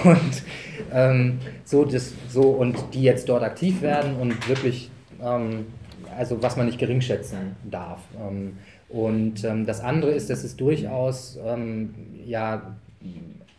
und 0.05 0.43
ähm, 0.93 1.39
so, 1.65 1.85
das, 1.85 2.13
so, 2.29 2.43
und 2.43 2.77
die 2.93 3.03
jetzt 3.03 3.29
dort 3.29 3.43
aktiv 3.43 3.83
werden 3.83 4.17
und 4.17 4.49
wirklich, 4.49 4.91
ähm, 5.23 5.67
also 6.17 6.43
was 6.43 6.57
man 6.57 6.67
nicht 6.67 6.79
geringschätzen 6.79 7.57
darf. 7.71 8.01
Ähm, 8.21 8.59
und 8.89 9.45
ähm, 9.45 9.67
das 9.67 9.81
andere 9.81 10.13
ist, 10.13 10.31
dass 10.31 10.45
es 10.45 10.57
durchaus 10.57 11.39
ja, 12.25 12.77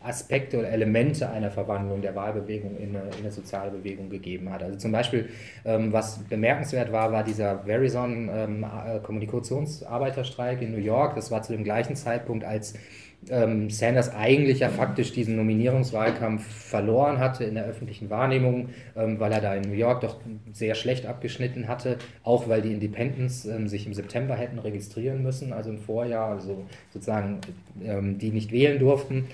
Aspekte 0.00 0.58
oder 0.58 0.70
Elemente 0.70 1.28
einer 1.28 1.50
Verwandlung 1.50 2.00
der 2.02 2.14
Wahlbewegung 2.14 2.76
in 2.76 2.96
eine, 2.96 3.08
in 3.10 3.20
eine 3.20 3.32
soziale 3.32 3.70
Bewegung 3.70 4.08
gegeben 4.08 4.50
hat. 4.50 4.62
Also 4.62 4.78
zum 4.78 4.92
Beispiel, 4.92 5.28
ähm, 5.64 5.92
was 5.92 6.18
bemerkenswert 6.24 6.92
war, 6.92 7.10
war 7.10 7.24
dieser 7.24 7.64
Verizon 7.64 8.30
ähm, 8.32 8.66
Kommunikationsarbeiterstreik 9.02 10.62
in 10.62 10.72
New 10.72 10.78
York. 10.78 11.16
Das 11.16 11.30
war 11.30 11.42
zu 11.42 11.52
dem 11.52 11.64
gleichen 11.64 11.96
Zeitpunkt, 11.96 12.44
als 12.44 12.74
ähm, 13.30 13.68
Sanders 13.70 14.14
eigentlich 14.14 14.60
ja 14.60 14.68
faktisch 14.68 15.12
diesen 15.12 15.36
Nominierungswahlkampf 15.36 16.46
verloren 16.46 17.18
hatte 17.18 17.44
in 17.44 17.54
der 17.54 17.64
öffentlichen 17.64 18.10
Wahrnehmung, 18.10 18.70
ähm, 18.96 19.18
weil 19.20 19.32
er 19.32 19.40
da 19.40 19.54
in 19.54 19.62
New 19.62 19.76
York 19.76 20.00
doch 20.00 20.20
sehr 20.52 20.74
schlecht 20.74 21.06
abgeschnitten 21.06 21.68
hatte, 21.68 21.98
auch 22.22 22.48
weil 22.48 22.62
die 22.62 22.72
Independents 22.72 23.44
ähm, 23.44 23.68
sich 23.68 23.86
im 23.86 23.94
September 23.94 24.34
hätten 24.34 24.58
registrieren 24.58 25.22
müssen, 25.22 25.52
also 25.52 25.70
im 25.70 25.78
Vorjahr, 25.78 26.30
also 26.30 26.64
sozusagen 26.92 27.40
ähm, 27.84 28.18
die 28.18 28.30
nicht 28.30 28.52
wählen 28.52 28.78
durften. 28.78 29.26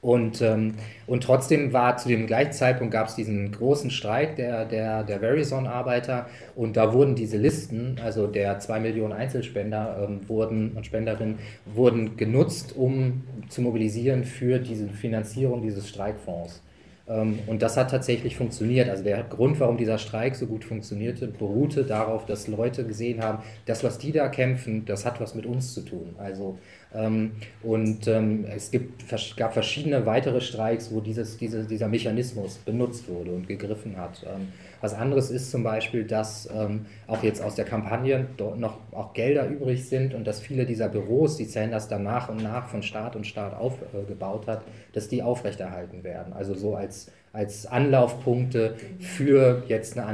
Und, 0.00 0.40
ähm, 0.42 0.74
und 1.06 1.22
trotzdem 1.22 1.72
war 1.72 1.96
zu 1.96 2.08
dem 2.08 2.26
gleichen 2.26 2.52
Zeitpunkt 2.52 2.92
gab 2.92 3.08
es 3.08 3.16
diesen 3.16 3.50
großen 3.50 3.90
Streik 3.90 4.36
der, 4.36 4.64
der, 4.64 5.02
der 5.02 5.20
Verizon-Arbeiter 5.20 6.26
und 6.54 6.76
da 6.76 6.92
wurden 6.92 7.14
diese 7.14 7.38
Listen, 7.38 7.98
also 8.04 8.26
der 8.26 8.58
zwei 8.60 8.78
Millionen 8.78 9.12
Einzelspender 9.12 10.06
ähm, 10.06 10.20
wurden 10.28 10.72
und 10.76 10.86
Spenderinnen, 10.86 11.38
wurden 11.64 12.16
genutzt, 12.16 12.76
um 12.76 13.24
zu 13.48 13.62
mobilisieren 13.62 14.24
für 14.24 14.58
diese 14.58 14.88
Finanzierung 14.88 15.62
dieses 15.62 15.88
Streikfonds. 15.88 16.62
Ähm, 17.08 17.38
und 17.46 17.62
das 17.62 17.76
hat 17.76 17.90
tatsächlich 17.90 18.36
funktioniert. 18.36 18.88
Also 18.88 19.04
der 19.04 19.22
Grund, 19.22 19.60
warum 19.60 19.76
dieser 19.76 19.98
Streik 19.98 20.34
so 20.34 20.46
gut 20.46 20.64
funktionierte, 20.64 21.28
beruhte 21.28 21.84
darauf, 21.84 22.26
dass 22.26 22.48
Leute 22.48 22.84
gesehen 22.84 23.22
haben, 23.22 23.42
das, 23.64 23.84
was 23.84 23.98
die 23.98 24.12
da 24.12 24.28
kämpfen, 24.28 24.84
das 24.84 25.04
hat 25.06 25.20
was 25.20 25.34
mit 25.34 25.46
uns 25.46 25.74
zu 25.74 25.82
tun. 25.82 26.14
Also 26.18 26.58
und 27.62 28.08
ähm, 28.08 28.46
es 28.48 28.70
gibt, 28.70 29.04
gab 29.36 29.52
verschiedene 29.52 30.06
weitere 30.06 30.40
Streiks, 30.40 30.90
wo 30.92 31.00
dieses, 31.00 31.36
diese, 31.36 31.64
dieser 31.64 31.88
Mechanismus 31.88 32.56
benutzt 32.58 33.08
wurde 33.08 33.32
und 33.32 33.46
gegriffen 33.46 33.96
hat. 33.96 34.24
Ähm, 34.24 34.48
was 34.80 34.94
anderes 34.94 35.30
ist 35.30 35.50
zum 35.50 35.62
Beispiel, 35.62 36.04
dass 36.04 36.48
auch 37.06 37.22
jetzt 37.22 37.42
aus 37.42 37.54
der 37.54 37.64
Kampagne 37.64 38.26
dort 38.36 38.60
noch 38.60 38.76
auch 38.92 39.14
Gelder 39.14 39.48
übrig 39.48 39.88
sind 39.88 40.12
und 40.12 40.26
dass 40.26 40.38
viele 40.38 40.66
dieser 40.66 40.90
Büros, 40.90 41.38
die 41.38 41.46
Sanders 41.46 41.88
dann 41.88 42.02
nach 42.02 42.28
und 42.28 42.42
nach 42.42 42.68
von 42.68 42.82
Staat 42.82 43.16
und 43.16 43.26
Staat 43.26 43.54
aufgebaut 43.54 44.46
hat, 44.46 44.62
dass 44.92 45.08
die 45.08 45.22
aufrechterhalten 45.22 46.04
werden. 46.04 46.34
Also 46.34 46.54
so 46.54 46.76
als 46.76 47.10
als 47.36 47.66
Anlaufpunkte 47.66 48.76
für 48.98 49.62
jetzt 49.68 49.98
eine 49.98 50.06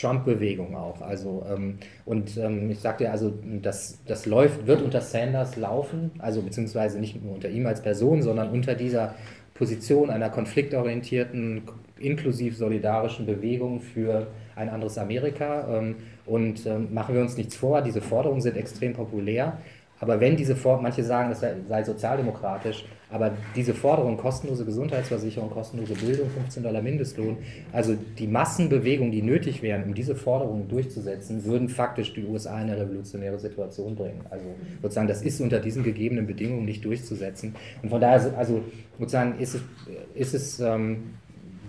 Anti-Trump-Bewegung 0.00 0.76
auch. 0.76 1.00
Also, 1.00 1.44
ähm, 1.50 1.78
und 2.04 2.36
ähm, 2.36 2.70
ich 2.70 2.80
sagte 2.80 3.10
also, 3.10 3.32
das, 3.62 3.98
das 4.06 4.26
läuft, 4.26 4.66
wird 4.66 4.82
unter 4.82 5.00
Sanders 5.00 5.56
laufen, 5.56 6.10
also 6.18 6.42
beziehungsweise 6.42 6.98
nicht 6.98 7.22
nur 7.22 7.34
unter 7.34 7.48
ihm 7.48 7.66
als 7.66 7.82
Person, 7.82 8.22
sondern 8.22 8.50
unter 8.50 8.74
dieser 8.74 9.14
Position 9.54 10.10
einer 10.10 10.30
konfliktorientierten, 10.30 11.62
inklusiv 11.98 12.56
solidarischen 12.56 13.26
Bewegung 13.26 13.80
für 13.80 14.28
ein 14.56 14.70
anderes 14.70 14.96
Amerika. 14.98 15.78
Ähm, 15.78 15.96
und 16.26 16.66
ähm, 16.66 16.92
machen 16.92 17.14
wir 17.14 17.22
uns 17.22 17.36
nichts 17.36 17.56
vor, 17.56 17.82
diese 17.82 18.00
Forderungen 18.00 18.40
sind 18.40 18.56
extrem 18.56 18.92
populär. 18.92 19.58
Aber 19.98 20.18
wenn 20.18 20.36
diese 20.36 20.56
Forderung, 20.56 20.84
manche 20.84 21.04
sagen, 21.04 21.28
das 21.28 21.40
sei 21.40 21.84
sozialdemokratisch, 21.84 22.86
aber 23.10 23.32
diese 23.56 23.74
Forderung, 23.74 24.16
kostenlose 24.16 24.64
Gesundheitsversicherung, 24.64 25.50
kostenlose 25.50 25.94
Bildung, 25.94 26.30
15 26.30 26.62
Dollar 26.62 26.82
Mindestlohn, 26.82 27.38
also 27.72 27.96
die 28.18 28.26
Massenbewegungen, 28.26 29.10
die 29.10 29.22
nötig 29.22 29.62
wären, 29.62 29.84
um 29.84 29.94
diese 29.94 30.14
Forderungen 30.14 30.68
durchzusetzen, 30.68 31.44
würden 31.44 31.68
faktisch 31.68 32.14
die 32.14 32.24
USA 32.24 32.60
in 32.60 32.70
eine 32.70 32.80
revolutionäre 32.80 33.38
Situation 33.38 33.96
bringen. 33.96 34.20
Also 34.30 34.44
sozusagen, 34.82 35.08
das 35.08 35.22
ist 35.22 35.40
unter 35.40 35.58
diesen 35.60 35.82
gegebenen 35.82 36.26
Bedingungen 36.26 36.64
nicht 36.64 36.84
durchzusetzen. 36.84 37.54
Und 37.82 37.88
von 37.90 38.00
daher, 38.00 38.36
also 38.38 38.62
sozusagen 38.98 39.38
ist 39.38 39.54
es, 39.54 39.62
ist 40.14 40.34
es 40.34 40.60
ähm, 40.60 41.14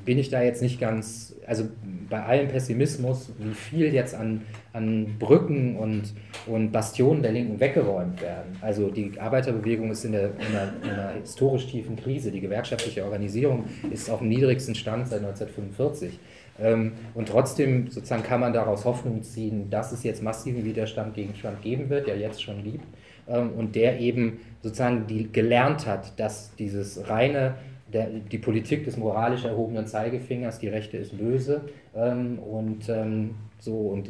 bin 0.06 0.18
ich 0.18 0.30
da 0.30 0.42
jetzt 0.42 0.62
nicht 0.62 0.80
ganz, 0.80 1.36
also 1.46 1.68
bei 2.10 2.24
allem 2.24 2.48
Pessimismus, 2.48 3.32
wie 3.40 3.54
viel 3.54 3.94
jetzt 3.94 4.16
an, 4.16 4.42
an 4.74 5.16
Brücken 5.18 5.78
und, 5.78 6.14
und 6.46 6.72
Bastionen 6.72 7.22
der 7.22 7.32
Linken 7.32 7.60
weggeräumt 7.60 8.22
werden. 8.22 8.58
Also 8.62 8.90
die 8.90 9.20
Arbeiterbewegung 9.20 9.92
ist 9.92 10.06
in, 10.06 10.12
der, 10.12 10.26
in, 10.26 10.56
einer, 10.56 10.74
in 10.84 10.90
einer 10.90 11.14
historisch 11.22 11.68
tiefen 11.68 11.96
Krise, 11.96 12.32
die 12.32 12.42
gewerkschaftliche 12.42 13.04
Organisierung 13.04 13.66
ist 13.92 14.10
auf 14.10 14.20
dem 14.20 14.30
niedrigsten 14.30 14.76
Stand 14.76 15.08
seit 15.08 15.20
1945. 15.20 16.20
Ähm, 16.60 16.94
und 17.14 17.30
trotzdem 17.30 17.90
sozusagen 17.90 18.24
kann 18.24 18.40
man 18.40 18.54
daraus 18.54 18.86
Hoffnung 18.86 19.24
ziehen, 19.24 19.70
dass 19.70 19.92
es 19.92 20.04
jetzt 20.04 20.22
massiven 20.22 20.66
Widerstand 20.66 21.16
gegen 21.16 21.34
Trump 21.34 21.62
geben 21.62 21.90
wird, 21.90 22.08
der 22.08 22.18
jetzt 22.18 22.44
schon 22.44 22.64
gibt, 22.64 22.86
ähm, 23.28 23.52
und 23.54 23.76
der 23.76 24.00
eben 24.00 24.40
sozusagen 24.62 25.08
die 25.08 25.32
gelernt 25.32 25.88
hat, 25.88 26.20
dass 26.20 26.56
dieses 26.56 27.10
reine 27.10 27.56
der, 27.94 28.08
die 28.08 28.38
Politik 28.38 28.86
des 28.86 28.98
moralisch 28.98 29.46
erhobenen 29.46 29.88
Zeigefingers, 29.88 30.60
die 30.60 30.68
Rechte 30.68 30.98
ist 30.98 31.18
böse 31.18 31.62
ähm, 31.96 32.40
und 32.40 32.90
ähm, 32.90 33.36
so 33.60 33.74
und 33.74 34.10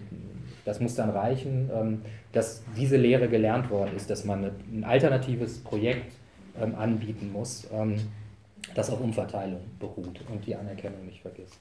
das 0.66 0.80
muss 0.80 0.96
dann 0.96 1.10
reichen, 1.10 1.70
ähm, 1.74 2.02
dass 2.32 2.64
diese 2.78 2.98
Lehre 2.98 3.28
gelernt 3.28 3.70
worden 3.70 3.96
ist, 3.96 4.10
dass 4.10 4.26
man 4.26 4.52
ein 4.72 4.84
alternatives 4.84 5.60
Projekt 5.60 6.14
ähm, 6.62 6.76
anbieten 6.76 7.32
muss, 7.32 7.68
ähm, 7.74 7.96
das 8.76 8.90
auf 8.90 9.02
Umverteilung 9.02 9.62
beruht 9.80 10.22
und 10.32 10.46
die 10.46 10.56
Anerkennung 10.56 11.06
nicht 11.06 11.22
vergisst. 11.22 11.60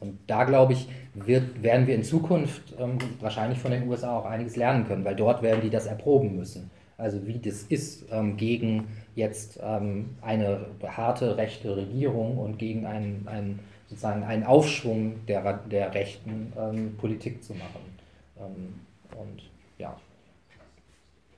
Und 0.00 0.18
da 0.26 0.44
glaube 0.44 0.72
ich, 0.72 0.88
wird, 1.14 1.62
werden 1.62 1.86
wir 1.86 1.94
in 1.94 2.02
Zukunft 2.02 2.74
ähm, 2.78 2.98
wahrscheinlich 3.20 3.58
von 3.58 3.70
den 3.70 3.86
USA 3.86 4.18
auch 4.18 4.24
einiges 4.24 4.56
lernen 4.56 4.86
können, 4.86 5.04
weil 5.04 5.14
dort 5.14 5.42
werden 5.42 5.60
die 5.60 5.70
das 5.70 5.86
erproben 5.86 6.36
müssen. 6.36 6.70
Also 6.96 7.26
wie 7.26 7.38
das 7.38 7.62
ist 7.62 8.06
gegen 8.36 8.88
jetzt 9.18 9.58
ähm, 9.60 10.16
eine 10.22 10.66
harte 10.86 11.36
rechte 11.36 11.76
Regierung 11.76 12.38
und 12.38 12.58
gegen 12.58 12.86
einen, 12.86 13.26
einen, 13.26 13.58
sozusagen 13.88 14.22
einen 14.22 14.44
Aufschwung 14.44 15.26
der, 15.26 15.54
der 15.54 15.92
rechten 15.92 16.52
ähm, 16.56 16.96
Politik 16.96 17.42
zu 17.42 17.52
machen. 17.54 17.98
Ähm, 18.38 18.74
und 19.18 19.42
ja, 19.76 19.96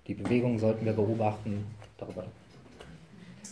die 0.07 0.15
Bewegung 0.15 0.59
sollten 0.59 0.85
wir 0.85 0.93
beobachten, 0.93 1.67
darüber 1.97 2.25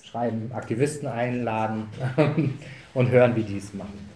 schreiben, 0.05 0.53
Aktivisten 0.53 1.09
einladen 1.09 1.89
und 2.95 3.11
hören, 3.11 3.35
wie 3.35 3.43
die 3.43 3.57
es 3.57 3.73
machen. 3.73 4.07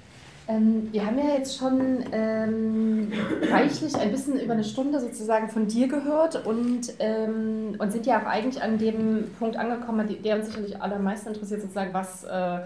Ähm, 0.52 0.92
wir 0.92 1.06
haben 1.06 1.18
ja 1.18 1.34
jetzt 1.34 1.56
schon 1.56 2.04
ähm, 2.12 3.12
reichlich 3.50 3.94
ein 3.96 4.10
bisschen 4.10 4.40
über 4.40 4.54
eine 4.54 4.64
Stunde 4.64 5.00
sozusagen 5.00 5.48
von 5.48 5.66
dir 5.66 5.88
gehört 5.88 6.46
und, 6.46 6.92
ähm, 6.98 7.76
und 7.78 7.92
sind 7.92 8.06
ja 8.06 8.20
auch 8.20 8.26
eigentlich 8.26 8.62
an 8.62 8.78
dem 8.78 9.30
Punkt 9.38 9.56
angekommen, 9.56 10.08
der 10.22 10.36
uns 10.36 10.46
sicherlich 10.46 10.80
allermeisten 10.80 11.28
interessiert, 11.28 11.62
sozusagen, 11.62 11.94
was 11.94 12.24
äh, 12.24 12.60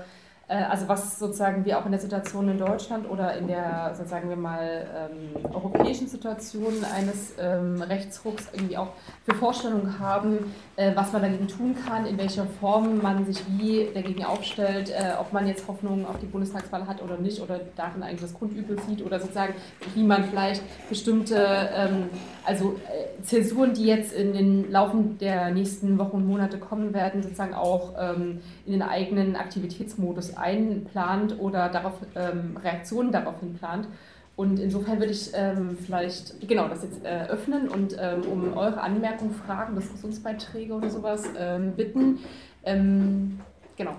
äh, 0.49 0.55
also 0.55 0.89
was 0.89 1.19
sozusagen 1.19 1.65
wir 1.65 1.79
auch 1.79 1.87
in 1.87 1.93
der 1.93 2.01
Situation 2.01 2.49
in 2.49 2.59
Deutschland 2.59 3.09
oder 3.11 3.37
in 3.37 3.49
der, 3.49 3.95
sagen 4.05 4.29
wir 4.29 4.37
mal, 4.37 4.87
ähm, 4.95 5.53
europäischen 5.53 6.07
Situation 6.07 6.85
eines 6.95 7.35
ähm, 7.39 7.83
Rechtsrucks 7.83 8.49
irgendwie 8.53 8.77
auch 8.77 8.89
für 9.25 9.35
Vorstellungen 9.35 9.99
haben, 9.99 10.53
was 10.95 11.13
man 11.13 11.23
dagegen 11.23 11.49
tun 11.49 11.75
kann, 11.87 12.05
in 12.05 12.19
welcher 12.19 12.45
Form 12.45 13.01
man 13.01 13.25
sich 13.25 13.43
wie 13.57 13.89
dagegen 13.95 14.25
aufstellt, 14.25 14.91
äh, 14.91 15.13
ob 15.19 15.33
man 15.33 15.47
jetzt 15.47 15.67
Hoffnungen 15.67 16.05
auf 16.05 16.19
die 16.21 16.27
Bundestagswahl 16.27 16.87
hat 16.87 17.03
oder 17.03 17.17
nicht 17.17 17.41
oder 17.41 17.61
darin 17.77 18.03
eigentlich 18.03 18.21
das 18.21 18.35
Grundübel 18.35 18.79
sieht 18.81 19.05
oder 19.05 19.19
sozusagen, 19.19 19.55
wie 19.95 20.03
man 20.03 20.25
vielleicht 20.25 20.63
bestimmte, 20.89 21.37
ähm, 21.75 22.11
also 22.45 22.79
äh, 22.89 23.23
Zäsuren, 23.23 23.73
die 23.73 23.87
jetzt 23.87 24.13
in 24.13 24.35
den 24.35 24.71
Laufen 24.71 25.17
der 25.19 25.51
nächsten 25.51 25.99
Wochen 25.99 26.17
und 26.17 26.27
Monate 26.27 26.59
kommen 26.59 26.93
werden, 26.93 27.23
sozusagen 27.23 27.55
auch 27.55 27.95
ähm, 27.99 28.41
in 28.67 28.73
den 28.73 28.83
eigenen 28.83 29.37
Aktivitätsmodus 29.37 30.37
einplant 30.37 31.41
oder 31.41 31.71
darauf 31.71 31.95
ähm, 32.15 32.59
Reaktionen 32.63 33.13
daraufhin 33.13 33.55
plant. 33.55 33.89
Und 34.37 34.61
insofern 34.61 34.99
würde 34.99 35.13
ich 35.13 35.31
ähm, 35.35 35.79
vielleicht 35.85 36.47
genau 36.47 36.69
das 36.69 36.83
jetzt 36.83 37.03
äh, 37.05 37.27
öffnen 37.29 37.69
und 37.69 37.97
ähm, 37.99 38.21
um 38.31 38.57
eure 38.57 38.81
Anmerkungen, 38.83 39.35
Fragen, 39.35 39.75
Diskussionsbeiträge 39.75 40.75
oder 40.75 40.91
sowas 40.91 41.25
ähm, 41.39 41.73
bitten. 41.73 42.19
Ähm, 42.63 43.41
genau. 43.77 43.93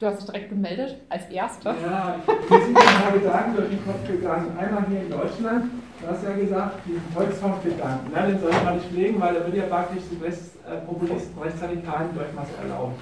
Du 0.00 0.06
hast 0.06 0.20
dich 0.20 0.26
direkt 0.26 0.48
gemeldet 0.48 0.96
als 1.10 1.26
Erster. 1.26 1.76
Ja, 1.80 2.16
wir 2.26 2.60
sind 2.60 2.76
ein 2.76 3.02
paar 3.02 3.12
Gedanken 3.12 3.56
durch 3.56 3.68
den 3.68 3.84
Kopf 3.84 4.04
gegangen. 4.04 4.56
Einmal 4.58 4.86
hier 4.88 5.02
in 5.02 5.10
Deutschland, 5.10 5.70
du 6.00 6.08
hast 6.08 6.24
ja 6.24 6.32
gesagt, 6.32 6.80
die 6.86 6.98
Volksfondsgedanken. 7.14 8.10
Ja, 8.12 8.26
den 8.26 8.40
sollte 8.40 8.64
man 8.64 8.74
nicht 8.76 8.88
pflegen, 8.88 9.20
weil 9.20 9.36
er 9.36 9.44
würde 9.44 9.58
ja 9.58 9.66
praktisch 9.66 10.02
die 10.10 10.24
Rechtspopulisten, 10.24 11.38
äh, 11.38 11.44
Rechtsradikalen 11.44 12.14
Durchmaß 12.14 12.48
erlauben. 12.62 12.94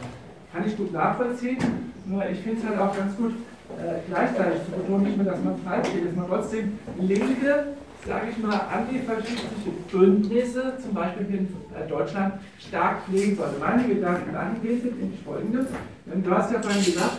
Kann 0.52 0.66
ich 0.66 0.77
gut 0.77 0.93
nachvollziehen, 0.93 1.93
nur 2.05 2.28
ich 2.28 2.40
finde 2.40 2.60
es 2.60 2.68
halt 2.68 2.78
auch 2.81 2.94
ganz 2.94 3.16
gut, 3.16 3.35
äh, 3.78 4.01
gleichzeitig 4.09 4.64
zu 4.64 4.70
betonen, 4.72 5.05
nicht 5.05 5.16
nur, 5.16 5.26
dass 5.26 5.42
man 5.42 5.59
freizieht, 5.59 6.06
dass 6.06 6.16
man 6.16 6.26
trotzdem 6.28 6.78
linke, 6.98 7.66
sage 8.06 8.26
ich 8.30 8.38
mal, 8.38 8.60
antifaschistische 8.72 9.70
Bündnisse, 9.92 10.74
zum 10.82 10.94
Beispiel 10.94 11.26
hier 11.26 11.38
in 11.40 11.47
äh, 11.47 11.88
Deutschland, 11.88 12.34
stark 12.59 13.05
pflegen 13.05 13.36
sollte. 13.36 13.59
Meine 13.59 13.84
Gedanken 13.84 14.34
angehen 14.34 14.80
sind 14.80 15.01
nämlich 15.01 15.20
folgende. 15.20 15.66
Du 16.06 16.30
hast 16.30 16.52
ja 16.52 16.60
vorhin 16.60 16.84
gesagt, 16.84 17.18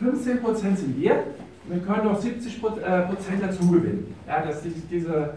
15% 0.00 0.76
sind 0.76 1.00
wir, 1.00 1.24
wir 1.64 1.78
können 1.78 2.04
noch 2.04 2.20
70% 2.20 2.80
äh, 2.80 3.02
Prozent 3.06 3.42
dazu 3.42 3.70
gewinnen. 3.70 4.14
Ja, 4.26 4.44
dass 4.44 4.64
ist 4.64 4.76
diese, 4.90 5.34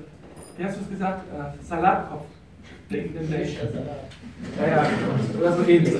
wie 0.58 0.64
hast 0.64 0.78
du 0.78 0.82
es 0.82 0.90
gesagt, 0.90 1.22
äh, 1.32 1.64
Salatkopf. 1.64 2.26
Ja, 4.60 4.68
ja, 4.68 4.86
oder 5.40 5.58
so 5.58 5.64
ähnlich. 5.64 5.94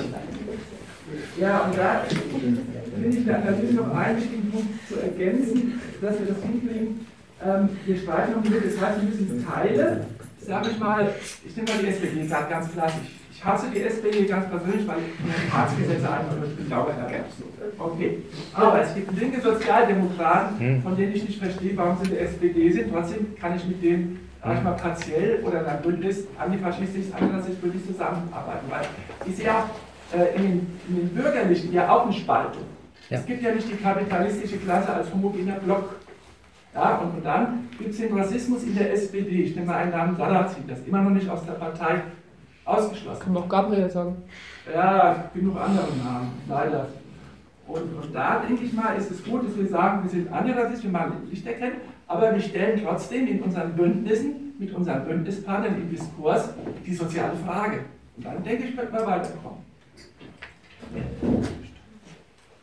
Ja, 1.40 1.62
und 1.62 1.78
da 1.78 2.04
finde 2.08 3.18
ich 3.18 3.26
natürlich 3.26 3.72
noch 3.74 3.94
einen 3.96 4.18
wichtigen 4.18 4.52
Punkt 4.52 4.88
zu 4.88 5.00
ergänzen, 5.00 5.82
dass 6.02 6.20
wir 6.20 6.28
das 6.28 6.42
hinkriegen. 6.44 7.06
Ähm, 7.46 7.70
wir 7.86 7.98
streiten 7.98 8.32
noch 8.32 8.44
mit, 8.44 8.66
das 8.66 8.82
heißt, 8.82 9.02
wir 9.02 9.10
müssen 9.10 9.46
Teile, 9.46 10.06
sage 10.40 10.70
ich 10.72 10.80
mal, 10.80 11.14
ich 11.46 11.56
nehme 11.56 11.70
mal 11.70 11.78
die 11.80 11.88
SPD, 11.88 12.28
gerade 12.28 12.50
ganz 12.50 12.72
klassisch. 12.72 13.10
Ich 13.32 13.44
hasse 13.44 13.68
die 13.74 13.82
SPD 13.82 14.26
ganz 14.26 14.50
persönlich, 14.50 14.88
weil 14.88 14.98
ich 15.00 15.14
die 15.20 15.56
Ratsgesetze 15.56 16.10
einfach 16.10 16.36
nicht 16.38 16.68
glaube. 16.68 16.94
Okay. 17.78 18.18
Aber 18.54 18.82
es 18.82 18.96
gibt 18.96 19.20
linke 19.20 19.42
Sozialdemokraten, 19.42 20.60
hm. 20.60 20.82
von 20.82 20.96
denen 20.96 21.14
ich 21.14 21.28
nicht 21.28 21.40
verstehe, 21.40 21.76
warum 21.76 21.98
sie 21.98 22.06
in 22.06 22.16
der 22.16 22.22
SPD 22.22 22.72
sind. 22.72 22.92
Trotzdem 22.92 23.36
kann 23.40 23.56
ich 23.56 23.66
mit 23.66 23.84
denen 23.84 24.30
manchmal 24.44 24.76
partiell 24.78 25.44
oder 25.44 25.62
in 25.62 25.66
einem 25.66 25.82
Bündnis, 25.82 26.24
antifaschistisch, 26.40 27.06
andererseits 27.14 27.56
Bündnis 27.58 27.86
zusammenarbeiten. 27.86 28.66
Weil 28.70 28.86
ich 29.28 29.36
sehe 29.36 29.52
auch 29.52 29.66
in, 30.14 30.42
den, 30.42 30.80
in, 30.88 30.96
den, 30.96 31.10
Bürgerlichen 31.10 31.74
ja 31.74 31.90
auch 31.90 32.04
eine 32.04 32.14
Spaltung. 32.14 32.64
Ja. 33.10 33.18
Es 33.18 33.26
gibt 33.26 33.42
ja 33.42 33.54
nicht 33.54 33.70
die 33.70 33.76
kapitalistische 33.76 34.58
Klasse 34.58 34.94
als 34.94 35.12
homogener 35.14 35.56
Block. 35.56 35.96
Ja, 36.74 36.98
und, 36.98 37.16
und 37.16 37.26
dann 37.26 37.70
gibt 37.78 37.92
es 37.92 37.98
den 37.98 38.18
Rassismus 38.18 38.64
in 38.64 38.76
der 38.76 38.94
SPD. 38.94 39.44
Ich 39.44 39.56
nehme 39.56 39.68
mal 39.68 39.78
einen 39.78 39.92
Namen 39.92 40.18
Salazzi, 40.18 40.58
das 40.68 40.80
ist 40.80 40.88
immer 40.88 41.02
noch 41.02 41.12
nicht 41.12 41.30
aus 41.30 41.46
der 41.46 41.54
Partei 41.54 42.02
ausgeschlossen. 42.66 43.22
Kann 43.22 43.34
man 43.34 43.44
auch 43.44 43.50
Gabriel 43.50 43.90
sagen. 43.90 44.18
Ja, 44.74 45.30
genug 45.34 45.56
andere 45.58 45.88
Namen, 46.04 46.32
leider. 46.50 46.88
Und, 47.68 47.82
und 47.96 48.14
da 48.14 48.44
denke 48.48 48.64
ich 48.64 48.74
mal, 48.74 48.96
ist 48.96 49.10
es 49.10 49.24
gut, 49.24 49.48
dass 49.48 49.58
wir 49.58 49.68
sagen, 49.68 50.04
wir 50.04 50.10
sind 50.10 50.32
antirassistisch, 50.32 50.84
wir 50.84 50.92
machen 50.92 51.28
Licht 51.30 51.48
erkennen, 51.48 51.78
aber 52.08 52.34
wir 52.34 52.42
stellen 52.42 52.82
trotzdem 52.84 53.28
in 53.28 53.42
unseren 53.42 53.74
Bündnissen, 53.76 54.54
mit 54.60 54.74
unseren 54.74 55.06
Bündnispartnern 55.06 55.76
im 55.76 55.90
Diskurs 55.90 56.50
die 56.86 56.94
soziale 56.94 57.36
Frage. 57.46 57.80
Und 58.18 58.26
dann 58.26 58.44
denke 58.44 58.66
ich, 58.66 58.76
könnten 58.76 58.94
wir 58.94 59.06
weiterkommen. 59.06 59.65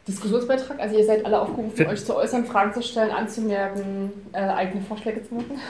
Diskussionsbeitrag, 0.07 0.81
also 0.81 0.99
ihr 0.99 1.05
seid 1.05 1.25
alle 1.25 1.41
aufgerufen, 1.41 1.87
euch 1.87 2.05
zu 2.05 2.17
äußern, 2.17 2.45
Fragen 2.45 2.73
zu 2.73 2.83
stellen, 2.83 3.13
anzumerken, 3.13 4.11
äh, 4.33 4.41
eigene 4.41 4.83
Vorschläge 4.83 5.23
zu 5.27 5.35
machen. 5.35 5.61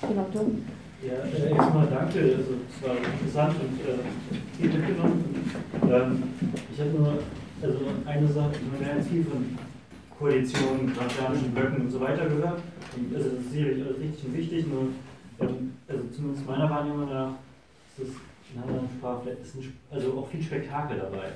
Genau, 0.00 0.26
du. 0.32 0.62
Ja, 1.06 1.12
äh, 1.12 1.54
erstmal 1.54 1.86
danke, 1.86 2.18
also 2.18 2.54
es 2.68 2.88
war 2.88 2.96
interessant 2.96 3.56
und 3.60 3.80
äh, 3.80 4.58
viel 4.58 4.78
mitgenommen. 4.78 5.52
Ähm, 5.84 6.22
ich 6.72 6.80
habe 6.80 6.90
nur 6.90 7.18
also 7.62 7.78
eine 8.06 8.28
Sache, 8.28 8.52
ich 8.52 8.80
habe 8.80 8.94
ganz 8.94 9.08
viel 9.08 9.24
von 9.24 9.58
Koalitionen, 10.18 10.94
gratianischen 10.94 11.52
Blöcken 11.52 11.82
und 11.82 11.90
so 11.90 12.00
weiter 12.00 12.26
gehört. 12.26 12.60
Und, 12.96 13.14
also 13.14 13.30
das 13.30 13.38
ist 13.40 13.52
sicherlich 13.52 13.84
alles 13.84 13.98
richtig 13.98 14.24
und 14.24 14.36
wichtig, 14.36 14.66
nur 14.66 14.88
ähm, 15.40 15.72
also 15.88 16.02
zumindest 16.14 16.46
meiner 16.46 16.68
Wahrnehmung 16.70 17.08
nach 17.08 17.32
ist 17.96 18.08
es 18.08 18.14
in 18.54 18.62
anderen 18.62 18.88
Sprachflächen 18.98 19.42
ist 19.42 19.54
ein, 19.56 19.72
also 19.90 20.18
auch 20.18 20.28
viel 20.28 20.42
Spektakel 20.42 20.98
dabei. 20.98 21.28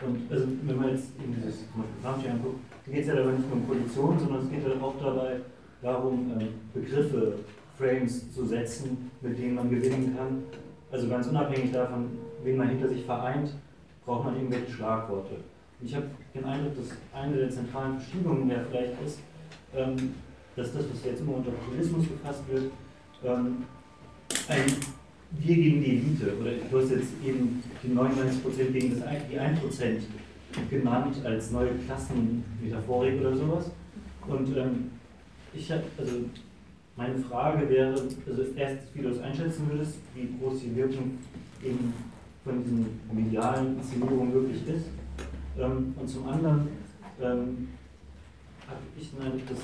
Und 0.00 0.30
also, 0.30 0.46
wenn 0.64 0.76
man 0.76 0.88
jetzt 0.90 1.10
eben 1.22 1.34
dieses 1.34 1.60
zum 1.70 1.82
Beispiel 1.82 2.02
Gramsci 2.02 2.28
anguckt, 2.28 2.60
geht 2.86 3.00
es 3.02 3.06
ja 3.06 3.14
dabei 3.14 3.32
nicht 3.32 3.48
nur 3.48 3.58
um 3.58 3.68
Koalition, 3.68 4.18
sondern 4.18 4.42
es 4.42 4.50
geht 4.50 4.66
ja 4.66 4.82
auch 4.82 4.94
dabei 5.00 5.36
darum, 5.80 6.32
ähm, 6.38 6.48
Begriffe, 6.74 7.38
Frames 7.78 8.32
zu 8.32 8.44
setzen, 8.44 9.10
mit 9.20 9.38
denen 9.38 9.54
man 9.54 9.70
gewinnen 9.70 10.16
kann. 10.16 10.42
Also 10.90 11.08
ganz 11.08 11.26
unabhängig 11.28 11.72
davon, 11.72 12.10
wen 12.42 12.56
man 12.56 12.68
hinter 12.68 12.88
sich 12.88 13.04
vereint, 13.04 13.54
braucht 14.04 14.24
man 14.24 14.36
irgendwelche 14.36 14.72
Schlagworte. 14.72 15.36
Ich 15.80 15.94
habe 15.94 16.06
den 16.34 16.44
Eindruck, 16.44 16.76
dass 16.76 16.96
eine 17.12 17.36
der 17.36 17.50
zentralen 17.50 17.98
Verschiebungen 17.98 18.48
ja 18.50 18.58
vielleicht 18.70 19.00
ist, 19.04 19.18
ähm, 19.74 20.14
dass 20.54 20.72
das, 20.72 20.84
was 20.90 21.04
jetzt 21.04 21.20
immer 21.20 21.36
unter 21.36 21.50
Populismus 21.50 22.06
gefasst 22.08 22.42
wird, 22.48 22.70
ähm, 23.24 23.64
ein 24.48 24.66
wir 25.38 25.54
gegen 25.54 25.82
die 25.82 25.90
Elite, 25.90 26.36
oder 26.40 26.50
du 26.70 26.78
hast 26.78 26.90
jetzt 26.90 27.12
eben 27.24 27.62
die 27.82 27.88
99% 27.88 28.72
gegen 28.72 29.00
das, 29.00 29.08
die 29.30 29.38
1% 29.38 30.00
genannt 30.70 31.16
als 31.24 31.50
neue 31.50 31.70
Klassenmetaphorik 31.86 33.20
oder 33.20 33.36
sowas. 33.36 33.70
Und 34.26 34.56
ähm, 34.56 34.90
ich 35.54 35.70
habe, 35.70 35.84
also 35.98 36.12
meine 36.96 37.18
Frage 37.18 37.68
wäre, 37.68 37.90
also 37.90 38.42
erstens, 38.56 38.90
wie 38.94 39.02
du 39.02 39.08
das 39.08 39.20
einschätzen 39.20 39.68
würdest, 39.70 39.98
wie 40.14 40.28
groß 40.38 40.60
die 40.60 40.76
Wirkung 40.76 41.18
eben 41.64 41.92
von 42.44 42.62
diesen 42.62 43.00
medialen 43.12 43.78
Inszenierungen 43.78 44.32
wirklich 44.34 44.66
ist. 44.68 44.86
Ähm, 45.58 45.94
und 45.98 46.08
zum 46.08 46.28
anderen 46.28 46.68
ähm, 47.20 47.68
habe 48.66 48.80
ich 48.98 49.10
den 49.10 49.22
Eindruck, 49.22 49.48
dass 49.48 49.58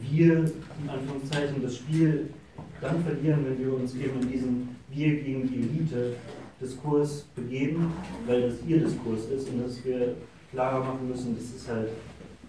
wir 0.00 0.32
in 0.38 0.88
Anführungszeichen 0.88 1.62
das 1.62 1.76
Spiel 1.76 2.30
dann 2.80 3.02
verlieren, 3.02 3.44
wenn 3.44 3.58
wir 3.58 3.74
uns 3.74 3.94
eben 3.94 4.20
in 4.22 4.30
diesen 4.30 4.68
Wir 4.90 5.22
gegen 5.22 5.48
die 5.48 5.56
Elite 5.56 6.14
Diskurs 6.60 7.26
begeben, 7.34 7.92
weil 8.26 8.42
das 8.42 8.54
ihr 8.66 8.80
Diskurs 8.80 9.26
ist 9.26 9.48
und 9.48 9.64
dass 9.64 9.84
wir 9.84 10.14
klarer 10.50 10.80
machen 10.80 11.08
müssen, 11.08 11.36
dass 11.36 11.54
es 11.54 11.68
halt 11.68 11.88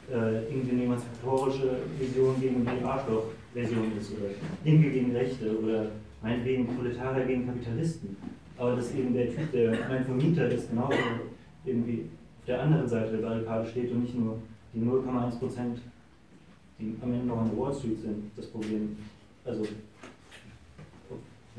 äh, 0.09 0.49
irgendwie 0.49 0.71
eine 0.71 0.83
emanzipatorische 0.85 1.77
Vision 1.99 2.39
gegen 2.39 2.65
die 2.65 2.83
Arschloch-Version 2.83 3.91
ist 3.99 4.11
oder 4.13 4.29
Linke 4.63 4.89
gegen 4.89 5.15
Rechte 5.15 5.57
oder 5.59 5.87
meinetwegen 6.21 6.67
Proletarier 6.67 7.25
gegen 7.25 7.45
Kapitalisten. 7.45 8.17
Aber 8.57 8.75
dass 8.75 8.93
eben 8.93 9.13
der 9.13 9.27
Typ, 9.29 9.51
der 9.51 9.77
mein 9.87 10.03
Vermieter 10.03 10.49
ist, 10.49 10.69
genauso 10.69 10.95
irgendwie 11.65 12.05
auf 12.39 12.45
der 12.45 12.63
anderen 12.63 12.87
Seite 12.87 13.17
der 13.17 13.27
Barrikade 13.27 13.69
steht 13.69 13.91
und 13.91 14.01
nicht 14.01 14.17
nur 14.17 14.37
die 14.73 14.79
0,1 14.79 15.39
Prozent, 15.39 15.79
die 16.79 16.95
am 17.01 17.13
Ende 17.13 17.27
noch 17.27 17.37
an 17.37 17.49
der 17.51 17.59
Wall 17.59 17.73
Street 17.73 18.01
sind, 18.01 18.31
das 18.35 18.47
Problem. 18.47 18.97
Also 19.45 19.63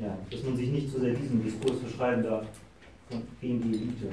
ja, 0.01 0.17
dass 0.29 0.43
man 0.43 0.57
sich 0.57 0.69
nicht 0.69 0.91
zu 0.91 0.99
sehr 0.99 1.13
diesem 1.13 1.43
Diskurs 1.43 1.79
verschreiben 1.79 2.23
darf 2.23 2.45
gegen 3.39 3.61
die 3.61 3.77
Elite. 3.77 4.09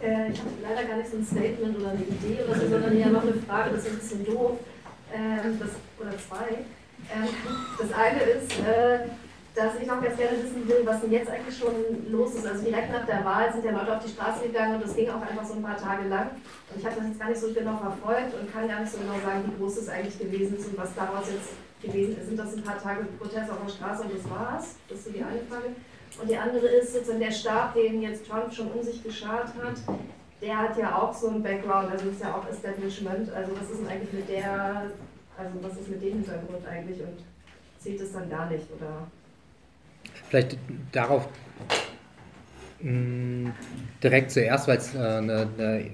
Äh, 0.00 0.30
ich 0.30 0.38
habe 0.38 0.50
leider 0.62 0.84
gar 0.88 0.96
nicht 0.96 1.10
so 1.10 1.16
ein 1.18 1.26
Statement 1.26 1.76
oder 1.76 1.90
eine 1.90 2.02
Idee 2.02 2.42
oder 2.44 2.58
so, 2.58 2.68
sondern 2.68 2.96
eher 2.96 3.10
noch 3.10 3.22
eine 3.22 3.34
Frage, 3.34 3.74
das 3.74 3.84
ist 3.84 3.92
ein 3.92 3.98
bisschen 3.98 4.24
doof. 4.26 4.58
Ähm, 5.12 5.58
das, 5.58 5.70
oder 5.98 6.16
zwei. 6.18 6.64
Ähm, 7.12 7.28
das 7.78 7.92
eine 7.92 8.20
ist, 8.20 8.52
äh, 8.60 9.08
dass 9.54 9.74
ich 9.80 9.86
noch 9.86 10.02
ganz 10.02 10.16
gerne 10.16 10.38
wissen 10.42 10.68
will, 10.68 10.82
was 10.84 11.00
denn 11.00 11.12
jetzt 11.12 11.30
eigentlich 11.30 11.56
schon 11.56 11.72
los 12.10 12.34
ist. 12.34 12.46
Also 12.46 12.64
direkt 12.64 12.92
nach 12.92 13.06
der 13.06 13.24
Wahl 13.24 13.52
sind 13.52 13.64
ja 13.64 13.72
Leute 13.72 13.96
auf 13.96 14.04
die 14.04 14.10
Straße 14.10 14.46
gegangen 14.46 14.76
und 14.76 14.84
das 14.84 14.94
ging 14.94 15.08
auch 15.10 15.20
einfach 15.20 15.44
so 15.44 15.54
ein 15.54 15.62
paar 15.62 15.76
Tage 15.76 16.08
lang. 16.08 16.30
Und 16.70 16.78
ich 16.78 16.86
habe 16.86 16.96
das 16.96 17.08
jetzt 17.08 17.18
gar 17.18 17.28
nicht 17.28 17.40
so 17.40 17.52
genau 17.52 17.76
verfolgt 17.76 18.34
und 18.38 18.52
kann 18.52 18.68
gar 18.68 18.80
nicht 18.80 18.92
so 18.92 18.98
genau 18.98 19.18
sagen, 19.24 19.44
wie 19.46 19.58
groß 19.58 19.78
es 19.78 19.88
eigentlich 19.88 20.18
gewesen 20.18 20.56
ist 20.56 20.68
und 20.68 20.78
was 20.78 20.94
daraus 20.94 21.26
jetzt 21.30 21.50
gewesen 21.82 22.16
ist. 22.18 22.26
Sind 22.28 22.38
das 22.38 22.54
ein 22.54 22.62
paar 22.62 22.80
Tage 22.80 23.04
Protest 23.18 23.50
auf 23.50 23.58
der 23.64 23.72
Straße 23.72 24.02
und 24.02 24.14
das 24.14 24.30
war's? 24.30 24.74
Das 24.88 24.98
ist 24.98 25.04
so 25.06 25.10
die 25.10 25.22
eine 25.22 25.40
Frage. 25.48 25.74
Und 26.20 26.30
die 26.30 26.36
andere 26.36 26.66
ist 26.66 26.92
sozusagen 26.92 27.20
der 27.20 27.30
Stab, 27.30 27.74
den 27.74 28.02
jetzt 28.02 28.26
Trump 28.28 28.52
schon 28.52 28.70
um 28.70 28.82
sich 28.82 29.02
geschart 29.02 29.52
hat, 29.62 29.76
der 30.40 30.56
hat 30.56 30.76
ja 30.78 30.96
auch 30.96 31.12
so 31.12 31.28
einen 31.28 31.42
Background, 31.42 31.90
also 31.90 32.08
ist 32.08 32.20
ja 32.20 32.34
auch 32.34 32.48
Establishment. 32.48 33.30
Also 33.32 33.52
was 33.52 33.70
ist 33.70 33.80
denn 33.80 33.88
eigentlich 33.88 34.12
mit 34.12 34.28
der, 34.28 34.90
also 35.36 35.52
was 35.62 35.72
ist 35.78 35.88
mit 35.88 36.02
dem 36.02 36.14
Hintergrund 36.14 36.66
eigentlich 36.66 37.00
und 37.00 37.18
zählt 37.78 38.00
es 38.00 38.12
dann 38.12 38.30
gar 38.30 38.48
nicht 38.48 38.66
oder? 38.76 39.06
Vielleicht 40.28 40.58
darauf 40.92 41.28
mh, 42.80 42.90
mm, 42.90 43.52
direkt 44.02 44.30
zuerst, 44.30 44.68
weil 44.68 44.78
es 44.78 44.94
äh, 44.94 44.98
eine, 44.98 45.48
eine 45.58 45.90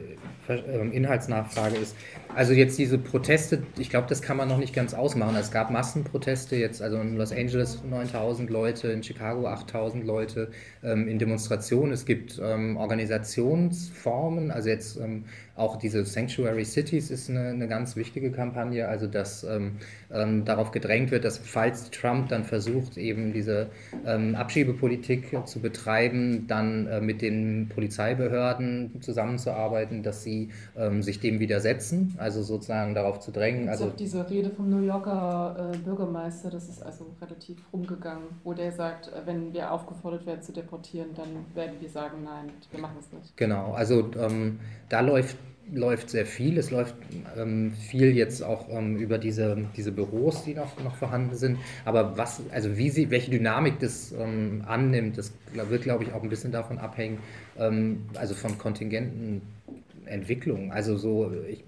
ähm, 0.48 0.93
Inhaltsnachfrage 0.93 1.77
ist. 1.77 1.97
Also 2.35 2.52
jetzt 2.52 2.78
diese 2.78 2.98
Proteste, 2.98 3.62
ich 3.78 3.90
glaube, 3.90 4.09
das 4.09 4.20
kann 4.23 4.36
man 4.36 4.48
noch 4.48 4.59
nicht 4.59 4.74
ganz 4.74 4.93
ausmachen. 4.93 5.36
Es 5.36 5.51
gab 5.51 5.70
Massenproteste 5.70 6.56
jetzt, 6.56 6.82
also 6.82 6.98
in 6.98 7.16
Los 7.16 7.32
Angeles 7.32 7.82
9000 7.89 8.51
Leute, 8.51 8.89
in 8.89 9.02
Chicago 9.02 9.47
8000 9.47 10.05
Leute 10.05 10.51
ähm, 10.82 11.09
in 11.09 11.19
Demonstrationen. 11.19 11.93
Es 11.93 12.05
gibt 12.05 12.40
ähm, 12.43 12.77
Organisationsformen, 12.77 14.51
also 14.51 14.69
jetzt 14.69 14.98
ähm, 14.98 15.24
auch 15.56 15.76
diese 15.76 16.05
Sanctuary 16.05 16.64
Cities 16.64 17.10
ist 17.10 17.31
eine, 17.31 17.51
eine 17.51 17.68
ganz 17.68 17.94
wichtige 17.94 18.32
Kampagne, 18.32 18.89
also 18.89 19.06
dass 19.06 19.44
ähm, 19.44 19.76
ähm, 20.12 20.44
darauf 20.44 20.72
gedrängt 20.72 21.12
wird, 21.12 21.24
dass 21.24 21.39
falls 21.39 21.90
Trump 21.90 22.28
dann 22.28 22.44
versucht, 22.44 22.97
eben 22.97 23.32
diese 23.32 23.68
ähm, 24.05 24.35
Abschiebepolitik 24.35 25.47
zu 25.47 25.60
betreiben, 25.60 26.47
dann 26.48 26.89
äh, 26.89 27.01
mit 27.01 27.22
den 27.22 27.68
Polizeibehörden 27.72 29.01
zusammenzuarbeiten, 29.01 30.02
dass 30.02 30.24
sie 30.24 30.51
ähm, 30.76 31.02
sich 31.02 31.20
dem 31.20 31.39
widersetzen, 31.39 32.14
also 32.18 32.43
sozusagen 32.43 32.94
darauf 32.94 33.20
zu 33.20 33.31
drängen. 33.31 33.68
Also 33.68 33.90
diese 33.90 34.28
Rede 34.28 34.51
vom 34.51 34.68
New 34.70 34.85
Yorker 34.85 35.72
äh, 35.72 35.76
Bürgermeister, 35.78 36.51
das 36.51 36.68
ist 36.68 36.82
also 36.82 37.14
relativ 37.20 37.59
rumgegangen, 37.72 38.24
wo 38.43 38.55
der 38.55 38.72
sagt, 38.72 39.12
wenn 39.24 39.52
wir 39.52 39.70
aufgefordert 39.70 40.26
werden 40.26 40.43
zu 40.43 40.52
deportieren, 40.52 41.10
dann 41.14 41.28
werden 41.55 41.74
wir 41.81 41.89
sagen, 41.89 42.24
nein, 42.24 42.51
wir 42.72 42.81
machen 42.81 42.97
es 42.98 43.12
nicht. 43.12 43.36
Genau, 43.36 43.72
also 43.72 44.10
ähm, 44.18 44.59
da 44.89 45.01
läuft 45.01 45.36
läuft 45.73 46.11
sehr 46.11 46.27
viel. 46.27 46.59
Es 46.59 46.70
läuft 46.70 46.95
ähm, 47.36 47.73
viel 47.73 48.16
jetzt 48.16 48.43
auch 48.43 48.69
ähm, 48.70 48.97
über 48.97 49.19
diese, 49.19 49.65
diese 49.77 49.93
Büros, 49.93 50.45
die 50.45 50.55
noch, 50.55 50.82
noch 50.82 50.97
vorhanden 50.97 51.35
sind. 51.35 51.59
Aber 51.85 52.16
was, 52.16 52.43
also 52.53 52.77
wie 52.77 52.91
sie, 52.91 53.11
welche 53.11 53.31
Dynamik 53.31 53.78
das 53.81 54.12
ähm, 54.12 54.62
annimmt, 54.66 55.19
das 55.19 55.32
wird, 55.53 55.82
glaube 55.82 56.05
ich, 56.05 56.12
auch 56.12 56.23
ein 56.23 56.28
bisschen 56.28 56.53
davon 56.53 56.78
abhängen, 56.78 57.19
ähm, 57.59 58.07
also 58.15 58.35
von 58.35 58.59
Kontingentenentwicklung. 58.59 60.73
Also 60.73 60.97
so, 60.97 61.32
ich, 61.49 61.65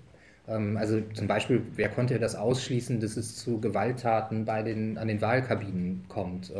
ähm, 0.49 0.77
also 0.77 1.01
zum 1.15 1.27
Beispiel, 1.27 1.63
wer 1.75 1.89
konnte 1.89 2.19
das 2.19 2.35
ausschließen, 2.35 3.01
dass 3.01 3.17
es 3.17 3.37
zu 3.37 3.61
Gewalttaten 3.61 4.45
bei 4.45 4.63
den, 4.63 4.99
an 4.99 5.09
den 5.09 5.21
Wahlkabinen 5.21 6.05
kommt? 6.09 6.53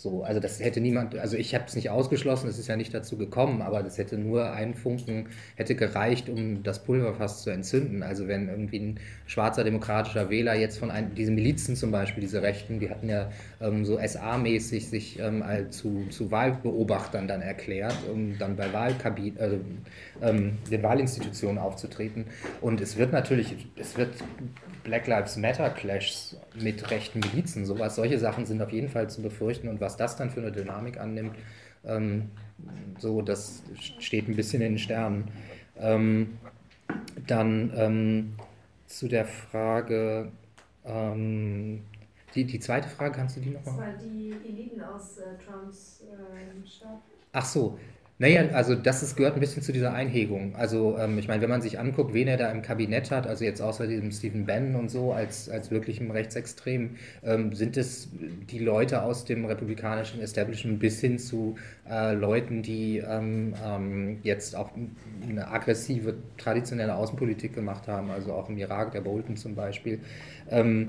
So, 0.00 0.22
also 0.22 0.40
das 0.40 0.60
hätte 0.60 0.80
niemand, 0.80 1.14
also 1.18 1.36
ich 1.36 1.54
habe 1.54 1.66
es 1.66 1.76
nicht 1.76 1.90
ausgeschlossen, 1.90 2.48
es 2.48 2.58
ist 2.58 2.68
ja 2.68 2.76
nicht 2.76 2.94
dazu 2.94 3.18
gekommen, 3.18 3.60
aber 3.60 3.82
das 3.82 3.98
hätte 3.98 4.16
nur 4.16 4.50
ein 4.50 4.74
Funken, 4.74 5.26
hätte 5.56 5.74
gereicht, 5.74 6.30
um 6.30 6.62
das 6.62 6.82
Pulverfass 6.82 7.42
zu 7.42 7.50
entzünden. 7.50 8.02
Also 8.02 8.26
wenn 8.26 8.48
irgendwie 8.48 8.78
ein 8.78 9.00
schwarzer 9.26 9.62
demokratischer 9.62 10.30
Wähler 10.30 10.54
jetzt 10.54 10.78
von 10.78 10.90
einem, 10.90 11.14
diese 11.14 11.32
Milizen 11.32 11.76
zum 11.76 11.90
Beispiel, 11.90 12.22
diese 12.22 12.40
Rechten, 12.40 12.80
die 12.80 12.88
hatten 12.88 13.10
ja 13.10 13.30
ähm, 13.60 13.84
so 13.84 13.98
SA-mäßig 13.98 14.88
sich 14.88 15.18
ähm, 15.18 15.44
zu, 15.68 16.06
zu 16.08 16.30
Wahlbeobachtern 16.30 17.28
dann 17.28 17.42
erklärt, 17.42 17.96
um 18.10 18.38
dann 18.38 18.56
bei 18.56 18.72
Wahlkabinen, 18.72 19.36
äh, 19.36 19.58
ähm, 20.22 20.56
den 20.70 20.82
Wahlinstitutionen 20.82 21.58
aufzutreten. 21.58 22.24
Und 22.62 22.80
es 22.80 22.96
wird 22.96 23.12
natürlich, 23.12 23.66
es 23.76 23.98
wird 23.98 24.14
Black 24.82 25.06
Lives 25.06 25.36
Matter 25.36 25.68
Clashs 25.68 26.36
mit 26.58 26.90
rechten 26.90 27.20
Milizen, 27.20 27.66
sowas, 27.66 27.96
solche 27.96 28.18
Sachen 28.18 28.46
sind 28.46 28.62
auf 28.62 28.72
jeden 28.72 28.88
Fall 28.88 29.10
zu 29.10 29.22
befürchten 29.22 29.68
und 29.68 29.80
was 29.80 29.89
das 29.96 30.16
dann 30.16 30.30
für 30.30 30.40
eine 30.40 30.52
Dynamik 30.52 30.98
annimmt, 30.98 31.36
ähm, 31.84 32.30
so, 32.98 33.22
das 33.22 33.62
steht 33.98 34.28
ein 34.28 34.36
bisschen 34.36 34.62
in 34.62 34.72
den 34.72 34.78
Sternen. 34.78 35.30
Ähm, 35.78 36.38
dann 37.26 37.72
ähm, 37.76 38.32
zu 38.86 39.08
der 39.08 39.24
Frage, 39.24 40.30
ähm, 40.84 41.84
die, 42.34 42.44
die 42.44 42.60
zweite 42.60 42.88
Frage, 42.88 43.14
kannst 43.14 43.36
du 43.36 43.40
die 43.40 43.50
nochmal? 43.50 43.92
Das 43.92 44.02
war 44.02 44.08
die 44.08 44.32
Eliten 44.46 44.82
aus 44.82 45.18
äh, 45.18 45.36
Trumps 45.38 46.02
äh, 46.02 46.66
Stab. 46.68 47.02
Ach 47.32 47.44
so, 47.44 47.78
naja, 48.20 48.50
also 48.52 48.74
das 48.74 49.02
ist, 49.02 49.16
gehört 49.16 49.32
ein 49.32 49.40
bisschen 49.40 49.62
zu 49.62 49.72
dieser 49.72 49.94
Einhegung. 49.94 50.54
Also 50.54 50.98
ähm, 50.98 51.16
ich 51.18 51.26
meine, 51.26 51.40
wenn 51.40 51.48
man 51.48 51.62
sich 51.62 51.78
anguckt, 51.78 52.12
wen 52.12 52.28
er 52.28 52.36
da 52.36 52.50
im 52.50 52.60
Kabinett 52.60 53.10
hat, 53.10 53.26
also 53.26 53.46
jetzt 53.46 53.62
außer 53.62 53.86
diesem 53.86 54.12
Stephen 54.12 54.44
Bannon 54.44 54.74
und 54.74 54.90
so 54.90 55.14
als, 55.14 55.48
als 55.48 55.70
wirklichem 55.70 56.10
Rechtsextrem, 56.10 56.96
ähm, 57.24 57.54
sind 57.54 57.78
es 57.78 58.10
die 58.50 58.58
Leute 58.58 59.04
aus 59.04 59.24
dem 59.24 59.46
republikanischen 59.46 60.20
Establishment 60.20 60.80
bis 60.80 61.00
hin 61.00 61.18
zu 61.18 61.54
äh, 61.90 62.12
Leuten, 62.12 62.60
die 62.62 62.98
ähm, 62.98 63.54
ähm 63.64 64.18
jetzt 64.22 64.54
auch 64.54 64.68
eine 65.26 65.48
aggressive, 65.48 66.14
traditionelle 66.36 66.96
Außenpolitik 66.96 67.54
gemacht 67.54 67.88
haben, 67.88 68.10
also 68.10 68.34
auch 68.34 68.50
im 68.50 68.58
Irak, 68.58 68.92
der 68.92 69.00
Bolton 69.00 69.38
zum 69.38 69.54
Beispiel. 69.54 69.98
Ähm, 70.50 70.88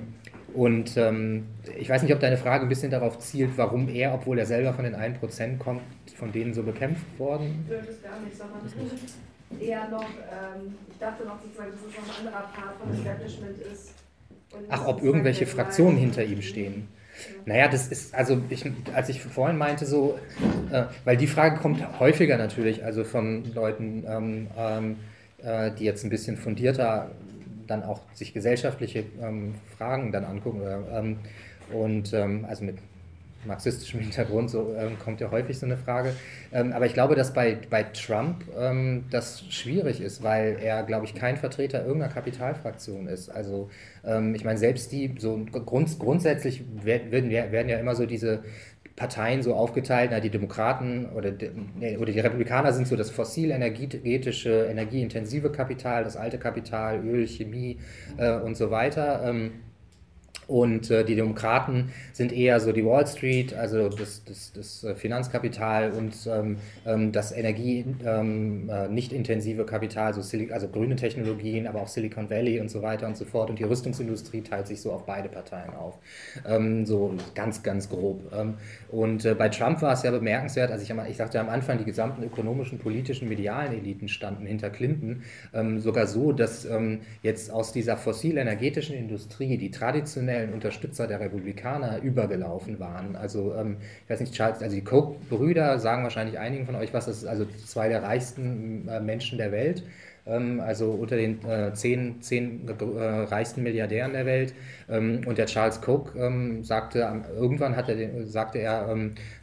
und 0.54 0.98
ähm, 0.98 1.48
ich 1.78 1.90
weiß 1.90 2.04
nicht, 2.04 2.14
ob 2.14 2.20
deine 2.20 2.38
Frage 2.38 2.64
ein 2.64 2.70
bisschen 2.70 2.92
darauf 2.92 3.20
zielt, 3.20 3.52
warum 3.56 3.88
er, 3.88 4.14
obwohl 4.14 4.38
er 4.38 4.46
selber 4.46 4.74
von 4.74 4.84
den 4.84 4.96
1% 4.96 5.58
kommt, 5.58 5.82
von 6.16 6.32
denen 6.32 6.54
so 6.54 6.64
bekämpft 6.64 7.06
worden? 7.18 7.64
Ich 7.64 7.70
würde 7.70 7.88
es 7.88 8.02
gar 8.04 8.20
nicht, 8.20 8.38
sondern 8.38 8.60
eher 9.60 9.88
noch, 9.90 10.04
ähm, 10.04 10.76
ich 10.90 10.98
dachte 10.98 11.26
noch 11.26 11.42
sozusagen, 11.42 11.72
dass 11.72 11.80
es 11.80 11.98
noch 11.98 12.04
ein 12.04 12.28
anderer 12.28 12.52
Part 12.54 12.76
vom 12.82 12.94
Establishment 12.94 13.60
ist. 13.60 13.94
Ach, 14.68 14.86
ob 14.88 15.02
irgendwelche 15.02 15.46
Fraktionen 15.46 15.98
hinter 15.98 16.24
ihm 16.24 16.42
stehen. 16.42 16.90
Naja, 17.46 17.68
das 17.68 17.88
ist, 17.88 18.14
also 18.14 18.42
ich, 18.50 18.66
als 18.94 19.10
ich 19.10 19.22
vorhin 19.22 19.58
meinte, 19.58 19.86
so, 19.86 20.20
äh, 20.72 20.84
weil 21.06 21.18
die 21.18 21.28
Frage 21.28 21.60
kommt 21.60 22.00
häufiger 22.00 22.38
natürlich, 22.38 22.84
also 22.84 23.04
von 23.04 23.54
Leuten, 23.54 24.04
ähm, 24.08 24.48
ähm, 24.58 24.98
äh, 25.44 25.72
die 25.72 25.86
jetzt 25.86 26.04
ein 26.04 26.10
bisschen 26.10 26.38
fundierter 26.38 27.12
dann 27.72 27.84
auch 27.84 28.02
sich 28.14 28.34
gesellschaftliche 28.34 29.06
ähm, 29.22 29.56
Fragen 29.78 30.12
dann 30.12 30.26
angucken. 30.26 30.62
Ähm, 30.92 31.18
und 31.74 32.14
ähm, 32.14 32.46
also 32.48 32.66
mit 32.66 32.78
marxistischem 33.46 34.02
Hintergrund 34.02 34.52
so 34.52 34.76
ähm, 34.78 35.00
kommt 35.00 35.20
ja 35.20 35.32
häufig 35.32 35.58
so 35.58 35.66
eine 35.66 35.78
Frage. 35.78 36.14
Ähm, 36.52 36.74
aber 36.74 36.86
ich 36.86 36.94
glaube, 36.94 37.16
dass 37.16 37.34
bei, 37.34 37.58
bei 37.70 37.84
Trump 37.84 38.44
ähm, 38.60 39.06
das 39.10 39.42
schwierig 39.50 40.00
ist, 40.00 40.22
weil 40.22 40.58
er, 40.62 40.84
glaube 40.84 41.06
ich, 41.06 41.16
kein 41.16 41.38
Vertreter 41.38 41.84
irgendeiner 41.84 42.14
Kapitalfraktion 42.14 43.08
ist. 43.08 43.30
Also 43.30 43.70
ich 44.04 44.44
meine, 44.44 44.58
selbst 44.58 44.92
die, 44.92 45.14
so 45.20 45.46
grund, 45.52 46.00
grundsätzlich 46.00 46.64
werden, 46.84 47.30
werden 47.30 47.70
ja 47.70 47.78
immer 47.78 47.94
so 47.94 48.08
diese 48.08 48.44
Parteien 49.02 49.42
so 49.42 49.56
aufgeteilt, 49.56 50.12
na, 50.14 50.20
die 50.20 50.30
Demokraten 50.30 51.08
oder 51.16 51.32
die, 51.32 51.50
oder 51.98 52.12
die 52.12 52.20
Republikaner 52.20 52.72
sind 52.72 52.88
so 52.88 52.96
das 52.96 53.10
fossil-energetische, 53.10 54.68
energieintensive 54.70 55.52
Kapital, 55.52 56.04
das 56.04 56.16
alte 56.16 56.38
Kapital, 56.38 57.04
Öl, 57.04 57.26
Chemie 57.26 57.80
äh, 58.18 58.36
und 58.38 58.56
so 58.56 58.70
weiter. 58.70 59.24
Ähm, 59.26 59.54
und 60.52 60.92
äh, 60.92 61.06
die 61.06 61.16
Demokraten 61.16 61.94
sind 62.12 62.34
eher 62.34 62.60
so 62.60 62.74
die 62.74 62.86
Wall 62.86 63.08
Street, 63.08 63.54
also 63.54 63.88
das, 63.88 64.26
das, 64.26 64.52
das 64.52 64.84
äh, 64.84 64.96
Finanzkapital 64.96 65.92
und 65.92 66.14
ähm, 66.28 66.58
ähm, 66.86 67.14
das 67.14 67.32
Energie 67.32 67.86
ähm, 68.06 68.70
äh, 68.70 68.90
nicht 68.90 69.14
intensive 69.14 69.66
Kapital, 69.66 70.14
so 70.14 70.22
also 70.52 70.68
grüne 70.68 70.98
Technologien, 70.98 71.68
aber 71.68 71.82
auch 71.82 71.88
Silicon 71.88 72.30
Valley 72.30 72.60
und 72.60 72.70
so 72.70 72.82
weiter 72.82 73.08
und 73.08 73.16
so 73.16 73.24
fort. 73.24 73.50
Und 73.50 73.60
die 73.60 73.64
Rüstungsindustrie 73.64 74.42
teilt 74.42 74.68
sich 74.68 74.82
so 74.82 74.92
auf 74.92 75.06
beide 75.06 75.30
Parteien 75.30 75.74
auf. 75.74 75.98
Ähm, 76.46 76.86
so 76.86 77.14
ganz, 77.34 77.64
ganz 77.64 77.88
grob. 77.88 78.22
Ähm, 78.38 78.56
und 78.90 79.24
äh, 79.24 79.36
bei 79.36 79.48
Trump 79.48 79.82
war 79.82 79.94
es 79.94 80.04
ja 80.04 80.12
bemerkenswert, 80.12 80.70
also 80.70 80.84
ich, 80.84 80.94
ich 81.10 81.18
sagte 81.18 81.40
am 81.40 81.48
Anfang, 81.48 81.78
die 81.78 81.86
gesamten 81.86 82.24
ökonomischen, 82.24 82.78
politischen, 82.78 83.30
medialen 83.30 83.72
Eliten 83.72 84.10
standen 84.10 84.46
hinter 84.46 84.70
Clinton. 84.70 85.24
Ähm, 85.54 85.80
sogar 85.80 86.08
so, 86.08 86.34
dass 86.34 86.68
jetzt 87.24 87.52
aus 87.52 87.72
dieser 87.72 87.98
fossil-energetischen 87.98 88.96
Industrie 88.96 89.58
die 89.58 89.72
traditionell 89.72 90.41
traditionellen 90.42 90.54
Unterstützer 90.54 91.08
der 91.08 91.20
Republikaner 91.20 92.02
übergelaufen 92.02 92.80
waren. 92.80 93.16
Also 93.16 93.54
ähm, 93.56 93.78
ich 94.04 94.10
weiß 94.10 94.20
nicht, 94.20 94.34
Charles, 94.34 94.62
also 94.62 94.76
die 94.76 94.84
Koch-Brüder 94.84 95.80
sagen 95.80 96.04
wahrscheinlich 96.04 96.40
einigen 96.40 96.66
von 96.66 96.76
euch 96.76 96.94
was, 96.94 97.06
das 97.06 97.22
sind 97.22 97.30
also 97.30 97.46
zwei 97.46 97.90
der 97.90 98.04
reichsten 98.04 98.88
äh, 98.88 99.00
Menschen 99.00 99.38
der 99.38 99.52
Welt 99.52 99.84
ähm, 100.26 100.60
also 100.60 100.92
unter 100.92 101.16
den 101.16 101.44
äh, 101.46 101.74
zehn, 101.74 102.22
zehn 102.22 102.68
äh, 102.68 103.04
reichsten 103.04 103.64
Milliardären 103.64 104.14
der 104.14 104.26
Welt. 104.26 104.54
Ähm, 104.92 105.22
und 105.26 105.38
der 105.38 105.48
Charles 105.48 105.82
Koch 105.82 106.14
ähm, 106.16 106.64
sagte, 106.64 107.00
irgendwann 107.36 107.76
hat 107.76 107.90
er, 107.90 108.28
sagte 108.28 108.60
er, 108.60 108.96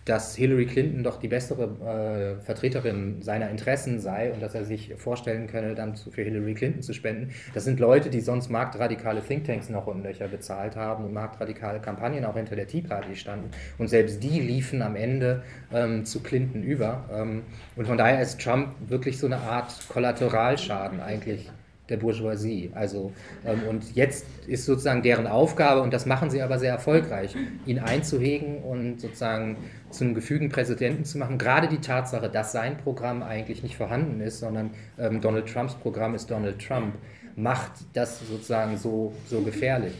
dass 0.05 0.35
Hillary 0.35 0.66
Clinton 0.66 1.03
doch 1.03 1.19
die 1.19 1.29
bessere 1.29 2.39
äh, 2.39 2.45
Vertreterin 2.45 3.20
seiner 3.20 3.51
Interessen 3.51 4.01
sei 4.01 4.33
und 4.33 4.43
dass 4.43 4.55
er 4.55 4.65
sich 4.65 4.95
vorstellen 4.97 5.47
könne, 5.47 5.75
dann 5.75 5.97
für 5.97 6.23
Hillary 6.23 6.55
Clinton 6.55 6.83
zu 6.83 6.95
spenden. 6.95 7.31
Das 7.53 7.65
sind 7.65 7.79
Leute, 7.79 8.09
die 8.09 8.20
sonst 8.20 8.49
marktradikale 8.49 9.23
Thinktanks 9.23 9.69
noch 9.69 9.87
und 9.87 10.03
Löcher 10.03 10.29
bezahlt 10.29 10.77
haben 10.77 11.05
und 11.05 11.12
marktradikale 11.12 11.81
Kampagnen 11.81 12.25
auch 12.25 12.37
hinter 12.37 12.57
der 12.57 12.66
Tea 12.66 12.83
Party 12.83 13.16
standen. 13.16 13.51
Und 13.77 13.89
selbst 13.89 14.23
die 14.23 14.41
liefen 14.41 14.83
am 14.83 14.97
Ende 14.97 15.43
ähm, 15.73 16.05
zu 16.05 16.23
Clinton 16.23 16.62
über. 16.62 17.05
Ähm, 17.12 17.43
und 17.77 17.87
von 17.87 17.99
daher 17.99 18.23
ist 18.23 18.41
Trump 18.41 18.69
wirklich 18.87 19.19
so 19.19 19.27
eine 19.27 19.39
Art 19.39 19.73
Kollateralschaden 19.89 21.01
eigentlich 21.01 21.51
der 21.89 21.97
Bourgeoisie. 21.97 22.70
Also, 22.74 23.12
ähm, 23.47 23.62
und 23.69 23.94
jetzt 23.94 24.27
ist 24.47 24.65
sozusagen 24.66 25.02
deren 25.02 25.27
Aufgabe, 25.27 25.82
und 25.82 25.93
das 25.93 26.06
machen 26.06 26.31
sie 26.31 26.43
aber 26.43 26.59
sehr 26.59 26.73
erfolgreich, 26.73 27.35
ihn 27.66 27.78
einzuhegen 27.78 28.62
und 28.62 29.01
sozusagen 29.01 29.56
zu 29.90 30.05
einem 30.05 30.15
gefügen 30.15 30.48
Präsidenten 30.48 31.05
zu 31.05 31.19
machen. 31.19 31.39
Gerade 31.39 31.69
die 31.69 31.78
Tatsache, 31.78 32.28
dass 32.28 32.52
sein 32.52 32.77
Programm 32.77 33.23
eigentlich 33.23 33.62
nicht 33.62 33.77
vorhanden 33.77 34.20
ist, 34.20 34.40
sondern 34.40 34.70
ähm, 34.98 35.20
Donald 35.20 35.47
Trumps 35.47 35.74
Programm 35.74 36.15
ist 36.15 36.31
Donald 36.31 36.59
Trump, 36.59 36.94
macht 37.36 37.73
das 37.93 38.20
sozusagen 38.20 38.77
so, 38.77 39.12
so 39.27 39.40
gefährlich. 39.43 39.94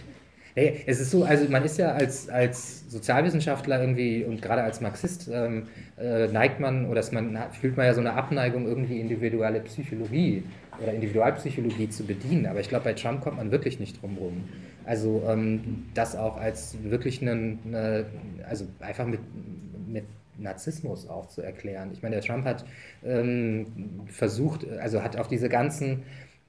Hey, 0.55 0.83
es 0.87 0.99
ist 0.99 1.13
so, 1.13 1.23
also 1.23 1.49
man 1.49 1.65
ist 1.65 1.79
ja 1.79 1.93
als, 1.93 2.29
als 2.29 2.91
Sozialwissenschaftler 2.91 3.81
irgendwie 3.81 4.25
und 4.25 4.43
gerade 4.43 4.65
als 4.65 4.81
Marxist 4.81 5.31
ähm, 5.33 5.69
äh, 5.97 6.27
neigt 6.27 6.59
man 6.59 6.87
oder 6.87 7.01
man, 7.13 7.39
fühlt 7.53 7.77
man 7.77 7.87
ja 7.87 7.95
so 7.95 8.01
eine 8.01 8.15
Abneigung, 8.15 8.67
irgendwie 8.67 8.99
individuelle 8.99 9.61
Psychologie 9.61 10.43
oder 10.83 10.93
Individualpsychologie 10.93 11.89
zu 11.89 12.05
bedienen. 12.05 12.47
Aber 12.47 12.61
ich 12.61 12.69
glaube, 12.69 12.85
bei 12.85 12.93
Trump 12.95 13.23
kommt 13.23 13.37
man 13.37 13.51
wirklich 13.51 13.81
nicht 13.81 14.01
drum 14.01 14.17
rum. 14.19 14.45
Also 14.85 15.23
ähm, 15.29 15.87
das 15.95 16.17
auch 16.17 16.37
als 16.37 16.77
wirklich 16.83 17.21
einen, 17.23 17.59
eine, 17.67 18.07
also 18.49 18.67
einfach 18.81 19.07
mit, 19.07 19.21
mit 19.87 20.05
Narzissmus 20.39 21.09
auch 21.09 21.29
zu 21.29 21.43
erklären. 21.43 21.91
Ich 21.93 22.03
meine, 22.03 22.17
der 22.17 22.25
Trump 22.25 22.45
hat 22.45 22.65
ähm, 23.05 23.67
versucht, 24.07 24.67
also 24.79 25.03
hat 25.03 25.17
auf 25.17 25.29
diese 25.29 25.49
ganzen 25.49 26.05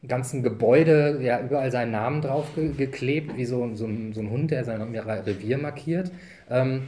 ganzen 0.08 0.44
Gebäude 0.44 1.20
ja 1.22 1.42
überall 1.42 1.72
seinen 1.72 1.92
Namen 1.92 2.22
drauf 2.22 2.56
ge 2.56 2.72
geklebt, 2.72 3.36
wie 3.36 3.46
so, 3.46 3.76
so, 3.76 3.86
ein, 3.86 4.14
so 4.14 4.22
ein 4.22 4.30
Hund, 4.30 4.52
der 4.52 4.64
sein 4.64 4.82
Revier 4.82 5.58
markiert. 5.58 6.12
Ähm, 6.50 6.84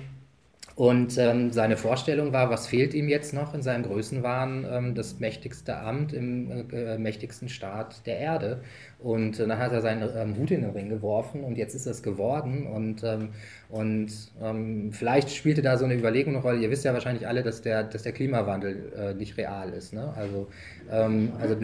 und 0.81 1.15
ähm, 1.19 1.51
seine 1.51 1.77
Vorstellung 1.77 2.33
war, 2.33 2.49
was 2.49 2.65
fehlt 2.65 2.95
ihm 2.95 3.07
jetzt 3.07 3.35
noch 3.35 3.53
in 3.53 3.61
seinem 3.61 3.83
Größenwahn, 3.83 4.65
ähm, 4.67 4.95
das 4.95 5.19
mächtigste 5.19 5.77
Amt 5.77 6.11
im 6.11 6.71
äh, 6.71 6.97
mächtigsten 6.97 7.49
Staat 7.49 8.07
der 8.07 8.17
Erde. 8.17 8.63
Und 8.97 9.39
äh, 9.39 9.45
dann 9.47 9.59
hat 9.59 9.73
er 9.73 9.81
seinen 9.81 10.09
ähm, 10.15 10.35
Hut 10.37 10.49
in 10.49 10.61
den 10.61 10.71
Ring 10.71 10.89
geworfen 10.89 11.43
und 11.43 11.55
jetzt 11.55 11.75
ist 11.75 11.85
es 11.85 12.01
geworden. 12.01 12.65
Und, 12.65 13.03
ähm, 13.03 13.29
und 13.69 14.11
ähm, 14.41 14.91
vielleicht 14.91 15.29
spielte 15.29 15.61
da 15.61 15.77
so 15.77 15.85
eine 15.85 15.93
Überlegung 15.93 16.33
eine 16.33 16.41
Rolle. 16.41 16.59
Ihr 16.59 16.71
wisst 16.71 16.83
ja 16.83 16.93
wahrscheinlich 16.93 17.27
alle, 17.27 17.43
dass 17.43 17.61
der, 17.61 17.83
dass 17.83 18.01
der 18.01 18.11
Klimawandel 18.11 18.91
äh, 18.97 19.13
nicht 19.13 19.37
real 19.37 19.69
ist. 19.73 19.93
Ne? 19.93 20.11
Also, 20.17 20.47
ähm, 20.91 21.31
also 21.39 21.57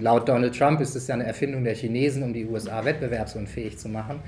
laut 0.00 0.26
Donald 0.26 0.56
Trump 0.56 0.80
ist 0.80 0.96
es 0.96 1.08
ja 1.08 1.14
eine 1.14 1.26
Erfindung 1.26 1.64
der 1.64 1.74
Chinesen, 1.74 2.22
um 2.22 2.32
die 2.32 2.46
USA 2.46 2.82
wettbewerbsunfähig 2.82 3.76
zu 3.76 3.90
machen. 3.90 4.20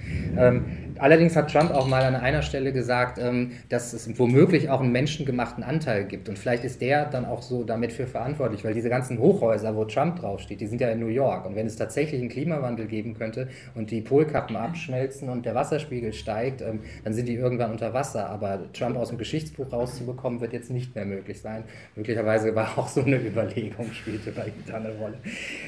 Allerdings 0.99 1.35
hat 1.35 1.51
Trump 1.51 1.71
auch 1.71 1.87
mal 1.87 2.03
an 2.03 2.15
einer 2.15 2.43
Stelle 2.43 2.73
gesagt, 2.73 3.19
dass 3.69 3.93
es 3.93 4.19
womöglich 4.19 4.34
auch 4.71 4.81
einen 4.81 4.93
menschengemachten 4.93 5.63
Anteil 5.63 6.05
gibt. 6.05 6.29
Und 6.29 6.39
vielleicht 6.39 6.65
ist 6.65 6.81
der 6.81 7.07
dann 7.07 7.25
auch 7.25 7.43
so 7.43 7.65
damit 7.65 7.93
für 7.93 8.07
verantwortlich, 8.07 8.65
weil 8.65 8.75
diese 8.75 8.89
ganzen 8.89 9.19
Hochhäuser, 9.19 9.77
wo 9.77 9.85
Trump 9.85 10.21
draufsteht, 10.21 10.61
die 10.61 10.67
sind 10.67 10.81
ja 10.81 10.89
in 10.89 11.01
New 11.01 11.09
York. 11.09 11.47
Und 11.47 11.57
wenn 11.57 11.67
es 11.67 11.77
tatsächlich 11.77 12.21
einen 12.21 12.31
Klima 12.31 12.55
Klimawandel 12.55 12.87
geben 12.87 13.15
könnte 13.15 13.49
und 13.75 13.91
die 13.91 14.01
Polkappen 14.01 14.57
abschmelzen 14.57 15.29
und 15.29 15.47
der 15.47 15.55
Wasserspiegel 15.55 16.13
steigt, 16.13 16.63
ähm, 16.63 16.81
dann 17.03 17.13
sind 17.13 17.29
die 17.29 17.35
irgendwann 17.35 17.71
unter 17.71 17.93
Wasser. 17.95 18.29
Aber 18.29 18.73
Trump 18.73 18.97
aus 18.97 19.09
dem 19.09 19.19
Geschichtsbuch 19.19 19.73
rauszubekommen, 19.73 20.41
wird 20.41 20.53
jetzt 20.53 20.71
nicht 20.71 20.95
mehr 20.95 21.05
möglich 21.05 21.41
sein. 21.41 21.65
Möglicherweise 21.97 22.55
war 22.55 22.79
auch 22.79 22.89
so 22.89 23.03
eine 23.03 23.17
Überlegung, 23.17 23.93
spielte 23.93 24.33
bei 24.33 24.47
ihm 24.47 24.65
da 24.67 24.77
eine 24.77 24.91
Rolle. 24.97 25.19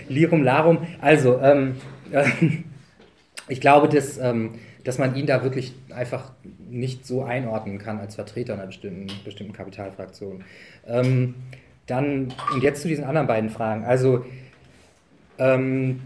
Lirum 0.08 0.42
Larum. 0.42 0.78
Also, 1.00 1.40
ähm, 1.40 1.76
äh, 2.10 2.24
ich 3.48 3.60
glaube, 3.60 3.88
dass, 3.88 4.18
ähm, 4.18 4.52
dass 4.86 4.98
man 4.98 5.16
ihn 5.16 5.26
da 5.26 5.42
wirklich 5.42 5.74
einfach 5.92 6.30
nicht 6.70 7.04
so 7.04 7.24
einordnen 7.24 7.78
kann 7.78 7.98
als 7.98 8.14
Vertreter 8.14 8.54
einer 8.54 8.66
bestimmten, 8.66 9.08
bestimmten 9.24 9.52
Kapitalfraktion. 9.52 10.44
Ähm, 10.86 11.34
dann, 11.86 12.32
und 12.52 12.62
jetzt 12.62 12.82
zu 12.82 12.88
diesen 12.88 13.04
anderen 13.04 13.26
beiden 13.26 13.50
Fragen. 13.50 13.84
Also, 13.84 14.24
ähm, 15.38 16.02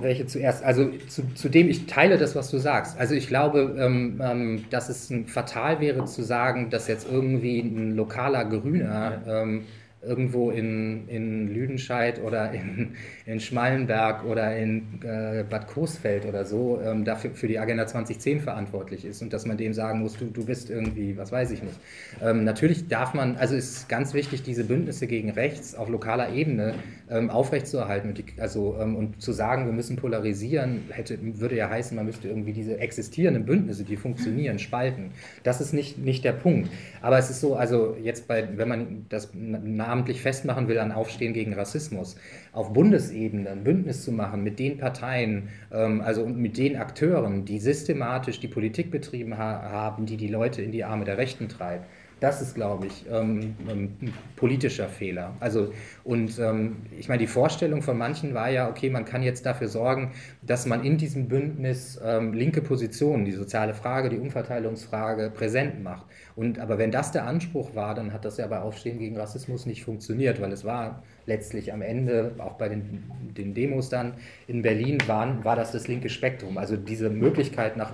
welche 0.00 0.26
zuerst? 0.26 0.64
Also 0.64 0.88
zu, 1.08 1.34
zu 1.34 1.50
dem 1.50 1.68
ich 1.68 1.86
teile 1.86 2.16
das, 2.16 2.34
was 2.34 2.50
du 2.50 2.56
sagst. 2.56 2.98
Also 2.98 3.14
ich 3.14 3.28
glaube, 3.28 3.76
ähm, 3.78 4.18
ähm, 4.22 4.64
dass 4.70 4.88
es 4.88 5.12
fatal 5.26 5.80
wäre 5.80 6.06
zu 6.06 6.22
sagen, 6.22 6.70
dass 6.70 6.88
jetzt 6.88 7.06
irgendwie 7.10 7.60
ein 7.60 7.96
lokaler 7.96 8.46
Grüner 8.46 9.22
ähm, 9.26 9.64
irgendwo 10.06 10.50
in, 10.50 11.08
in 11.08 11.52
Lüdenscheid 11.52 12.22
oder 12.22 12.52
in, 12.52 12.92
in 13.26 13.40
Schmallenberg 13.40 14.24
oder 14.24 14.56
in 14.56 15.00
äh, 15.02 15.44
Bad 15.48 15.66
Coesfeld 15.68 16.24
oder 16.24 16.44
so 16.44 16.80
ähm, 16.84 17.04
dafür 17.04 17.32
für 17.32 17.48
die 17.48 17.58
Agenda 17.58 17.86
2010 17.86 18.40
verantwortlich 18.40 19.04
ist 19.04 19.22
und 19.22 19.32
dass 19.32 19.46
man 19.46 19.56
dem 19.56 19.72
sagen 19.72 20.00
muss, 20.00 20.16
du, 20.16 20.26
du 20.26 20.44
bist 20.46 20.70
irgendwie, 20.70 21.16
was 21.16 21.32
weiß 21.32 21.50
ich 21.50 21.62
nicht. 21.62 21.78
Ähm, 22.22 22.44
natürlich 22.44 22.88
darf 22.88 23.14
man, 23.14 23.36
also 23.36 23.56
es 23.56 23.70
ist 23.70 23.88
ganz 23.88 24.14
wichtig, 24.14 24.42
diese 24.42 24.64
Bündnisse 24.64 25.06
gegen 25.06 25.30
rechts 25.30 25.74
auf 25.74 25.88
lokaler 25.88 26.32
Ebene 26.32 26.74
ähm, 27.08 27.30
aufrechtzuerhalten 27.30 28.10
und, 28.10 28.18
die, 28.18 28.24
also, 28.38 28.76
ähm, 28.80 28.96
und 28.96 29.22
zu 29.22 29.32
sagen, 29.32 29.66
wir 29.66 29.72
müssen 29.72 29.96
polarisieren, 29.96 30.84
hätte, 30.90 31.18
würde 31.40 31.56
ja 31.56 31.70
heißen, 31.70 31.96
man 31.96 32.06
müsste 32.06 32.28
irgendwie 32.28 32.52
diese 32.52 32.78
existierenden 32.78 33.44
Bündnisse, 33.44 33.84
die 33.84 33.96
funktionieren, 33.96 34.58
spalten. 34.58 35.10
Das 35.44 35.60
ist 35.60 35.72
nicht, 35.72 35.98
nicht 35.98 36.24
der 36.24 36.32
Punkt. 36.32 36.70
Aber 37.02 37.18
es 37.18 37.30
ist 37.30 37.40
so, 37.40 37.54
also 37.54 37.96
jetzt 38.02 38.26
bei, 38.26 38.48
wenn 38.56 38.68
man 38.68 39.06
das 39.08 39.30
namentlich 39.34 40.20
festmachen 40.20 40.68
will 40.68 40.78
an 40.78 40.92
Aufstehen 40.92 41.32
gegen 41.32 41.54
Rassismus, 41.54 42.16
auf 42.52 42.72
Bundesebene 42.72 43.50
ein 43.50 43.64
Bündnis 43.64 44.02
zu 44.02 44.12
machen 44.12 44.42
mit 44.42 44.58
den 44.58 44.78
Parteien, 44.78 45.48
ähm, 45.72 46.00
also 46.00 46.26
mit 46.26 46.58
den 46.58 46.76
Akteuren, 46.76 47.44
die 47.44 47.60
systematisch 47.60 48.40
die 48.40 48.48
Politik 48.48 48.90
betrieben 48.90 49.38
ha 49.38 49.62
haben, 49.62 50.06
die 50.06 50.16
die 50.16 50.28
Leute 50.28 50.62
in 50.62 50.72
die 50.72 50.84
Arme 50.84 51.04
der 51.04 51.18
Rechten 51.18 51.48
treibt, 51.48 51.86
das 52.20 52.40
ist, 52.40 52.54
glaube 52.54 52.86
ich, 52.86 53.04
ähm, 53.10 53.54
ein 53.68 54.14
politischer 54.36 54.88
Fehler. 54.88 55.34
Also, 55.40 55.72
und 56.02 56.38
ähm, 56.38 56.76
ich 56.98 57.08
meine, 57.08 57.18
die 57.18 57.26
Vorstellung 57.26 57.82
von 57.82 57.98
manchen 57.98 58.32
war 58.32 58.48
ja, 58.48 58.68
okay, 58.68 58.88
man 58.88 59.04
kann 59.04 59.22
jetzt 59.22 59.44
dafür 59.44 59.68
sorgen, 59.68 60.12
dass 60.42 60.64
man 60.64 60.82
in 60.82 60.96
diesem 60.96 61.28
Bündnis 61.28 62.00
ähm, 62.02 62.32
linke 62.32 62.62
Positionen, 62.62 63.26
die 63.26 63.32
soziale 63.32 63.74
Frage, 63.74 64.08
die 64.08 64.18
Umverteilungsfrage 64.18 65.30
präsent 65.30 65.82
macht. 65.82 66.06
Und, 66.36 66.58
aber 66.58 66.76
wenn 66.76 66.90
das 66.90 67.12
der 67.12 67.26
Anspruch 67.26 67.74
war, 67.74 67.94
dann 67.94 68.12
hat 68.12 68.26
das 68.26 68.36
ja 68.36 68.46
bei 68.46 68.60
Aufstehen 68.60 68.98
gegen 68.98 69.16
Rassismus 69.16 69.64
nicht 69.64 69.82
funktioniert, 69.84 70.38
weil 70.38 70.52
es 70.52 70.66
war 70.66 71.02
letztlich 71.24 71.72
am 71.72 71.80
Ende, 71.80 72.34
auch 72.36 72.52
bei 72.52 72.68
den, 72.68 73.04
den 73.34 73.54
Demos 73.54 73.88
dann 73.88 74.12
in 74.46 74.60
Berlin 74.60 74.98
waren, 75.06 75.44
war 75.44 75.56
das 75.56 75.72
das 75.72 75.88
linke 75.88 76.10
Spektrum. 76.10 76.58
Also 76.58 76.76
diese 76.76 77.08
Möglichkeit, 77.08 77.78
nach, 77.78 77.90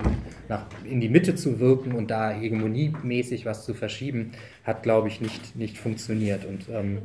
nach 0.48 0.66
in 0.84 1.00
die 1.00 1.08
Mitte 1.08 1.36
zu 1.36 1.60
wirken 1.60 1.92
und 1.92 2.10
da 2.10 2.30
hegemoniemäßig 2.30 3.46
was 3.46 3.64
zu 3.64 3.74
verschieben, 3.74 4.32
hat, 4.64 4.82
glaube 4.82 5.06
ich, 5.06 5.20
nicht, 5.20 5.54
nicht 5.54 5.78
funktioniert. 5.78 6.44
Und 6.44 6.68
ähm, 6.68 6.98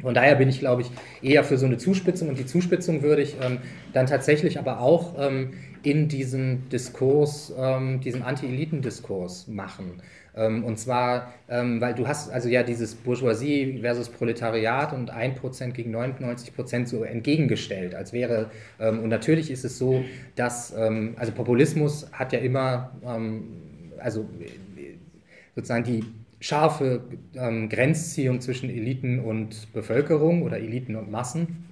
von 0.00 0.14
daher 0.14 0.34
bin 0.36 0.48
ich, 0.48 0.60
glaube 0.60 0.80
ich, 0.80 0.90
eher 1.20 1.44
für 1.44 1.58
so 1.58 1.66
eine 1.66 1.76
Zuspitzung. 1.76 2.30
Und 2.30 2.38
die 2.38 2.46
Zuspitzung 2.46 3.02
würde 3.02 3.20
ich 3.20 3.36
ähm, 3.42 3.58
dann 3.92 4.06
tatsächlich 4.06 4.58
aber 4.58 4.80
auch 4.80 5.14
ähm, 5.18 5.52
in 5.82 6.08
diesem 6.08 6.70
Diskurs, 6.70 7.52
ähm, 7.58 8.00
diesem 8.00 8.22
Anti-Eliten-Diskurs 8.22 9.46
machen. 9.48 10.00
Ähm, 10.36 10.64
und 10.64 10.78
zwar, 10.78 11.32
ähm, 11.48 11.80
weil 11.80 11.94
du 11.94 12.08
hast 12.08 12.30
also 12.32 12.48
ja 12.48 12.62
dieses 12.62 12.94
Bourgeoisie 12.94 13.78
versus 13.80 14.08
Proletariat 14.08 14.92
und 14.92 15.12
1% 15.12 15.72
gegen 15.72 15.94
99% 15.94 16.86
so 16.86 17.04
entgegengestellt, 17.04 17.94
als 17.94 18.12
wäre, 18.12 18.50
ähm, 18.80 19.00
und 19.00 19.08
natürlich 19.08 19.50
ist 19.50 19.64
es 19.64 19.78
so, 19.78 20.04
dass, 20.36 20.72
also 20.74 21.32
Populismus 21.32 22.10
hat 22.12 22.32
ja 22.32 22.38
immer, 22.40 22.90
also 23.98 24.28
sozusagen 25.54 25.84
die 25.84 26.04
scharfe 26.40 27.02
Grenzziehung 27.34 28.40
zwischen 28.40 28.68
Eliten 28.70 29.20
und 29.20 29.72
Bevölkerung 29.72 30.42
oder 30.42 30.58
Eliten 30.58 30.96
und 30.96 31.10
Massen. 31.10 31.64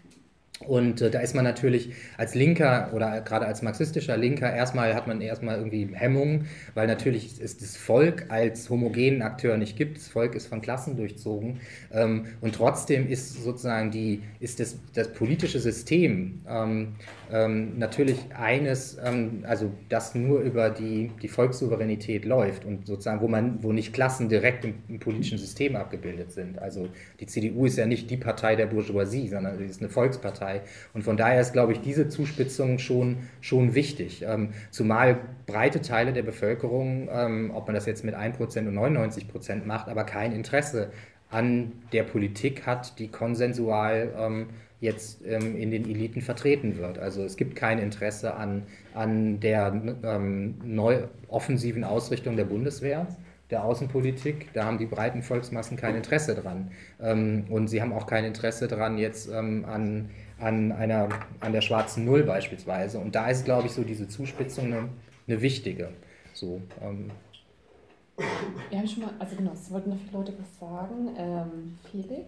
Und 0.67 1.01
äh, 1.01 1.11
da 1.11 1.21
ist 1.21 1.35
man 1.35 1.45
natürlich 1.45 1.93
als 2.17 2.35
Linker 2.35 2.91
oder 2.93 3.21
gerade 3.21 3.47
als 3.47 3.63
marxistischer 3.63 4.17
Linker 4.17 4.53
erstmal 4.53 4.95
hat 4.95 5.07
man 5.07 5.21
erstmal 5.21 5.57
irgendwie 5.57 5.89
Hemmungen, 5.93 6.47
weil 6.75 6.87
natürlich 6.87 7.41
es 7.41 7.59
das 7.59 7.77
Volk 7.77 8.27
als 8.29 8.71
homogenen 8.71 9.23
Akteur 9.23 9.57
nicht 9.57 9.77
gibt. 9.77 9.99
Das 9.99 10.09
Volk 10.09 10.35
ist 10.35 10.47
von 10.47 10.61
Klassen 10.61 10.97
durchzogen 10.97 11.61
ähm, 11.93 12.27
und 12.41 12.55
trotzdem 12.55 13.09
ist 13.09 13.43
sozusagen 13.43 13.91
die 13.91 14.23
ist 14.41 14.61
das, 14.61 14.79
das 14.95 15.13
politische 15.13 15.61
System 15.61 16.41
ähm, 16.49 16.95
ähm, 17.33 17.79
natürlich 17.79 18.19
eines, 18.37 18.99
ähm, 19.03 19.45
also 19.49 19.73
das 19.89 20.15
nur 20.15 20.41
über 20.41 20.69
die, 20.69 21.11
die 21.23 21.29
Volkssouveränität 21.29 22.27
läuft 22.27 22.67
und 22.67 22.87
sozusagen, 22.87 23.23
wo 23.23 23.29
man, 23.29 23.63
wo 23.63 23.73
nicht 23.73 23.95
Klassen 23.95 24.29
direkt 24.29 24.67
im, 24.67 24.75
im, 24.89 25.01
politischen 25.01 25.39
System 25.39 25.75
abgebildet 25.75 26.31
sind. 26.31 26.59
Also 26.59 26.89
die 27.21 27.27
CDU 27.27 27.65
ist 27.65 27.79
ja 27.79 27.87
nicht 27.87 28.11
die 28.11 28.19
Partei 28.19 28.55
der 28.55 28.67
Bourgeoisie, 28.67 29.29
sondern 29.29 29.57
sie 29.57 29.65
ist 29.65 29.81
eine 29.81 29.89
Volkspartei. 29.89 30.61
Und 30.93 31.05
von 31.05 31.17
daher 31.17 31.41
ist, 31.41 31.55
glaube 31.55 31.73
ich, 31.73 31.81
diese 31.81 32.09
Zuspitzung 32.11 32.79
schon, 32.79 33.17
schon 33.41 33.75
wichtig. 33.75 34.25
Ähm, 34.29 34.51
zumal 34.71 35.19
breite 35.47 35.81
Teile 35.81 36.13
der 36.13 36.23
Bevölkerung, 36.23 37.09
ähm, 37.11 37.51
ob 37.55 37.67
man 37.67 37.75
das 37.75 37.87
jetzt 37.87 38.05
mit 38.05 38.15
1% 38.15 38.69
und 38.69 38.79
99% 38.79 39.65
macht, 39.65 39.89
aber 39.89 40.05
kein 40.05 40.33
Interesse 40.33 40.91
an 41.31 41.73
der 41.93 42.03
Politik 42.03 42.67
hat, 42.67 42.99
die 42.99 43.09
konsensual 43.09 44.13
ähm, 44.19 44.47
jetzt 44.83 45.25
ähm, 45.25 45.57
in 45.57 45.71
den 45.71 45.89
Eliten 45.89 46.21
vertreten 46.21 46.77
wird. 46.77 46.99
Also 46.99 47.23
es 47.25 47.37
gibt 47.37 47.55
kein 47.55 47.79
Interesse 47.79 48.35
an, 48.35 48.65
an 48.95 49.39
der 49.39 49.97
ähm, 50.03 50.57
neu 50.65 51.05
offensiven 51.29 51.85
Ausrichtung 51.85 52.37
der 52.37 52.45
Bundeswehr, 52.45 53.07
der 53.51 53.65
Außenpolitik. 53.65 54.53
Da 54.55 54.65
haben 54.65 54.79
die 54.79 54.87
breiten 54.87 55.23
Volksmassen 55.23 55.77
kein 55.77 55.95
Interesse 55.95 56.35
dran. 56.35 56.73
Ähm, 57.01 57.45
und 57.49 57.69
sie 57.69 57.81
haben 57.81 57.93
auch 57.93 58.09
kein 58.09 58.25
Interesse 58.25 58.67
dran 58.67 58.99
jetzt 58.99 59.31
ähm, 59.31 59.65
an, 59.67 60.11
an, 60.41 60.73
einer, 60.73 61.09
an 61.39 61.53
der 61.53 61.61
schwarzen 61.61 62.05
Null 62.05 62.25
beispielsweise. 62.25 62.99
Und 62.99 63.15
da 63.15 63.31
ist, 63.31 63.45
glaube 63.45 63.69
ich, 63.69 63.73
so 63.73 63.85
diese 63.85 64.09
Zuspitzung 64.09 64.67
eine, 64.67 64.89
eine 65.29 65.41
wichtige. 65.41 65.91
So, 66.35 66.61
ähm, 66.83 67.13
wir 68.69 68.79
haben 68.79 68.89
schon 68.89 69.05
mal, 69.05 69.13
also 69.19 69.37
genau, 69.37 69.53
es 69.53 69.71
wollten 69.71 69.91
noch 69.91 69.99
viele 69.99 70.19
Leute 70.19 70.35
was 70.39 70.59
sagen. 70.59 71.15
Ähm, 71.17 71.79
Felix? 71.89 72.27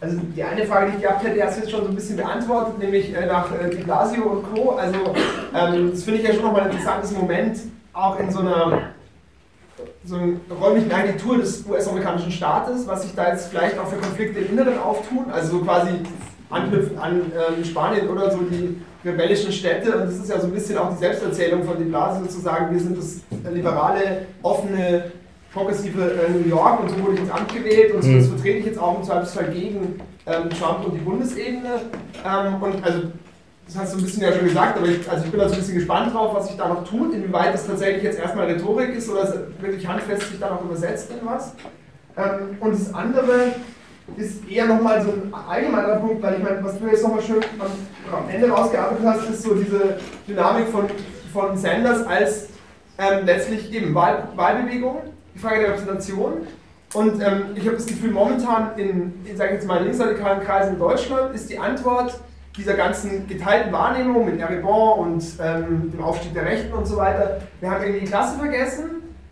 Also 0.00 0.16
die 0.36 0.42
eine 0.42 0.64
Frage, 0.64 0.92
die 0.92 0.96
ich 0.98 1.02
gehabt 1.02 1.24
hätte, 1.24 1.42
hast 1.42 1.56
du 1.56 1.60
jetzt 1.62 1.70
schon 1.72 1.82
so 1.82 1.88
ein 1.88 1.94
bisschen 1.94 2.16
beantwortet, 2.16 2.78
nämlich 2.78 3.14
äh, 3.14 3.26
nach 3.26 3.50
äh, 3.52 3.68
Di 3.68 3.82
Blasio 3.82 4.22
und 4.22 4.52
Co. 4.52 4.76
Also 4.76 4.98
ähm, 5.54 5.90
das 5.90 6.04
finde 6.04 6.20
ich 6.20 6.28
ja 6.28 6.34
schon 6.34 6.44
nochmal 6.44 6.62
ein 6.62 6.70
interessantes 6.70 7.10
Moment, 7.12 7.58
auch 7.92 8.18
in 8.20 8.30
so 8.30 8.40
einer 8.40 8.92
so 10.04 10.16
einer 10.16 10.34
räumlichen 10.60 10.90
Architektur 10.90 11.38
des 11.38 11.64
US-amerikanischen 11.66 12.32
Staates, 12.32 12.86
was 12.86 13.02
sich 13.02 13.14
da 13.14 13.30
jetzt 13.30 13.48
vielleicht 13.48 13.78
auch 13.78 13.86
für 13.86 13.96
Konflikte 13.96 14.40
im 14.40 14.52
Inneren 14.52 14.78
auftun, 14.78 15.26
also 15.30 15.58
so 15.58 15.64
quasi 15.64 15.90
anknüpfen 16.50 16.98
an 16.98 17.20
ähm, 17.32 17.64
Spanien 17.64 18.08
oder 18.08 18.30
so 18.30 18.38
die 18.38 18.80
rebellischen 19.04 19.52
Städte 19.52 19.96
und 19.96 20.06
das 20.06 20.16
ist 20.16 20.28
ja 20.28 20.40
so 20.40 20.46
ein 20.46 20.52
bisschen 20.52 20.78
auch 20.78 20.90
die 20.90 20.98
Selbsterzählung 20.98 21.64
von 21.64 21.78
Di 21.78 21.84
Blasio 21.84 22.22
sozusagen, 22.24 22.72
wir 22.72 22.80
sind 22.80 22.98
das 22.98 23.20
liberale, 23.52 24.26
offene 24.42 25.12
progressive 25.52 26.00
äh, 26.00 26.30
New 26.30 26.48
York 26.48 26.80
und 26.80 26.90
so 26.90 27.00
wurde 27.02 27.14
ich 27.14 27.20
ins 27.20 27.30
Amt 27.30 27.52
gewählt 27.52 27.94
und 27.94 28.02
so, 28.02 28.12
das 28.12 28.26
mhm. 28.26 28.30
vertrete 28.30 28.58
ich 28.58 28.66
jetzt 28.66 28.78
auch 28.78 28.98
im 28.98 29.04
Zweifelsfall 29.04 29.50
gegen 29.50 30.00
ähm, 30.26 30.50
Trump 30.50 30.86
und 30.86 30.94
die 30.94 31.00
Bundesebene. 31.00 31.80
Ähm, 32.24 32.62
und 32.62 32.84
also, 32.84 33.02
das 33.66 33.78
hast 33.78 33.94
du 33.94 33.98
ein 33.98 34.04
bisschen 34.04 34.22
ja 34.22 34.32
schon 34.32 34.44
gesagt, 34.44 34.78
aber 34.78 34.86
ich, 34.86 35.10
also 35.10 35.24
ich 35.24 35.30
bin 35.30 35.40
da 35.40 35.48
so 35.48 35.54
ein 35.54 35.60
bisschen 35.60 35.74
gespannt 35.74 36.14
drauf, 36.14 36.34
was 36.34 36.48
sich 36.48 36.56
da 36.56 36.68
noch 36.68 36.84
tut, 36.84 37.12
inwieweit 37.14 37.52
das 37.52 37.66
tatsächlich 37.66 38.02
jetzt 38.02 38.18
erstmal 38.18 38.46
Rhetorik 38.46 38.94
ist 38.94 39.08
oder 39.10 39.30
wirklich 39.60 39.86
handfest 39.86 40.30
sich 40.30 40.40
da 40.40 40.50
noch 40.50 40.64
übersetzt 40.64 41.10
in 41.10 41.26
was. 41.26 41.54
Ähm, 42.16 42.56
und 42.60 42.72
das 42.72 42.94
andere 42.94 43.52
ist 44.16 44.48
eher 44.48 44.66
nochmal 44.66 45.02
so 45.02 45.10
ein 45.10 45.32
allgemeiner 45.34 45.96
Punkt, 45.96 46.22
weil 46.22 46.34
ich 46.34 46.42
meine, 46.42 46.64
was 46.64 46.78
du 46.78 46.86
jetzt 46.86 47.02
nochmal 47.02 47.22
schön 47.22 47.42
am, 47.58 48.18
am, 48.18 48.28
Ende 48.28 48.48
rausgearbeitet 48.48 49.04
hast, 49.04 49.30
ist 49.30 49.42
so 49.42 49.54
diese 49.54 49.98
Dynamik 50.26 50.68
von, 50.68 50.86
von 51.32 51.56
Sanders 51.56 52.06
als 52.06 52.48
ähm, 52.98 53.26
letztlich 53.26 53.72
eben 53.72 53.94
Wahl, 53.94 54.28
Wahlbewegung 54.34 55.02
die 55.38 55.42
Frage 55.42 55.60
der 55.60 55.68
Repräsentation. 55.70 56.46
Und 56.94 57.22
ähm, 57.22 57.42
ich 57.54 57.66
habe 57.66 57.76
das 57.76 57.86
Gefühl, 57.86 58.10
momentan 58.10 58.70
in, 58.76 59.12
in 59.24 59.36
sage 59.36 59.54
jetzt 59.54 59.66
mal, 59.66 59.82
linksradikalen 59.82 60.42
Kreisen 60.42 60.74
in 60.74 60.78
Deutschland 60.78 61.34
ist 61.34 61.50
die 61.50 61.58
Antwort 61.58 62.18
dieser 62.56 62.74
ganzen 62.74 63.28
geteilten 63.28 63.72
Wahrnehmung 63.72 64.24
mit 64.24 64.40
Eribon 64.40 64.98
und 64.98 65.24
ähm, 65.40 65.92
dem 65.92 66.02
Aufstieg 66.02 66.34
der 66.34 66.44
Rechten 66.44 66.72
und 66.72 66.86
so 66.86 66.96
weiter, 66.96 67.40
wir 67.60 67.70
haben 67.70 67.82
irgendwie 67.82 68.00
die 68.00 68.06
Klasse 68.06 68.36
vergessen, 68.38 68.84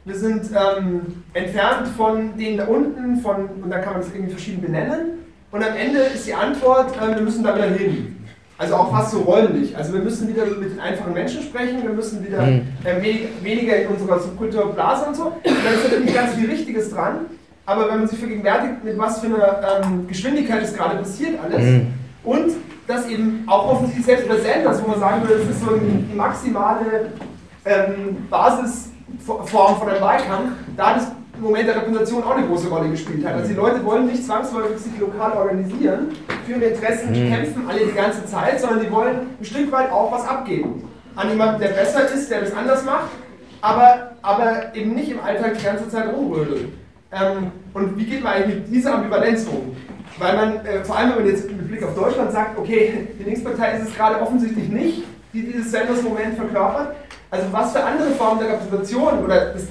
wir 0.05 0.15
sind 0.15 0.51
ähm, 0.55 1.25
entfernt 1.33 1.89
von 1.97 2.37
denen 2.37 2.59
da 2.59 2.67
unten, 2.67 3.17
von, 3.17 3.49
und 3.63 3.71
da 3.71 3.79
kann 3.79 3.95
man 3.95 4.03
das 4.03 4.13
irgendwie 4.13 4.31
verschieden 4.31 4.63
benennen, 4.63 5.19
und 5.51 5.65
am 5.65 5.75
Ende 5.75 6.01
ist 6.01 6.27
die 6.27 6.35
Antwort, 6.35 6.97
äh, 6.97 7.17
wir 7.17 7.23
müssen 7.23 7.43
da 7.43 7.57
wieder 7.57 7.67
hin. 7.67 8.16
Also 8.59 8.75
auch 8.75 8.91
fast 8.91 9.11
so 9.11 9.21
räumlich. 9.21 9.77
Also 9.77 9.93
wir 9.93 10.01
müssen 10.01 10.29
wieder 10.29 10.47
mit 10.47 10.73
den 10.73 10.81
einfachen 10.81 11.13
Menschen 11.13 11.43
sprechen, 11.43 11.83
wir 11.83 11.91
müssen 11.91 12.27
wieder 12.27 12.43
mhm. 12.43 12.63
äh, 12.85 13.03
wenig, 13.03 13.29
weniger 13.43 13.77
in 13.77 13.89
unserer 13.89 14.19
Subkultur 14.19 14.73
blasen 14.73 15.09
und 15.09 15.15
so. 15.15 15.25
Und 15.27 15.45
da 15.45 15.71
ist 15.71 15.91
natürlich 15.91 16.15
ganz 16.15 16.35
viel 16.35 16.49
Richtiges 16.49 16.91
dran. 16.91 17.27
Aber 17.67 17.89
wenn 17.91 17.99
man 17.99 18.09
sich 18.09 18.19
vergegenwärtigt, 18.19 18.85
mit 18.85 18.97
was 18.97 19.21
für 19.21 19.27
einer 19.27 19.83
ähm, 19.85 20.07
Geschwindigkeit 20.07 20.63
es 20.63 20.73
gerade 20.73 20.97
passiert 20.97 21.39
alles 21.43 21.63
mhm. 21.63 21.89
und 22.25 22.53
das 22.87 23.09
eben 23.09 23.43
auch 23.47 23.73
offensichtlich 23.73 24.07
selbst 24.07 24.27
über 24.27 24.39
Sanders, 24.39 24.83
wo 24.83 24.89
man 24.89 25.01
sagen 25.01 25.23
würde, 25.23 25.43
das 25.43 25.57
ist 25.57 25.61
so 25.61 25.77
die 25.77 26.15
maximale 26.15 27.11
ähm, 27.65 28.17
Basisform 28.31 29.77
von 29.77 29.89
einem 29.89 30.01
Wahlkampf, 30.01 30.53
da 30.77 30.95
das 30.95 31.09
im 31.37 31.43
Moment 31.43 31.69
der 31.69 31.77
Repräsentation 31.77 32.23
auch 32.25 32.37
eine 32.37 32.47
große 32.47 32.69
Rolle 32.69 32.91
gespielt 32.91 33.27
hat. 33.27 33.35
Also 33.35 33.49
die 33.49 33.55
Leute 33.55 33.85
wollen 33.85 34.07
nicht 34.07 34.25
zwangsläufig 34.25 34.79
sich 34.79 34.99
lokal 34.99 35.33
organisieren, 35.33 36.09
für 36.47 36.53
ihre 36.53 36.65
Interessen 36.65 37.11
mhm. 37.11 37.31
kämpfen 37.31 37.69
alle 37.69 37.87
die 37.87 37.93
ganze 37.93 38.25
Zeit, 38.27 38.61
sondern 38.61 38.81
die 38.81 38.91
wollen 38.91 39.17
ein 39.39 39.45
Stück 39.45 39.71
weit 39.73 39.91
auch 39.91 40.13
was 40.13 40.27
abgeben. 40.27 40.89
An 41.15 41.31
jemanden, 41.31 41.61
der 41.61 41.69
besser 41.69 42.11
ist, 42.11 42.31
der 42.31 42.41
das 42.43 42.55
anders 42.55 42.85
macht, 42.85 43.11
aber, 43.61 44.13
aber 44.23 44.75
eben 44.75 44.95
nicht 44.95 45.11
im 45.11 45.21
Alltag 45.21 45.59
die 45.59 45.65
ganze 45.65 45.89
Zeit 45.89 46.13
rumrödeln. 46.13 46.73
Ähm, 47.13 47.51
und 47.73 47.99
wie 47.99 48.05
geht 48.05 48.23
man 48.23 48.35
eigentlich 48.35 48.57
mit 48.57 48.69
dieser 48.69 48.95
Ambivalenz 48.95 49.47
um? 49.47 49.77
Weil 50.19 50.37
man, 50.37 50.67
äh, 50.67 50.85
vor 50.85 50.97
allem 50.97 51.11
wenn 51.11 51.25
man 51.25 51.27
jetzt 51.27 51.51
mit 51.51 51.69
Blick 51.69 51.83
auf 51.83 51.95
Deutschland 51.95 52.33
sagt, 52.33 52.59
okay, 52.59 53.09
die 53.19 53.25
Linkspartei 53.25 53.77
ist 53.77 53.89
es 53.89 53.95
gerade 53.95 54.21
offensichtlich 54.21 54.69
nicht, 54.69 55.05
die 55.33 55.43
dieses 55.43 55.71
Sanders-Moment 55.71 56.37
verkörpert. 56.37 56.95
Also 57.31 57.47
was 57.51 57.73
für 57.73 57.83
andere 57.83 58.11
Formen 58.11 58.41
der 58.41 58.53
Repräsentation 58.53 59.25
oder 59.25 59.53
das 59.53 59.67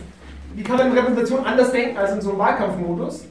wie 0.55 0.63
kann 0.63 0.77
man 0.77 0.91
Repräsentation 0.91 1.45
anders 1.45 1.71
denken 1.71 1.97
als 1.97 2.13
in 2.13 2.21
so 2.21 2.29
einem 2.31 2.39
Wahlkampfmodus? 2.39 3.25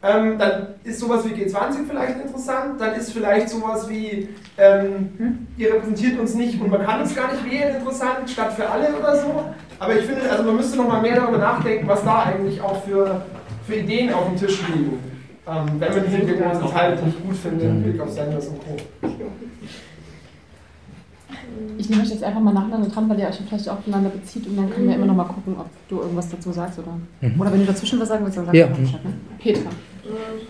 Ähm, 0.00 0.38
dann 0.38 0.74
ist 0.84 1.00
sowas 1.00 1.24
wie 1.24 1.34
G20 1.34 1.88
vielleicht 1.88 2.20
interessant, 2.20 2.80
dann 2.80 2.94
ist 2.94 3.12
vielleicht 3.12 3.48
sowas 3.48 3.88
wie, 3.88 4.28
ähm, 4.56 5.48
ihr 5.56 5.74
repräsentiert 5.74 6.20
uns 6.20 6.34
nicht 6.34 6.60
und 6.60 6.70
man 6.70 6.84
kann 6.84 7.00
uns 7.00 7.16
gar 7.16 7.32
nicht 7.32 7.50
wählen 7.50 7.74
interessant, 7.74 8.30
statt 8.30 8.52
für 8.52 8.68
alle 8.68 8.94
oder 8.96 9.16
so. 9.16 9.44
Aber 9.80 9.96
ich 9.96 10.04
finde, 10.04 10.30
also 10.30 10.44
man 10.44 10.56
müsste 10.56 10.76
noch 10.76 10.86
mal 10.86 11.02
mehr 11.02 11.16
darüber 11.16 11.38
nachdenken, 11.38 11.88
was 11.88 12.04
da 12.04 12.22
eigentlich 12.22 12.60
auch 12.60 12.84
für, 12.84 13.22
für 13.66 13.74
Ideen 13.74 14.12
auf 14.14 14.26
dem 14.26 14.36
Tisch 14.36 14.60
liegen. 14.68 15.00
Ähm, 15.48 15.66
wenn 15.78 15.92
man 15.92 16.04
diese 16.06 16.72
Teile 16.72 17.02
nicht 17.02 17.24
gut 17.24 17.36
findet, 17.36 17.68
im 17.68 17.82
Blick 17.82 18.00
auf 18.00 18.10
Sanders 18.10 18.46
und 18.48 18.60
Co. 18.60 18.76
Ich 21.78 21.88
nehme 21.88 22.02
euch 22.02 22.10
jetzt 22.10 22.24
einfach 22.24 22.40
mal 22.40 22.52
nacheinander 22.52 22.88
dran, 22.88 23.08
weil 23.08 23.18
ihr 23.18 23.28
euch 23.28 23.40
vielleicht 23.46 23.68
auch 23.68 23.80
voneinander 23.80 24.10
bezieht 24.10 24.46
und 24.46 24.56
dann 24.56 24.70
können 24.70 24.88
wir 24.88 24.96
immer 24.96 25.06
noch 25.06 25.14
mal 25.14 25.24
gucken, 25.24 25.56
ob 25.58 25.68
du 25.88 26.00
irgendwas 26.00 26.28
dazu 26.28 26.52
sagst 26.52 26.78
oder. 26.78 26.98
Mhm. 27.20 27.40
Oder 27.40 27.52
wenn 27.52 27.60
du 27.60 27.66
dazwischen 27.66 28.00
was 28.00 28.08
sagen 28.08 28.24
willst, 28.24 28.38
dann 28.38 28.46
sag 28.46 28.54
ja. 28.54 28.66
Bescheid, 28.66 29.04
ne? 29.04 29.12
Petra. 29.38 29.70
Ähm, 30.04 30.46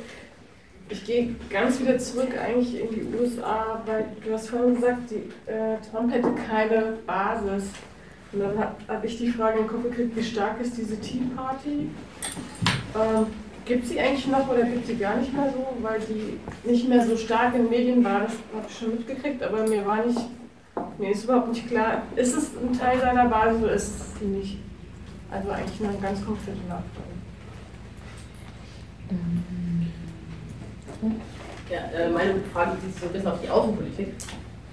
ich 0.90 1.04
gehe 1.04 1.34
ganz 1.50 1.80
wieder 1.80 1.98
zurück 1.98 2.30
eigentlich 2.38 2.80
in 2.80 2.88
die 2.88 3.06
USA, 3.20 3.82
weil 3.84 4.06
du 4.24 4.32
hast 4.32 4.48
vorhin 4.48 4.74
gesagt, 4.74 5.10
die, 5.10 5.50
äh, 5.50 5.76
Trump 5.90 6.12
hätte 6.12 6.28
keine 6.48 6.94
Basis. 7.06 7.64
Und 8.32 8.40
dann 8.40 8.58
habe 8.58 8.74
hab 8.88 9.04
ich 9.04 9.18
die 9.18 9.28
Frage 9.28 9.60
im 9.60 9.66
Kopf 9.66 9.84
gekriegt, 9.84 10.16
wie 10.16 10.22
stark 10.22 10.60
ist 10.60 10.76
diese 10.76 10.98
Tea 11.00 11.22
Party? 11.34 11.88
Ähm, 12.94 13.26
gibt 13.64 13.86
sie 13.86 14.00
eigentlich 14.00 14.26
noch 14.26 14.48
oder 14.50 14.62
gibt 14.64 14.86
sie 14.86 14.96
gar 14.96 15.16
nicht 15.16 15.32
mehr 15.32 15.52
so, 15.52 15.82
weil 15.82 16.00
die 16.00 16.38
nicht 16.68 16.88
mehr 16.88 17.04
so 17.06 17.16
stark 17.16 17.54
in 17.54 17.68
Medien 17.68 18.02
war? 18.02 18.20
Das 18.20 18.32
habe 18.54 18.66
ich 18.68 18.78
schon 18.78 18.90
mitgekriegt, 18.90 19.42
aber 19.42 19.66
mir 19.66 19.84
war 19.86 20.04
nicht 20.04 20.20
mir 20.98 21.10
ist 21.10 21.24
überhaupt 21.24 21.48
nicht 21.48 21.68
klar, 21.68 22.02
ist 22.16 22.36
es 22.36 22.50
ein 22.56 22.78
Teil 22.78 23.00
seiner 23.00 23.26
Basis 23.26 23.62
oder 23.62 23.72
ist 23.72 24.00
es 24.00 24.20
nicht? 24.20 24.58
Also 25.30 25.50
eigentlich 25.50 25.88
eine 25.88 25.98
ganz 25.98 26.24
konkrete 26.24 26.58
Nachfrage. 26.68 27.18
Ja, 31.70 31.98
äh, 31.98 32.10
meine 32.10 32.34
Frage 32.52 32.72
bezieht 32.72 32.92
sich 32.92 33.00
so 33.00 33.06
ein 33.06 33.12
bisschen 33.12 33.28
auf 33.28 33.40
die 33.42 33.48
Außenpolitik. 33.48 34.08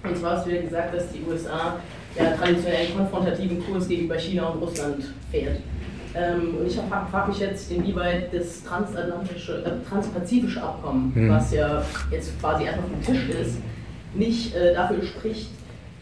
Und 0.03 0.17
zwar 0.17 0.37
hast 0.37 0.45
du 0.45 0.55
ja 0.55 0.61
gesagt, 0.61 0.93
dass 0.93 1.11
die 1.11 1.21
USA 1.29 1.79
ja 2.17 2.31
traditionell 2.31 2.87
einen 2.87 2.97
konfrontativen 2.97 3.65
Kurs 3.65 3.87
gegenüber 3.87 4.17
China 4.17 4.47
und 4.47 4.61
Russland 4.61 5.13
fährt. 5.29 5.59
Ähm, 6.15 6.55
und 6.59 6.67
ich 6.67 6.77
frage 7.11 7.29
mich 7.29 7.39
jetzt, 7.39 7.71
inwieweit 7.71 8.33
das 8.33 8.63
transatlantische, 8.63 9.63
äh, 9.65 9.89
transpazifische 9.89 10.63
Abkommen, 10.63 11.11
mhm. 11.13 11.29
was 11.29 11.51
ja 11.51 11.83
jetzt 12.09 12.39
quasi 12.39 12.63
erstmal 12.63 12.85
auf 12.85 12.91
dem 12.93 13.01
Tisch 13.01 13.29
ist, 13.29 13.57
nicht 14.13 14.55
äh, 14.55 14.73
dafür 14.73 15.03
spricht, 15.03 15.49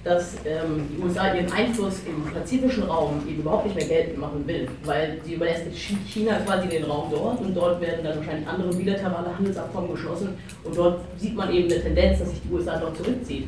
dass 0.04 0.36
ähm, 0.46 0.90
die 0.92 1.02
USA 1.02 1.34
ihren 1.34 1.52
Einfluss 1.52 2.02
im 2.06 2.32
pazifischen 2.32 2.84
Raum 2.84 3.22
eben 3.28 3.40
überhaupt 3.40 3.66
nicht 3.66 3.76
mehr 3.76 3.88
geltend 3.88 4.18
machen 4.18 4.46
will, 4.46 4.68
weil 4.84 5.18
sie 5.24 5.36
überlässt 5.36 5.66
China 5.74 6.40
quasi 6.46 6.68
den 6.68 6.84
Raum 6.84 7.10
dort 7.10 7.40
und 7.40 7.56
dort 7.56 7.80
werden 7.80 8.04
dann 8.04 8.18
wahrscheinlich 8.18 8.48
andere 8.48 8.74
bilaterale 8.74 9.38
Handelsabkommen 9.38 9.92
geschlossen 9.92 10.30
und 10.64 10.78
dort 10.78 11.00
sieht 11.18 11.36
man 11.36 11.54
eben 11.54 11.72
eine 11.72 11.82
Tendenz, 11.82 12.20
dass 12.20 12.30
sich 12.30 12.42
die 12.42 12.54
USA 12.54 12.78
dort 12.78 12.98
zurückziehen. 12.98 13.48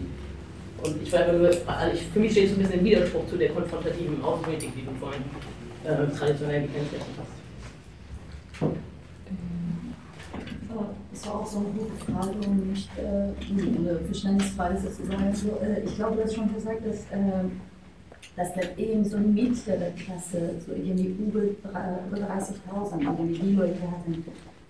Und 0.81 1.01
ich 1.01 1.11
war 1.11 1.31
nur, 1.31 1.49
also 1.49 2.01
für 2.13 2.19
mich 2.19 2.31
steht 2.31 2.45
es 2.45 2.51
ein 2.51 2.59
bisschen 2.59 2.79
im 2.79 2.85
Widerspruch 2.85 3.27
zu 3.27 3.37
der 3.37 3.49
konfrontativen 3.49 4.23
Außenpolitik, 4.23 4.71
die 4.75 4.85
du 4.85 4.91
vorhin 4.99 5.23
äh, 5.83 6.17
traditionell 6.17 6.61
gekennzeichnet 6.61 7.17
hast. 7.17 8.84
Das 11.11 11.27
war 11.27 11.35
auch 11.35 11.45
so 11.45 11.59
eine 11.59 11.67
gute 11.67 12.11
Frage 12.11 12.47
und 12.47 12.69
nicht 12.71 12.89
äh, 12.97 13.81
eine 13.81 13.99
Verständnisfrage 13.99 14.77
sozusagen. 14.77 15.23
Also, 15.23 15.47
äh, 15.61 15.83
ich 15.83 15.95
glaube, 15.95 16.17
du 16.17 16.23
hast 16.23 16.35
schon 16.35 16.53
gesagt, 16.53 16.85
dass, 16.85 16.97
äh, 17.11 17.45
dass 18.35 18.53
das 18.53 18.77
eben 18.77 19.05
so 19.05 19.17
eine 19.17 19.27
mittlere 19.27 19.91
Klasse, 19.97 20.51
so 20.65 20.73
irgendwie 20.73 21.15
über 21.19 21.39
30.000, 21.39 23.01
irgendwie 23.01 23.39
die 23.39 23.55
Leute 23.55 23.81
hatten, 23.89 24.25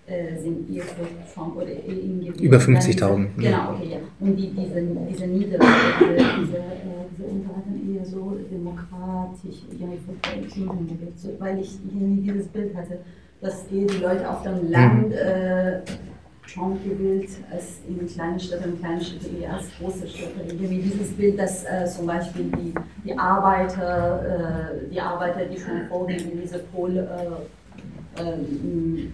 äh, 0.06 0.38
sind 0.38 0.70
eher 0.72 0.84
für 0.84 1.04
Trump 1.34 1.56
oder 1.56 1.66
gewählt. 1.66 2.40
Über 2.40 2.58
50.000. 2.58 3.26
Genau, 3.36 3.72
okay, 3.74 3.88
ja. 3.90 3.98
Und 4.20 4.36
die, 4.36 4.50
diese, 4.50 4.82
diese 5.10 5.26
Niederlage, 5.26 5.72
diese, 6.00 6.14
diese, 6.40 6.56
äh, 6.58 7.06
diese 7.10 7.28
Unterhaltung 7.28 7.94
eher 7.94 8.04
so 8.04 8.38
demokratisch, 8.50 9.62
irgendwie 9.72 10.94
gewählt. 10.94 11.18
So, 11.18 11.30
weil 11.40 11.58
ich 11.58 11.76
irgendwie 11.92 12.30
dieses 12.30 12.46
Bild 12.48 12.76
hatte, 12.76 13.00
dass 13.40 13.66
eher 13.70 13.86
die 13.86 13.98
Leute 13.98 14.28
auf 14.28 14.42
dem 14.42 14.70
Land 14.70 15.12
äh, 15.12 15.80
Trump 16.52 16.82
gewählt 16.84 17.28
als 17.50 17.80
in 17.88 18.06
kleinen 18.06 18.38
Städten 18.38 18.78
kleinen 18.78 19.00
Städten 19.00 19.40
eher 19.40 19.54
als 19.54 19.66
große 19.78 20.06
Städte. 20.08 20.40
Irgendwie 20.48 20.80
dieses 20.80 21.12
Bild, 21.12 21.38
dass 21.38 21.64
äh, 21.64 21.84
zum 21.86 22.06
Beispiel 22.06 22.44
die, 22.44 22.74
die 23.04 23.18
Arbeiter, 23.18 24.72
äh, 24.80 24.88
die 24.90 25.00
Arbeiter, 25.00 25.44
die 25.46 25.58
schon 25.58 25.86
vorhin 25.88 26.30
in 26.30 26.40
diese 26.40 26.58
Pol, 26.58 26.96
äh, 26.96 28.22
ähm, 28.22 29.12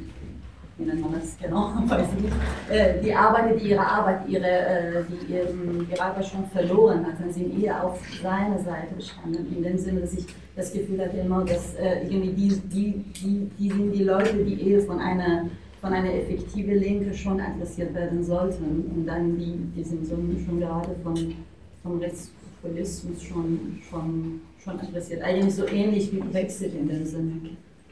wie 0.79 0.85
nennt 0.85 1.01
man 1.01 1.15
das 1.15 1.37
genau, 1.41 1.73
weiß 1.87 2.07
ich 2.17 2.23
nicht, 2.23 2.35
äh, 2.71 3.01
die 3.01 3.15
Arbeiter, 3.15 3.57
die 3.57 3.71
ihre 3.71 3.87
Arbeit, 3.87 4.29
ihre, 4.29 4.47
äh, 4.47 5.05
die 5.09 5.33
ihren, 5.33 5.89
ihre 5.91 6.03
Arbeit 6.03 6.27
schon 6.27 6.47
verloren 6.47 7.07
hatten, 7.07 7.33
sind 7.33 7.63
eher 7.63 7.85
auf 7.85 8.01
seiner 8.23 8.59
Seite 8.59 8.95
gestanden. 8.97 9.47
In 9.57 9.63
dem 9.63 9.79
Sinne, 9.79 10.01
dass 10.01 10.13
ich 10.15 10.27
das 10.55 10.73
Gefühl 10.73 11.01
hatte 11.01 11.19
immer, 11.19 11.45
dass 11.45 11.75
äh, 11.75 12.03
irgendwie 12.05 12.33
die, 12.33 12.49
die, 12.49 13.05
die, 13.21 13.51
die 13.59 13.69
sind 13.71 13.93
die 13.93 14.05
Leute, 14.05 14.45
die 14.45 14.71
eher 14.71 14.81
von 14.83 14.99
einer 14.99 15.47
von 15.83 15.93
einer 15.93 16.15
effektiven 16.15 16.79
Linke 16.79 17.13
schon 17.13 17.41
adressiert 17.41 17.93
werden 17.93 18.23
sollten. 18.23 18.65
Und 18.95 19.05
dann 19.05 19.37
die, 19.37 19.59
die 19.77 19.83
sind 19.83 20.07
so 20.07 20.15
schon 20.47 20.61
gerade 20.61 20.95
von, 21.03 21.35
vom 21.83 21.99
Rechtspopulismus 21.99 23.21
schon, 23.21 23.81
schon, 23.91 24.41
schon 24.63 24.79
adressiert. 24.79 25.23
Eigentlich 25.23 25.57
so 25.57 25.67
ähnlich 25.67 26.13
wie 26.13 26.21
Brexit 26.21 26.73
in 26.75 26.89
dem 26.89 27.05
Sinne. 27.05 27.33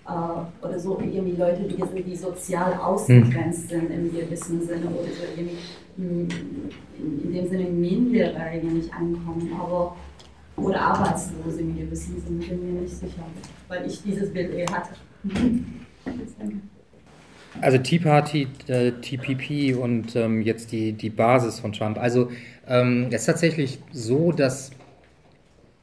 Äh, 0.07 0.65
oder 0.65 0.78
so 0.78 1.01
irgendwie 1.01 1.37
Leute, 1.37 1.65
die, 1.65 2.03
die 2.05 2.16
sozial 2.16 2.74
ausgegrenzt 2.74 3.70
sind 3.70 3.91
im 3.91 4.15
gewissen 4.15 4.62
Sinne 4.62 4.87
oder 4.87 5.09
so 5.09 5.24
irgendwie 5.37 5.57
in, 5.99 6.28
in 7.24 7.32
dem 7.32 7.49
Sinne 7.49 7.65
minder 7.65 8.37
eigentlich 8.37 8.93
ankommen. 8.93 9.51
Aber 9.61 9.97
oder 10.56 10.81
Arbeitslose 10.81 11.60
im 11.60 11.77
gewissen 11.77 12.20
Sinne, 12.20 12.44
bin 12.44 12.74
mir 12.74 12.81
nicht 12.82 12.94
sicher, 12.94 13.24
weil 13.68 13.86
ich 13.86 14.02
dieses 14.02 14.32
Bild 14.32 14.52
eher 14.52 14.70
hatte. 14.70 14.94
Also 17.60 17.78
Tea 17.78 17.98
Party, 17.98 18.47
äh, 18.68 18.93
TPP 18.93 19.77
und 19.77 20.14
ähm, 20.14 20.40
jetzt 20.40 20.70
die, 20.72 20.93
die 20.93 21.10
Basis 21.10 21.59
von 21.59 21.72
Trump. 21.72 21.98
Also 21.98 22.31
ähm, 22.66 23.09
es 23.10 23.22
ist 23.22 23.27
tatsächlich 23.27 23.81
so, 23.93 24.31
dass 24.31 24.70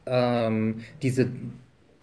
ähm, 0.06 0.81
diese 1.02 1.30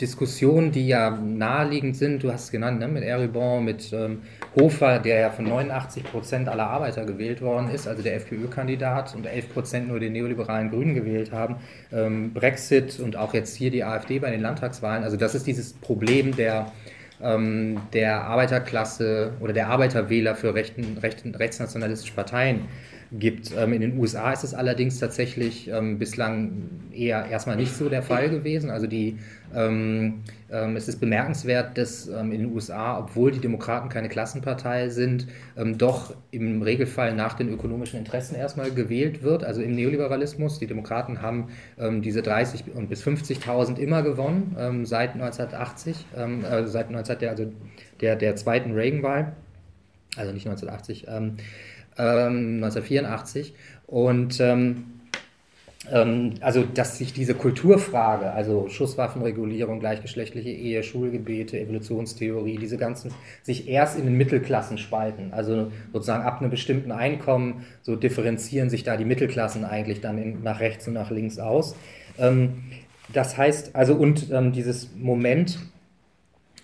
Diskussionen, 0.05 0.70
die 0.70 0.86
ja 0.86 1.10
naheliegend 1.10 1.97
sind, 1.97 2.22
du 2.22 2.31
hast 2.31 2.44
es 2.44 2.51
genannt, 2.51 2.78
ne, 2.78 2.89
mit 2.89 3.02
Eribon, 3.02 3.64
mit 3.64 3.90
ähm, 3.94 4.20
Hofer, 4.55 4.98
der 4.98 5.18
ja 5.18 5.31
von 5.31 5.47
89 5.47 6.05
Prozent 6.05 6.47
aller 6.47 6.66
Arbeiter 6.66 7.06
gewählt 7.06 7.40
worden 7.40 7.70
ist, 7.70 7.89
also 7.89 8.02
der 8.02 8.16
FPÖ-Kandidat, 8.16 9.14
und 9.14 9.24
11 9.24 9.52
Prozent 9.55 9.89
nur 9.89 9.98
den 10.01 10.12
neoliberalen 10.12 10.68
Grünen 10.68 10.94
gewählt 10.94 11.32
haben, 11.32 11.56
ähm, 11.90 12.35
Brexit 12.35 13.01
und 13.01 13.16
auch 13.16 13.32
jetzt 13.32 13.56
hier 13.56 13.70
die 13.70 13.82
AfD 13.82 14.18
bei 14.18 14.31
den 14.31 14.43
Landtagswahlen. 14.43 15.05
Also 15.05 15.16
das 15.16 15.35
ist 15.35 15.47
dieses 15.47 15.72
Problem 15.72 16.36
der 16.36 16.70
ähm, 17.22 17.81
der 17.93 18.24
Arbeiterklasse 18.24 19.32
oder 19.40 19.52
der 19.52 19.68
Arbeiterwähler 19.68 20.35
für 20.35 20.55
rechten, 20.55 20.98
rechten, 20.98 21.35
rechtsnationalistische 21.35 22.12
Parteien 22.12 22.66
gibt. 23.19 23.53
Ähm, 23.57 23.73
in 23.73 23.81
den 23.81 23.99
USA 23.99 24.32
ist 24.32 24.45
es 24.45 24.55
allerdings 24.55 24.99
tatsächlich 24.99 25.69
ähm, 25.69 25.99
bislang 25.99 26.70
eher 26.93 27.27
erstmal 27.27 27.57
nicht 27.57 27.73
so 27.73 27.89
der 27.89 28.03
Fall 28.03 28.28
gewesen. 28.28 28.70
Also 28.70 28.86
die, 28.86 29.19
ähm, 29.55 30.23
es 30.49 30.89
ist 30.89 31.01
bemerkenswert, 31.01 31.77
dass 31.77 32.07
in 32.07 32.31
den 32.31 32.53
USA, 32.53 32.99
obwohl 33.01 33.32
die 33.32 33.41
Demokraten 33.41 33.89
keine 33.89 34.09
Klassenpartei 34.09 34.89
sind, 34.89 35.27
doch 35.57 36.15
im 36.31 36.62
Regelfall 36.62 37.12
nach 37.12 37.35
den 37.35 37.49
ökonomischen 37.49 37.99
Interessen 37.99 38.36
erstmal 38.36 38.70
gewählt 38.70 39.24
wird. 39.24 39.43
Also 39.43 39.62
im 39.62 39.74
Neoliberalismus, 39.74 40.61
die 40.61 40.69
Demokraten 40.69 41.20
haben 41.23 41.49
diese 42.03 42.23
30 42.23 42.73
und 42.73 42.89
bis 42.89 43.03
50.000 43.03 43.78
immer 43.78 44.03
gewonnen 44.03 44.85
seit 44.85 45.15
1980, 45.15 46.07
äh, 46.15 46.66
seit 46.66 46.93
19, 46.93 47.19
der, 47.19 47.31
also 47.31 47.53
der, 48.01 48.15
der 48.15 48.36
zweiten 48.36 48.74
Reagan-Wahl, 48.74 49.32
also 50.16 50.32
nicht 50.32 50.47
1980. 50.47 51.07
1984. 51.97 53.49
Ähm, 53.49 53.55
Und 53.87 54.41
ähm, 54.41 54.85
ähm, 55.91 56.35
also, 56.41 56.62
dass 56.62 56.99
sich 56.99 57.12
diese 57.12 57.35
Kulturfrage, 57.35 58.33
also 58.33 58.69
Schusswaffenregulierung, 58.69 59.81
gleichgeschlechtliche 59.81 60.51
Ehe, 60.51 60.83
Schulgebete, 60.83 61.61
Evolutionstheorie, 61.61 62.57
diese 62.57 62.79
ganzen, 62.79 63.12
sich 63.43 63.69
erst 63.69 63.99
in 63.99 64.05
den 64.05 64.16
Mittelklassen 64.16 64.79
spalten. 64.79 65.33
Also 65.33 65.71
sozusagen 65.93 66.25
ab 66.25 66.41
einem 66.41 66.51
bestimmten 66.51 66.93
Einkommen, 66.93 67.65
so 67.83 67.97
differenzieren 67.97 68.71
sich 68.71 68.83
da 68.83 68.97
die 68.97 69.05
Mittelklassen 69.05 69.65
eigentlich 69.65 70.01
dann 70.01 70.19
in, 70.19 70.43
nach 70.43 70.61
rechts 70.61 70.89
und 70.89 70.95
nach 70.95 71.11
links 71.11 71.39
aus. 71.39 71.77
Ähm, 72.19 72.62
das 73.12 73.37
heißt, 73.37 73.77
also 73.77 73.95
und 73.95 74.33
dieses 74.55 74.89
Moment, 74.97 75.59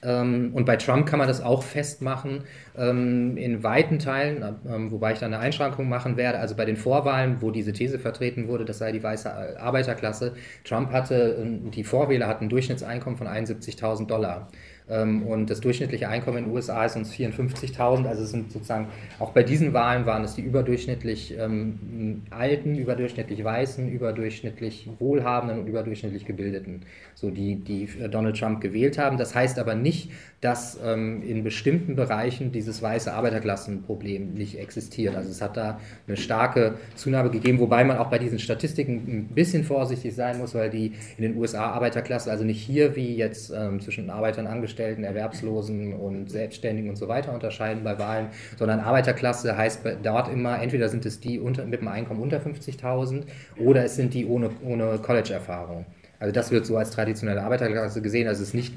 und 0.02 0.64
bei 0.64 0.76
Trump 0.76 1.06
kann 1.06 1.18
man 1.18 1.28
das 1.28 1.42
auch 1.42 1.62
festmachen, 1.62 2.44
ähm, 2.76 3.36
in 3.36 3.62
weiten 3.62 3.98
Teilen, 3.98 4.42
ähm, 4.66 4.90
wobei 4.90 5.12
ich 5.12 5.18
da 5.18 5.26
eine 5.26 5.38
Einschränkung 5.38 5.90
machen 5.90 6.16
werde, 6.16 6.38
also 6.38 6.56
bei 6.56 6.64
den 6.64 6.76
Vorwahlen, 6.76 7.36
wo 7.40 7.50
diese 7.50 7.74
These 7.74 7.98
vertreten 7.98 8.48
wurde, 8.48 8.64
das 8.64 8.78
sei 8.78 8.92
die 8.92 9.02
weiße 9.02 9.60
Arbeiterklasse. 9.60 10.34
Trump 10.64 10.90
hatte, 10.90 11.36
die 11.74 11.84
Vorwähler 11.84 12.28
hatten 12.28 12.46
ein 12.46 12.48
Durchschnittseinkommen 12.48 13.18
von 13.18 13.26
71.000 13.26 14.06
Dollar. 14.06 14.48
Ähm, 14.90 15.22
und 15.22 15.50
das 15.50 15.60
durchschnittliche 15.60 16.08
Einkommen 16.08 16.38
in 16.38 16.44
den 16.44 16.54
USA 16.54 16.84
ist 16.84 16.96
uns 16.96 17.12
54.000. 17.12 18.06
Also 18.06 18.24
es 18.24 18.30
sind 18.30 18.52
sozusagen, 18.52 18.88
auch 19.18 19.30
bei 19.30 19.42
diesen 19.42 19.72
Wahlen 19.72 20.06
waren 20.06 20.24
es 20.24 20.34
die 20.34 20.42
überdurchschnittlich 20.42 21.36
ähm, 21.38 22.22
Alten, 22.30 22.76
überdurchschnittlich 22.76 23.42
Weißen, 23.44 23.90
überdurchschnittlich 23.90 24.88
Wohlhabenden 24.98 25.60
und 25.60 25.66
überdurchschnittlich 25.66 26.26
Gebildeten, 26.26 26.82
so 27.14 27.30
die, 27.30 27.56
die 27.56 27.88
Donald 28.10 28.38
Trump 28.38 28.60
gewählt 28.60 28.98
haben. 28.98 29.16
Das 29.16 29.34
heißt 29.34 29.58
aber 29.58 29.74
nicht, 29.74 30.10
dass 30.40 30.78
ähm, 30.82 31.22
in 31.22 31.44
bestimmten 31.44 31.96
Bereichen 31.96 32.50
dieses 32.50 32.80
weiße 32.80 33.12
Arbeiterklassenproblem 33.12 34.32
nicht 34.32 34.58
existiert. 34.58 35.14
Also 35.14 35.30
es 35.30 35.42
hat 35.42 35.56
da 35.56 35.78
eine 36.06 36.16
starke 36.16 36.76
Zunahme 36.94 37.30
gegeben, 37.30 37.58
wobei 37.58 37.84
man 37.84 37.98
auch 37.98 38.08
bei 38.08 38.18
diesen 38.18 38.38
Statistiken 38.38 38.94
ein 39.06 39.34
bisschen 39.34 39.64
vorsichtig 39.64 40.14
sein 40.14 40.38
muss, 40.38 40.54
weil 40.54 40.70
die 40.70 40.94
in 41.18 41.22
den 41.22 41.36
USA 41.36 41.66
Arbeiterklasse, 41.72 42.30
also 42.30 42.44
nicht 42.44 42.62
hier 42.62 42.96
wie 42.96 43.16
jetzt 43.16 43.52
ähm, 43.54 43.80
zwischen 43.80 44.08
Arbeitern, 44.08 44.46
Angestellten, 44.46 45.04
Erwerbslosen 45.04 45.92
und 45.92 46.30
Selbstständigen 46.30 46.88
und 46.88 46.96
so 46.96 47.06
weiter 47.06 47.34
unterscheiden 47.34 47.84
bei 47.84 47.98
Wahlen, 47.98 48.28
sondern 48.58 48.80
Arbeiterklasse 48.80 49.56
heißt 49.56 49.82
dort 50.02 50.32
immer, 50.32 50.62
entweder 50.62 50.88
sind 50.88 51.04
es 51.04 51.20
die 51.20 51.38
unter, 51.38 51.66
mit 51.66 51.80
einem 51.80 51.88
Einkommen 51.88 52.20
unter 52.20 52.38
50.000 52.38 53.24
oder 53.58 53.84
es 53.84 53.96
sind 53.96 54.14
die 54.14 54.24
ohne, 54.24 54.50
ohne 54.64 54.98
College-Erfahrung. 54.98 55.84
Also 56.20 56.32
das 56.32 56.50
wird 56.50 56.66
so 56.66 56.76
als 56.76 56.90
traditionelle 56.90 57.42
Arbeiterklasse 57.42 58.02
gesehen. 58.02 58.28
Es 58.28 58.40
ist 58.40 58.54
nicht 58.54 58.74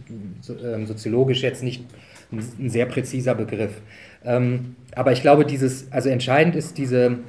ähm, 0.63 0.87
soziologisch 0.87 1.43
jetzt 1.43 1.61
nicht 1.61 1.85
ein, 2.31 2.69
sehr 2.69 2.85
präziser 2.85 3.35
Begriff. 3.35 3.81
Ähm, 4.23 4.77
aber 4.95 5.11
ich 5.11 5.21
glaube, 5.21 5.45
dieses, 5.45 5.91
also 5.91 6.09
entscheidend 6.09 6.55
ist 6.55 6.77
diese, 6.77 7.19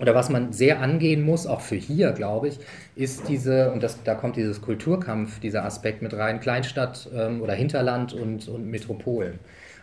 oder 0.00 0.14
was 0.16 0.28
man 0.28 0.52
sehr 0.52 0.80
angehen 0.80 1.22
muss, 1.22 1.46
auch 1.46 1.60
für 1.60 1.76
hier, 1.76 2.10
glaube 2.12 2.48
ich, 2.48 2.58
ist 2.96 3.28
diese, 3.28 3.70
und 3.70 3.82
das, 3.82 4.02
da 4.02 4.16
kommt 4.16 4.36
dieses 4.36 4.60
Kulturkampf, 4.60 5.38
dieser 5.38 5.64
Aspekt 5.64 6.02
mit 6.02 6.14
rein, 6.14 6.40
Kleinstadt 6.40 7.08
ähm, 7.14 7.40
oder 7.40 7.54
Hinterland 7.54 8.12
und, 8.12 8.48
und 8.48 8.68
Metropolen 8.68 9.38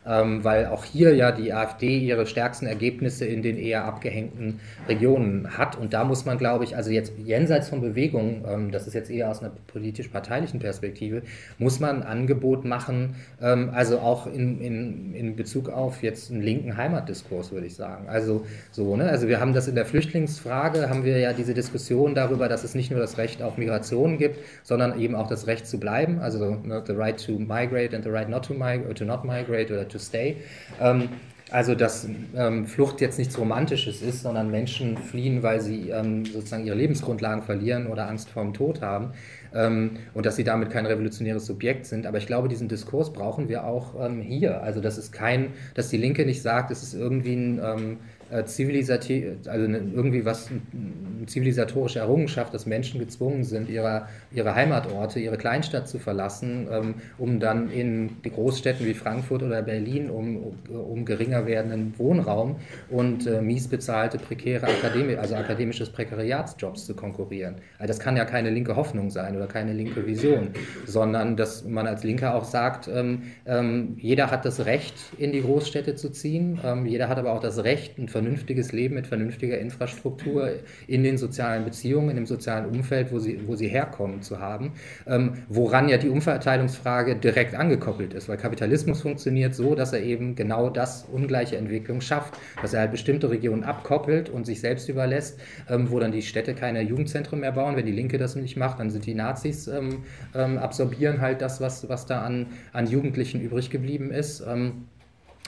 ähm, 0.08 0.44
weil 0.44 0.68
auch 0.68 0.86
hier 0.86 1.16
ja 1.16 1.32
die 1.32 1.54
AfD 1.54 1.98
ihre 1.98 2.26
stärksten 2.26 2.66
Ergebnisse 2.68 3.26
in 3.26 3.42
den 3.42 3.58
eher 3.58 3.86
abgehängten 3.86 4.60
Regionen 4.88 5.58
hat. 5.58 5.78
Und 5.78 5.94
da 5.94 6.04
muss 6.04 6.26
man, 6.26 6.38
glaube 6.38 6.64
ich, 6.64 6.76
also 6.76 6.92
jetzt 6.92 7.14
jenseits 7.18 7.70
von 7.70 7.82
Bewegungen, 7.82 8.44
ähm, 8.48 8.72
das 8.72 8.88
ist 8.88 8.94
jetzt 8.94 9.10
eher 9.10 9.30
aus 9.30 9.42
einer 9.42 9.52
politisch-parteilichen 9.68 10.60
Perspektive, 10.60 11.24
muss 11.58 11.80
man 11.80 12.04
ein 12.04 12.04
Angebot 12.04 12.66
machen, 12.66 13.16
ähm, 13.42 13.72
also 13.74 14.00
auch 14.00 14.28
in, 14.28 14.62
in, 14.62 15.14
in 15.14 15.36
Bezug 15.36 15.70
auf 15.70 16.04
jetzt 16.04 16.32
einen 16.32 16.42
linken 16.42 16.78
Heimatdiskurs, 16.78 17.52
würde 17.52 17.68
ich 17.68 17.76
sagen. 17.76 18.08
Also 18.08 18.46
so, 18.72 18.96
ne? 18.96 19.10
Also 19.10 19.28
wir 19.28 19.40
haben 19.40 19.54
das 19.54 19.68
in 19.68 19.76
der 19.76 19.86
Flüchtlingsfrage, 19.86 20.90
haben 20.90 21.04
wir 21.04 21.18
ja 21.18 21.34
diese 21.34 21.54
Diskussion 21.54 22.16
darüber, 22.16 22.48
dass 22.48 22.64
es 22.64 22.76
nicht 22.76 22.92
nur 22.92 23.00
das 23.00 23.18
Recht 23.18 23.42
auf 23.42 23.58
Migration 23.58 24.18
gibt, 24.18 24.38
sondern 24.64 25.00
eben 25.00 25.16
auch 25.16 25.28
das 25.28 25.48
Recht 25.48 25.68
zu 25.68 25.80
bleiben, 25.80 26.20
also 26.20 26.56
ne, 26.64 26.84
the 26.86 26.94
right 26.94 27.24
to 27.24 27.34
migrate 27.34 27.96
and 27.96 28.04
the 28.04 28.10
right 28.10 28.30
not 28.30 28.46
to, 28.46 28.54
migrate, 28.54 28.94
to 28.94 29.06
not 29.06 29.24
migrate 29.24 29.72
oder 29.72 29.88
to 29.88 29.95
to 29.96 30.00
stay. 30.00 30.38
Ähm, 30.80 31.10
also, 31.52 31.76
dass 31.76 32.08
ähm, 32.36 32.66
Flucht 32.66 33.02
jetzt 33.02 33.20
nichts 33.20 33.38
Romantisches 33.38 34.02
ist, 34.02 34.24
sondern 34.24 34.50
Menschen 34.50 34.98
fliehen, 34.98 35.44
weil 35.44 35.62
sie 35.62 35.90
ähm, 35.90 36.26
sozusagen 36.26 36.66
ihre 36.66 36.76
Lebensgrundlagen 36.76 37.44
verlieren 37.44 37.86
oder 37.86 38.10
Angst 38.10 38.30
vor 38.30 38.44
dem 38.44 38.54
Tod 38.54 38.82
haben 38.82 39.14
ähm, 39.54 39.92
und 40.16 40.26
dass 40.26 40.38
sie 40.38 40.44
damit 40.44 40.72
kein 40.72 40.88
revolutionäres 40.88 41.46
Subjekt 41.46 41.86
sind. 41.86 42.08
Aber 42.08 42.18
ich 42.18 42.26
glaube, 42.26 42.48
diesen 42.48 42.68
Diskurs 42.68 43.14
brauchen 43.14 43.48
wir 43.48 43.64
auch 43.64 43.94
ähm, 44.04 44.22
hier. 44.22 44.64
Also, 44.64 44.82
das 44.82 44.98
ist 44.98 45.12
kein, 45.12 45.54
dass 45.76 45.90
die 45.90 45.98
Linke 45.98 46.26
nicht 46.26 46.42
sagt, 46.42 46.72
es 46.72 46.82
ist 46.82 46.96
irgendwie 46.96 47.36
ein 47.36 48.00
äh, 48.32 48.44
zivilisativ, 48.46 49.26
also 49.48 49.68
ne, 49.68 49.82
irgendwie 49.94 50.26
was, 50.26 50.50
ein 50.50 51.26
zivilisatorische 51.28 52.00
Errungenschaft, 52.00 52.54
dass 52.54 52.66
Menschen 52.66 53.00
gezwungen 53.00 53.44
sind, 53.44 53.70
ihre, 53.70 54.08
ihre 54.32 54.56
Heimatorte, 54.56 55.20
ihre 55.20 55.38
Kleinstadt 55.38 55.88
zu 55.88 56.00
verlassen, 56.00 56.68
ähm, 56.72 56.96
um 57.18 57.40
dann 57.40 57.70
in 57.70 58.22
die 58.24 58.32
Großstädten 58.32 58.86
wie 58.86 58.94
Frankfurt 58.94 59.44
oder 59.44 59.62
Berlin 59.62 60.10
um, 60.10 60.56
um 60.70 61.06
geringer 61.06 61.46
werdenden 61.46 61.94
Wohnraum 61.98 62.58
und 62.90 63.28
äh, 63.28 63.42
mies 63.42 63.68
bezahlte 63.68 64.18
prekäre 64.18 64.68
Akademie, 64.68 65.16
also 65.16 65.36
akademisches 65.36 65.90
Prekariatsjobs 65.90 66.86
zu 66.86 66.96
konkurrieren. 66.96 67.56
Also 67.78 67.88
das 67.88 68.00
kann 68.00 68.18
ja 68.18 68.26
keine 68.26 68.50
linke 68.50 68.76
Hoffnung 68.76 69.10
sein 69.10 69.36
oder 69.36 69.48
keine 69.48 69.74
linke 69.74 70.06
Vision, 70.06 70.50
sondern 70.86 71.38
dass 71.38 71.64
man 71.64 71.88
als 71.88 72.04
Linker 72.04 72.36
auch 72.36 72.46
sagt, 72.46 72.88
ähm, 72.88 73.24
ähm, 73.46 73.98
jeder 74.00 74.32
hat 74.32 74.46
das 74.46 74.66
Recht, 74.66 74.96
in 75.18 75.32
die 75.32 75.42
Großstädte 75.42 75.96
zu 75.96 76.10
ziehen, 76.10 76.60
ähm, 76.64 76.86
jeder 76.86 77.08
hat 77.08 77.18
aber 77.18 77.34
auch 77.34 77.40
das 77.40 77.64
Recht, 77.64 77.98
ein 77.98 78.08
vernünftiges 78.16 78.72
Leben 78.72 78.96
mit 78.96 79.08
vernünftiger 79.08 79.60
Infrastruktur 79.60 80.52
in 80.88 81.04
den 81.04 81.18
sozialen 81.18 81.66
Beziehungen, 81.66 82.16
dem 82.16 82.26
sozialen 82.26 82.66
Umfeld, 82.66 83.12
wo 83.12 83.20
sie, 83.20 83.42
wo 83.46 83.58
sie 83.58 83.68
herkommen, 83.68 84.22
zu 84.22 84.40
haben, 84.40 84.72
ähm, 85.06 85.34
woran 85.50 85.90
ja 85.90 85.98
die 85.98 86.08
Umverteilungsfrage 86.08 87.18
direkt 87.18 87.56
angekoppelt 87.56 88.14
ist, 88.14 88.30
weil 88.30 88.38
Kapitalismus 88.38 89.02
funktioniert 89.02 89.54
so, 89.54 89.76
dass 89.76 89.92
er 89.92 90.02
eben 90.02 90.36
genau 90.36 90.70
das 90.70 91.06
ungleiche 91.12 91.58
Entwicklung 91.58 92.00
schafft, 92.00 92.36
dass 92.62 92.74
er 92.74 92.80
halt 92.80 92.92
bestimmte 92.92 93.30
Regionen 93.30 93.66
abkoppelt 93.66 94.30
und 94.30 94.46
sich 94.46 94.62
selbst 94.62 94.88
überlässt, 94.88 95.38
ähm, 95.70 95.92
wo 95.92 96.00
dann 96.00 96.14
die 96.14 96.22
Städte 96.22 96.54
keine 96.56 96.84
Jugendzentren 96.84 97.42
mehr 97.42 97.52
bauen. 97.52 97.76
Wenn 97.76 97.86
die 97.86 97.92
Linke 97.92 98.18
das 98.18 98.38
nicht 98.38 98.56
macht, 98.56 98.80
dann 98.80 98.92
sind 98.92 99.06
die 99.06 99.14
Nazis 99.14 99.68
ähm, 99.68 100.04
ähm, 100.34 100.58
absorbieren 100.58 101.20
halt 101.20 101.42
das, 101.42 101.60
was, 101.60 101.90
was 101.90 102.06
da 102.06 102.22
an, 102.22 102.46
an 102.72 102.88
Jugendlichen 102.88 103.42
übrig 103.42 103.70
geblieben 103.70 104.12
ist. 104.12 104.42
Ähm, 104.48 104.86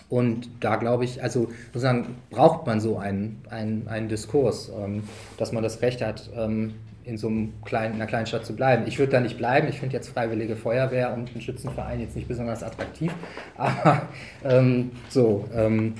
und 0.09 0.49
da 0.61 0.77
glaube 0.77 1.03
ich, 1.03 1.21
also 1.21 1.49
sozusagen 1.67 2.15
braucht 2.29 2.65
man 2.65 2.79
so 2.79 2.97
einen, 2.97 3.41
einen, 3.49 3.87
einen 3.87 4.07
Diskurs, 4.07 4.71
ähm, 4.77 5.03
dass 5.37 5.51
man 5.51 5.63
das 5.63 5.81
Recht 5.81 6.01
hat, 6.01 6.29
ähm, 6.35 6.75
in 7.03 7.17
so 7.17 7.27
einem 7.27 7.53
kleinen, 7.63 7.95
einer 7.95 8.05
kleinen 8.05 8.27
Stadt 8.27 8.45
zu 8.45 8.53
bleiben. 8.53 8.83
Ich 8.85 8.99
würde 8.99 9.13
da 9.13 9.21
nicht 9.21 9.37
bleiben. 9.37 9.67
Ich 9.69 9.79
finde 9.79 9.95
jetzt 9.95 10.09
Freiwillige 10.09 10.57
Feuerwehr 10.57 11.13
und 11.13 11.31
einen 11.31 11.41
Schützenverein 11.41 12.01
jetzt 12.01 12.15
nicht 12.15 12.27
besonders 12.27 12.63
attraktiv. 12.63 13.13
Aber 13.57 14.03
ähm, 14.43 14.91
so, 15.07 15.45
ähm, 15.55 15.93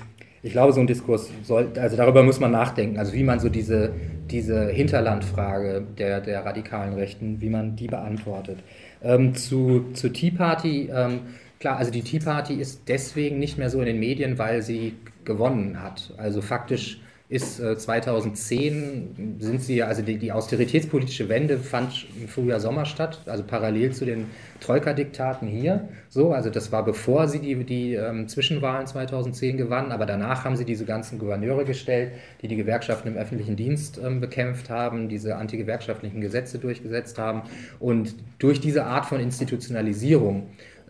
ich 0.43 0.51
glaube, 0.51 0.73
so 0.73 0.81
ein 0.81 0.87
Diskurs 0.87 1.29
soll, 1.43 1.69
also 1.79 1.95
darüber 1.95 2.23
muss 2.23 2.39
man 2.39 2.51
nachdenken. 2.51 2.99
Also 2.99 3.13
wie 3.13 3.23
man 3.23 3.39
so 3.39 3.47
diese, 3.47 3.93
diese 4.29 4.67
Hinterlandfrage 4.67 5.85
der, 5.97 6.19
der 6.19 6.45
radikalen 6.45 6.93
Rechten, 6.93 7.39
wie 7.39 7.49
man 7.49 7.77
die 7.77 7.87
beantwortet. 7.87 8.59
Ähm, 9.01 9.33
zu, 9.33 9.85
zu 9.93 10.09
Tea 10.09 10.31
Party 10.31 10.89
ähm, 10.93 11.21
Klar, 11.59 11.77
also 11.77 11.91
die 11.91 12.03
Tea 12.03 12.19
Party 12.19 12.55
ist 12.55 12.83
deswegen 12.87 13.39
nicht 13.39 13.57
mehr 13.57 13.69
so 13.69 13.79
in 13.79 13.85
den 13.85 13.99
Medien, 13.99 14.37
weil 14.37 14.61
sie 14.61 14.95
gewonnen 15.25 15.81
hat. 15.81 16.13
Also 16.17 16.41
faktisch 16.41 16.99
ist 17.29 17.59
äh, 17.59 17.77
2010 17.77 19.37
sind 19.39 19.61
sie 19.61 19.83
also 19.83 20.01
die, 20.01 20.17
die, 20.17 20.31
austeritätspolitische 20.31 21.27
Wende 21.27 21.57
fand 21.57 22.05
im 22.21 22.29
Frühjahr 22.29 22.61
Sommer 22.61 22.85
statt, 22.85 23.21
also 23.25 23.43
parallel 23.43 23.91
zu 23.91 24.05
den 24.05 24.27
Troika-Diktaten 24.61 25.45
hier. 25.45 25.89
So, 26.07 26.31
also 26.31 26.49
das 26.49 26.71
war 26.71 26.85
bevor 26.85 27.27
sie 27.27 27.39
die, 27.39 27.65
die 27.65 27.95
ähm, 27.95 28.29
Zwischenwahlen 28.29 28.87
2010 28.87 29.57
gewannen, 29.57 29.91
aber 29.91 30.05
danach 30.05 30.45
haben 30.45 30.55
sie 30.55 30.63
diese 30.63 30.85
ganzen 30.85 31.19
Gouverneure 31.19 31.65
gestellt, 31.65 32.13
die 32.41 32.47
die 32.47 32.55
Gewerkschaften 32.55 33.09
im 33.09 33.17
öffentlichen 33.17 33.57
Dienst 33.57 33.99
ähm, 34.01 34.21
bekämpft 34.21 34.69
haben, 34.69 35.09
diese 35.09 35.35
antigewerkschaftlichen 35.35 36.21
Gesetze 36.21 36.59
durchgesetzt 36.59 37.17
haben 37.19 37.41
und 37.79 38.15
durch 38.39 38.61
diese 38.61 38.85
Art 38.85 39.05
von 39.05 39.19
Institutionalisierung 39.19 40.47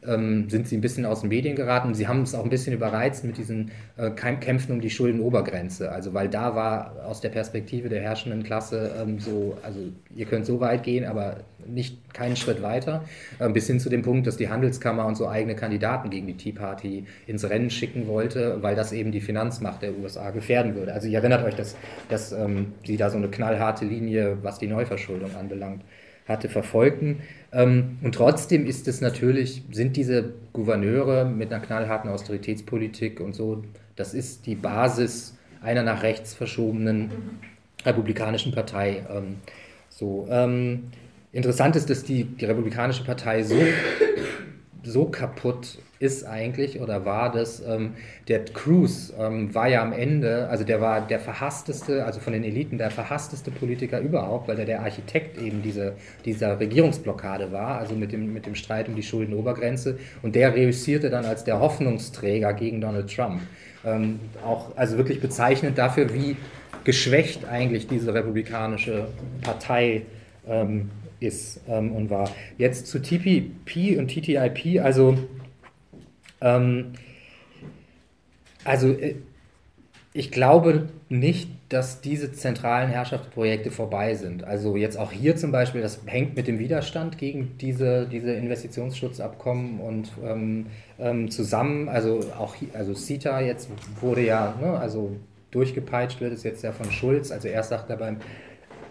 ähm, 0.08 0.50
sind 0.50 0.68
sie 0.68 0.78
ein 0.78 0.82
bisschen 0.82 1.06
aus 1.06 1.22
den 1.22 1.30
Medien 1.30 1.56
geraten. 1.56 1.94
Sie 1.94 2.08
haben 2.08 2.22
es 2.22 2.34
auch 2.34 2.44
ein 2.44 2.50
bisschen 2.50 2.74
überreizt 2.74 3.24
mit 3.24 3.38
diesen 3.38 3.72
äh, 3.98 4.10
Kämpfen 4.12 4.72
um 4.72 4.82
die 4.82 4.90
Schuldenobergrenze. 4.90 5.92
Also 5.92 6.14
weil 6.14 6.30
da 6.30 6.56
war 6.56 6.96
aus 7.06 7.22
der 7.22 7.30
Perspektive 7.30 7.90
der 7.90 8.02
herrschenden 8.02 8.44
Klasse 8.44 8.92
ähm, 9.02 9.20
so, 9.20 9.58
also 9.64 9.80
ihr 10.16 10.26
könnt 10.26 10.46
so 10.46 10.60
weit 10.60 10.84
gehen, 10.84 11.06
aber 11.06 11.38
nicht 11.66 12.14
keinen 12.14 12.36
Schritt 12.36 12.62
weiter, 12.62 13.04
äh, 13.40 13.50
bis 13.50 13.68
hin 13.68 13.80
zu 13.80 13.90
dem 13.90 14.02
Punkt, 14.02 14.28
dass 14.28 14.38
die 14.38 14.50
Handelskammer 14.50 15.06
und 15.06 15.16
so 15.16 15.28
eigene 15.28 15.56
Kandidaten 15.56 16.10
gegen 16.10 16.28
die 16.28 16.36
Tea 16.36 16.54
Party 16.54 17.06
ins 17.26 17.48
Rennen 17.50 17.70
schicken 17.70 18.08
wollte, 18.08 18.62
weil 18.62 18.76
das 18.76 18.92
eben 18.92 19.12
die 19.12 19.22
Finanzmacht 19.22 19.82
der 19.82 19.98
USA 19.98 20.32
gefährden 20.32 20.76
würde. 20.76 20.94
Also 20.94 21.08
ihr 21.08 21.20
erinnert 21.20 21.44
euch, 21.44 21.56
dass, 21.56 21.76
dass 22.10 22.32
ähm, 22.32 22.74
sie 22.86 22.98
da 22.98 23.10
so 23.10 23.18
eine 23.18 23.28
knallharte 23.28 23.86
Linie, 23.86 24.38
was 24.42 24.60
die 24.60 24.68
Neuverschuldung 24.68 25.36
anbelangt, 25.36 25.84
hatte 26.28 26.50
verfolgten. 26.50 27.22
Ähm, 27.52 27.98
und 28.02 28.14
trotzdem 28.14 28.66
ist 28.66 28.88
es 28.88 29.02
natürlich, 29.02 29.64
sind 29.72 29.96
diese 29.96 30.34
Gouverneure 30.54 31.26
mit 31.26 31.52
einer 31.52 31.64
knallharten 31.64 32.10
Austeritätspolitik 32.10 33.20
und 33.20 33.34
so, 33.34 33.64
das 33.96 34.14
ist 34.14 34.46
die 34.46 34.56
Basis 34.56 35.38
einer 35.62 35.84
nach 35.84 36.04
rechts 36.04 36.34
verschobenen 36.34 37.10
republikanischen 37.86 38.52
Partei. 38.52 39.06
Ähm, 39.10 39.38
so, 39.90 40.28
ähm, 40.30 40.92
interessant 41.32 41.76
ist, 41.76 41.90
dass 41.90 42.04
die, 42.04 42.24
die 42.26 42.46
Republikanische 42.46 43.04
Partei 43.04 43.44
so, 43.44 43.58
so 44.84 45.06
kaputt 45.06 45.80
ist 46.00 46.26
eigentlich 46.26 46.80
oder 46.80 47.06
war 47.06 47.32
das, 47.32 47.62
ähm, 47.62 47.94
der 48.28 48.46
Cruz 48.46 49.14
ähm, 49.18 49.54
war 49.54 49.68
ja 49.68 49.82
am 49.82 49.94
Ende, 49.94 50.48
also 50.50 50.64
der 50.64 50.80
war 50.82 51.02
der 51.02 51.20
verhassteste, 51.20 52.06
also 52.06 52.20
von 52.20 52.34
den 52.34 52.44
Eliten 52.44 52.78
der 52.78 52.92
verhassteste 52.92 53.52
Politiker 53.52 54.00
überhaupt, 54.00 54.48
weil 54.48 54.60
er 54.60 54.66
der 54.66 54.82
Architekt 54.82 55.42
eben 55.42 55.62
diese, 55.64 55.94
dieser 56.26 56.60
Regierungsblockade 56.60 57.52
war, 57.52 57.80
also 57.80 57.96
mit 57.96 58.12
dem, 58.12 58.34
mit 58.34 58.46
dem 58.46 58.56
Streit 58.56 58.88
um 58.88 58.96
die 58.96 59.04
Schuldenobergrenze 59.04 59.98
und 60.22 60.36
der 60.36 60.54
reüssierte 60.56 61.10
dann 61.10 61.26
als 61.26 61.44
der 61.44 61.60
Hoffnungsträger 61.60 62.54
gegen 62.54 62.82
Donald 62.82 63.14
Trump. 63.14 63.42
Ähm, 63.86 64.20
auch 64.46 64.76
also 64.76 64.98
wirklich 64.98 65.20
bezeichnend 65.20 65.78
dafür, 65.78 66.14
wie 66.14 66.36
geschwächt 66.84 67.46
eigentlich 67.46 67.88
diese 67.88 68.14
republikanische 68.14 69.08
Partei 69.42 70.04
ähm, 70.48 70.90
ist 71.20 71.62
ähm, 71.68 71.92
und 71.92 72.10
war. 72.10 72.30
Jetzt 72.58 72.88
zu 72.88 73.00
TPP 73.00 73.98
und 73.98 74.10
TTIP, 74.10 74.82
also 74.84 75.18
ähm, 76.42 76.94
also 78.64 78.90
äh, 78.90 79.16
ich 80.14 80.32
glaube 80.32 80.90
nicht, 81.10 81.50
dass 81.70 82.02
diese 82.02 82.32
zentralen 82.32 82.90
Herrschaftsprojekte 82.90 83.70
vorbei 83.70 84.16
sind. 84.16 84.44
Also 84.44 84.76
jetzt 84.76 84.98
auch 84.98 85.12
hier 85.12 85.36
zum 85.36 85.52
Beispiel, 85.52 85.82
das 85.82 86.00
hängt 86.06 86.36
mit 86.36 86.48
dem 86.48 86.58
Widerstand 86.60 87.18
gegen 87.18 87.56
diese, 87.60 88.08
diese 88.08 88.34
Investitionsschutzabkommen 88.34 89.80
und 89.80 90.12
ähm, 90.26 90.68
ähm, 90.98 91.30
zusammen, 91.30 91.88
also 91.88 92.22
auch 92.38 92.56
also 92.74 92.94
CETA 92.94 93.42
jetzt 93.42 93.70
wurde 94.02 94.26
ja, 94.26 94.56
ne, 94.60 94.80
also 94.80 95.16
durchgepeitscht 95.52 96.20
wird 96.20 96.34
es 96.34 96.44
jetzt 96.44 96.64
ja 96.64 96.72
von 96.72 96.92
Schulz, 96.92 97.32
also 97.32 97.48
erst 97.48 97.70
sagt 97.70 97.90
er 97.90 97.98
beim 97.98 98.18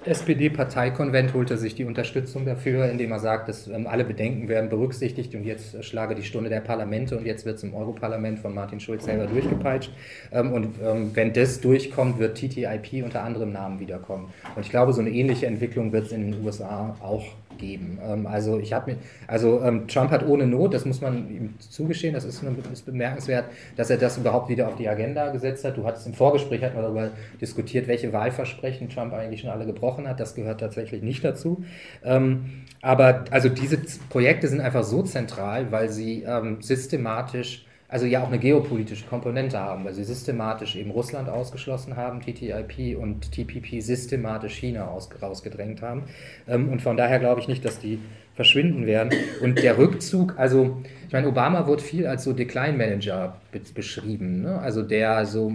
SPD-Parteikonvent 0.07 1.35
holt 1.35 1.51
er 1.51 1.57
sich 1.57 1.75
die 1.75 1.85
Unterstützung 1.85 2.45
dafür, 2.45 2.89
indem 2.89 3.13
er 3.13 3.19
sagt, 3.19 3.49
dass 3.49 3.67
ähm, 3.67 3.87
alle 3.87 4.05
Bedenken 4.05 4.49
werden 4.49 4.71
berücksichtigt 4.71 5.35
und 5.35 5.45
jetzt 5.45 5.75
äh, 5.75 5.83
schlage 5.83 6.15
die 6.15 6.23
Stunde 6.23 6.49
der 6.49 6.61
Parlamente 6.61 7.17
und 7.17 7.27
jetzt 7.27 7.45
wird 7.45 7.57
es 7.57 7.65
im 7.65 7.75
Europarlament 7.75 8.39
von 8.39 8.55
Martin 8.55 8.81
Schulz 8.81 9.05
selber 9.05 9.27
durchgepeitscht. 9.27 9.91
Ähm, 10.33 10.53
und 10.53 10.77
ähm, 10.83 11.11
wenn 11.15 11.33
das 11.33 11.61
durchkommt, 11.61 12.19
wird 12.19 12.39
TTIP 12.39 13.05
unter 13.05 13.23
anderem 13.23 13.53
Namen 13.53 13.81
wiederkommen. 13.81 14.33
Und 14.55 14.65
ich 14.65 14.71
glaube, 14.71 14.93
so 14.93 15.01
eine 15.01 15.11
ähnliche 15.11 15.47
Entwicklung 15.47 15.93
wird 15.93 16.07
es 16.07 16.13
in 16.13 16.31
den 16.31 16.45
USA 16.45 16.97
auch 17.03 17.25
geben. 17.59 17.99
Ähm, 18.03 18.27
also 18.27 18.59
ich 18.59 18.73
habe 18.73 18.93
mir, 18.93 18.99
also 19.27 19.63
ähm, 19.63 19.89
Trump 19.89 20.11
hat 20.11 20.27
ohne 20.27 20.47
Not, 20.47 20.75
das 20.75 20.85
muss 20.85 21.01
man 21.01 21.31
ihm 21.31 21.55
zugestehen, 21.59 22.15
das 22.15 22.25
ist, 22.25 22.43
ist, 22.73 22.87
bemerkenswert, 22.87 23.47
dass 23.77 23.91
er 23.91 23.97
das 23.97 24.19
überhaupt 24.19 24.49
wieder 24.49 24.69
auf 24.69 24.77
die 24.77 24.89
Agenda 24.89 25.31
gesetzt 25.31 25.65
hat. 25.65 25.77
Du 25.77 25.85
hattest 25.85 26.07
im 26.07 26.15
Vorgespräch 26.15 26.63
hat 26.63 26.75
man 26.75 26.83
darüber 26.83 27.11
diskutiert, 27.41 27.89
welche 27.89 28.13
Wahlversprechen 28.13 28.89
Trump 28.89 29.13
eigentlich 29.13 29.41
schon 29.41 29.51
alle 29.51 29.67
gebrochen 29.67 30.09
hat. 30.09 30.21
Das 30.21 30.35
gehört 30.35 30.61
tatsächlich 30.61 31.03
nicht 31.03 31.25
dazu. 31.25 31.65
Ähm, 32.05 32.63
aber 32.83 33.25
also 33.31 33.49
diese 33.49 33.79
Projekte 34.09 34.49
sind 34.49 34.61
einfach 34.61 34.85
so 34.85 35.03
zentral, 35.03 35.73
weil 35.73 35.89
sie 35.89 36.25
systematisch 36.61 37.66
also 37.89 38.07
ja 38.07 38.23
auch 38.23 38.29
eine 38.29 38.39
geopolitische 38.39 39.07
Komponente 39.07 39.59
haben, 39.59 39.85
weil 39.85 39.95
sie 39.95 40.05
systematisch 40.05 40.77
eben 40.77 40.91
Russland 40.91 41.29
ausgeschlossen 41.29 41.97
haben, 41.97 42.21
TTIP 42.21 42.99
und 42.99 43.31
TPP 43.33 43.81
systematisch 43.81 44.55
China 44.55 44.89
aus, 44.89 45.09
rausgedrängt 45.21 45.83
haben. 45.83 46.05
Ähm, 46.49 46.69
und 46.69 46.83
von 46.83 46.97
daher 46.97 47.19
glaube 47.19 47.41
ich 47.41 47.49
nicht, 47.49 47.65
dass 47.65 47.79
die 47.79 47.99
verschwinden 48.35 48.87
werden. 48.87 49.13
Und 49.43 49.63
der 49.63 49.79
Rückzug, 49.79 50.35
also 50.37 50.83
ich 51.07 51.13
meine, 51.13 51.29
Obama 51.29 51.67
wird 51.67 51.81
viel 51.81 52.07
als 52.07 52.25
so 52.25 52.33
Decline 52.33 52.77
Manager 52.77 53.41
beschrieben, 53.75 54.43
ne? 54.43 54.59
also 54.59 54.83
der 54.83 55.25
so 55.25 55.53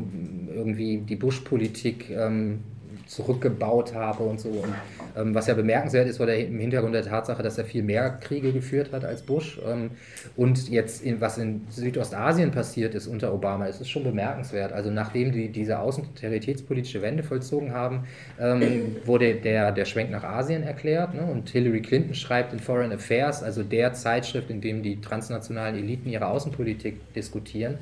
irgendwie 0.53 0.97
die 0.97 1.15
Bush-Politik 1.15 2.09
ähm, 2.09 2.63
zurückgebaut 3.11 3.93
habe 3.93 4.23
und 4.23 4.39
so. 4.39 4.47
Und 4.47 4.73
ähm, 5.17 5.35
was 5.35 5.47
ja 5.47 5.53
bemerkenswert 5.53 6.07
ist, 6.07 6.19
war 6.19 6.27
der, 6.27 6.47
im 6.47 6.57
Hintergrund 6.59 6.95
der 6.95 7.03
Tatsache, 7.03 7.43
dass 7.43 7.57
er 7.57 7.65
viel 7.65 7.83
mehr 7.83 8.09
Kriege 8.09 8.53
geführt 8.53 8.93
hat 8.93 9.03
als 9.03 9.23
Bush. 9.23 9.59
Ähm, 9.67 9.91
und 10.37 10.69
jetzt, 10.69 11.03
in, 11.03 11.19
was 11.19 11.37
in 11.37 11.67
Südostasien 11.69 12.51
passiert 12.51 12.95
ist 12.95 13.07
unter 13.07 13.33
Obama, 13.33 13.65
ist 13.65 13.81
es 13.81 13.89
schon 13.89 14.05
bemerkenswert. 14.05 14.71
Also 14.71 14.91
nachdem 14.91 15.33
die 15.33 15.49
diese 15.49 15.79
außenteritätspolitische 15.79 17.01
Wende 17.01 17.23
vollzogen 17.23 17.73
haben, 17.73 18.05
ähm, 18.39 18.95
wurde 19.03 19.35
der, 19.35 19.73
der 19.73 19.83
Schwenk 19.83 20.09
nach 20.09 20.23
Asien 20.23 20.63
erklärt. 20.63 21.13
Ne? 21.13 21.23
Und 21.23 21.49
Hillary 21.49 21.81
Clinton 21.81 22.15
schreibt 22.15 22.53
in 22.53 22.59
Foreign 22.59 22.93
Affairs, 22.93 23.43
also 23.43 23.61
der 23.61 23.91
Zeitschrift, 23.91 24.49
in 24.49 24.61
dem 24.61 24.83
die 24.83 25.01
transnationalen 25.01 25.75
Eliten 25.75 26.07
ihre 26.07 26.27
Außenpolitik 26.27 27.13
diskutieren, 27.13 27.77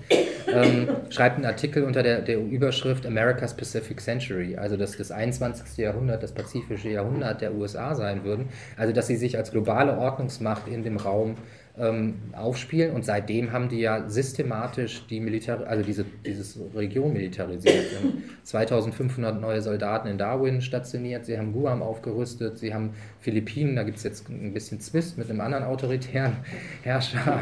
ähm, 0.52 0.88
schreibt 1.12 1.36
einen 1.36 1.46
Artikel 1.46 1.84
unter 1.84 2.02
der, 2.02 2.22
der 2.22 2.40
Überschrift 2.40 3.06
America's 3.06 3.56
Pacific 3.56 4.02
Century, 4.02 4.58
also 4.58 4.76
das, 4.76 4.98
das 4.98 5.19
21. 5.20 5.78
Jahrhundert 5.78 6.24
das 6.24 6.34
pazifische 6.34 6.90
Jahrhundert 6.90 7.42
der 7.42 7.54
USA 7.54 7.96
sein 7.96 8.24
würden. 8.24 8.50
Also 8.78 8.94
dass 8.94 9.08
sie 9.08 9.18
sich 9.18 9.38
als 9.38 9.52
globale 9.52 9.98
Ordnungsmacht 9.98 10.68
in 10.68 10.84
dem 10.84 10.98
Raum 10.98 11.36
ähm, 11.80 12.16
aufspielen 12.34 12.94
und 12.94 13.06
seitdem 13.06 13.54
haben 13.54 13.70
die 13.70 13.80
ja 13.80 14.10
systematisch 14.10 15.08
die 15.08 15.22
Militär, 15.22 15.66
also 15.66 15.84
diese 15.84 16.06
dieses 16.26 16.60
Region 16.76 17.14
militarisiert. 17.14 17.86
Sie 17.90 17.96
haben 17.96 18.24
2500 18.44 19.40
neue 19.40 19.62
Soldaten 19.62 20.10
in 20.10 20.18
Darwin 20.18 20.62
stationiert, 20.62 21.26
sie 21.26 21.38
haben 21.38 21.54
Guam 21.54 21.82
aufgerüstet, 21.82 22.60
sie 22.60 22.74
haben 22.74 22.92
Philippinen, 23.22 23.78
da 23.78 23.84
gibt 23.84 23.98
es 23.98 24.04
jetzt 24.04 24.30
ein 24.30 24.54
bisschen 24.54 24.82
Zwist 24.82 25.18
mit 25.18 25.30
einem 25.30 25.40
anderen 25.40 25.64
autoritären 25.64 26.34
Herrscher. 26.84 27.40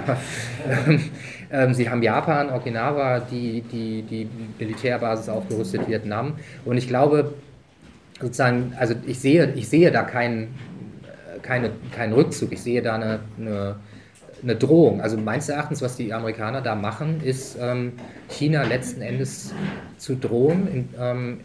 ähm, 1.52 1.74
sie 1.74 1.90
haben 1.90 2.04
Japan, 2.04 2.52
Okinawa, 2.52 3.20
die, 3.20 3.62
die, 3.62 4.04
die 4.04 4.30
Militärbasis 4.60 5.30
aufgerüstet, 5.30 5.88
Vietnam. 5.88 6.36
Und 6.64 6.78
ich 6.78 6.88
glaube, 6.88 7.34
sozusagen, 8.22 8.73
also 8.77 8.95
ich 9.06 9.19
sehe, 9.19 9.52
ich 9.53 9.68
sehe 9.69 9.91
da 9.91 10.03
keinen, 10.03 10.56
keine, 11.41 11.72
keinen 11.91 12.14
Rückzug, 12.14 12.52
ich 12.52 12.61
sehe 12.61 12.81
da 12.81 12.95
eine, 12.95 13.19
eine 13.38 13.76
eine 14.44 14.56
Drohung. 14.56 15.02
Also 15.02 15.18
meines 15.18 15.49
Erachtens, 15.49 15.81
was 15.81 15.95
die 15.95 16.14
Amerikaner 16.14 16.61
da 16.61 16.76
machen, 16.76 17.22
ist 17.23 17.57
ähm, 17.60 17.94
China 18.30 18.64
letzten 18.64 19.02
Endes 19.02 19.53
zu 19.98 20.15
drohen 20.15 20.68
in, 20.68 20.89
ähm, 20.99 21.39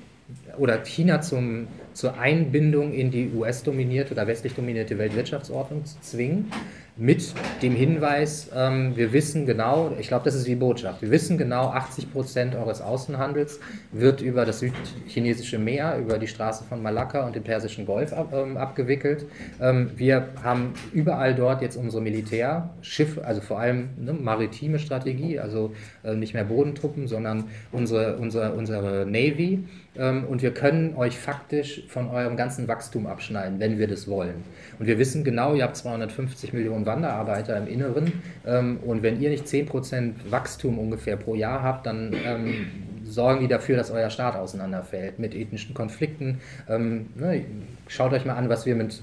oder 0.59 0.79
China 0.85 1.21
zum, 1.21 1.69
zur 1.93 2.19
Einbindung 2.19 2.93
in 2.93 3.11
die 3.11 3.31
US-dominierte 3.35 4.13
oder 4.13 4.27
westlich 4.27 4.55
dominierte 4.55 4.99
Weltwirtschaftsordnung 4.99 5.85
zu 5.85 6.01
zwingen 6.01 6.51
mit 6.97 7.33
dem 7.63 7.75
Hinweis, 7.75 8.51
ähm, 8.55 8.95
wir 8.97 9.13
wissen 9.13 9.47
genau, 9.47 9.93
ich 9.99 10.09
glaube, 10.09 10.25
das 10.27 10.35
ist 10.35 10.47
die 10.47 10.55
Botschaft, 10.55 11.01
wir 11.01 11.11
wissen 11.11 11.39
genau, 11.39 11.69
80 11.69 12.13
Prozent 12.13 12.55
eures 12.55 12.83
Außenhandels 12.83 13.61
wird 13.93 14.21
über 14.21 14.45
das 14.45 14.59
südchinesische 14.59 15.59
Meer, 15.59 15.97
über 15.99 16.19
die 16.19 16.27
Straße 16.27 16.65
von 16.65 16.83
Malakka 16.83 17.27
und 17.27 17.35
den 17.35 17.45
Persischen 17.45 17.87
Golf 17.87 18.13
ab, 18.13 18.33
ähm, 18.35 18.59
abgewickelt. 18.59 19.25
Ähm, 19.61 19.91
wir 19.97 20.29
haben 20.43 20.75
überall 20.93 21.35
dort 21.35 21.63
jetzt 21.63 21.77
unsere 21.77 22.03
Militärschiffe, 22.03 23.25
also 23.25 23.41
vor 23.41 23.59
allem 23.59 23.89
ne, 23.97 24.13
maritime 24.13 24.79
Strategie, 24.79 25.39
also 25.39 25.73
äh, 26.05 26.15
nicht 26.15 26.35
mehr 26.35 26.45
Bodentruppen, 26.45 27.09
sondern 27.09 27.45
unsere, 27.73 28.17
unsere, 28.17 28.53
unsere 28.53 29.07
Navy. 29.07 29.65
Ähm, 29.97 30.25
und 30.25 30.43
wir 30.43 30.53
können 30.53 30.97
euch 30.97 31.19
faktisch 31.19 31.85
von 31.89 32.09
eurem 32.09 32.37
ganzen 32.37 32.67
Wachstum 32.67 33.07
abschneiden, 33.07 33.61
wenn 33.61 33.79
wir 33.79 33.89
das 33.89 34.09
wollen. 34.09 34.45
Und 34.79 34.87
wir 34.87 34.99
wissen 34.99 35.23
genau, 35.23 35.55
ihr 35.55 35.65
habt 35.65 35.77
250 35.77 36.53
Millionen 36.53 36.87
Wanderarbeiter 36.87 37.57
im 37.59 37.67
Inneren 37.67 38.23
ähm, 38.47 38.79
und 38.85 39.03
wenn 39.03 39.21
ihr 39.21 39.31
nicht 39.31 39.47
10% 39.47 40.13
Wachstum 40.31 40.79
ungefähr 40.79 41.17
pro 41.17 41.35
Jahr 41.35 41.63
habt, 41.63 41.87
dann 41.87 42.15
ähm, 42.25 42.67
sorgen 43.05 43.41
die 43.41 43.49
dafür, 43.49 43.77
dass 43.77 43.91
euer 43.91 44.11
Staat 44.11 44.37
auseinanderfällt 44.37 45.19
mit 45.19 45.35
ethnischen 45.35 45.75
Konflikten. 45.75 46.41
Ähm, 46.69 47.07
ne, 47.15 47.45
schaut 47.89 48.13
euch 48.13 48.25
mal 48.25 48.35
an, 48.35 48.49
was 48.49 48.67
wir 48.67 48.75
mit, 48.75 49.03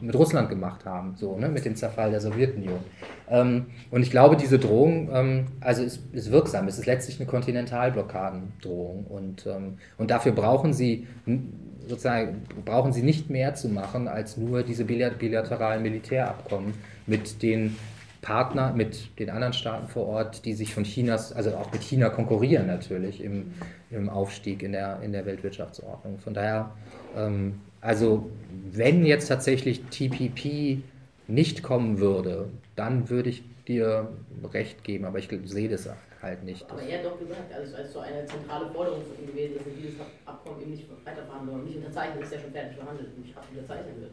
mit 0.00 0.14
Russland 0.14 0.48
gemacht 0.48 0.84
haben, 0.84 1.14
so, 1.16 1.36
ne, 1.36 1.48
mit 1.48 1.64
dem 1.64 1.76
Zerfall 1.76 2.10
der 2.10 2.20
Sowjetunion. 2.20 2.80
Ähm, 3.28 3.66
und 3.90 4.02
ich 4.02 4.10
glaube, 4.10 4.36
diese 4.36 4.58
Drohung 4.58 5.10
ähm, 5.12 5.46
also 5.60 5.82
ist, 5.82 6.00
ist, 6.12 6.30
wirksam. 6.30 6.68
Es 6.68 6.78
ist 6.78 6.86
letztlich 6.86 7.20
eine 7.20 7.28
Kontinentalblockadendrohung. 7.28 9.06
Und, 9.06 9.46
ähm, 9.46 9.78
und 9.98 10.10
dafür 10.10 10.32
brauchen 10.32 10.72
sie 10.72 11.06
sozusagen 11.86 12.42
brauchen 12.64 12.92
sie 12.92 13.02
nicht 13.02 13.30
mehr 13.30 13.54
zu 13.54 13.68
machen 13.68 14.08
als 14.08 14.36
nur 14.36 14.62
diese 14.62 14.84
bilateralen 14.84 15.82
Militärabkommen 15.82 16.74
mit 17.06 17.42
den 17.42 17.76
Partner 18.22 18.72
mit 18.72 19.18
den 19.18 19.30
anderen 19.30 19.52
Staaten 19.52 19.88
vor 19.88 20.06
Ort, 20.06 20.44
die 20.44 20.54
sich 20.54 20.72
von 20.72 20.84
Chinas, 20.84 21.32
also 21.32 21.50
auch 21.56 21.72
mit 21.72 21.82
China 21.82 22.08
konkurrieren 22.08 22.68
natürlich 22.68 23.22
im, 23.22 23.52
im 23.90 24.08
Aufstieg 24.08 24.62
in 24.62 24.72
der, 24.72 25.00
in 25.02 25.12
der 25.12 25.26
Weltwirtschaftsordnung. 25.26 26.18
Von 26.20 26.32
daher, 26.32 26.70
ähm, 27.16 27.60
also 27.80 28.30
wenn 28.70 29.04
jetzt 29.04 29.26
tatsächlich 29.26 29.82
TPP 29.90 30.82
nicht 31.26 31.64
kommen 31.64 31.98
würde, 31.98 32.48
dann 32.76 33.10
würde 33.10 33.28
ich 33.28 33.42
dir 33.66 34.08
recht 34.52 34.84
geben, 34.84 35.04
aber 35.04 35.18
ich 35.18 35.28
sehe 35.44 35.68
das 35.68 35.88
halt 36.22 36.44
nicht. 36.44 36.70
Aber 36.70 36.80
er 36.80 36.98
hat 36.98 37.04
doch 37.04 37.18
gesagt, 37.18 37.52
also 37.52 37.76
als 37.76 37.92
so 37.92 37.98
eine 38.00 38.24
zentrale 38.26 38.70
Forderung 38.70 39.02
von 39.02 39.24
ihm 39.24 39.32
gewesen, 39.32 39.56
dass 39.58 39.66
er 39.66 39.72
dieses 39.72 40.00
Abkommen 40.24 40.62
eben 40.62 40.70
nicht 40.70 40.86
weiterverhandeln 41.04 41.58
und 41.58 41.66
nicht 41.66 41.76
unterzeichnen, 41.76 42.22
ist 42.22 42.32
ja 42.32 42.38
schon 42.38 42.52
fertig 42.52 42.76
verhandelt 42.76 43.08
und 43.16 43.26
nicht 43.26 43.34
unterzeichnet 43.50 44.00
wird. 44.00 44.12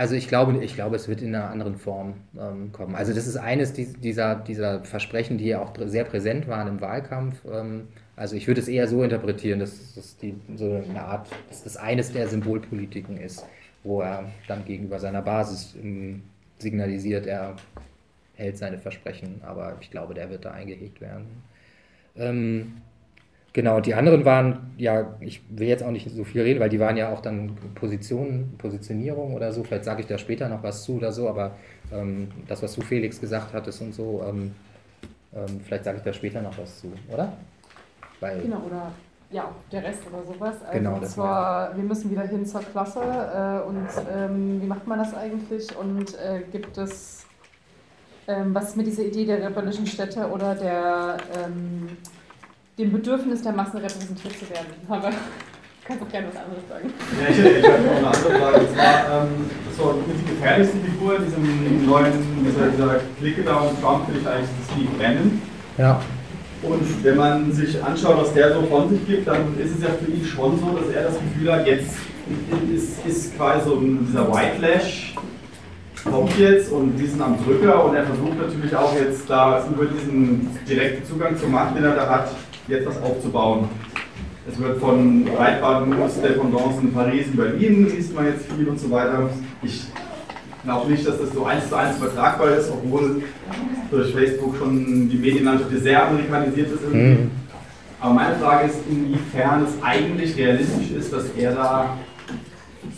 Also 0.00 0.14
ich 0.14 0.28
glaube, 0.28 0.64
ich 0.64 0.74
glaube, 0.74 0.96
es 0.96 1.08
wird 1.08 1.20
in 1.20 1.34
einer 1.34 1.50
anderen 1.50 1.76
Form 1.76 2.14
ähm, 2.34 2.72
kommen. 2.72 2.94
Also 2.94 3.12
das 3.12 3.26
ist 3.26 3.36
eines 3.36 3.74
dieser, 3.74 4.34
dieser 4.34 4.82
Versprechen, 4.82 5.36
die 5.36 5.44
ja 5.44 5.60
auch 5.60 5.74
sehr 5.76 6.04
präsent 6.04 6.48
waren 6.48 6.68
im 6.68 6.80
Wahlkampf. 6.80 7.44
Ähm, 7.44 7.88
also 8.16 8.34
ich 8.34 8.46
würde 8.46 8.62
es 8.62 8.68
eher 8.68 8.88
so 8.88 9.02
interpretieren, 9.02 9.60
dass 9.60 9.94
das 9.94 10.16
so 10.56 10.82
eine 10.88 11.02
Art, 11.02 11.28
dass 11.50 11.64
das 11.64 11.76
eines 11.76 12.14
der 12.14 12.28
Symbolpolitiken 12.28 13.18
ist, 13.18 13.44
wo 13.84 14.00
er 14.00 14.24
dann 14.48 14.64
gegenüber 14.64 14.98
seiner 14.98 15.20
Basis 15.20 15.76
ähm, 15.82 16.22
signalisiert, 16.58 17.26
er 17.26 17.56
hält 18.36 18.56
seine 18.56 18.78
Versprechen, 18.78 19.42
aber 19.44 19.76
ich 19.82 19.90
glaube, 19.90 20.14
der 20.14 20.30
wird 20.30 20.46
da 20.46 20.52
eingehegt 20.52 21.02
werden. 21.02 21.26
Genau, 23.52 23.80
die 23.80 23.94
anderen 23.94 24.24
waren, 24.24 24.72
ja, 24.78 25.16
ich 25.18 25.42
will 25.50 25.66
jetzt 25.66 25.82
auch 25.82 25.90
nicht 25.90 26.08
so 26.08 26.22
viel 26.22 26.42
reden, 26.42 26.60
weil 26.60 26.68
die 26.68 26.78
waren 26.78 26.96
ja 26.96 27.12
auch 27.12 27.20
dann 27.20 27.56
Positionen, 27.74 28.54
Positionierung 28.58 29.34
oder 29.34 29.52
so. 29.52 29.64
Vielleicht 29.64 29.84
sage 29.84 30.02
ich 30.02 30.06
da 30.06 30.18
später 30.18 30.48
noch 30.48 30.62
was 30.62 30.84
zu 30.84 30.96
oder 30.96 31.10
so, 31.10 31.28
aber 31.28 31.52
ähm, 31.92 32.28
das, 32.46 32.62
was 32.62 32.74
du 32.74 32.80
Felix 32.80 33.20
gesagt 33.20 33.52
hattest 33.52 33.80
und 33.82 33.92
so, 33.92 34.24
ähm, 34.28 34.52
ähm, 35.34 35.60
vielleicht 35.64 35.84
sage 35.84 35.98
ich 35.98 36.04
da 36.04 36.12
später 36.12 36.40
noch 36.40 36.56
was 36.58 36.80
zu, 36.80 36.92
oder? 37.12 37.32
Weil 38.20 38.40
genau, 38.40 38.62
oder 38.66 38.92
ja, 39.32 39.50
der 39.72 39.82
Rest 39.82 40.02
oder 40.06 40.22
sowas. 40.24 40.56
Also 40.62 40.78
genau, 40.78 40.94
und 40.94 41.06
zwar, 41.06 41.76
wir 41.76 41.84
müssen 41.84 42.10
wieder 42.10 42.22
hin 42.22 42.46
zur 42.46 42.60
Klasse 42.60 43.00
äh, 43.00 43.68
und 43.68 43.88
ähm, 44.14 44.62
wie 44.62 44.66
macht 44.66 44.86
man 44.86 44.98
das 45.00 45.12
eigentlich 45.14 45.76
und 45.76 46.14
äh, 46.18 46.42
gibt 46.52 46.78
es 46.78 47.26
ähm, 48.28 48.54
was 48.54 48.76
mit 48.76 48.86
dieser 48.86 49.02
Idee 49.02 49.24
der 49.24 49.44
rebellischen 49.44 49.86
Städte 49.86 50.28
oder 50.28 50.54
der 50.54 51.16
ähm, 51.36 51.96
dem 52.80 52.92
Bedürfnis 52.92 53.42
der 53.42 53.52
Massen 53.52 53.78
repräsentiert 53.78 54.34
zu 54.38 54.48
werden. 54.48 54.72
Aber 54.88 55.10
du 55.10 55.16
kannst 55.84 56.02
auch 56.02 56.08
gerne 56.08 56.28
was 56.28 56.36
anderes 56.42 56.64
sagen. 56.68 56.92
Ja, 57.20 57.28
ich 57.30 57.38
hätte, 57.38 57.58
ich 57.58 57.62
noch 57.62 57.96
eine 57.96 58.06
andere 58.06 58.32
Frage. 58.40 58.60
Und 58.60 58.74
zwar, 58.74 59.22
ähm, 59.22 59.28
so 59.76 60.02
mit 60.06 60.16
die 60.18 60.30
gefährlichste 60.34 60.78
Figur 60.78 61.16
in 61.16 61.24
diesem 61.24 61.86
neuen, 61.86 62.12
dieser, 62.44 62.68
dieser 62.68 63.00
Clique 63.18 63.42
da 63.42 63.56
um 63.56 63.80
Trump 63.80 64.06
finde 64.06 64.20
ich 64.20 64.26
eigentlich 64.26 64.50
das 64.60 64.74
Steve 64.74 64.90
Bannon. 64.98 65.42
Ja. 65.76 66.00
Und 66.62 67.04
wenn 67.04 67.16
man 67.16 67.52
sich 67.52 67.82
anschaut, 67.82 68.18
was 68.18 68.34
der 68.34 68.54
so 68.54 68.62
von 68.62 68.90
sich 68.90 69.06
gibt, 69.06 69.26
dann 69.26 69.58
ist 69.58 69.76
es 69.76 69.82
ja 69.82 69.88
für 69.88 70.10
ihn 70.10 70.24
schon 70.24 70.58
so, 70.58 70.78
dass 70.78 70.94
er 70.94 71.04
das 71.04 71.14
Gefühl 71.18 71.52
hat, 71.52 71.66
jetzt 71.66 71.96
ist, 72.74 73.06
ist 73.06 73.36
quasi 73.36 73.64
so 73.64 73.80
dieser 73.80 74.30
White 74.30 74.60
Lash 74.60 75.14
kommt 76.04 76.38
jetzt 76.38 76.72
und 76.72 76.96
die 76.96 77.06
sind 77.06 77.20
am 77.20 77.36
Drücker 77.44 77.84
und 77.84 77.94
er 77.94 78.04
versucht 78.04 78.38
natürlich 78.38 78.74
auch 78.74 78.94
jetzt 78.94 79.28
da 79.28 79.64
über 79.66 79.86
diesen 79.86 80.48
direkten 80.68 81.04
Zugang 81.04 81.36
zur 81.36 81.48
Macht, 81.48 81.76
den 81.76 81.84
er 81.84 81.94
da 81.94 82.08
hat, 82.08 82.30
jetzt 82.70 82.86
was 82.86 83.02
aufzubauen. 83.02 83.68
Es 84.48 84.58
wird 84.58 84.78
von 84.78 85.24
Breitbandmoves, 85.24 86.20
Dependance 86.20 86.80
in 86.80 86.92
Paris, 86.92 87.26
in 87.26 87.36
Berlin, 87.36 87.88
liest 87.88 88.14
man 88.14 88.26
jetzt 88.26 88.46
viel 88.50 88.68
und 88.68 88.80
so 88.80 88.90
weiter. 88.90 89.28
Ich 89.62 89.84
glaube 90.64 90.90
nicht, 90.90 91.06
dass 91.06 91.18
das 91.18 91.32
so 91.32 91.44
eins 91.44 91.68
zu 91.68 91.76
eins 91.76 91.98
übertragbar 91.98 92.50
ist, 92.56 92.70
obwohl 92.70 93.22
durch 93.90 94.12
Facebook 94.12 94.56
schon 94.56 95.08
die 95.08 95.16
Medienlandschaft 95.16 95.70
sehr 95.78 96.08
amerikanisiert 96.08 96.72
ist. 96.72 96.92
Mhm. 96.92 97.30
Aber 98.00 98.14
meine 98.14 98.36
Frage 98.36 98.68
ist, 98.68 98.78
inwiefern 98.88 99.64
es 99.64 99.82
eigentlich 99.82 100.36
realistisch 100.36 100.90
ist, 100.92 101.12
dass 101.12 101.24
er 101.36 101.52
da 101.52 101.98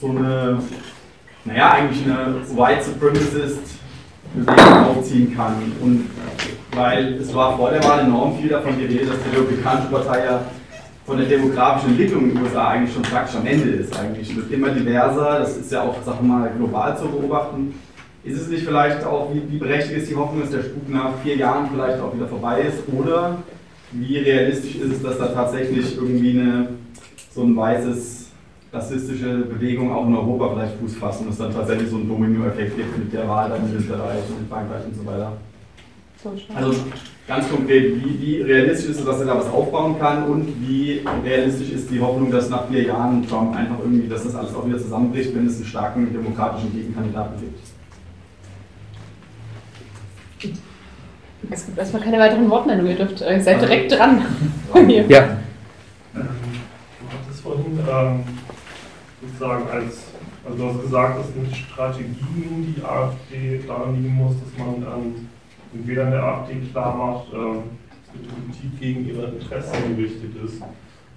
so 0.01 0.11
eine, 0.11 0.63
naja, 1.45 1.73
eigentlich 1.73 2.05
eine 2.05 2.37
White 2.57 2.85
Supremacist 2.85 3.59
Bewegung 4.35 4.97
aufziehen 4.97 5.37
kann. 5.37 5.55
Und 5.81 6.07
weil 6.75 7.15
es 7.15 7.35
war 7.35 7.57
vor 7.57 7.71
der 7.71 7.83
Wahl 7.85 8.01
enorm 8.01 8.37
viel 8.39 8.49
davon 8.49 8.79
die 8.79 8.87
Rede, 8.87 9.07
dass 9.07 9.17
die 9.23 9.37
Republikanische 9.37 9.89
Partei 9.89 10.25
ja 10.25 10.41
von 11.05 11.17
der 11.17 11.27
demografischen 11.27 11.91
Entwicklung 11.91 12.23
in 12.25 12.35
den 12.35 12.43
USA 12.43 12.69
eigentlich 12.69 12.95
schon 12.95 13.03
praktisch 13.03 13.37
am 13.37 13.47
Ende 13.47 13.71
ist. 13.71 13.99
Eigentlich 13.99 14.35
wird 14.35 14.51
immer 14.53 14.71
diverser, 14.71 15.41
das 15.41 15.57
ist 15.57 15.73
ja 15.73 15.83
auch, 15.83 15.97
wir 16.05 16.23
mal, 16.23 16.51
global 16.57 16.97
zu 16.97 17.09
beobachten. 17.09 17.75
Ist 18.25 18.41
es 18.41 18.49
nicht 18.49 18.65
vielleicht 18.65 19.05
auch, 19.05 19.35
wie, 19.35 19.43
wie 19.51 19.59
berechtigt 19.59 19.99
ist 19.99 20.11
die 20.11 20.17
Hoffnung, 20.17 20.43
dass 20.43 20.51
der 20.51 20.63
Spuk 20.63 20.89
nach 20.89 21.19
vier 21.25 21.37
Jahren 21.37 21.69
vielleicht 21.73 22.01
auch 22.01 22.15
wieder 22.15 22.29
vorbei 22.29 22.63
ist? 22.63 22.85
Oder 22.97 23.39
wie 23.91 24.19
realistisch 24.19 24.77
ist 24.77 24.93
es, 24.93 25.03
dass 25.03 25.19
da 25.19 25.27
tatsächlich 25.27 25.97
irgendwie 25.97 26.39
eine, 26.39 26.69
so 27.35 27.43
ein 27.43 27.57
weißes 27.57 28.31
rassistische 28.73 29.39
Bewegung 29.39 29.93
auch 29.93 30.07
in 30.07 30.15
Europa 30.15 30.51
vielleicht 30.55 30.79
Fuß 30.79 30.95
fassen 30.95 31.27
und 31.27 31.33
es 31.33 31.39
dann 31.39 31.53
tatsächlich 31.53 31.91
so 31.91 31.97
einen 31.97 32.09
Domino-Effekt 32.09 32.77
gibt 32.77 32.97
mit 32.97 33.13
der 33.13 33.29
Wahl 33.29 33.51
dann 33.51 33.69
in 33.69 33.77
Österreich 33.77 34.21
und 34.31 34.45
in 34.45 34.49
Frankreich 34.49 34.85
und 34.87 34.95
so 34.95 35.05
weiter? 35.05 35.33
Also 36.55 36.75
ganz 37.27 37.49
konkret, 37.49 37.97
wie, 37.97 38.21
wie, 38.21 38.43
realistisch 38.43 38.91
ist 38.91 39.01
es, 39.01 39.05
dass 39.05 39.21
er 39.21 39.27
da 39.27 39.39
was 39.39 39.49
aufbauen 39.49 39.99
kann 39.99 40.25
und 40.25 40.47
wie 40.61 41.05
realistisch 41.25 41.71
ist 41.71 41.91
die 41.91 42.01
Hoffnung, 42.01 42.31
dass 42.31 42.49
nach 42.49 42.69
vier 42.69 42.85
Jahren 42.85 43.27
Trump 43.27 43.57
einfach 43.57 43.79
irgendwie, 43.81 44.09
dass 44.09 44.25
das 44.25 44.35
alles 44.35 44.55
auch 44.55 44.67
wieder 44.67 44.79
zusammenbricht, 44.79 45.35
wenn 45.35 45.47
es 45.47 45.57
einen 45.57 45.65
starken 45.65 46.13
demokratischen 46.13 46.73
Gegenkandidaten 46.73 47.41
gibt? 47.41 47.59
Es 51.51 51.67
gibt 51.67 51.79
erstmal 51.79 52.03
keine 52.03 52.19
weiteren 52.19 52.49
Wortmeldungen, 52.49 52.93
ihr 52.93 52.99
dürft, 52.99 53.21
ihr 53.21 53.41
seid 53.41 53.61
direkt 53.61 53.93
dran. 53.93 54.25
Ja. 55.09 55.39
Du 56.15 56.21
hattest 56.21 57.43
vorhin 57.43 57.79
ähm, 57.91 58.25
sozusagen 59.21 59.69
als, 59.71 60.05
also 60.45 60.57
du 60.57 60.69
hast 60.69 60.83
gesagt, 60.83 61.19
dass 61.19 61.27
eine 61.37 61.55
Strategie 61.55 62.75
die 62.77 62.85
AfD 62.85 63.61
daran 63.67 64.01
liegen 64.01 64.15
muss, 64.15 64.35
dass 64.41 64.65
man 64.65 64.77
ähm, 64.83 65.29
entweder 65.75 66.11
der 66.11 66.23
AfD 66.23 66.55
klar 66.71 66.97
macht, 66.97 67.33
ähm, 67.33 67.63
dass 67.89 68.13
die 68.13 68.29
Politik 68.29 68.81
gegen 68.81 69.07
ihre 69.07 69.27
Interessen 69.29 69.97
gerichtet 69.97 70.31
ist. 70.45 70.63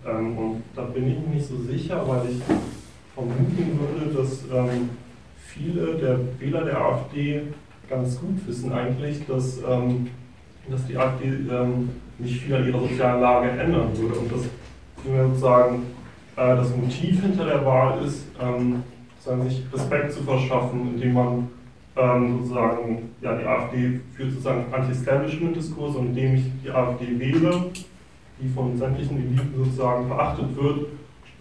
Ähm, 0.06 0.38
und 0.38 0.64
da 0.76 0.84
bin 0.84 1.10
ich 1.10 1.36
nicht 1.36 1.46
so 1.46 1.58
sicher, 1.58 2.02
weil 2.08 2.30
ich 2.30 2.42
vermuten 3.14 3.80
würde, 3.80 4.14
dass 4.16 4.44
ähm, 4.54 4.90
viele 5.38 5.96
der 5.96 6.20
Wähler 6.40 6.66
der 6.66 6.80
AfD 6.80 7.44
ganz 7.90 8.20
gut 8.20 8.48
wissen 8.48 8.74
eigentlich, 8.74 9.26
dass, 9.28 9.62
dass 9.62 10.88
die 10.88 10.98
AfD 10.98 11.28
nicht 12.18 12.42
viel 12.42 12.56
an 12.56 12.68
ihrer 12.68 12.80
sozialen 12.80 13.22
Lage 13.22 13.50
ändern 13.52 13.96
würde 13.96 14.20
und 14.20 14.32
dass 14.32 14.42
sozusagen 15.06 15.84
äh, 16.36 16.56
das 16.56 16.76
Motiv 16.76 17.22
hinter 17.22 17.46
der 17.46 17.64
Wahl 17.64 18.04
ist, 18.04 18.26
sich 19.48 19.64
Respekt 19.72 20.14
zu 20.14 20.24
verschaffen, 20.24 20.96
indem 20.96 21.14
man 21.14 21.48
ähm, 21.98 22.40
sozusagen, 22.40 23.10
ja, 23.22 23.36
die 23.36 23.46
AfD 23.46 24.00
führt 24.16 24.32
sozusagen 24.32 24.66
Anti-Establishment-Diskurs 24.72 25.96
und 25.96 26.08
indem 26.08 26.36
ich 26.36 26.44
die 26.64 26.70
AfD 26.70 27.20
wähle, 27.20 27.72
die 28.42 28.50
von 28.50 28.78
sämtlichen 28.78 29.18
Eliten 29.18 29.54
sozusagen 29.56 30.08
verachtet 30.08 30.56
wird, 30.56 30.88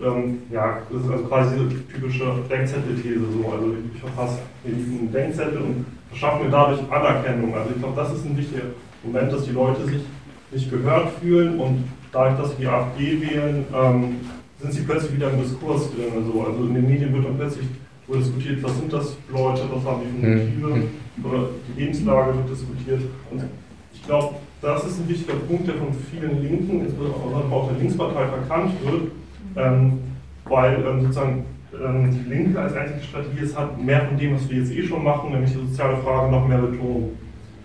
ähm, 0.03 0.43
ja, 0.51 0.79
das 0.91 1.03
ist 1.03 1.11
also 1.11 1.25
quasi 1.25 1.57
diese 1.57 1.87
typische 1.87 2.25
Denkzettel-These 2.51 3.21
so. 3.21 3.53
Also 3.53 3.75
ich 3.95 4.01
verfasse 4.01 4.39
diesen 4.65 5.13
Denkzettel 5.13 5.59
und 5.59 5.87
verschaffe 6.09 6.45
mir 6.45 6.51
dadurch 6.51 6.81
Anerkennung. 6.91 7.55
Also 7.55 7.71
ich 7.75 7.79
glaube, 7.79 7.97
das 7.97 8.13
ist 8.13 8.25
ein 8.25 8.37
wichtiger 8.37 8.65
Moment, 9.05 9.33
dass 9.33 9.45
die 9.45 9.53
Leute 9.53 9.85
sich 9.85 10.03
nicht 10.51 10.71
gehört 10.71 11.11
fühlen 11.21 11.61
und 11.61 11.85
dadurch, 12.13 12.39
dass 12.39 12.51
sie 12.51 12.63
die 12.63 12.67
AfD 12.67 13.21
wählen, 13.21 13.65
ähm, 13.75 14.21
sind 14.61 14.73
sie 14.73 14.83
plötzlich 14.83 15.15
wieder 15.15 15.31
im 15.31 15.41
Diskurs 15.41 15.91
drin. 15.93 16.13
Also, 16.17 16.43
also 16.43 16.65
in 16.65 16.75
den 16.75 16.87
Medien 16.89 17.13
wird 17.13 17.27
dann 17.27 17.37
plötzlich 17.37 17.67
wo 18.07 18.15
diskutiert, 18.17 18.63
was 18.63 18.77
sind 18.79 18.93
das 18.93 19.17
für 19.27 19.33
Leute, 19.33 19.63
was 19.73 19.85
haben 19.85 20.03
die 20.03 20.21
für 20.21 20.27
mhm. 20.27 20.61
Motive, 20.61 20.89
oder 21.23 21.49
die 21.69 21.81
Lebenslage 21.81 22.35
wird 22.35 22.51
diskutiert. 22.51 23.01
Und 23.31 23.45
ich 23.93 24.03
glaube, 24.05 24.35
das 24.61 24.85
ist 24.85 25.01
ein 25.01 25.09
wichtiger 25.09 25.35
Punkt, 25.35 25.69
der 25.69 25.75
von 25.75 25.89
vielen 26.11 26.43
Linken, 26.43 26.81
insbesondere 26.81 27.53
auch 27.53 27.69
der 27.71 27.79
Linkspartei, 27.79 28.27
verkannt 28.27 28.73
wird, 28.83 29.13
ähm, 29.57 29.99
weil 30.45 30.85
ähm, 30.87 31.03
sozusagen 31.03 31.45
ähm, 31.83 32.11
die 32.11 32.29
Linke 32.29 32.61
als 32.61 32.75
einzige 32.75 33.03
Strategie 33.03 33.45
es 33.45 33.57
hat, 33.57 33.83
mehr 33.83 34.07
von 34.07 34.17
dem, 34.17 34.35
was 34.35 34.49
wir 34.49 34.59
jetzt 34.59 34.73
eh 34.73 34.83
schon 34.83 35.05
machen, 35.05 35.31
nämlich 35.31 35.53
die 35.53 35.67
soziale 35.67 35.97
Frage 35.99 36.31
noch 36.31 36.47
mehr 36.47 36.59
betonen. 36.59 37.11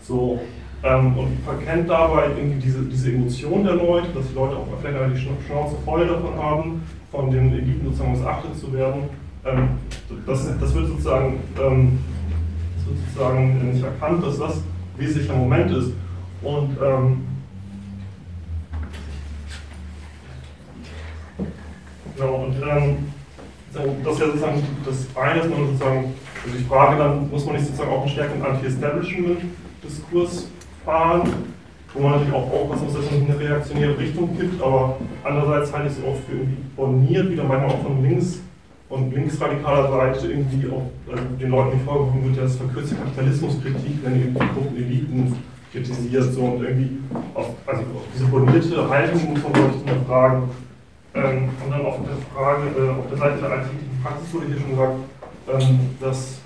So, 0.02 0.40
ähm, 0.84 1.18
und 1.18 1.40
verkennt 1.44 1.90
dabei 1.90 2.28
irgendwie 2.38 2.60
diese, 2.60 2.82
diese 2.84 3.12
Emotion 3.12 3.64
der 3.64 3.76
Leute, 3.76 4.08
dass 4.14 4.28
die 4.30 4.36
Leute 4.36 4.56
auch 4.56 4.68
vielleicht 4.82 5.16
die 5.16 5.46
Schnauze 5.48 5.76
voll 5.84 6.08
davon 6.08 6.36
haben, 6.38 6.84
von 7.12 7.32
den 7.32 7.52
Eliten 7.52 7.86
sozusagen 7.86 8.14
missachtet 8.14 8.58
zu 8.58 8.72
werden. 8.74 9.04
Ähm, 9.46 9.70
das, 10.26 10.48
das, 10.60 10.74
wird 10.74 10.88
sozusagen, 10.88 11.40
ähm, 11.62 12.00
das 12.78 12.88
wird 12.88 12.98
sozusagen 13.06 13.72
nicht 13.72 13.84
erkannt, 13.84 14.26
dass 14.26 14.40
das 14.40 14.62
wesentlicher 14.98 15.36
Moment 15.36 15.72
ist. 15.72 15.92
Und 16.42 16.78
ähm, 16.84 17.28
genau, 22.16 22.46
und 22.46 22.56
ähm, 22.56 23.10
das 23.74 24.14
ist 24.14 24.20
ja 24.20 24.28
sozusagen 24.28 24.64
das 24.86 25.08
eine, 25.16 25.40
dass 25.40 25.50
man 25.50 25.66
sozusagen, 25.68 26.14
also 26.44 26.58
die 26.58 26.64
Frage 26.64 26.98
dann, 26.98 27.30
muss 27.30 27.46
man 27.46 27.56
nicht 27.56 27.66
sozusagen 27.66 27.92
auch 27.92 28.02
einen 28.02 28.10
stärkeren 28.10 28.44
Anti-Establishment-Diskurs 28.44 30.48
fahren, 30.84 31.22
wo 31.94 32.02
man 32.02 32.12
natürlich 32.12 32.34
auch 32.34 32.52
aufpassen 32.52 32.86
muss, 32.86 32.96
dass 32.96 33.06
es 33.06 33.12
eine 33.12 33.40
reaktionäre 33.40 33.98
Richtung 33.98 34.38
gibt, 34.38 34.62
aber 34.62 34.98
andererseits 35.24 35.74
halte 35.74 35.88
ich 35.88 35.98
es 35.98 36.04
auch 36.04 36.18
für 36.28 36.34
irgendwie 36.34 36.58
borniert, 36.76 37.32
wieder 37.32 37.44
manchmal 37.44 37.72
auch 37.72 37.84
von 37.84 38.04
links 38.04 38.42
und 38.90 39.14
linksradikaler 39.14 39.90
Seite 39.90 40.28
irgendwie 40.32 40.68
auch 40.70 40.90
also 41.12 41.24
den 41.40 41.50
Leuten 41.50 41.80
vorgeworfen 41.82 42.26
wird, 42.26 42.38
ja, 42.38 42.44
das 42.44 42.56
verkürzte 42.56 42.96
Kapitalismuskritik, 42.96 44.04
wenn 44.04 44.20
irgendwie 44.20 44.48
korrupten 44.48 44.78
Eliten 44.78 45.36
kritisiert 45.72 46.34
so 46.34 46.42
und 46.42 46.64
irgendwie 46.64 46.98
auf, 47.36 47.50
also 47.68 47.82
auf 47.82 48.04
diese 48.14 48.26
bornierte 48.26 48.90
Haltung 48.90 49.30
muss 49.30 49.44
man 49.44 49.54
glaube 49.54 49.74
ich 49.76 49.92
hinterfragen. 49.92 50.44
Ähm, 51.14 51.50
und 51.64 51.72
dann 51.72 51.86
auf 51.86 51.98
der 51.98 52.18
Frage, 52.34 52.64
äh, 52.78 52.90
auf 52.90 53.08
der 53.10 53.18
Seite 53.18 53.42
der 53.42 53.52
alltäglichen 53.52 54.00
Praxis 54.04 54.34
wurde 54.34 54.46
hier 54.48 54.58
schon 54.60 54.70
gesagt, 54.70 54.96
ähm, 55.52 55.80
dass 56.00 56.40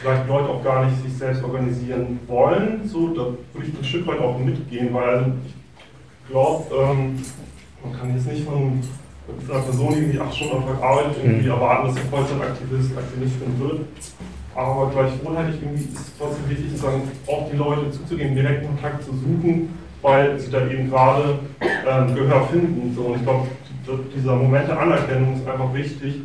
vielleicht 0.00 0.28
Leute 0.28 0.48
auch 0.48 0.64
gar 0.64 0.84
nicht 0.84 1.02
sich 1.02 1.16
selbst 1.16 1.42
organisieren 1.42 2.20
wollen. 2.26 2.82
So, 2.86 3.08
da 3.08 3.22
würde 3.52 3.68
ich 3.68 3.78
ein 3.78 3.84
Stück 3.84 4.06
weit 4.06 4.20
auch 4.20 4.38
mitgehen, 4.38 4.92
weil 4.92 5.32
ich 5.46 6.30
glaube, 6.30 6.74
ähm, 6.74 7.22
man 7.82 7.98
kann 7.98 8.14
jetzt 8.14 8.26
nicht 8.26 8.44
von 8.44 8.80
einer 9.26 9.60
Person, 9.60 9.94
die 9.94 10.00
irgendwie 10.00 10.20
acht 10.20 10.34
Stunden 10.34 10.56
am 10.56 10.66
Tag 10.66 10.82
arbeitet, 10.82 11.16
irgendwie 11.22 11.44
mhm. 11.44 11.50
erwarten, 11.50 11.86
dass 11.86 11.94
sie 11.96 12.08
Vollzeitaktivist, 12.10 12.98
Aktivistin 12.98 13.58
wird. 13.58 13.80
Aber 14.54 14.90
gleichwohl 14.90 15.36
halt 15.36 15.54
irgendwie 15.54 15.84
ist 15.84 15.98
es 15.98 16.12
trotzdem 16.18 16.48
wichtig, 16.48 16.70
sozusagen 16.70 17.02
auch 17.26 17.50
die 17.50 17.56
Leute 17.56 17.90
zuzugeben, 17.90 18.36
direkten 18.36 18.66
Kontakt 18.66 19.02
zu 19.02 19.10
suchen, 19.12 19.70
weil 20.02 20.38
sie 20.38 20.50
da 20.50 20.66
eben 20.66 20.90
gerade 20.90 21.38
ähm, 21.60 22.14
Gehör 22.14 22.46
finden. 22.48 22.94
So. 22.94 23.02
Und 23.02 23.16
ich 23.16 23.22
glaube, 23.22 23.48
dieser 24.14 24.36
Moment 24.36 24.68
der 24.68 24.78
Anerkennung 24.78 25.34
ist 25.34 25.48
einfach 25.48 25.74
wichtig, 25.74 26.20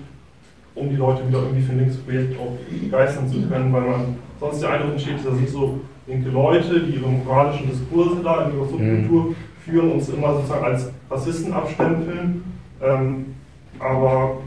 um 0.75 0.89
die 0.89 0.95
Leute 0.95 1.27
wieder 1.27 1.39
irgendwie 1.39 1.61
für 1.61 1.71
ein 1.71 1.79
linkes 1.79 1.97
Projekt 1.97 2.39
auch 2.39 2.55
begeistern 2.69 3.27
zu 3.27 3.41
können, 3.47 3.73
weil 3.73 3.81
man 3.81 4.15
sonst 4.39 4.61
der 4.61 4.71
Eindruck 4.71 4.91
entsteht, 4.91 5.25
da 5.25 5.33
sind 5.33 5.49
so 5.49 5.79
linke 6.07 6.29
Leute, 6.29 6.81
die 6.81 6.95
ihre 6.95 7.09
moralischen 7.09 7.69
Diskurse 7.69 8.21
da 8.23 8.45
in 8.45 8.55
ihrer 8.55 8.67
Subkultur 8.67 9.23
mhm. 9.23 9.35
führen 9.65 9.91
und 9.91 10.01
sie 10.01 10.13
immer 10.13 10.35
sozusagen 10.35 10.65
als 10.65 10.91
Rassisten 11.09 11.53
abstempeln 11.53 12.43
ähm, 12.81 13.35
aber 13.79 14.41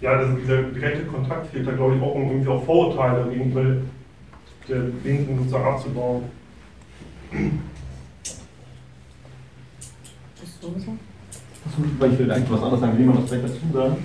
ja, 0.00 0.16
das, 0.20 0.36
dieser 0.40 0.62
direkte 0.62 1.06
Kontakt 1.06 1.46
fehlt 1.48 1.66
da, 1.66 1.72
glaube 1.72 1.96
ich, 1.96 2.02
auch, 2.02 2.14
um 2.14 2.30
irgendwie 2.30 2.48
auch 2.48 2.64
Vorurteile 2.64 3.30
gegenüber 3.30 3.82
der 4.68 4.82
Linken 5.04 5.38
sozusagen 5.38 5.64
abzubauen. 5.64 6.24
Achso, 11.66 11.84
ich 12.06 12.18
will 12.18 12.30
eigentlich 12.30 12.50
was 12.50 12.62
anderes 12.62 12.80
sagen. 12.80 12.92
Will 12.92 13.00
jemand 13.00 13.22
was 13.22 13.28
vielleicht 13.30 13.44
dazu 13.44 13.72
sagen? 13.72 13.96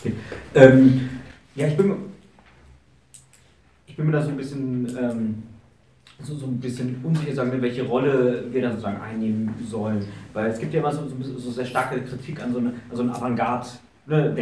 Okay. 0.00 0.12
Ähm, 0.54 1.10
ja, 1.54 1.66
ich 1.68 1.76
bin, 1.76 1.94
ich 3.86 3.96
bin 3.96 4.06
mir 4.06 4.12
da 4.12 4.22
so 4.22 4.30
ein 4.30 4.36
bisschen 4.36 4.96
ähm, 4.96 5.42
so, 6.22 6.34
so 6.36 6.46
ein 6.46 6.58
bisschen 6.58 7.00
unsicher 7.02 7.34
sagen, 7.34 7.50
welche 7.60 7.82
Rolle 7.82 8.44
wir 8.50 8.62
da 8.62 8.70
sozusagen 8.70 9.00
einnehmen 9.00 9.54
sollen. 9.68 10.04
Weil 10.32 10.50
es 10.50 10.58
gibt 10.58 10.72
ja 10.72 10.80
immer 10.80 10.92
so, 10.92 11.02
so, 11.36 11.50
sehr 11.50 11.64
starke 11.64 12.00
Kritik 12.02 12.42
an 12.42 12.52
so, 12.52 12.58
eine, 12.58 12.68
an 12.68 12.96
so 12.96 13.02
einem 13.02 13.12
Avantgarde. 13.12 13.66
Ne, 14.06 14.34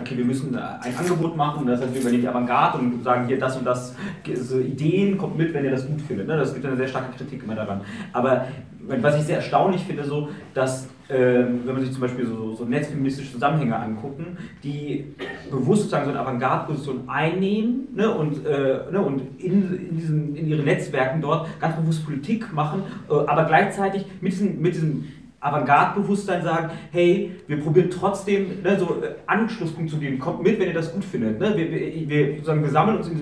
okay, 0.00 0.16
wir 0.16 0.24
müssen 0.24 0.56
ein 0.56 0.94
Angebot 0.96 1.36
machen, 1.36 1.66
das 1.66 1.80
heißt, 1.80 1.92
wir 1.92 2.00
übernehmen 2.02 2.22
die 2.22 2.28
Avantgarde 2.28 2.78
und 2.78 3.02
sagen 3.02 3.26
hier 3.26 3.36
das 3.36 3.56
und 3.56 3.64
das, 3.64 3.92
so 4.32 4.60
Ideen, 4.60 5.18
kommt 5.18 5.36
mit, 5.36 5.52
wenn 5.52 5.64
ihr 5.64 5.72
das 5.72 5.88
gut 5.88 6.00
findet. 6.00 6.28
Ne? 6.28 6.36
Das 6.36 6.54
gibt 6.54 6.64
eine 6.64 6.76
sehr 6.76 6.86
starke 6.86 7.16
Kritik 7.16 7.42
immer 7.42 7.56
daran. 7.56 7.80
Aber 8.12 8.46
was 8.88 9.16
ich 9.16 9.22
sehr 9.22 9.36
erstaunlich 9.36 9.82
finde, 9.82 10.04
so, 10.04 10.28
dass 10.54 10.88
ähm, 11.10 11.62
wenn 11.64 11.74
man 11.74 11.82
sich 11.82 11.92
zum 11.92 12.02
Beispiel 12.02 12.26
so, 12.26 12.54
so 12.54 12.64
netzfeministische 12.64 13.32
Zusammenhänge 13.32 13.76
angucken, 13.76 14.36
die 14.62 15.06
bewusst 15.50 15.82
sozusagen 15.82 16.04
so 16.04 16.10
eine 16.10 16.20
Avantgarde-Position 16.20 17.08
einnehmen 17.08 17.88
ne, 17.94 18.14
und, 18.14 18.44
äh, 18.44 18.80
ne, 18.90 19.00
und 19.00 19.22
in, 19.38 19.88
in, 19.88 19.96
diesen, 19.96 20.36
in 20.36 20.46
ihren 20.48 20.66
Netzwerken 20.66 21.22
dort 21.22 21.48
ganz 21.60 21.76
bewusst 21.76 22.04
Politik 22.04 22.52
machen, 22.52 22.82
äh, 23.08 23.14
aber 23.14 23.44
gleichzeitig 23.44 24.04
mit 24.20 24.32
diesem, 24.32 24.60
mit 24.60 24.74
diesem 24.74 25.04
Avantgarde-Bewusstsein 25.40 26.42
sagen, 26.42 26.70
hey, 26.90 27.36
wir 27.46 27.60
probieren 27.60 27.90
trotzdem 27.90 28.60
ne, 28.62 28.78
so 28.78 29.00
äh, 29.02 29.14
Anschlusspunkt 29.26 29.90
zu 29.90 29.98
geben, 29.98 30.18
kommt 30.18 30.42
mit, 30.42 30.58
wenn 30.58 30.68
ihr 30.68 30.74
das 30.74 30.92
gut 30.92 31.04
findet. 31.04 31.38
Ne? 31.38 31.56
Wir, 31.56 31.70
wir, 31.70 32.08
wir, 32.08 32.44
sagen, 32.44 32.62
wir 32.62 32.70
sammeln 32.70 32.98
uns 32.98 33.08
in 33.08 33.14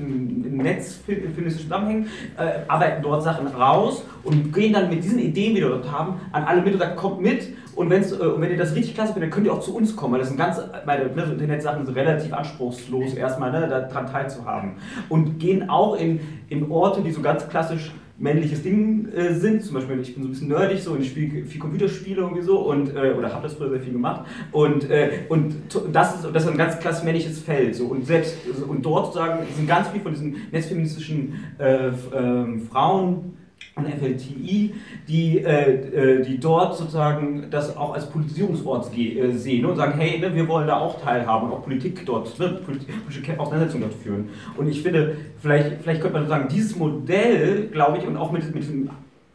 diesem 0.43 0.57
Netz 0.57 1.01
feministischen 1.05 1.69
Zusammenhängen, 1.69 2.09
äh, 2.39 2.61
arbeiten 2.69 3.03
dort 3.03 3.23
Sachen 3.23 3.47
raus 3.49 4.03
und 4.23 4.53
gehen 4.55 4.73
dann 4.73 4.89
mit 4.89 5.05
diesen 5.05 5.19
Ideen, 5.19 5.55
die 5.55 5.61
wir 5.61 5.69
dort 5.69 5.93
haben, 5.93 6.21
an 6.33 6.45
alle 6.45 6.63
mit 6.63 6.73
und 6.73 6.79
sagen, 6.79 6.97
kommt 6.97 7.21
mit 7.21 7.55
und, 7.75 7.91
wenn's, 7.91 8.13
äh, 8.13 8.17
und 8.17 8.41
wenn 8.41 8.51
ihr 8.51 8.57
das 8.57 8.75
richtig 8.75 8.95
klasse 8.95 9.13
findet, 9.13 9.31
dann 9.31 9.35
könnt 9.35 9.47
ihr 9.47 9.53
auch 9.53 9.61
zu 9.61 9.77
uns 9.77 9.95
kommen, 9.95 10.15
weil 10.15 10.21
das 10.21 10.29
sind 10.29 10.39
ganz, 10.39 10.59
meine 10.87 11.05
ne, 11.15 11.27
so 11.27 11.33
Internetsachen 11.33 11.85
sind 11.85 11.95
relativ 11.95 12.33
anspruchslos, 12.33 13.13
erstmal 13.13 13.53
ne, 13.53 13.69
daran 13.69 14.07
teilzuhaben. 14.07 14.73
Und 15.11 15.39
gehen 15.39 15.69
auch 15.69 15.97
in, 15.97 16.21
in 16.49 16.71
Orte, 16.71 17.03
die 17.03 17.13
so 17.13 17.21
ganz 17.21 17.47
klassisch 17.49 17.93
männliches 18.19 18.63
Ding 18.63 19.09
äh, 19.13 19.35
sind. 19.35 19.63
Zum 19.63 19.75
Beispiel, 19.75 20.01
ich 20.01 20.15
bin 20.15 20.23
so 20.23 20.29
ein 20.29 20.33
bisschen 20.33 20.49
nerdig 20.49 20.81
so 20.81 20.93
und 20.93 21.03
ich 21.03 21.09
spiele 21.09 21.45
viel 21.45 21.61
Computerspiele 21.61 22.23
irgendwie 22.23 22.43
so 22.43 22.59
und, 22.61 22.95
äh, 22.95 23.15
oder 23.17 23.33
habe 23.33 23.43
das 23.43 23.55
früher 23.55 23.71
sehr 23.71 23.81
viel 23.81 23.93
gemacht. 23.93 24.27
Und, 24.53 24.89
äh, 24.91 25.25
und 25.29 25.55
das, 25.93 26.17
ist, 26.17 26.35
das 26.35 26.45
ist 26.45 26.51
ein 26.51 26.57
ganz 26.57 26.79
klassisch 26.79 27.05
männliches 27.05 27.41
Feld. 27.41 27.75
So. 27.75 27.87
Und, 27.87 28.07
selbst, 28.07 28.37
und 28.67 28.85
dort 28.85 29.07
sozusagen 29.07 29.45
sind 29.55 29.67
ganz 29.67 29.89
viele 29.89 30.03
von 30.03 30.13
diesen 30.13 30.37
netzfeministischen 30.51 31.35
äh, 31.59 31.91
ähm, 32.15 32.63
Frauen 32.63 33.37
und 33.77 33.87
FLTI, 33.87 34.75
die, 35.07 35.39
äh, 35.39 35.75
äh, 35.75 36.23
die 36.23 36.41
dort 36.41 36.77
sozusagen 36.77 37.49
das 37.51 37.77
auch 37.77 37.93
als 37.93 38.09
Politisierungsort 38.09 38.97
äh, 38.97 39.33
sehen 39.33 39.67
und 39.67 39.77
sagen, 39.77 39.99
hey, 39.99 40.19
ne, 40.19 40.35
wir 40.35 40.49
wollen 40.49 40.67
da 40.67 40.79
auch 40.79 40.99
teilhaben 41.03 41.49
und 41.49 41.53
auch 41.53 41.63
Politik 41.63 42.05
dort, 42.07 42.39
ne, 42.39 42.59
politische 42.65 43.39
Auseinandersetzung 43.39 43.83
dort 43.83 43.95
führen. 43.95 44.31
Und 44.57 44.67
ich 44.69 44.83
finde, 44.83 45.17
vielleicht, 45.43 45.83
vielleicht 45.83 46.01
könnte 46.01 46.19
man 46.19 46.27
sagen, 46.27 46.49
dieses 46.51 46.75
Modell, 46.77 47.69
glaube 47.71 47.99
ich, 47.99 48.07
und 48.07 48.17
auch 48.17 48.33
mit, 48.33 48.47
mit 48.55 48.63
diesem 48.63 48.91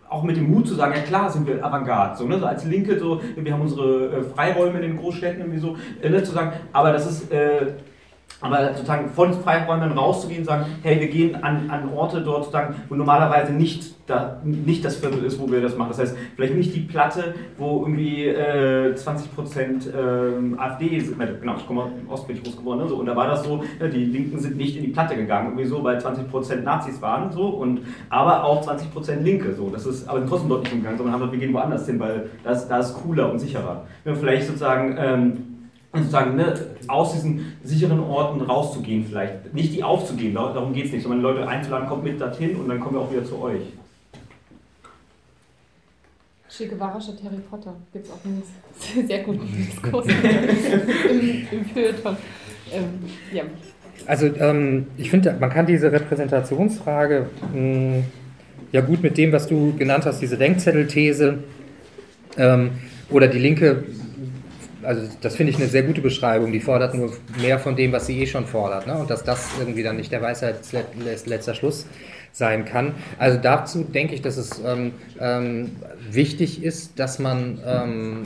auch 0.09 0.23
mit 0.23 0.35
dem 0.35 0.51
Mut 0.51 0.67
zu 0.67 0.75
sagen, 0.75 0.93
ja 0.93 1.03
klar 1.03 1.29
sind 1.29 1.47
wir 1.47 1.63
Avantgarde, 1.63 2.17
so, 2.17 2.25
ne? 2.25 2.37
so 2.37 2.45
als 2.45 2.65
Linke, 2.65 2.99
so, 2.99 3.21
wir 3.33 3.53
haben 3.53 3.61
unsere 3.61 4.07
äh, 4.07 4.23
Freiräume 4.23 4.75
in 4.79 4.81
den 4.81 4.97
Großstädten 4.97 5.39
irgendwie 5.39 5.59
so, 5.59 5.77
äh, 6.01 6.09
ne? 6.09 6.21
zu 6.21 6.33
sagen, 6.33 6.51
aber 6.73 6.91
das 6.91 7.09
ist, 7.09 7.31
äh, 7.31 7.75
aber 8.41 8.73
sozusagen 8.73 9.09
von 9.09 9.33
Freiräumen 9.33 9.91
rauszugehen 9.91 10.41
und 10.41 10.45
sagen, 10.45 10.65
hey, 10.81 10.99
wir 10.99 11.07
gehen 11.07 11.35
an, 11.43 11.69
an 11.69 11.89
Orte 11.93 12.21
dort, 12.21 12.45
sozusagen, 12.45 12.75
wo 12.89 12.95
normalerweise 12.95 13.53
nicht, 13.53 13.95
da, 14.07 14.41
nicht 14.43 14.83
das 14.83 14.97
Viertel 14.97 15.23
ist, 15.23 15.39
wo 15.39 15.49
wir 15.49 15.61
das 15.61 15.77
machen. 15.77 15.89
Das 15.89 15.99
heißt, 15.99 16.17
vielleicht 16.35 16.55
nicht 16.55 16.75
die 16.75 16.81
Platte, 16.81 17.35
wo 17.57 17.81
irgendwie 17.81 18.25
äh, 18.27 18.95
20% 18.95 19.87
äh, 19.89 20.57
AfD 20.57 20.99
sind. 20.99 21.19
Genau, 21.19 21.55
ich 21.55 21.67
komme 21.67 21.91
im 22.01 22.09
Osten, 22.09 22.27
bin 22.27 22.37
ich 22.37 22.43
groß 22.43 22.57
geworden. 22.57 22.79
Ne, 22.79 22.87
so, 22.87 22.95
und 22.95 23.05
da 23.05 23.15
war 23.15 23.27
das 23.27 23.43
so, 23.43 23.57
ne, 23.57 23.89
die 23.89 24.05
Linken 24.05 24.39
sind 24.39 24.57
nicht 24.57 24.75
in 24.75 24.83
die 24.83 24.89
Platte 24.89 25.15
gegangen, 25.15 25.49
irgendwie 25.49 25.65
so, 25.65 25.83
weil 25.83 25.97
20% 25.97 26.61
Nazis 26.63 27.01
waren, 27.01 27.31
so, 27.31 27.45
und, 27.47 27.81
aber 28.09 28.43
auch 28.43 28.67
20% 28.67 29.21
Linke. 29.21 29.53
So. 29.53 29.69
Das 29.69 29.85
ist 29.85 30.09
aber 30.09 30.25
trotzdem 30.25 30.49
dort 30.49 30.63
nicht 30.63 30.73
umgegangen, 30.73 30.97
sondern 30.97 31.13
haben 31.13 31.19
gesagt, 31.21 31.39
wir 31.39 31.45
gehen 31.45 31.53
woanders 31.53 31.85
hin, 31.85 31.99
weil 31.99 32.29
das, 32.43 32.67
das 32.67 32.89
ist 32.89 33.03
cooler 33.03 33.31
und 33.31 33.39
sicherer. 33.39 33.85
Wir 34.03 34.15
vielleicht 34.15 34.47
sozusagen... 34.47 34.95
Ähm, 34.97 35.50
sozusagen 35.93 36.35
ne, 36.35 36.53
aus 36.87 37.13
diesen 37.13 37.53
sicheren 37.63 37.99
Orten 37.99 38.41
rauszugehen 38.41 39.05
vielleicht. 39.05 39.53
Nicht 39.53 39.73
die 39.73 39.83
aufzugeben, 39.83 40.35
darum 40.35 40.73
geht 40.73 40.85
es 40.85 40.91
nicht, 40.93 41.03
sondern 41.03 41.21
Leute 41.21 41.47
einzuladen, 41.47 41.87
kommt 41.87 42.03
mit 42.03 42.19
dorthin 42.19 42.55
und 42.55 42.69
dann 42.69 42.79
kommen 42.79 42.95
wir 42.95 43.01
auch 43.01 43.11
wieder 43.11 43.25
zu 43.25 43.41
euch. 43.41 43.61
Che 46.49 46.67
Guevara 46.67 46.99
statt 46.99 47.15
Harry 47.23 47.39
Potter 47.49 47.73
gibt 47.93 48.05
es 48.05 48.11
auch 48.11 48.25
einen 48.25 48.43
sehr 49.07 49.23
guten 49.23 49.47
Diskurs 49.55 50.05
im, 50.05 51.47
im 51.49 51.65
Feuilleton. 51.65 52.17
Ähm, 52.73 52.83
ja. 53.33 53.43
Also 54.05 54.27
ähm, 54.27 54.87
ich 54.97 55.09
finde, 55.09 55.35
man 55.39 55.49
kann 55.49 55.65
diese 55.65 55.91
Repräsentationsfrage 55.91 57.27
mh, 57.41 57.53
hm, 57.53 58.03
ja 58.71 58.81
gut 58.81 59.01
mit 59.01 59.17
dem, 59.17 59.31
was 59.31 59.47
du 59.47 59.75
genannt 59.77 60.05
hast, 60.05 60.21
diese 60.21 60.37
Denkzettelthese 60.37 61.39
ähm, 62.37 62.71
oder 63.09 63.27
die 63.27 63.39
Linke 63.39 63.83
also 64.83 65.07
das 65.21 65.35
finde 65.35 65.51
ich 65.51 65.57
eine 65.57 65.67
sehr 65.67 65.83
gute 65.83 66.01
Beschreibung. 66.01 66.51
Die 66.51 66.59
fordert 66.59 66.93
nur 66.93 67.13
mehr 67.39 67.59
von 67.59 67.75
dem, 67.75 67.91
was 67.91 68.07
sie 68.07 68.21
eh 68.21 68.27
schon 68.27 68.45
fordert. 68.45 68.87
Ne? 68.87 68.97
Und 68.97 69.09
dass 69.09 69.23
das 69.23 69.49
irgendwie 69.59 69.83
dann 69.83 69.97
nicht 69.97 70.11
der 70.11 70.21
Weisheit 70.21 70.59
letzter 71.25 71.53
Schluss 71.53 71.85
sein 72.33 72.65
kann. 72.65 72.93
Also 73.19 73.37
dazu 73.41 73.83
denke 73.83 74.15
ich, 74.15 74.21
dass 74.21 74.37
es 74.37 74.61
ähm, 74.65 74.93
ähm, 75.19 75.71
wichtig 76.09 76.63
ist, 76.63 76.97
dass 76.97 77.19
man 77.19 77.59
ähm, 77.65 78.23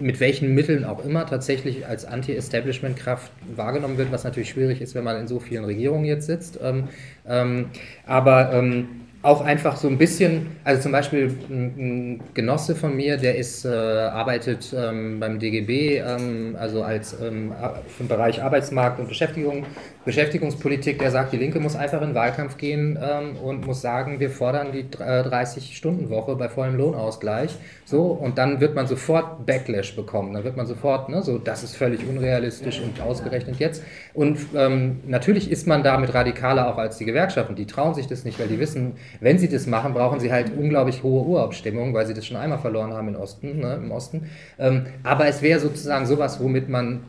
mit 0.00 0.20
welchen 0.20 0.54
Mitteln 0.54 0.84
auch 0.84 1.04
immer 1.04 1.26
tatsächlich 1.26 1.86
als 1.86 2.04
Anti-Establishment-Kraft 2.04 3.32
wahrgenommen 3.56 3.98
wird, 3.98 4.12
was 4.12 4.22
natürlich 4.24 4.50
schwierig 4.50 4.80
ist, 4.80 4.94
wenn 4.94 5.04
man 5.04 5.16
in 5.16 5.26
so 5.26 5.40
vielen 5.40 5.64
Regierungen 5.64 6.04
jetzt 6.04 6.26
sitzt. 6.26 6.60
Ähm, 6.62 6.84
ähm, 7.26 7.66
aber 8.06 8.52
ähm, 8.52 9.07
auch 9.22 9.40
einfach 9.40 9.76
so 9.76 9.88
ein 9.88 9.98
bisschen, 9.98 10.46
also 10.62 10.82
zum 10.82 10.92
Beispiel 10.92 11.34
ein, 11.50 12.20
Genosse 12.34 12.76
von 12.76 12.96
mir, 12.96 13.16
der 13.16 13.36
ist, 13.36 13.64
äh, 13.64 13.68
arbeitet 13.68 14.72
ähm, 14.76 15.18
beim 15.18 15.40
DGB, 15.40 15.98
ähm, 15.98 16.56
also 16.58 16.82
als 16.82 17.16
ähm, 17.20 17.52
im 17.98 18.08
Bereich 18.08 18.42
Arbeitsmarkt 18.42 19.00
und 19.00 19.08
Beschäftigung, 19.08 19.66
Beschäftigungspolitik, 20.04 21.00
der 21.00 21.10
sagt, 21.10 21.32
die 21.32 21.36
Linke 21.36 21.58
muss 21.58 21.74
einfach 21.74 22.00
in 22.00 22.10
den 22.10 22.14
Wahlkampf 22.14 22.56
gehen 22.58 22.98
ähm, 23.02 23.36
und 23.36 23.66
muss 23.66 23.80
sagen, 23.80 24.20
wir 24.20 24.30
fordern 24.30 24.68
die 24.72 24.86
äh, 25.02 25.22
30-Stunden-Woche 25.22 26.36
bei 26.36 26.48
vollem 26.48 26.76
Lohnausgleich. 26.76 27.56
So, 27.84 28.04
und 28.04 28.38
dann 28.38 28.60
wird 28.60 28.74
man 28.74 28.86
sofort 28.86 29.44
Backlash 29.46 29.96
bekommen. 29.96 30.32
Dann 30.32 30.44
wird 30.44 30.56
man 30.56 30.66
sofort, 30.66 31.08
ne, 31.08 31.22
so, 31.22 31.38
das 31.38 31.62
ist 31.62 31.76
völlig 31.76 32.06
unrealistisch 32.08 32.80
und 32.80 33.00
ausgerechnet 33.00 33.58
jetzt. 33.58 33.82
Und 34.14 34.38
ähm, 34.54 35.00
natürlich 35.06 35.50
ist 35.50 35.66
man 35.66 35.82
damit 35.82 36.14
radikaler 36.14 36.72
auch 36.72 36.78
als 36.78 36.98
die 36.98 37.04
Gewerkschaften. 37.04 37.56
Die 37.56 37.66
trauen 37.66 37.94
sich 37.94 38.06
das 38.06 38.24
nicht, 38.24 38.38
weil 38.38 38.48
die 38.48 38.58
wissen, 38.58 38.94
wenn 39.20 39.38
sie 39.38 39.48
das 39.48 39.66
machen, 39.66 39.94
brauchen 39.94 40.20
sie 40.20 40.32
halt 40.32 40.52
unglaublich 40.56 41.02
hohe 41.02 41.26
Urabstimmung, 41.26 41.94
weil 41.94 42.06
sie 42.06 42.14
das 42.14 42.26
schon 42.26 42.36
einmal 42.36 42.58
verloren 42.58 42.92
haben 42.92 43.08
im 43.08 43.16
Osten. 43.16 43.58
Ne, 43.60 43.74
im 43.82 43.90
Osten. 43.90 44.28
Ähm, 44.58 44.86
aber 45.02 45.26
es 45.26 45.42
wäre 45.42 45.60
sozusagen 45.60 46.06
sowas, 46.06 46.40
womit 46.40 46.68
man 46.68 47.00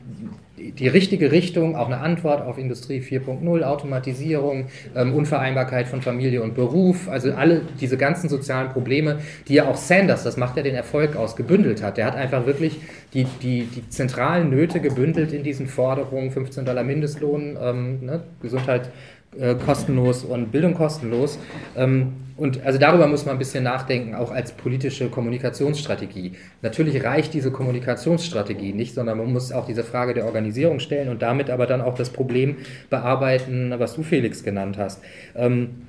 die 0.59 0.88
richtige 0.88 1.31
Richtung, 1.31 1.76
auch 1.76 1.88
eine 1.88 1.99
Antwort 1.99 2.41
auf 2.41 2.57
Industrie 2.57 2.99
4.0, 2.99 3.63
Automatisierung, 3.63 4.65
ähm, 4.95 5.13
Unvereinbarkeit 5.13 5.88
von 5.88 6.01
Familie 6.01 6.41
und 6.43 6.55
Beruf, 6.55 7.07
also 7.09 7.31
alle 7.34 7.61
diese 7.80 7.97
ganzen 7.97 8.30
sozialen 8.30 8.69
Probleme, 8.69 9.19
die 9.47 9.55
ja 9.55 9.67
auch 9.67 9.76
Sanders, 9.76 10.23
das 10.23 10.38
macht 10.38 10.57
ja 10.57 10.63
den 10.63 10.76
Erfolg 10.76 11.15
aus, 11.15 11.35
gebündelt 11.35 11.81
hat. 11.81 11.97
Der 11.97 12.05
hat 12.05 12.15
einfach 12.15 12.45
wirklich 12.45 12.80
die, 13.13 13.26
die, 13.41 13.63
die 13.63 13.89
zentralen 13.89 14.49
Nöte 14.49 14.80
gebündelt 14.80 15.34
in 15.34 15.43
diesen 15.43 15.67
Forderungen, 15.67 16.31
15 16.31 16.65
Dollar 16.65 16.84
Mindestlohn, 16.84 17.57
ähm, 17.61 18.05
ne, 18.05 18.23
Gesundheit 18.41 18.89
äh, 19.38 19.56
kostenlos 19.56 20.23
und 20.23 20.51
Bildung 20.51 20.73
kostenlos. 20.73 21.38
Ähm, 21.76 22.14
und 22.38 22.65
also 22.65 22.80
darüber 22.80 23.06
muss 23.07 23.26
man 23.26 23.35
ein 23.35 23.39
bisschen 23.39 23.65
nachdenken, 23.65 24.15
auch 24.15 24.31
als 24.31 24.53
politische 24.53 25.10
Kommunikationsstrategie. 25.10 26.34
Natürlich 26.61 27.03
reicht 27.03 27.34
diese 27.34 27.51
Kommunikationsstrategie 27.51 28.72
nicht, 28.72 28.93
sondern 28.93 29.18
man 29.18 29.31
muss 29.31 29.51
auch 29.51 29.65
diese 29.65 29.84
Frage 29.84 30.14
der 30.14 30.26
Organisierung 30.26 30.80
stellen 30.80 31.10
und 31.10 31.22
damit 31.22 31.49
aber 31.49 31.68
dann 31.68 31.81
auch 31.81 31.95
das 31.95 32.10
Problem 32.11 32.56
bearbeiten, 32.89 33.73
was 33.77 33.95
du 33.95 34.03
Felix 34.03 34.43
genannt 34.43 34.77
hast. 34.77 35.01
Ähm, 35.35 35.88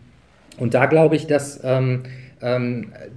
und 0.58 0.74
da 0.74 0.86
glaube 0.86 1.14
ich, 1.16 1.26
dass, 1.26 1.60
ähm, 1.62 2.02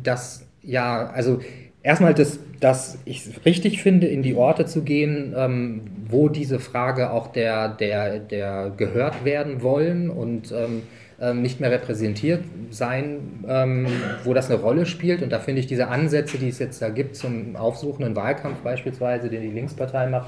dass 0.03 0.45
ja, 0.61 1.07
also 1.07 1.39
erstmal, 1.83 2.13
dass, 2.13 2.39
dass 2.59 2.97
ich 3.05 3.27
es 3.27 3.45
richtig 3.45 3.83
finde, 3.83 4.07
in 4.07 4.23
die 4.23 4.35
Orte 4.35 4.65
zu 4.65 4.83
gehen, 4.83 5.33
ähm, 5.37 5.81
wo 6.09 6.29
diese 6.29 6.59
Frage 6.59 7.11
auch 7.11 7.27
der, 7.27 7.67
der, 7.69 8.19
der 8.19 8.71
gehört 8.75 9.25
werden 9.25 9.61
wollen. 9.61 10.09
Und 10.09 10.51
ähm, 10.51 10.83
nicht 11.31 11.61
mehr 11.61 11.71
repräsentiert 11.71 12.43
sein, 12.69 13.45
ähm, 13.47 13.87
wo 14.23 14.33
das 14.33 14.49
eine 14.49 14.59
Rolle 14.59 14.85
spielt. 14.85 15.21
Und 15.21 15.31
da 15.31 15.39
finde 15.39 15.61
ich 15.61 15.67
diese 15.67 15.87
Ansätze, 15.87 16.37
die 16.37 16.49
es 16.49 16.59
jetzt 16.59 16.81
da 16.81 16.89
gibt 16.89 17.15
zum 17.15 17.55
aufsuchenden 17.55 18.15
Wahlkampf 18.15 18.59
beispielsweise, 18.59 19.29
den 19.29 19.41
die 19.41 19.51
Linkspartei 19.51 20.07
macht, 20.07 20.27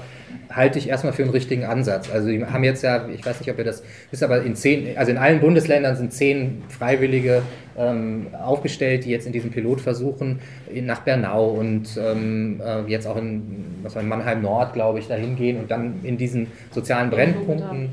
halte 0.50 0.78
ich 0.78 0.88
erstmal 0.88 1.12
für 1.12 1.22
einen 1.22 1.32
richtigen 1.32 1.64
Ansatz. 1.64 2.10
Also 2.10 2.28
die 2.28 2.44
haben 2.44 2.64
jetzt 2.64 2.82
ja, 2.82 3.08
ich 3.08 3.26
weiß 3.26 3.40
nicht, 3.40 3.50
ob 3.50 3.58
ihr 3.58 3.64
das 3.64 3.82
wisst, 4.10 4.22
aber 4.22 4.42
in 4.42 4.54
zehn, 4.54 4.96
also 4.96 5.10
in 5.10 5.18
allen 5.18 5.40
Bundesländern 5.40 5.96
sind 5.96 6.12
zehn 6.12 6.62
Freiwillige 6.68 7.42
ähm, 7.76 8.28
aufgestellt, 8.32 9.04
die 9.04 9.10
jetzt 9.10 9.26
in 9.26 9.32
diesem 9.32 9.50
Pilotversuchen 9.50 10.38
nach 10.82 11.00
Bernau 11.00 11.48
und 11.48 11.98
ähm, 12.00 12.60
äh, 12.64 12.82
jetzt 12.90 13.06
auch 13.06 13.16
in, 13.16 13.64
was 13.82 13.94
war, 13.94 14.02
in 14.02 14.08
Mannheim 14.08 14.40
Nord, 14.40 14.72
glaube 14.72 14.98
ich, 14.98 15.08
dahin 15.08 15.36
gehen 15.36 15.58
und 15.58 15.70
dann 15.70 16.00
in 16.02 16.16
diesen 16.16 16.46
sozialen 16.70 17.10
Brennpunkten. 17.10 17.90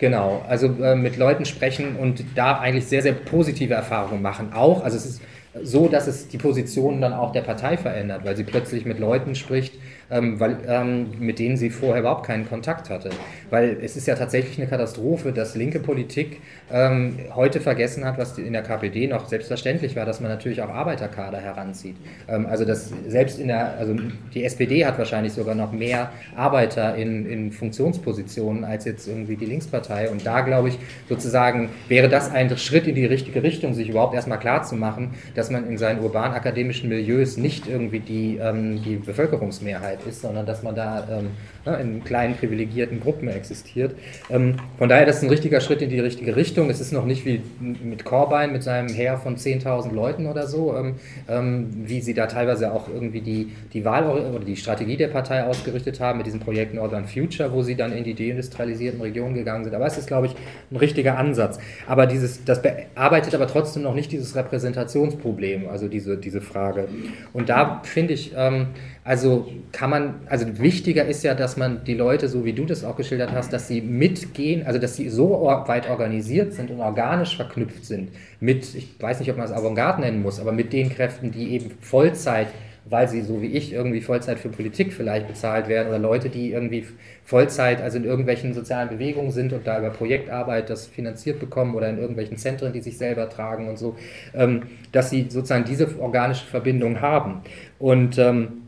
Genau, 0.00 0.42
also 0.48 0.66
äh, 0.82 0.96
mit 0.96 1.18
Leuten 1.18 1.44
sprechen 1.44 1.96
und 1.96 2.24
da 2.34 2.58
eigentlich 2.58 2.86
sehr, 2.86 3.02
sehr 3.02 3.12
positive 3.12 3.74
Erfahrungen 3.74 4.22
machen. 4.22 4.54
Auch, 4.54 4.82
also 4.82 4.96
es 4.96 5.04
ist 5.04 5.22
so, 5.62 5.88
dass 5.88 6.06
es 6.06 6.28
die 6.28 6.38
Positionen 6.38 7.02
dann 7.02 7.12
auch 7.12 7.32
der 7.32 7.42
Partei 7.42 7.76
verändert, 7.76 8.24
weil 8.24 8.34
sie 8.34 8.44
plötzlich 8.44 8.86
mit 8.86 8.98
Leuten 8.98 9.34
spricht, 9.34 9.74
ähm, 10.10 10.40
weil, 10.40 10.58
ähm, 10.66 11.06
mit 11.18 11.38
denen 11.38 11.56
sie 11.56 11.70
vorher 11.70 12.00
überhaupt 12.00 12.26
keinen 12.26 12.48
Kontakt 12.48 12.90
hatte. 12.90 13.10
Weil 13.50 13.78
es 13.82 13.96
ist 13.96 14.06
ja 14.06 14.14
tatsächlich 14.14 14.58
eine 14.58 14.68
Katastrophe, 14.68 15.32
dass 15.32 15.54
linke 15.54 15.80
Politik 15.80 16.40
ähm, 16.72 17.18
heute 17.34 17.60
vergessen 17.60 18.04
hat, 18.04 18.18
was 18.18 18.36
in 18.38 18.52
der 18.52 18.62
KPD 18.62 19.06
noch 19.06 19.28
selbstverständlich 19.28 19.96
war, 19.96 20.06
dass 20.06 20.20
man 20.20 20.30
natürlich 20.30 20.62
auch 20.62 20.68
Arbeiterkader 20.68 21.38
heranzieht. 21.38 21.96
Ähm, 22.28 22.46
also 22.46 22.64
dass 22.64 22.92
selbst 23.08 23.38
in 23.38 23.48
der, 23.48 23.76
also 23.78 23.96
die 24.34 24.44
SPD 24.44 24.84
hat 24.84 24.98
wahrscheinlich 24.98 25.32
sogar 25.32 25.54
noch 25.54 25.72
mehr 25.72 26.12
Arbeiter 26.36 26.94
in, 26.96 27.26
in 27.26 27.52
Funktionspositionen 27.52 28.64
als 28.64 28.84
jetzt 28.84 29.06
irgendwie 29.06 29.36
die 29.36 29.46
Linkspartei. 29.46 30.10
Und 30.10 30.26
da 30.26 30.40
glaube 30.40 30.68
ich 30.68 30.78
sozusagen 31.08 31.70
wäre 31.88 32.08
das 32.08 32.30
ein 32.30 32.56
Schritt 32.58 32.86
in 32.86 32.94
die 32.94 33.06
richtige 33.06 33.42
Richtung, 33.42 33.74
sich 33.74 33.88
überhaupt 33.88 34.14
erstmal 34.14 34.38
klar 34.38 34.62
zu 34.62 34.74
machen, 34.74 35.14
dass 35.34 35.50
man 35.50 35.68
in 35.68 35.78
seinen 35.78 36.00
urban-akademischen 36.00 36.88
Milieus 36.88 37.36
nicht 37.36 37.68
irgendwie 37.68 38.00
die, 38.00 38.38
ähm, 38.38 38.82
die 38.82 38.96
Bevölkerungsmehrheit 38.96 39.99
ist, 40.06 40.22
sondern 40.22 40.46
dass 40.46 40.62
man 40.62 40.74
da 40.74 41.06
ähm, 41.10 41.30
ne, 41.64 41.80
in 41.80 42.04
kleinen 42.04 42.34
privilegierten 42.34 43.00
Gruppen 43.00 43.28
existiert. 43.28 43.94
Ähm, 44.30 44.56
von 44.78 44.88
daher, 44.88 45.06
das 45.06 45.18
ist 45.18 45.22
ein 45.22 45.28
richtiger 45.30 45.60
Schritt 45.60 45.82
in 45.82 45.90
die 45.90 46.00
richtige 46.00 46.36
Richtung. 46.36 46.70
Es 46.70 46.80
ist 46.80 46.92
noch 46.92 47.04
nicht 47.04 47.24
wie 47.24 47.42
mit 47.60 48.04
Corbein, 48.04 48.52
mit 48.52 48.62
seinem 48.62 48.88
Heer 48.88 49.18
von 49.18 49.36
10.000 49.36 49.92
Leuten 49.92 50.26
oder 50.26 50.46
so, 50.46 50.76
ähm, 50.76 50.96
ähm, 51.28 51.68
wie 51.84 52.00
sie 52.00 52.14
da 52.14 52.26
teilweise 52.26 52.72
auch 52.72 52.88
irgendwie 52.88 53.20
die, 53.20 53.52
die 53.72 53.84
Wahl 53.84 54.08
oder 54.08 54.44
die 54.44 54.56
Strategie 54.56 54.96
der 54.96 55.08
Partei 55.08 55.44
ausgerichtet 55.44 56.00
haben 56.00 56.18
mit 56.18 56.26
diesem 56.26 56.40
Projekt 56.40 56.74
Northern 56.74 57.06
Future, 57.06 57.52
wo 57.52 57.62
sie 57.62 57.74
dann 57.74 57.92
in 57.92 58.04
die 58.04 58.14
deindustrialisierten 58.14 59.00
Regionen 59.00 59.34
gegangen 59.34 59.64
sind. 59.64 59.74
Aber 59.74 59.86
es 59.86 59.98
ist, 59.98 60.06
glaube 60.06 60.26
ich, 60.26 60.34
ein 60.70 60.76
richtiger 60.76 61.18
Ansatz. 61.18 61.58
Aber 61.86 62.06
dieses, 62.06 62.44
das 62.44 62.62
bearbeitet 62.62 63.34
aber 63.34 63.46
trotzdem 63.46 63.82
noch 63.82 63.94
nicht 63.94 64.12
dieses 64.12 64.34
Repräsentationsproblem, 64.36 65.68
also 65.68 65.88
diese, 65.88 66.16
diese 66.16 66.40
Frage. 66.40 66.88
Und 67.32 67.48
da 67.48 67.80
finde 67.84 68.14
ich, 68.14 68.32
ähm, 68.36 68.68
also 69.04 69.48
kann 69.72 69.89
man, 69.90 70.14
also 70.26 70.46
wichtiger 70.58 71.04
ist 71.04 71.22
ja, 71.22 71.34
dass 71.34 71.56
man 71.56 71.84
die 71.84 71.94
Leute, 71.94 72.28
so 72.28 72.44
wie 72.44 72.52
du 72.52 72.64
das 72.64 72.84
auch 72.84 72.96
geschildert 72.96 73.32
hast, 73.32 73.52
dass 73.52 73.68
sie 73.68 73.80
mitgehen, 73.80 74.66
also 74.66 74.78
dass 74.78 74.96
sie 74.96 75.08
so 75.10 75.42
weit 75.66 75.90
organisiert 75.90 76.54
sind 76.54 76.70
und 76.70 76.80
organisch 76.80 77.36
verknüpft 77.36 77.84
sind 77.84 78.10
mit, 78.40 78.74
ich 78.74 78.94
weiß 78.98 79.20
nicht, 79.20 79.30
ob 79.30 79.36
man 79.36 79.46
es 79.46 79.52
Avantgarde 79.52 80.00
nennen 80.00 80.22
muss, 80.22 80.40
aber 80.40 80.52
mit 80.52 80.72
den 80.72 80.88
Kräften, 80.88 81.30
die 81.30 81.52
eben 81.52 81.72
Vollzeit 81.80 82.48
weil 82.90 83.08
sie 83.08 83.22
so 83.22 83.40
wie 83.40 83.46
ich 83.46 83.72
irgendwie 83.72 84.00
Vollzeit 84.00 84.38
für 84.38 84.48
Politik 84.48 84.92
vielleicht 84.92 85.28
bezahlt 85.28 85.68
werden 85.68 85.88
oder 85.88 85.98
Leute, 85.98 86.28
die 86.28 86.52
irgendwie 86.52 86.86
Vollzeit, 87.24 87.80
also 87.80 87.98
in 87.98 88.04
irgendwelchen 88.04 88.52
sozialen 88.52 88.88
Bewegungen 88.88 89.30
sind 89.30 89.52
und 89.52 89.66
da 89.66 89.78
über 89.78 89.90
Projektarbeit 89.90 90.68
das 90.68 90.86
finanziert 90.86 91.38
bekommen 91.38 91.74
oder 91.74 91.88
in 91.88 91.98
irgendwelchen 91.98 92.36
Zentren, 92.36 92.72
die 92.72 92.80
sich 92.80 92.98
selber 92.98 93.28
tragen 93.28 93.68
und 93.68 93.78
so, 93.78 93.96
ähm, 94.34 94.62
dass 94.90 95.10
sie 95.10 95.26
sozusagen 95.28 95.64
diese 95.64 96.00
organische 96.00 96.46
Verbindung 96.46 97.00
haben. 97.00 97.42
Und 97.78 98.18
ähm, 98.18 98.62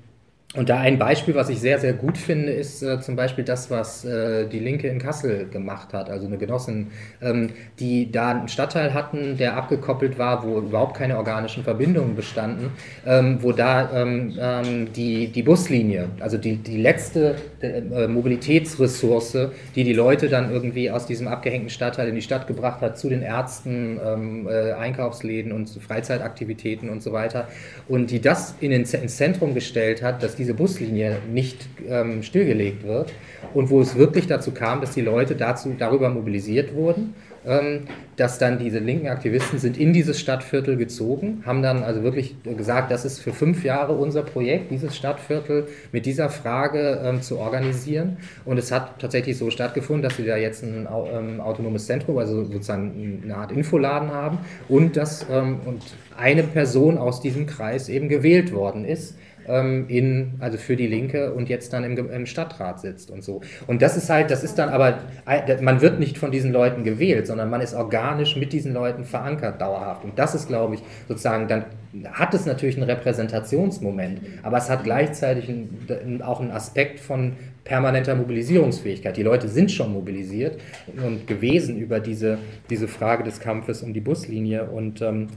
und 0.55 0.69
da 0.69 0.81
ein 0.81 0.99
Beispiel, 0.99 1.35
was 1.35 1.49
ich 1.49 1.61
sehr, 1.61 1.79
sehr 1.79 1.95
gut 1.95 2.19
finde, 2.19 2.53
ist 2.53 2.83
äh, 2.83 3.01
zum 3.01 3.17
Beispiel 3.17 3.43
das, 3.43 3.71
was 3.71 4.05
äh, 4.05 4.47
die 4.47 4.59
Linke 4.59 4.87
in 4.87 4.99
Kassel 4.99 5.49
gemacht 5.49 5.95
hat. 5.95 6.11
Also 6.11 6.27
eine 6.27 6.37
Genossin, 6.37 6.89
ähm, 7.23 7.49
die 7.79 8.13
da 8.13 8.33
einen 8.33 8.49
Stadtteil 8.49 8.93
hatten, 8.93 9.39
der 9.39 9.57
abgekoppelt 9.57 10.19
war, 10.19 10.45
wo 10.45 10.59
überhaupt 10.59 10.95
keine 10.95 11.17
organischen 11.17 11.65
Verbindungen 11.65 12.15
bestanden, 12.17 12.71
ähm, 13.07 13.39
wo 13.41 13.53
da 13.53 13.91
ähm, 13.95 14.37
ähm 14.39 14.93
die, 14.93 15.29
die 15.29 15.43
Buslinie, 15.43 16.11
also 16.21 16.37
die, 16.37 16.57
die 16.57 16.77
letzte 16.77 17.37
äh, 17.63 18.09
Mobilitätsressource, 18.09 19.49
die 19.75 19.85
die 19.85 19.95
Leute 19.95 20.29
dann 20.29 20.53
irgendwie 20.53 20.91
aus 20.91 21.07
diesem 21.07 21.29
abgehängten 21.29 21.71
Stadtteil 21.71 22.09
in 22.09 22.15
die 22.15 22.23
Stadt 22.23 22.47
gebracht 22.47 22.83
hat, 22.83 22.99
zu 22.99 23.09
den 23.09 23.23
Ärzten, 23.23 23.99
ähm, 24.05 24.49
äh, 24.49 24.73
Einkaufsläden 24.73 25.53
und 25.53 25.71
Freizeitaktivitäten 25.71 26.91
und 26.91 27.03
so 27.03 27.13
weiter, 27.13 27.49
und 27.89 28.11
die 28.11 28.21
das 28.21 28.55
in 28.61 28.71
den, 28.71 28.83
ins 28.83 29.17
Zentrum 29.17 29.55
gestellt 29.55 30.03
hat, 30.03 30.23
dass 30.23 30.37
die 30.37 30.43
diese 30.43 30.55
Buslinie 30.55 31.19
nicht 31.33 31.69
ähm, 31.89 32.23
stillgelegt 32.23 32.85
wird. 32.85 33.13
Und 33.55 33.71
wo 33.71 33.81
es 33.81 33.97
wirklich 33.97 34.27
dazu 34.27 34.51
kam, 34.51 34.81
dass 34.81 34.93
die 34.93 35.01
Leute 35.01 35.37
dazu, 35.37 35.75
darüber 35.79 36.11
mobilisiert 36.11 36.75
wurden, 36.75 37.15
dass 38.17 38.39
dann 38.39 38.59
diese 38.59 38.79
linken 38.79 39.09
Aktivisten 39.09 39.59
sind 39.59 39.77
in 39.77 39.93
dieses 39.93 40.21
Stadtviertel 40.21 40.77
gezogen, 40.77 41.43
haben 41.45 41.63
dann 41.63 41.83
also 41.83 42.03
wirklich 42.05 42.37
gesagt, 42.45 42.93
das 42.93 43.05
ist 43.05 43.19
für 43.19 43.33
fünf 43.33 43.65
Jahre 43.65 43.95
unser 43.95 44.23
Projekt, 44.23 44.71
dieses 44.71 44.97
Stadtviertel 44.97 45.67
mit 45.91 46.07
dieser 46.07 46.31
Frage 46.31 47.01
ähm, 47.05 47.21
zu 47.21 47.39
organisieren. 47.39 48.19
Und 48.45 48.59
es 48.59 48.71
hat 48.71 49.01
tatsächlich 49.01 49.39
so 49.39 49.51
stattgefunden, 49.51 50.03
dass 50.03 50.17
sie 50.17 50.25
da 50.25 50.37
jetzt 50.37 50.63
ein 50.63 50.87
ähm, 51.13 51.41
autonomes 51.41 51.87
Zentrum, 51.87 52.19
also 52.19 52.45
sozusagen 52.45 53.23
eine 53.25 53.37
Art 53.37 53.51
Infoladen 53.51 54.13
haben 54.13 54.39
und 54.69 54.97
dass 54.97 55.27
ähm, 55.31 55.61
und 55.65 55.83
eine 56.17 56.45
Person 56.45 56.99
aus 56.99 57.21
diesem 57.21 57.47
Kreis 57.47 57.89
eben 57.89 58.09
gewählt 58.09 58.53
worden 58.53 58.85
ist 58.85 59.17
ähm, 59.49 59.87
in, 59.89 60.35
also 60.41 60.59
für 60.59 60.77
die 60.77 60.87
Linke 60.87 61.33
und 61.33 61.49
jetzt 61.49 61.73
dann 61.73 61.85
im, 61.85 62.11
im, 62.11 62.27
Stadtrat 62.27 62.81
sitzt 62.81 63.11
und 63.11 63.23
so. 63.23 63.41
Und 63.67 63.83
das 63.83 63.97
ist 63.97 64.11
halt, 64.11 64.31
das 64.31 64.45
ist 64.45 64.59
dann 64.59 64.69
aber, 64.69 64.99
man 65.61 65.81
wird 65.81 65.99
nicht 65.99 66.19
von 66.19 66.31
diesen 66.31 66.53
Leuten 66.53 66.85
gewählt, 66.85 67.27
sondern 67.27 67.51
man 67.51 67.61
ist 67.61 67.75
organisch 67.75 68.37
mit 68.37 68.53
diesen 68.53 68.73
Leuten 68.73 69.05
verankert 69.05 69.61
dauerhaft. 69.61 70.05
Und 70.05 70.19
das 70.19 70.35
ist, 70.35 70.49
glaube 70.49 70.77
ich, 70.77 70.83
sozusagen, 71.09 71.49
dann 71.49 71.65
hat 72.13 72.33
es 72.33 72.47
natürlich 72.47 72.77
einen 72.77 72.89
Repräsentationsmoment, 72.89 74.21
aber 74.43 74.57
es 74.57 74.71
hat 74.71 74.85
gleichzeitig 74.85 75.49
ein, 75.49 76.23
auch 76.23 76.41
einen 76.41 76.51
Aspekt 76.51 77.01
von 77.01 77.35
permanenter 77.65 78.15
Mobilisierungsfähigkeit. 78.15 79.17
Die 79.17 79.23
Leute 79.23 79.49
sind 79.49 79.71
schon 79.71 79.93
mobilisiert 79.93 80.59
und 81.05 81.27
gewesen 81.27 81.77
über 81.77 82.01
diese, 82.01 82.39
diese 82.71 82.89
Frage 82.89 83.25
des 83.25 83.41
Kampfes 83.41 83.83
um 83.83 83.93
die 83.93 84.01
Buslinie 84.01 84.65
und 84.65 85.01
ähm, 85.03 85.29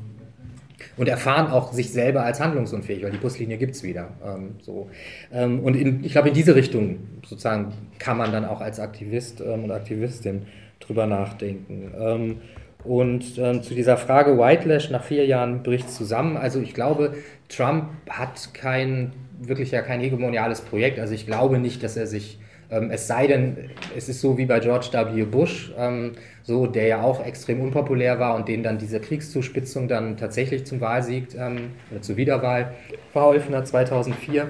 und 0.97 1.07
erfahren 1.07 1.51
auch 1.51 1.73
sich 1.73 1.91
selber 1.91 2.23
als 2.23 2.39
handlungsunfähig, 2.39 3.03
weil 3.03 3.11
die 3.11 3.17
Buslinie 3.17 3.57
gibt 3.57 3.75
es 3.75 3.83
wieder. 3.83 4.09
Ähm, 4.25 4.55
so. 4.61 4.89
Ähm, 5.31 5.59
und 5.59 5.75
in, 5.75 6.03
ich 6.03 6.11
glaube, 6.11 6.29
in 6.29 6.33
diese 6.33 6.55
Richtung 6.55 6.99
sozusagen 7.25 7.73
kann 7.99 8.17
man 8.17 8.31
dann 8.31 8.45
auch 8.45 8.61
als 8.61 8.79
Aktivist 8.79 9.41
ähm, 9.41 9.65
und 9.65 9.71
Aktivistin 9.71 10.43
drüber 10.79 11.05
nachdenken. 11.05 11.91
Ähm, 11.97 12.37
und 12.83 13.37
ähm, 13.39 13.63
zu 13.63 13.73
dieser 13.73 13.97
Frage 13.97 14.37
Whitelash 14.37 14.91
nach 14.91 15.03
vier 15.03 15.25
Jahren 15.25 15.63
bricht 15.63 15.89
zusammen. 15.89 16.37
Also 16.37 16.59
ich 16.59 16.73
glaube, 16.73 17.15
Trump 17.49 17.89
hat 18.09 18.53
kein 18.53 19.11
wirklich 19.39 19.71
ja 19.71 19.81
kein 19.81 19.99
hegemoniales 19.99 20.61
Projekt. 20.61 20.99
Also 20.99 21.13
ich 21.13 21.25
glaube 21.25 21.59
nicht, 21.59 21.83
dass 21.83 21.97
er 21.97 22.07
sich 22.07 22.39
es 22.69 23.07
sei 23.07 23.27
denn, 23.27 23.69
es 23.95 24.09
ist 24.09 24.21
so 24.21 24.37
wie 24.37 24.45
bei 24.45 24.59
George 24.59 24.89
W. 24.91 25.23
Bush, 25.23 25.71
ähm, 25.77 26.13
so, 26.43 26.67
der 26.67 26.87
ja 26.87 27.01
auch 27.01 27.25
extrem 27.25 27.61
unpopulär 27.61 28.19
war 28.19 28.35
und 28.35 28.47
den 28.47 28.63
dann 28.63 28.77
diese 28.77 28.99
Kriegszuspitzung 28.99 29.87
dann 29.87 30.17
tatsächlich 30.17 30.65
zum 30.65 30.81
Wahlsieg 30.81 31.35
ähm, 31.35 31.71
oder 31.91 32.01
zur 32.01 32.17
Wiederwahl 32.17 32.73
verholfen 33.11 33.55
hat 33.55 33.67
2004. 33.67 34.49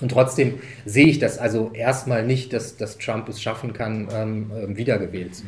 Und 0.00 0.10
trotzdem 0.10 0.54
sehe 0.84 1.06
ich 1.06 1.18
das 1.18 1.38
also 1.38 1.70
erstmal 1.72 2.26
nicht, 2.26 2.52
dass, 2.52 2.76
dass 2.76 2.98
Trump 2.98 3.28
es 3.28 3.40
schaffen 3.40 3.72
kann, 3.72 4.08
ähm, 4.12 4.50
ähm 4.56 4.76
wiedergewählt 4.76 5.42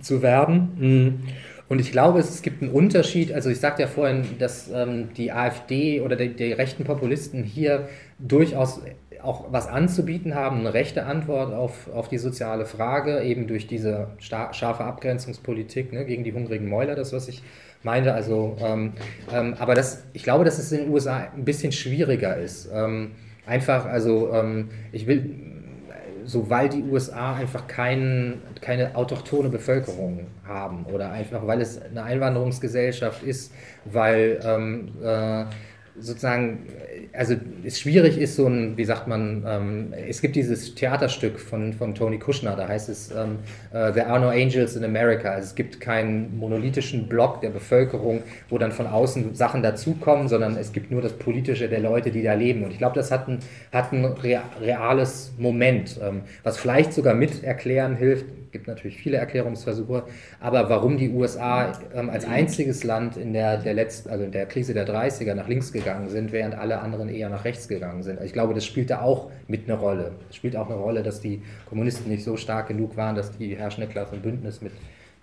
zu 0.00 0.22
werden. 0.22 0.72
Mhm. 0.78 1.20
Und 1.68 1.78
ich 1.78 1.92
glaube, 1.92 2.18
es 2.18 2.42
gibt 2.42 2.62
einen 2.62 2.70
Unterschied. 2.70 3.32
Also 3.32 3.48
ich 3.48 3.58
sagte 3.58 3.80
ja 3.80 3.88
vorhin, 3.88 4.24
dass 4.38 4.68
ähm, 4.70 5.08
die 5.16 5.32
AfD 5.32 6.02
oder 6.02 6.16
die, 6.16 6.34
die, 6.34 6.52
rechten 6.52 6.84
Populisten 6.84 7.44
hier 7.44 7.88
durchaus 8.18 8.82
auch 9.22 9.52
was 9.52 9.68
anzubieten 9.68 10.34
haben, 10.34 10.60
eine 10.60 10.74
rechte 10.74 11.04
Antwort 11.06 11.52
auf, 11.52 11.88
auf 11.92 12.08
die 12.08 12.18
soziale 12.18 12.66
Frage, 12.66 13.22
eben 13.22 13.46
durch 13.46 13.66
diese 13.66 14.08
scharfe 14.18 14.84
Abgrenzungspolitik 14.84 15.92
ne, 15.92 16.04
gegen 16.04 16.24
die 16.24 16.32
hungrigen 16.32 16.68
Mäuler, 16.68 16.94
das, 16.94 17.12
was 17.12 17.28
ich 17.28 17.42
meinte. 17.82 18.14
Also, 18.14 18.56
ähm, 18.60 18.92
ähm, 19.32 19.54
aber 19.58 19.74
das, 19.74 20.04
ich 20.12 20.22
glaube, 20.22 20.44
dass 20.44 20.58
es 20.58 20.72
in 20.72 20.84
den 20.84 20.90
USA 20.90 21.28
ein 21.34 21.44
bisschen 21.44 21.72
schwieriger 21.72 22.36
ist. 22.36 22.68
Ähm, 22.72 23.12
einfach, 23.46 23.86
also 23.86 24.32
ähm, 24.32 24.70
ich 24.92 25.06
will, 25.06 25.30
so 26.24 26.48
weil 26.50 26.68
die 26.68 26.82
USA 26.82 27.34
einfach 27.34 27.66
kein, 27.66 28.40
keine 28.60 28.94
autochtone 28.94 29.48
Bevölkerung 29.48 30.26
haben 30.46 30.84
oder 30.86 31.10
einfach 31.10 31.46
weil 31.46 31.60
es 31.60 31.80
eine 31.80 32.02
Einwanderungsgesellschaft 32.02 33.22
ist, 33.22 33.52
weil 33.84 34.40
ähm, 34.44 34.92
äh, 35.02 35.44
sozusagen, 35.98 36.66
also 37.12 37.34
es 37.64 37.78
schwierig 37.78 38.18
ist 38.18 38.36
so 38.36 38.46
ein, 38.46 38.76
wie 38.76 38.84
sagt 38.84 39.08
man, 39.08 39.44
ähm, 39.46 39.94
es 40.08 40.22
gibt 40.22 40.36
dieses 40.36 40.74
Theaterstück 40.74 41.38
von, 41.38 41.72
von 41.74 41.94
Tony 41.94 42.18
Kushner, 42.18 42.56
da 42.56 42.66
heißt 42.66 42.88
es 42.88 43.10
ähm, 43.10 43.38
uh, 43.72 43.92
There 43.92 44.06
are 44.06 44.20
no 44.20 44.28
angels 44.28 44.76
in 44.76 44.84
America. 44.84 45.30
Also 45.30 45.48
es 45.48 45.54
gibt 45.54 45.80
keinen 45.80 46.36
monolithischen 46.38 47.08
Block 47.08 47.40
der 47.42 47.50
Bevölkerung, 47.50 48.22
wo 48.48 48.58
dann 48.58 48.72
von 48.72 48.86
außen 48.86 49.34
Sachen 49.34 49.62
dazukommen, 49.62 50.28
sondern 50.28 50.56
es 50.56 50.72
gibt 50.72 50.90
nur 50.90 51.02
das 51.02 51.12
Politische 51.12 51.68
der 51.68 51.80
Leute, 51.80 52.10
die 52.10 52.22
da 52.22 52.34
leben. 52.34 52.64
Und 52.64 52.70
ich 52.70 52.78
glaube, 52.78 52.94
das 52.94 53.10
hat 53.10 53.28
ein, 53.28 53.40
hat 53.72 53.92
ein 53.92 54.04
reales 54.04 55.32
Moment, 55.38 56.00
ähm, 56.02 56.22
was 56.42 56.56
vielleicht 56.56 56.92
sogar 56.94 57.14
mit 57.14 57.44
erklären 57.44 57.96
hilft, 57.96 58.24
gibt 58.52 58.68
natürlich 58.68 58.98
viele 58.98 59.16
Erklärungsversuche, 59.16 60.04
aber 60.38 60.68
warum 60.68 60.96
die 60.96 61.10
USA 61.10 61.72
ähm, 61.94 62.10
als 62.10 62.24
einziges 62.24 62.84
Land 62.84 63.16
in 63.16 63.32
der, 63.32 63.56
der 63.56 63.74
letzten, 63.74 64.10
also 64.10 64.24
in 64.24 64.32
der 64.32 64.46
Krise 64.46 64.74
der 64.74 64.86
30er 64.86 65.34
nach 65.34 65.48
links 65.48 65.72
gegangen 65.72 66.08
sind, 66.08 66.30
während 66.32 66.54
alle 66.54 66.80
anderen 66.80 67.08
eher 67.08 67.28
nach 67.28 67.44
rechts 67.44 67.66
gegangen 67.66 68.02
sind. 68.02 68.18
Also 68.18 68.26
ich 68.26 68.32
glaube, 68.32 68.54
das 68.54 68.64
spielt 68.64 68.90
da 68.90 69.02
auch 69.02 69.30
mit 69.48 69.68
eine 69.68 69.78
Rolle. 69.78 70.12
Es 70.30 70.36
spielt 70.36 70.54
auch 70.54 70.66
eine 70.66 70.78
Rolle, 70.78 71.02
dass 71.02 71.20
die 71.20 71.42
Kommunisten 71.68 72.10
nicht 72.10 72.22
so 72.24 72.36
stark 72.36 72.68
genug 72.68 72.96
waren, 72.96 73.16
dass 73.16 73.36
die 73.36 73.56
herrschende 73.56 73.88
Klasse 73.88 74.14
ein 74.14 74.22
Bündnis 74.22 74.60
mit 74.60 74.72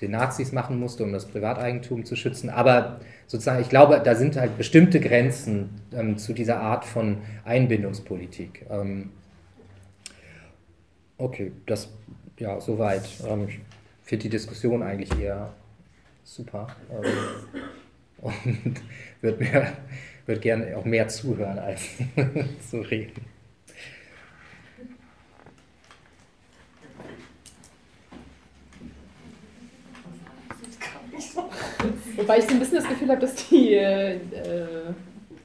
den 0.01 0.11
Nazis 0.11 0.51
machen 0.51 0.79
musste, 0.79 1.03
um 1.03 1.11
das 1.11 1.25
Privateigentum 1.25 2.05
zu 2.05 2.15
schützen. 2.15 2.49
Aber 2.49 2.99
sozusagen, 3.27 3.61
ich 3.61 3.69
glaube, 3.69 4.01
da 4.03 4.15
sind 4.15 4.37
halt 4.37 4.57
bestimmte 4.57 4.99
Grenzen 4.99 5.81
ähm, 5.93 6.17
zu 6.17 6.33
dieser 6.33 6.61
Art 6.61 6.85
von 6.85 7.17
Einbindungspolitik. 7.43 8.65
Ähm, 8.69 9.11
okay, 11.17 11.51
das 11.65 11.89
ja, 12.39 12.59
soweit. 12.59 13.03
Ähm, 13.27 13.47
ich 13.47 13.59
finde 14.03 14.23
die 14.23 14.29
Diskussion 14.29 14.81
eigentlich 14.81 15.17
eher 15.19 15.53
super 16.23 16.75
ähm, 16.91 17.61
und 18.21 18.81
würde 19.21 19.73
würd 20.25 20.41
gerne 20.41 20.77
auch 20.77 20.85
mehr 20.85 21.07
zuhören 21.07 21.59
als 21.59 21.81
zu 22.69 22.81
reden. 22.81 23.25
Wobei 32.15 32.39
ich 32.39 32.43
so 32.43 32.51
ein 32.51 32.59
bisschen 32.59 32.75
das 32.75 32.87
Gefühl 32.87 33.09
habe, 33.09 33.21
dass 33.21 33.35
die 33.47 33.73
äh, 33.73 34.19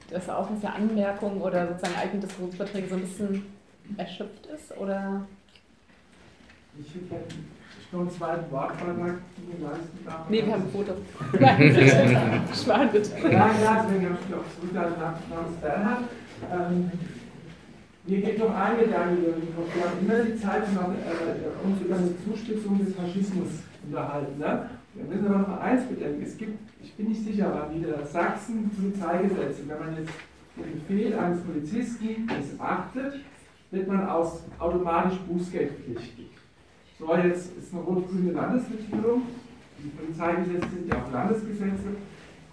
das 0.09 0.29
auch 0.29 0.49
eine 0.49 0.73
Anmerkung 0.73 1.41
oder 1.41 1.67
sozusagen 1.67 1.95
eigene 1.97 2.21
Diskussionsbeiträge 2.21 2.87
so 2.87 2.95
ein 2.95 3.01
bisschen 3.01 3.45
erschöpft 3.97 4.45
ist 4.47 4.77
oder 4.77 5.25
ich 6.79 7.09
gerne 7.09 7.23
noch 7.91 8.01
einen 8.01 8.11
zweiten 8.11 8.51
Wortbeitrag 8.51 9.15
leisten 9.61 10.05
darf. 10.05 10.29
Nee, 10.29 10.45
wir 10.45 10.53
haben 10.53 10.63
ein 10.63 10.69
Foto. 10.69 10.93
Nein, 11.39 11.57
bitte. 11.57 12.63
Schwan, 12.63 12.91
bitte. 12.91 13.11
Ja, 13.23 13.29
ja, 13.29 13.85
deswegen 13.85 14.05
habe 14.05 14.17
ich 14.27 14.35
auch 14.35 14.43
zurück 14.55 14.73
nach, 14.73 15.61
Bernhard. 15.61 16.03
Ähm, 16.51 16.91
mir 18.07 18.21
geht 18.21 18.39
noch 18.39 18.53
ein 18.53 18.77
Gedanke 18.77 19.21
durch 19.21 19.35
den 19.35 19.55
Kopf. 19.55 19.73
Wir 19.73 19.83
haben 19.83 19.99
immer 20.01 20.23
die 20.25 20.39
Zeit, 20.39 20.73
noch, 20.73 20.89
äh, 20.89 21.65
uns 21.65 21.81
über 21.81 21.95
eine 21.95 22.11
Zuspitzung 22.23 22.85
des 22.85 22.93
Faschismus 22.95 23.49
unterhalten. 23.87 24.37
Ne? 24.39 24.69
Wir 24.93 25.03
müssen 25.05 25.27
aber 25.27 25.37
noch 25.39 25.59
eins 25.59 25.85
bedenken. 25.87 26.23
Es 26.23 26.37
gibt, 26.37 26.59
ich 26.83 26.93
bin 26.93 27.09
nicht 27.09 27.23
sicher, 27.23 27.47
aber 27.47 27.73
wieder 27.73 28.05
Sachsen-Polizeigesetze. 28.05 29.63
Wenn 29.67 29.79
man 29.79 29.97
jetzt 29.97 30.13
den 30.55 30.73
Befehl 30.73 31.17
eines 31.17 31.41
Polizisten 31.41 32.25
missachtet, 32.25 33.21
wird 33.71 33.87
man 33.87 34.07
aus 34.07 34.43
automatisch 34.59 35.17
bußgeldpflichtig. 35.27 36.24
So, 36.99 37.15
jetzt 37.15 37.57
ist 37.57 37.73
eine 37.73 37.81
rot-grüne 37.83 38.31
Landesregierung. 38.31 39.23
Die 39.83 39.89
Polizeigesetze 39.89 40.67
sind 40.73 40.87
ja 40.87 40.95
auch 41.03 41.11
Landesgesetze. 41.11 41.89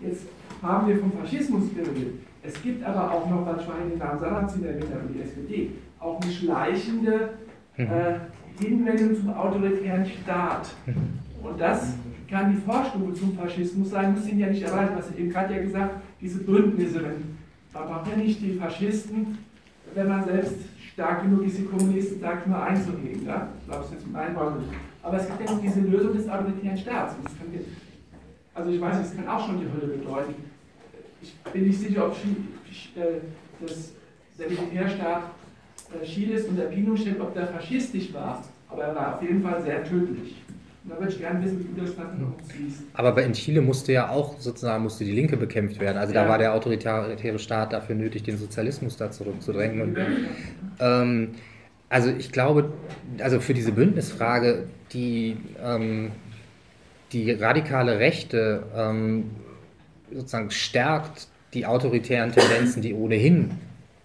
Jetzt 0.00 0.26
haben 0.60 0.88
wir 0.88 0.98
vom 0.98 1.12
Faschismus 1.12 1.64
geredet. 1.74 2.14
Es 2.42 2.60
gibt 2.60 2.84
aber 2.84 3.12
auch 3.12 3.30
noch, 3.30 3.46
was 3.46 3.64
vorhin 3.64 3.90
den 3.90 3.98
Namen 3.98 4.18
Sarrazin 4.18 4.64
erwähnt 4.64 4.92
hat, 4.92 5.02
die 5.14 5.20
SPD, 5.22 5.70
auch 6.00 6.20
eine 6.20 6.32
schleichende 6.32 7.30
Mhm. 7.78 7.86
äh, 7.86 8.62
Hinwendung 8.62 9.16
zum 9.16 9.30
autoritären 9.32 10.04
Staat. 10.04 10.74
Und 11.42 11.58
das 11.58 11.94
kann 12.28 12.52
die 12.54 12.60
Vorstufe 12.60 13.14
zum 13.14 13.34
Faschismus 13.36 13.90
sein, 13.90 14.12
muss 14.14 14.28
ihn 14.28 14.38
ja 14.40 14.48
nicht 14.48 14.62
erreichen. 14.62 14.92
Was 14.94 15.14
eben 15.16 15.30
gerade 15.30 15.54
ja 15.54 15.62
gesagt, 15.62 15.94
diese 16.20 16.40
Bündnisse, 16.40 17.00
man 17.72 17.86
braucht 17.86 18.10
ja 18.10 18.16
nicht 18.16 18.42
die 18.42 18.52
Faschisten, 18.54 19.38
wenn 19.94 20.08
man 20.08 20.24
selbst 20.24 20.56
stark 20.92 21.22
genug 21.22 21.44
ist, 21.46 21.58
die 21.58 21.64
Kommunisten 21.64 22.18
stark 22.18 22.46
nur 22.46 22.62
einzuhegen. 22.62 23.24
Ja? 23.24 23.48
Ich 23.58 23.66
glaube, 23.66 23.84
es 23.84 23.86
ist 23.86 23.94
jetzt 23.94 24.06
im 24.06 24.16
Einbau 24.16 24.50
nicht. 24.50 24.68
Aber 25.02 25.16
es 25.16 25.26
gibt 25.26 25.40
ja 25.40 25.54
noch 25.54 25.60
diese 25.60 25.80
Lösung 25.80 26.12
des 26.14 26.28
autoritären 26.28 26.76
Staats. 26.76 27.14
Kann, 27.14 27.60
also 28.54 28.70
ich 28.70 28.80
weiß, 28.80 28.98
das 28.98 29.16
kann 29.16 29.26
auch 29.26 29.46
schon 29.46 29.60
die 29.60 29.66
Hölle 29.66 29.94
bedeuten. 29.94 30.34
Ich 31.20 31.34
bin 31.52 31.66
nicht 31.66 31.80
sicher, 31.80 32.06
ob 32.06 32.12
äh, 32.14 33.20
das, 33.60 33.92
der 34.38 34.48
Militärstaat 34.48 35.22
äh, 36.00 36.04
Chiles 36.04 36.46
und 36.46 36.56
der 36.56 36.64
Pinochet, 36.64 37.20
ob 37.20 37.32
der 37.34 37.46
faschistisch 37.46 38.12
war, 38.12 38.42
aber 38.68 38.84
er 38.84 38.94
war 38.94 39.14
auf 39.16 39.22
jeden 39.22 39.42
Fall 39.42 39.62
sehr 39.62 39.84
tödlich. 39.84 40.41
Da 40.84 40.98
würde 40.98 41.12
ich 41.12 41.18
gerne 41.18 41.44
wissen, 41.44 41.60
wie 41.60 41.80
du 41.80 41.86
das 41.86 41.96
dann 41.96 42.34
siehst. 42.42 42.82
Aber 42.94 43.22
in 43.22 43.32
Chile 43.34 43.60
musste 43.60 43.92
ja 43.92 44.08
auch 44.08 44.38
sozusagen 44.40 44.82
musste 44.82 45.04
die 45.04 45.12
Linke 45.12 45.36
bekämpft 45.36 45.78
werden. 45.78 45.96
Also 45.96 46.12
da 46.12 46.24
Ja. 46.24 46.28
war 46.28 46.38
der 46.38 46.54
autoritäre 46.54 47.38
Staat 47.38 47.72
dafür 47.72 47.94
nötig, 47.94 48.24
den 48.24 48.36
Sozialismus 48.36 48.96
da 48.96 49.10
zurückzudrängen. 49.10 49.80
Und, 49.80 49.98
ähm, 50.80 51.28
also 51.88 52.10
ich 52.10 52.32
glaube, 52.32 52.72
also 53.20 53.38
für 53.38 53.54
diese 53.54 53.70
Bündnisfrage, 53.72 54.64
die, 54.92 55.36
ähm, 55.62 56.10
die 57.12 57.30
radikale 57.30 57.98
Rechte 58.00 58.64
ähm, 58.76 59.30
sozusagen 60.12 60.50
stärkt 60.50 61.28
die 61.54 61.64
autoritären 61.66 62.32
Tendenzen, 62.32 62.82
die 62.82 62.94
ohnehin 62.94 63.50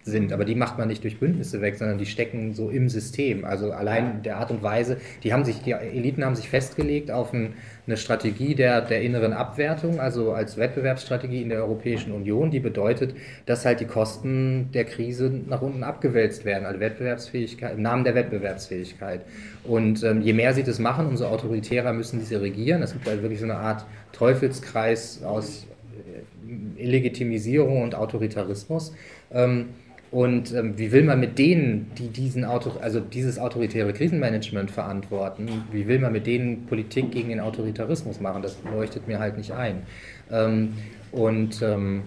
sind, 0.08 0.32
aber 0.32 0.44
die 0.44 0.54
macht 0.54 0.78
man 0.78 0.88
nicht 0.88 1.04
durch 1.04 1.20
Bündnisse 1.20 1.60
weg, 1.60 1.76
sondern 1.76 1.98
die 1.98 2.06
stecken 2.06 2.54
so 2.54 2.70
im 2.70 2.88
System. 2.88 3.44
Also 3.44 3.72
allein 3.72 4.22
der 4.22 4.38
Art 4.38 4.50
und 4.50 4.62
Weise, 4.62 4.98
die 5.22 5.32
haben 5.32 5.44
sich, 5.44 5.62
die 5.62 5.72
Eliten 5.72 6.24
haben 6.24 6.34
sich 6.34 6.48
festgelegt 6.48 7.10
auf 7.10 7.32
ein, 7.32 7.54
eine 7.86 7.96
Strategie 7.96 8.54
der, 8.54 8.82
der 8.82 9.02
inneren 9.02 9.32
Abwertung, 9.32 10.00
also 10.00 10.32
als 10.32 10.56
Wettbewerbsstrategie 10.58 11.42
in 11.42 11.48
der 11.48 11.58
Europäischen 11.60 12.12
Union, 12.12 12.50
die 12.50 12.60
bedeutet, 12.60 13.14
dass 13.46 13.64
halt 13.64 13.80
die 13.80 13.86
Kosten 13.86 14.70
der 14.72 14.84
Krise 14.84 15.30
nach 15.46 15.62
unten 15.62 15.82
abgewälzt 15.82 16.44
werden, 16.44 16.66
also 16.66 16.80
Wettbewerbsfähigkeit, 16.80 17.74
im 17.74 17.82
Namen 17.82 18.04
der 18.04 18.14
Wettbewerbsfähigkeit. 18.14 19.22
Und 19.64 20.02
ähm, 20.02 20.22
je 20.22 20.32
mehr 20.32 20.54
sie 20.54 20.62
das 20.62 20.78
machen, 20.78 21.06
umso 21.06 21.26
autoritärer 21.26 21.92
müssen 21.92 22.20
sie 22.20 22.34
regieren. 22.34 22.82
Es 22.82 22.92
gibt 22.92 23.06
halt 23.06 23.22
wirklich 23.22 23.40
so 23.40 23.44
eine 23.44 23.56
Art 23.56 23.84
Teufelskreis 24.12 25.22
aus 25.22 25.66
äh, 26.06 26.82
Illegitimisierung 26.82 27.82
und 27.82 27.94
Autoritarismus. 27.94 28.92
Ähm, 29.32 29.70
und 30.10 30.54
ähm, 30.54 30.78
wie 30.78 30.90
will 30.92 31.04
man 31.04 31.20
mit 31.20 31.38
denen, 31.38 31.90
die 31.98 32.08
diesen 32.08 32.44
Auto, 32.44 32.72
also 32.80 33.00
dieses 33.00 33.38
autoritäre 33.38 33.92
Krisenmanagement 33.92 34.70
verantworten, 34.70 35.48
wie 35.70 35.86
will 35.86 35.98
man 35.98 36.12
mit 36.12 36.26
denen 36.26 36.66
Politik 36.66 37.10
gegen 37.10 37.28
den 37.28 37.40
Autoritarismus 37.40 38.20
machen? 38.20 38.42
Das 38.42 38.56
leuchtet 38.72 39.06
mir 39.06 39.18
halt 39.18 39.36
nicht 39.36 39.52
ein. 39.52 39.82
Ähm, 40.30 40.74
und 41.12 41.60
ähm, 41.62 42.02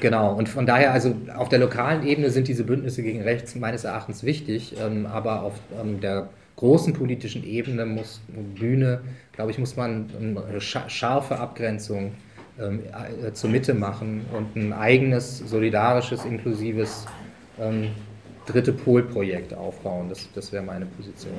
genau, 0.00 0.34
und 0.34 0.48
von 0.48 0.66
daher, 0.66 0.92
also 0.92 1.14
auf 1.36 1.48
der 1.48 1.60
lokalen 1.60 2.06
Ebene 2.06 2.30
sind 2.30 2.48
diese 2.48 2.64
Bündnisse 2.64 3.02
gegen 3.02 3.22
rechts 3.22 3.54
meines 3.54 3.84
Erachtens 3.84 4.24
wichtig, 4.24 4.74
ähm, 4.84 5.06
aber 5.06 5.42
auf 5.42 5.54
ähm, 5.80 6.00
der 6.00 6.28
großen 6.56 6.92
politischen 6.92 7.44
Ebene 7.44 7.86
muss 7.86 8.20
Bühne, 8.56 9.00
glaube 9.32 9.50
ich, 9.50 9.58
muss 9.58 9.76
man 9.76 10.06
eine 10.18 10.58
scha- 10.58 10.88
scharfe 10.88 11.38
Abgrenzung 11.38 12.06
äh, 12.06 12.10
zur 13.32 13.50
Mitte 13.50 13.74
machen 13.74 14.24
und 14.32 14.54
ein 14.56 14.72
eigenes, 14.72 15.38
solidarisches, 15.38 16.24
inklusives 16.24 17.06
ähm, 17.58 17.90
dritte 18.46 18.72
Polprojekt 18.72 19.54
aufbauen. 19.54 20.08
Das, 20.08 20.28
das 20.34 20.52
wäre 20.52 20.62
meine 20.62 20.86
Position. 20.86 21.32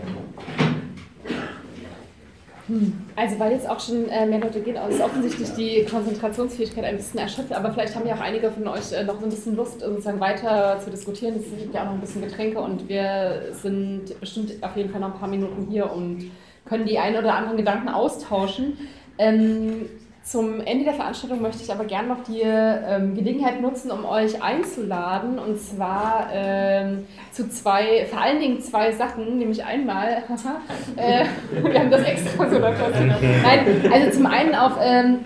Hm. 2.67 2.93
Also 3.15 3.39
weil 3.39 3.51
jetzt 3.51 3.69
auch 3.69 3.79
schon 3.79 4.09
äh, 4.09 4.25
mehr 4.25 4.39
Leute 4.39 4.59
gehen, 4.59 4.75
ist 4.89 4.99
offensichtlich 4.99 5.51
die 5.53 5.85
Konzentrationsfähigkeit 5.85 6.83
ein 6.83 6.97
bisschen 6.97 7.19
erschöpft, 7.19 7.53
aber 7.53 7.71
vielleicht 7.71 7.95
haben 7.95 8.07
ja 8.07 8.15
auch 8.15 8.21
einige 8.21 8.49
von 8.49 8.67
euch 8.67 8.91
äh, 8.91 9.03
noch 9.03 9.19
so 9.19 9.25
ein 9.25 9.29
bisschen 9.29 9.55
Lust, 9.55 9.81
sozusagen 9.81 10.19
weiter 10.19 10.79
zu 10.83 10.89
diskutieren. 10.89 11.35
Es 11.35 11.57
gibt 11.57 11.75
ja 11.75 11.81
auch 11.81 11.85
noch 11.85 11.93
ein 11.93 12.01
bisschen 12.01 12.23
Getränke 12.23 12.59
und 12.59 12.89
wir 12.89 13.43
sind 13.51 14.19
bestimmt 14.19 14.51
auf 14.61 14.75
jeden 14.75 14.89
Fall 14.89 14.99
noch 14.99 15.13
ein 15.13 15.19
paar 15.19 15.29
Minuten 15.29 15.67
hier 15.69 15.91
und 15.91 16.31
können 16.65 16.87
die 16.87 16.97
ein 16.97 17.15
oder 17.15 17.35
anderen 17.35 17.57
Gedanken 17.57 17.89
austauschen. 17.89 18.77
Ähm, 19.19 19.85
zum 20.25 20.59
Ende 20.59 20.85
der 20.85 20.95
Veranstaltung 20.95 21.39
möchte 21.39 21.61
ich 21.61 21.71
aber 21.71 21.85
gerne 21.85 22.07
noch 22.07 22.23
die 22.23 22.41
ähm, 22.41 23.13
Gelegenheit 23.13 23.61
nutzen, 23.61 23.91
um 23.91 24.05
euch 24.05 24.41
einzuladen. 24.41 25.37
Und 25.37 25.59
zwar 25.61 26.29
ähm, 26.33 27.05
zu 27.31 27.47
zwei, 27.47 28.07
vor 28.09 28.19
allen 28.19 28.39
Dingen 28.39 28.59
zwei 28.59 28.91
Sachen, 28.91 29.37
nämlich 29.37 29.63
einmal, 29.63 30.23
äh, 30.97 31.25
wir 31.63 31.79
haben 31.79 31.91
das 31.91 32.01
extra 32.01 32.49
so. 32.49 32.57
Nein, 32.57 33.91
also 33.91 34.17
zum 34.17 34.25
einen 34.25 34.55
auf 34.55 34.73
ähm, 34.81 35.19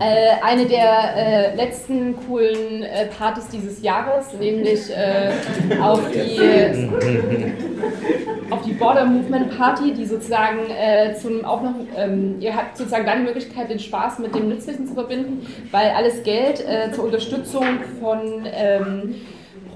äh, 0.00 0.42
eine 0.42 0.64
der 0.64 1.16
äh, 1.16 1.54
letzten 1.54 2.16
coolen 2.26 2.82
äh, 2.82 3.08
Partys 3.08 3.48
dieses 3.48 3.82
Jahres, 3.82 4.32
nämlich 4.38 4.88
äh, 4.90 5.32
auf 5.82 6.00
die 6.12 7.52
auf 8.50 8.62
die 8.62 8.72
Border 8.72 9.04
Movement 9.04 9.56
Party, 9.56 9.92
die 9.92 10.04
sozusagen 10.04 10.58
äh, 10.70 11.14
zum 11.14 11.44
auch 11.44 11.62
noch, 11.62 11.74
ähm, 11.96 12.36
ihr 12.40 12.54
habt 12.54 12.76
sozusagen 12.76 13.06
dann 13.06 13.18
die 13.20 13.24
Möglichkeit, 13.24 13.70
den 13.70 13.78
Spaß 13.78 14.18
mit 14.18 14.29
dem 14.34 14.48
Nützlichen 14.48 14.86
zu 14.86 14.94
verbinden, 14.94 15.46
weil 15.70 15.90
alles 15.90 16.22
Geld 16.22 16.64
äh, 16.66 16.92
zur 16.92 17.04
Unterstützung 17.04 17.64
von 18.00 18.46
ähm, 18.46 19.14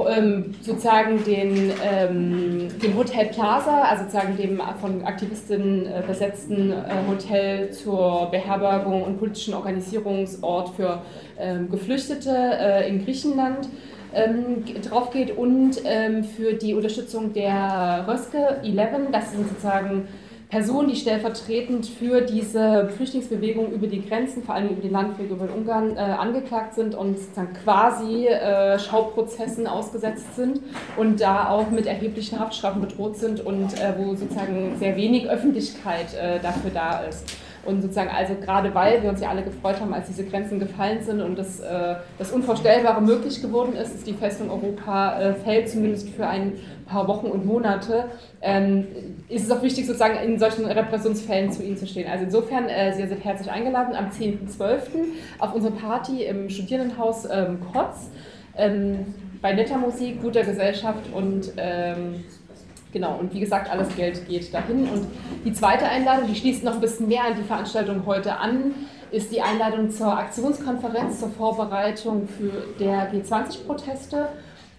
ähm, 0.08 0.54
sozusagen 0.60 1.22
den, 1.24 1.72
ähm, 1.82 2.68
dem 2.82 2.96
Hotel 2.96 3.26
Plaza, 3.26 3.82
also 3.82 4.04
sozusagen 4.04 4.36
dem 4.36 4.60
von 4.80 5.04
Aktivistinnen 5.04 5.86
äh, 5.86 6.02
besetzten 6.06 6.72
äh, 6.72 6.74
Hotel 7.08 7.70
zur 7.70 8.28
Beherbergung 8.30 9.02
und 9.02 9.18
politischen 9.18 9.54
Organisierungsort 9.54 10.70
für 10.76 11.02
ähm, 11.38 11.70
Geflüchtete 11.70 12.30
äh, 12.30 12.88
in 12.88 13.04
Griechenland 13.04 13.68
ähm, 14.14 14.64
drauf 14.82 15.10
geht 15.10 15.36
und 15.36 15.80
ähm, 15.84 16.24
für 16.24 16.54
die 16.54 16.74
Unterstützung 16.74 17.32
der 17.32 18.04
Röske 18.08 18.60
11. 18.64 19.10
Das 19.12 19.32
sind 19.32 19.48
sozusagen 19.48 20.08
Personen, 20.54 20.88
die 20.88 20.94
stellvertretend 20.94 21.84
für 21.84 22.20
diese 22.20 22.88
Flüchtlingsbewegung 22.90 23.72
über 23.72 23.88
die 23.88 24.06
Grenzen, 24.06 24.44
vor 24.44 24.54
allem 24.54 24.68
über 24.68 24.82
den 24.82 24.92
Landweg 24.92 25.28
über 25.28 25.48
Ungarn, 25.52 25.96
äh, 25.96 25.98
angeklagt 25.98 26.74
sind 26.76 26.94
und 26.94 27.18
sozusagen 27.18 27.54
quasi 27.64 28.28
äh, 28.28 28.78
Schauprozessen 28.78 29.66
ausgesetzt 29.66 30.36
sind 30.36 30.60
und 30.96 31.20
da 31.20 31.48
auch 31.48 31.72
mit 31.72 31.86
erheblichen 31.86 32.38
Haftstrafen 32.38 32.80
bedroht 32.80 33.16
sind 33.16 33.44
und 33.44 33.76
äh, 33.80 33.94
wo 33.98 34.14
sozusagen 34.14 34.76
sehr 34.78 34.94
wenig 34.94 35.28
Öffentlichkeit 35.28 36.14
äh, 36.14 36.38
dafür 36.38 36.70
da 36.70 37.00
ist. 37.00 37.36
Und 37.66 37.82
sozusagen, 37.82 38.10
also 38.10 38.34
gerade 38.34 38.74
weil 38.74 39.02
wir 39.02 39.10
uns 39.10 39.20
ja 39.20 39.30
alle 39.30 39.42
gefreut 39.42 39.80
haben, 39.80 39.92
als 39.92 40.06
diese 40.08 40.24
Grenzen 40.24 40.58
gefallen 40.58 41.02
sind 41.02 41.20
und 41.20 41.38
das, 41.38 41.60
äh, 41.60 41.96
das 42.18 42.32
Unvorstellbare 42.32 43.00
möglich 43.00 43.40
geworden 43.40 43.74
ist, 43.76 43.94
dass 43.94 44.04
die 44.04 44.12
Festung 44.12 44.50
Europa 44.50 45.20
äh, 45.20 45.34
fällt, 45.34 45.68
zumindest 45.68 46.08
für 46.10 46.26
ein 46.26 46.54
paar 46.86 47.08
Wochen 47.08 47.26
und 47.26 47.46
Monate, 47.46 48.06
ähm, 48.42 48.86
ist 49.28 49.44
es 49.44 49.50
auch 49.50 49.62
wichtig, 49.62 49.86
sozusagen 49.86 50.16
in 50.16 50.38
solchen 50.38 50.66
Repressionsfällen 50.66 51.50
zu 51.50 51.62
ihnen 51.62 51.76
zu 51.76 51.86
stehen. 51.86 52.10
Also 52.10 52.24
insofern, 52.24 52.68
äh, 52.68 52.92
Sie 52.92 53.06
sind 53.06 53.24
herzlich 53.24 53.50
eingeladen 53.50 53.94
am 53.94 54.10
10.12. 54.10 54.78
auf 55.38 55.54
unsere 55.54 55.72
Party 55.72 56.24
im 56.24 56.48
Studierendenhaus 56.50 57.26
ähm, 57.30 57.58
Kotz. 57.72 58.10
Ähm, 58.56 59.14
bei 59.40 59.52
netter 59.52 59.76
Musik, 59.76 60.22
guter 60.22 60.42
Gesellschaft 60.42 61.12
und 61.12 61.52
Genau, 62.94 63.16
und 63.18 63.34
wie 63.34 63.40
gesagt, 63.40 63.68
alles 63.68 63.94
Geld 63.96 64.26
geht 64.28 64.54
dahin. 64.54 64.88
Und 64.88 65.08
die 65.44 65.52
zweite 65.52 65.84
Einladung, 65.84 66.28
die 66.28 66.36
schließt 66.36 66.62
noch 66.62 66.74
ein 66.74 66.80
bisschen 66.80 67.08
mehr 67.08 67.24
an 67.24 67.34
die 67.36 67.42
Veranstaltung 67.42 68.06
heute 68.06 68.36
an, 68.38 68.72
ist 69.10 69.32
die 69.32 69.42
Einladung 69.42 69.90
zur 69.90 70.16
Aktionskonferenz 70.16 71.18
zur 71.18 71.30
Vorbereitung 71.30 72.28
für 72.28 72.52
der 72.78 73.12
G20-Proteste. 73.12 74.28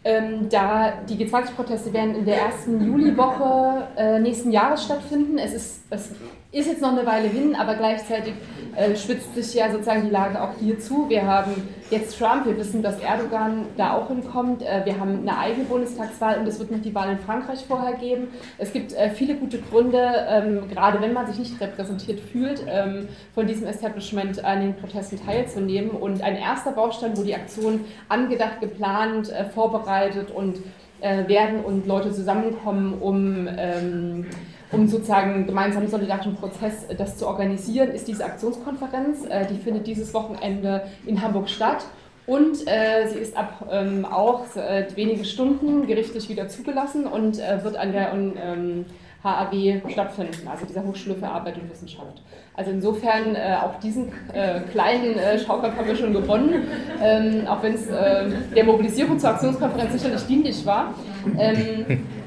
Ähm, 0.05 0.47
da 0.49 0.93
die 1.09 1.15
G20-Proteste 1.15 1.91
werden 1.91 2.15
in 2.15 2.25
der 2.25 2.39
ersten 2.39 2.85
Juliwoche 2.85 3.87
äh, 3.97 4.19
nächsten 4.19 4.51
Jahres 4.51 4.85
stattfinden. 4.85 5.37
Es 5.37 5.53
ist, 5.53 5.81
es 5.89 6.11
ist 6.55 6.67
jetzt 6.67 6.81
noch 6.81 6.93
eine 6.93 7.05
Weile 7.05 7.27
hin, 7.27 7.53
aber 7.53 7.75
gleichzeitig 7.75 8.33
äh, 8.77 8.95
spitzt 8.95 9.35
sich 9.35 9.53
ja 9.53 9.69
sozusagen 9.69 10.03
die 10.05 10.09
Lage 10.09 10.41
auch 10.41 10.51
hier 10.57 10.79
zu. 10.79 11.09
Wir 11.09 11.27
haben 11.27 11.51
jetzt 11.89 12.17
Trump, 12.17 12.45
wir 12.45 12.57
wissen, 12.57 12.81
dass 12.81 12.97
Erdogan 12.99 13.65
da 13.75 13.93
auch 13.93 14.07
hinkommt. 14.07 14.61
Äh, 14.61 14.85
wir 14.85 14.97
haben 14.97 15.19
eine 15.19 15.37
eigene 15.37 15.65
Bundestagswahl 15.65 16.39
und 16.39 16.47
es 16.47 16.57
wird 16.57 16.71
noch 16.71 16.81
die 16.81 16.95
Wahl 16.95 17.11
in 17.11 17.19
Frankreich 17.19 17.65
vorher 17.67 17.95
geben. 17.97 18.29
Es 18.57 18.71
gibt 18.71 18.93
äh, 18.93 19.09
viele 19.09 19.35
gute 19.35 19.59
Gründe, 19.59 20.25
ähm, 20.29 20.69
gerade 20.69 21.01
wenn 21.01 21.11
man 21.11 21.27
sich 21.27 21.39
nicht 21.39 21.59
repräsentiert 21.59 22.21
fühlt, 22.21 22.63
ähm, 22.69 23.09
von 23.33 23.47
diesem 23.47 23.67
Establishment 23.67 24.43
an 24.45 24.61
den 24.61 24.75
Protesten 24.75 25.19
teilzunehmen. 25.25 25.91
Und 25.91 26.21
ein 26.21 26.37
erster 26.37 26.71
Baustein, 26.71 27.17
wo 27.17 27.23
die 27.23 27.35
Aktionen 27.35 27.83
angedacht, 28.07 28.61
geplant, 28.61 29.29
äh, 29.29 29.43
vorbereitet 29.43 30.31
und 30.31 30.59
äh, 31.01 31.27
werden 31.27 31.65
und 31.65 31.85
Leute 31.85 32.13
zusammenkommen, 32.13 32.93
um, 33.01 33.49
ähm, 33.57 34.25
um 34.71 34.87
sozusagen 34.87 35.45
gemeinsam 35.45 35.87
solidarischen 35.87 36.35
Prozess 36.35 36.85
äh, 36.85 36.95
das 36.95 37.17
zu 37.17 37.27
organisieren, 37.27 37.89
ist 37.89 38.07
diese 38.07 38.25
Aktionskonferenz. 38.25 39.25
Äh, 39.25 39.45
die 39.47 39.57
findet 39.57 39.87
dieses 39.87 40.13
Wochenende 40.13 40.83
in 41.05 41.21
Hamburg 41.21 41.49
statt. 41.49 41.85
Und 42.27 42.67
äh, 42.67 43.07
sie 43.07 43.19
ist 43.19 43.37
ab 43.37 43.67
ähm, 43.71 44.03
auch 44.03 44.45
seit 44.47 44.95
wenige 44.95 45.25
Stunden 45.25 45.85
gerichtlich 45.85 46.27
wieder 46.27 46.47
zugelassen 46.47 47.05
und 47.05 47.39
äh, 47.39 47.63
wird 47.63 47.77
an 47.77 47.91
der 47.91 48.13
ähm, 48.13 48.85
HAW 49.23 49.81
stattfinden, 49.91 50.47
also 50.47 50.65
dieser 50.65 50.83
Hochschule 50.83 51.15
für 51.15 51.27
Arbeit 51.27 51.57
und 51.57 51.69
Wissenschaft. 51.69 52.21
Also 52.55 52.71
insofern 52.71 53.35
äh, 53.35 53.57
auch 53.61 53.79
diesen 53.79 54.09
äh, 54.33 54.61
kleinen 54.71 55.17
äh, 55.17 55.39
Schaukampf 55.39 55.77
haben 55.77 55.87
wir 55.87 55.95
schon 55.95 56.13
gewonnen, 56.13 56.67
ähm, 57.01 57.47
auch 57.47 57.61
wenn 57.63 57.73
es 57.73 57.87
äh, 57.87 58.29
der 58.55 58.63
Mobilisierung 58.63 59.19
zur 59.19 59.31
Aktionskonferenz 59.31 59.93
sicherlich 59.93 60.25
dienlich 60.27 60.65
war. 60.65 60.93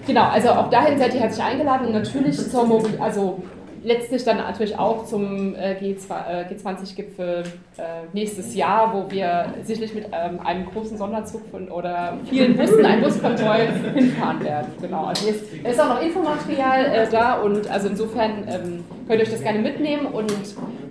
Genau, 0.08 0.24
also 0.24 0.48
auch 0.48 0.70
dahin 0.70 0.98
seid 0.98 1.12
ihr 1.12 1.20
herzlich 1.20 1.44
eingeladen 1.44 1.88
und 1.88 1.92
natürlich 1.92 2.36
zur 2.36 2.64
Mobilisierung, 2.64 3.04
also 3.04 3.42
letztlich 3.84 4.24
dann 4.24 4.38
natürlich 4.38 4.76
auch 4.78 5.04
zum 5.04 5.54
äh, 5.54 5.76
G20-Gipfel 5.80 7.42
äh, 7.76 7.82
nächstes 8.14 8.54
Jahr, 8.54 8.94
wo 8.94 9.10
wir 9.10 9.52
sicherlich 9.64 9.94
mit 9.94 10.06
ähm, 10.06 10.40
einem 10.40 10.64
großen 10.64 10.96
Sonderzug 10.96 11.42
von, 11.50 11.70
oder 11.70 12.16
vielen 12.24 12.56
Bussen, 12.56 12.86
einem 12.86 13.02
Buskonvoi 13.02 13.68
hinfahren 13.94 14.42
werden. 14.42 14.72
Genau, 14.80 15.04
also 15.04 15.26
hier 15.26 15.70
ist, 15.70 15.78
auch 15.78 15.88
noch 15.88 16.02
Infomaterial 16.02 16.86
äh, 16.86 17.10
da 17.10 17.34
und 17.34 17.70
also 17.70 17.88
insofern 17.88 18.48
ähm, 18.48 18.84
könnt 19.06 19.20
ihr 19.20 19.26
euch 19.26 19.30
das 19.30 19.42
gerne 19.42 19.58
mitnehmen 19.58 20.06
und 20.06 20.32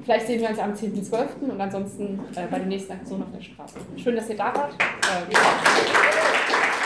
vielleicht 0.06 0.28
sehen 0.28 0.42
wir 0.42 0.50
uns 0.50 0.60
am 0.60 0.74
10.12. 0.74 1.52
und 1.52 1.60
ansonsten 1.60 2.20
äh, 2.36 2.42
bei 2.52 2.60
der 2.60 2.68
nächsten 2.68 2.94
Aktion 2.94 3.24
auf 3.24 3.30
der 3.36 3.42
Straße. 3.42 3.80
Schön, 3.96 4.16
dass 4.16 4.30
ihr 4.30 4.38
da 4.38 4.54
wart. 4.54 4.74
Äh, 4.74 6.77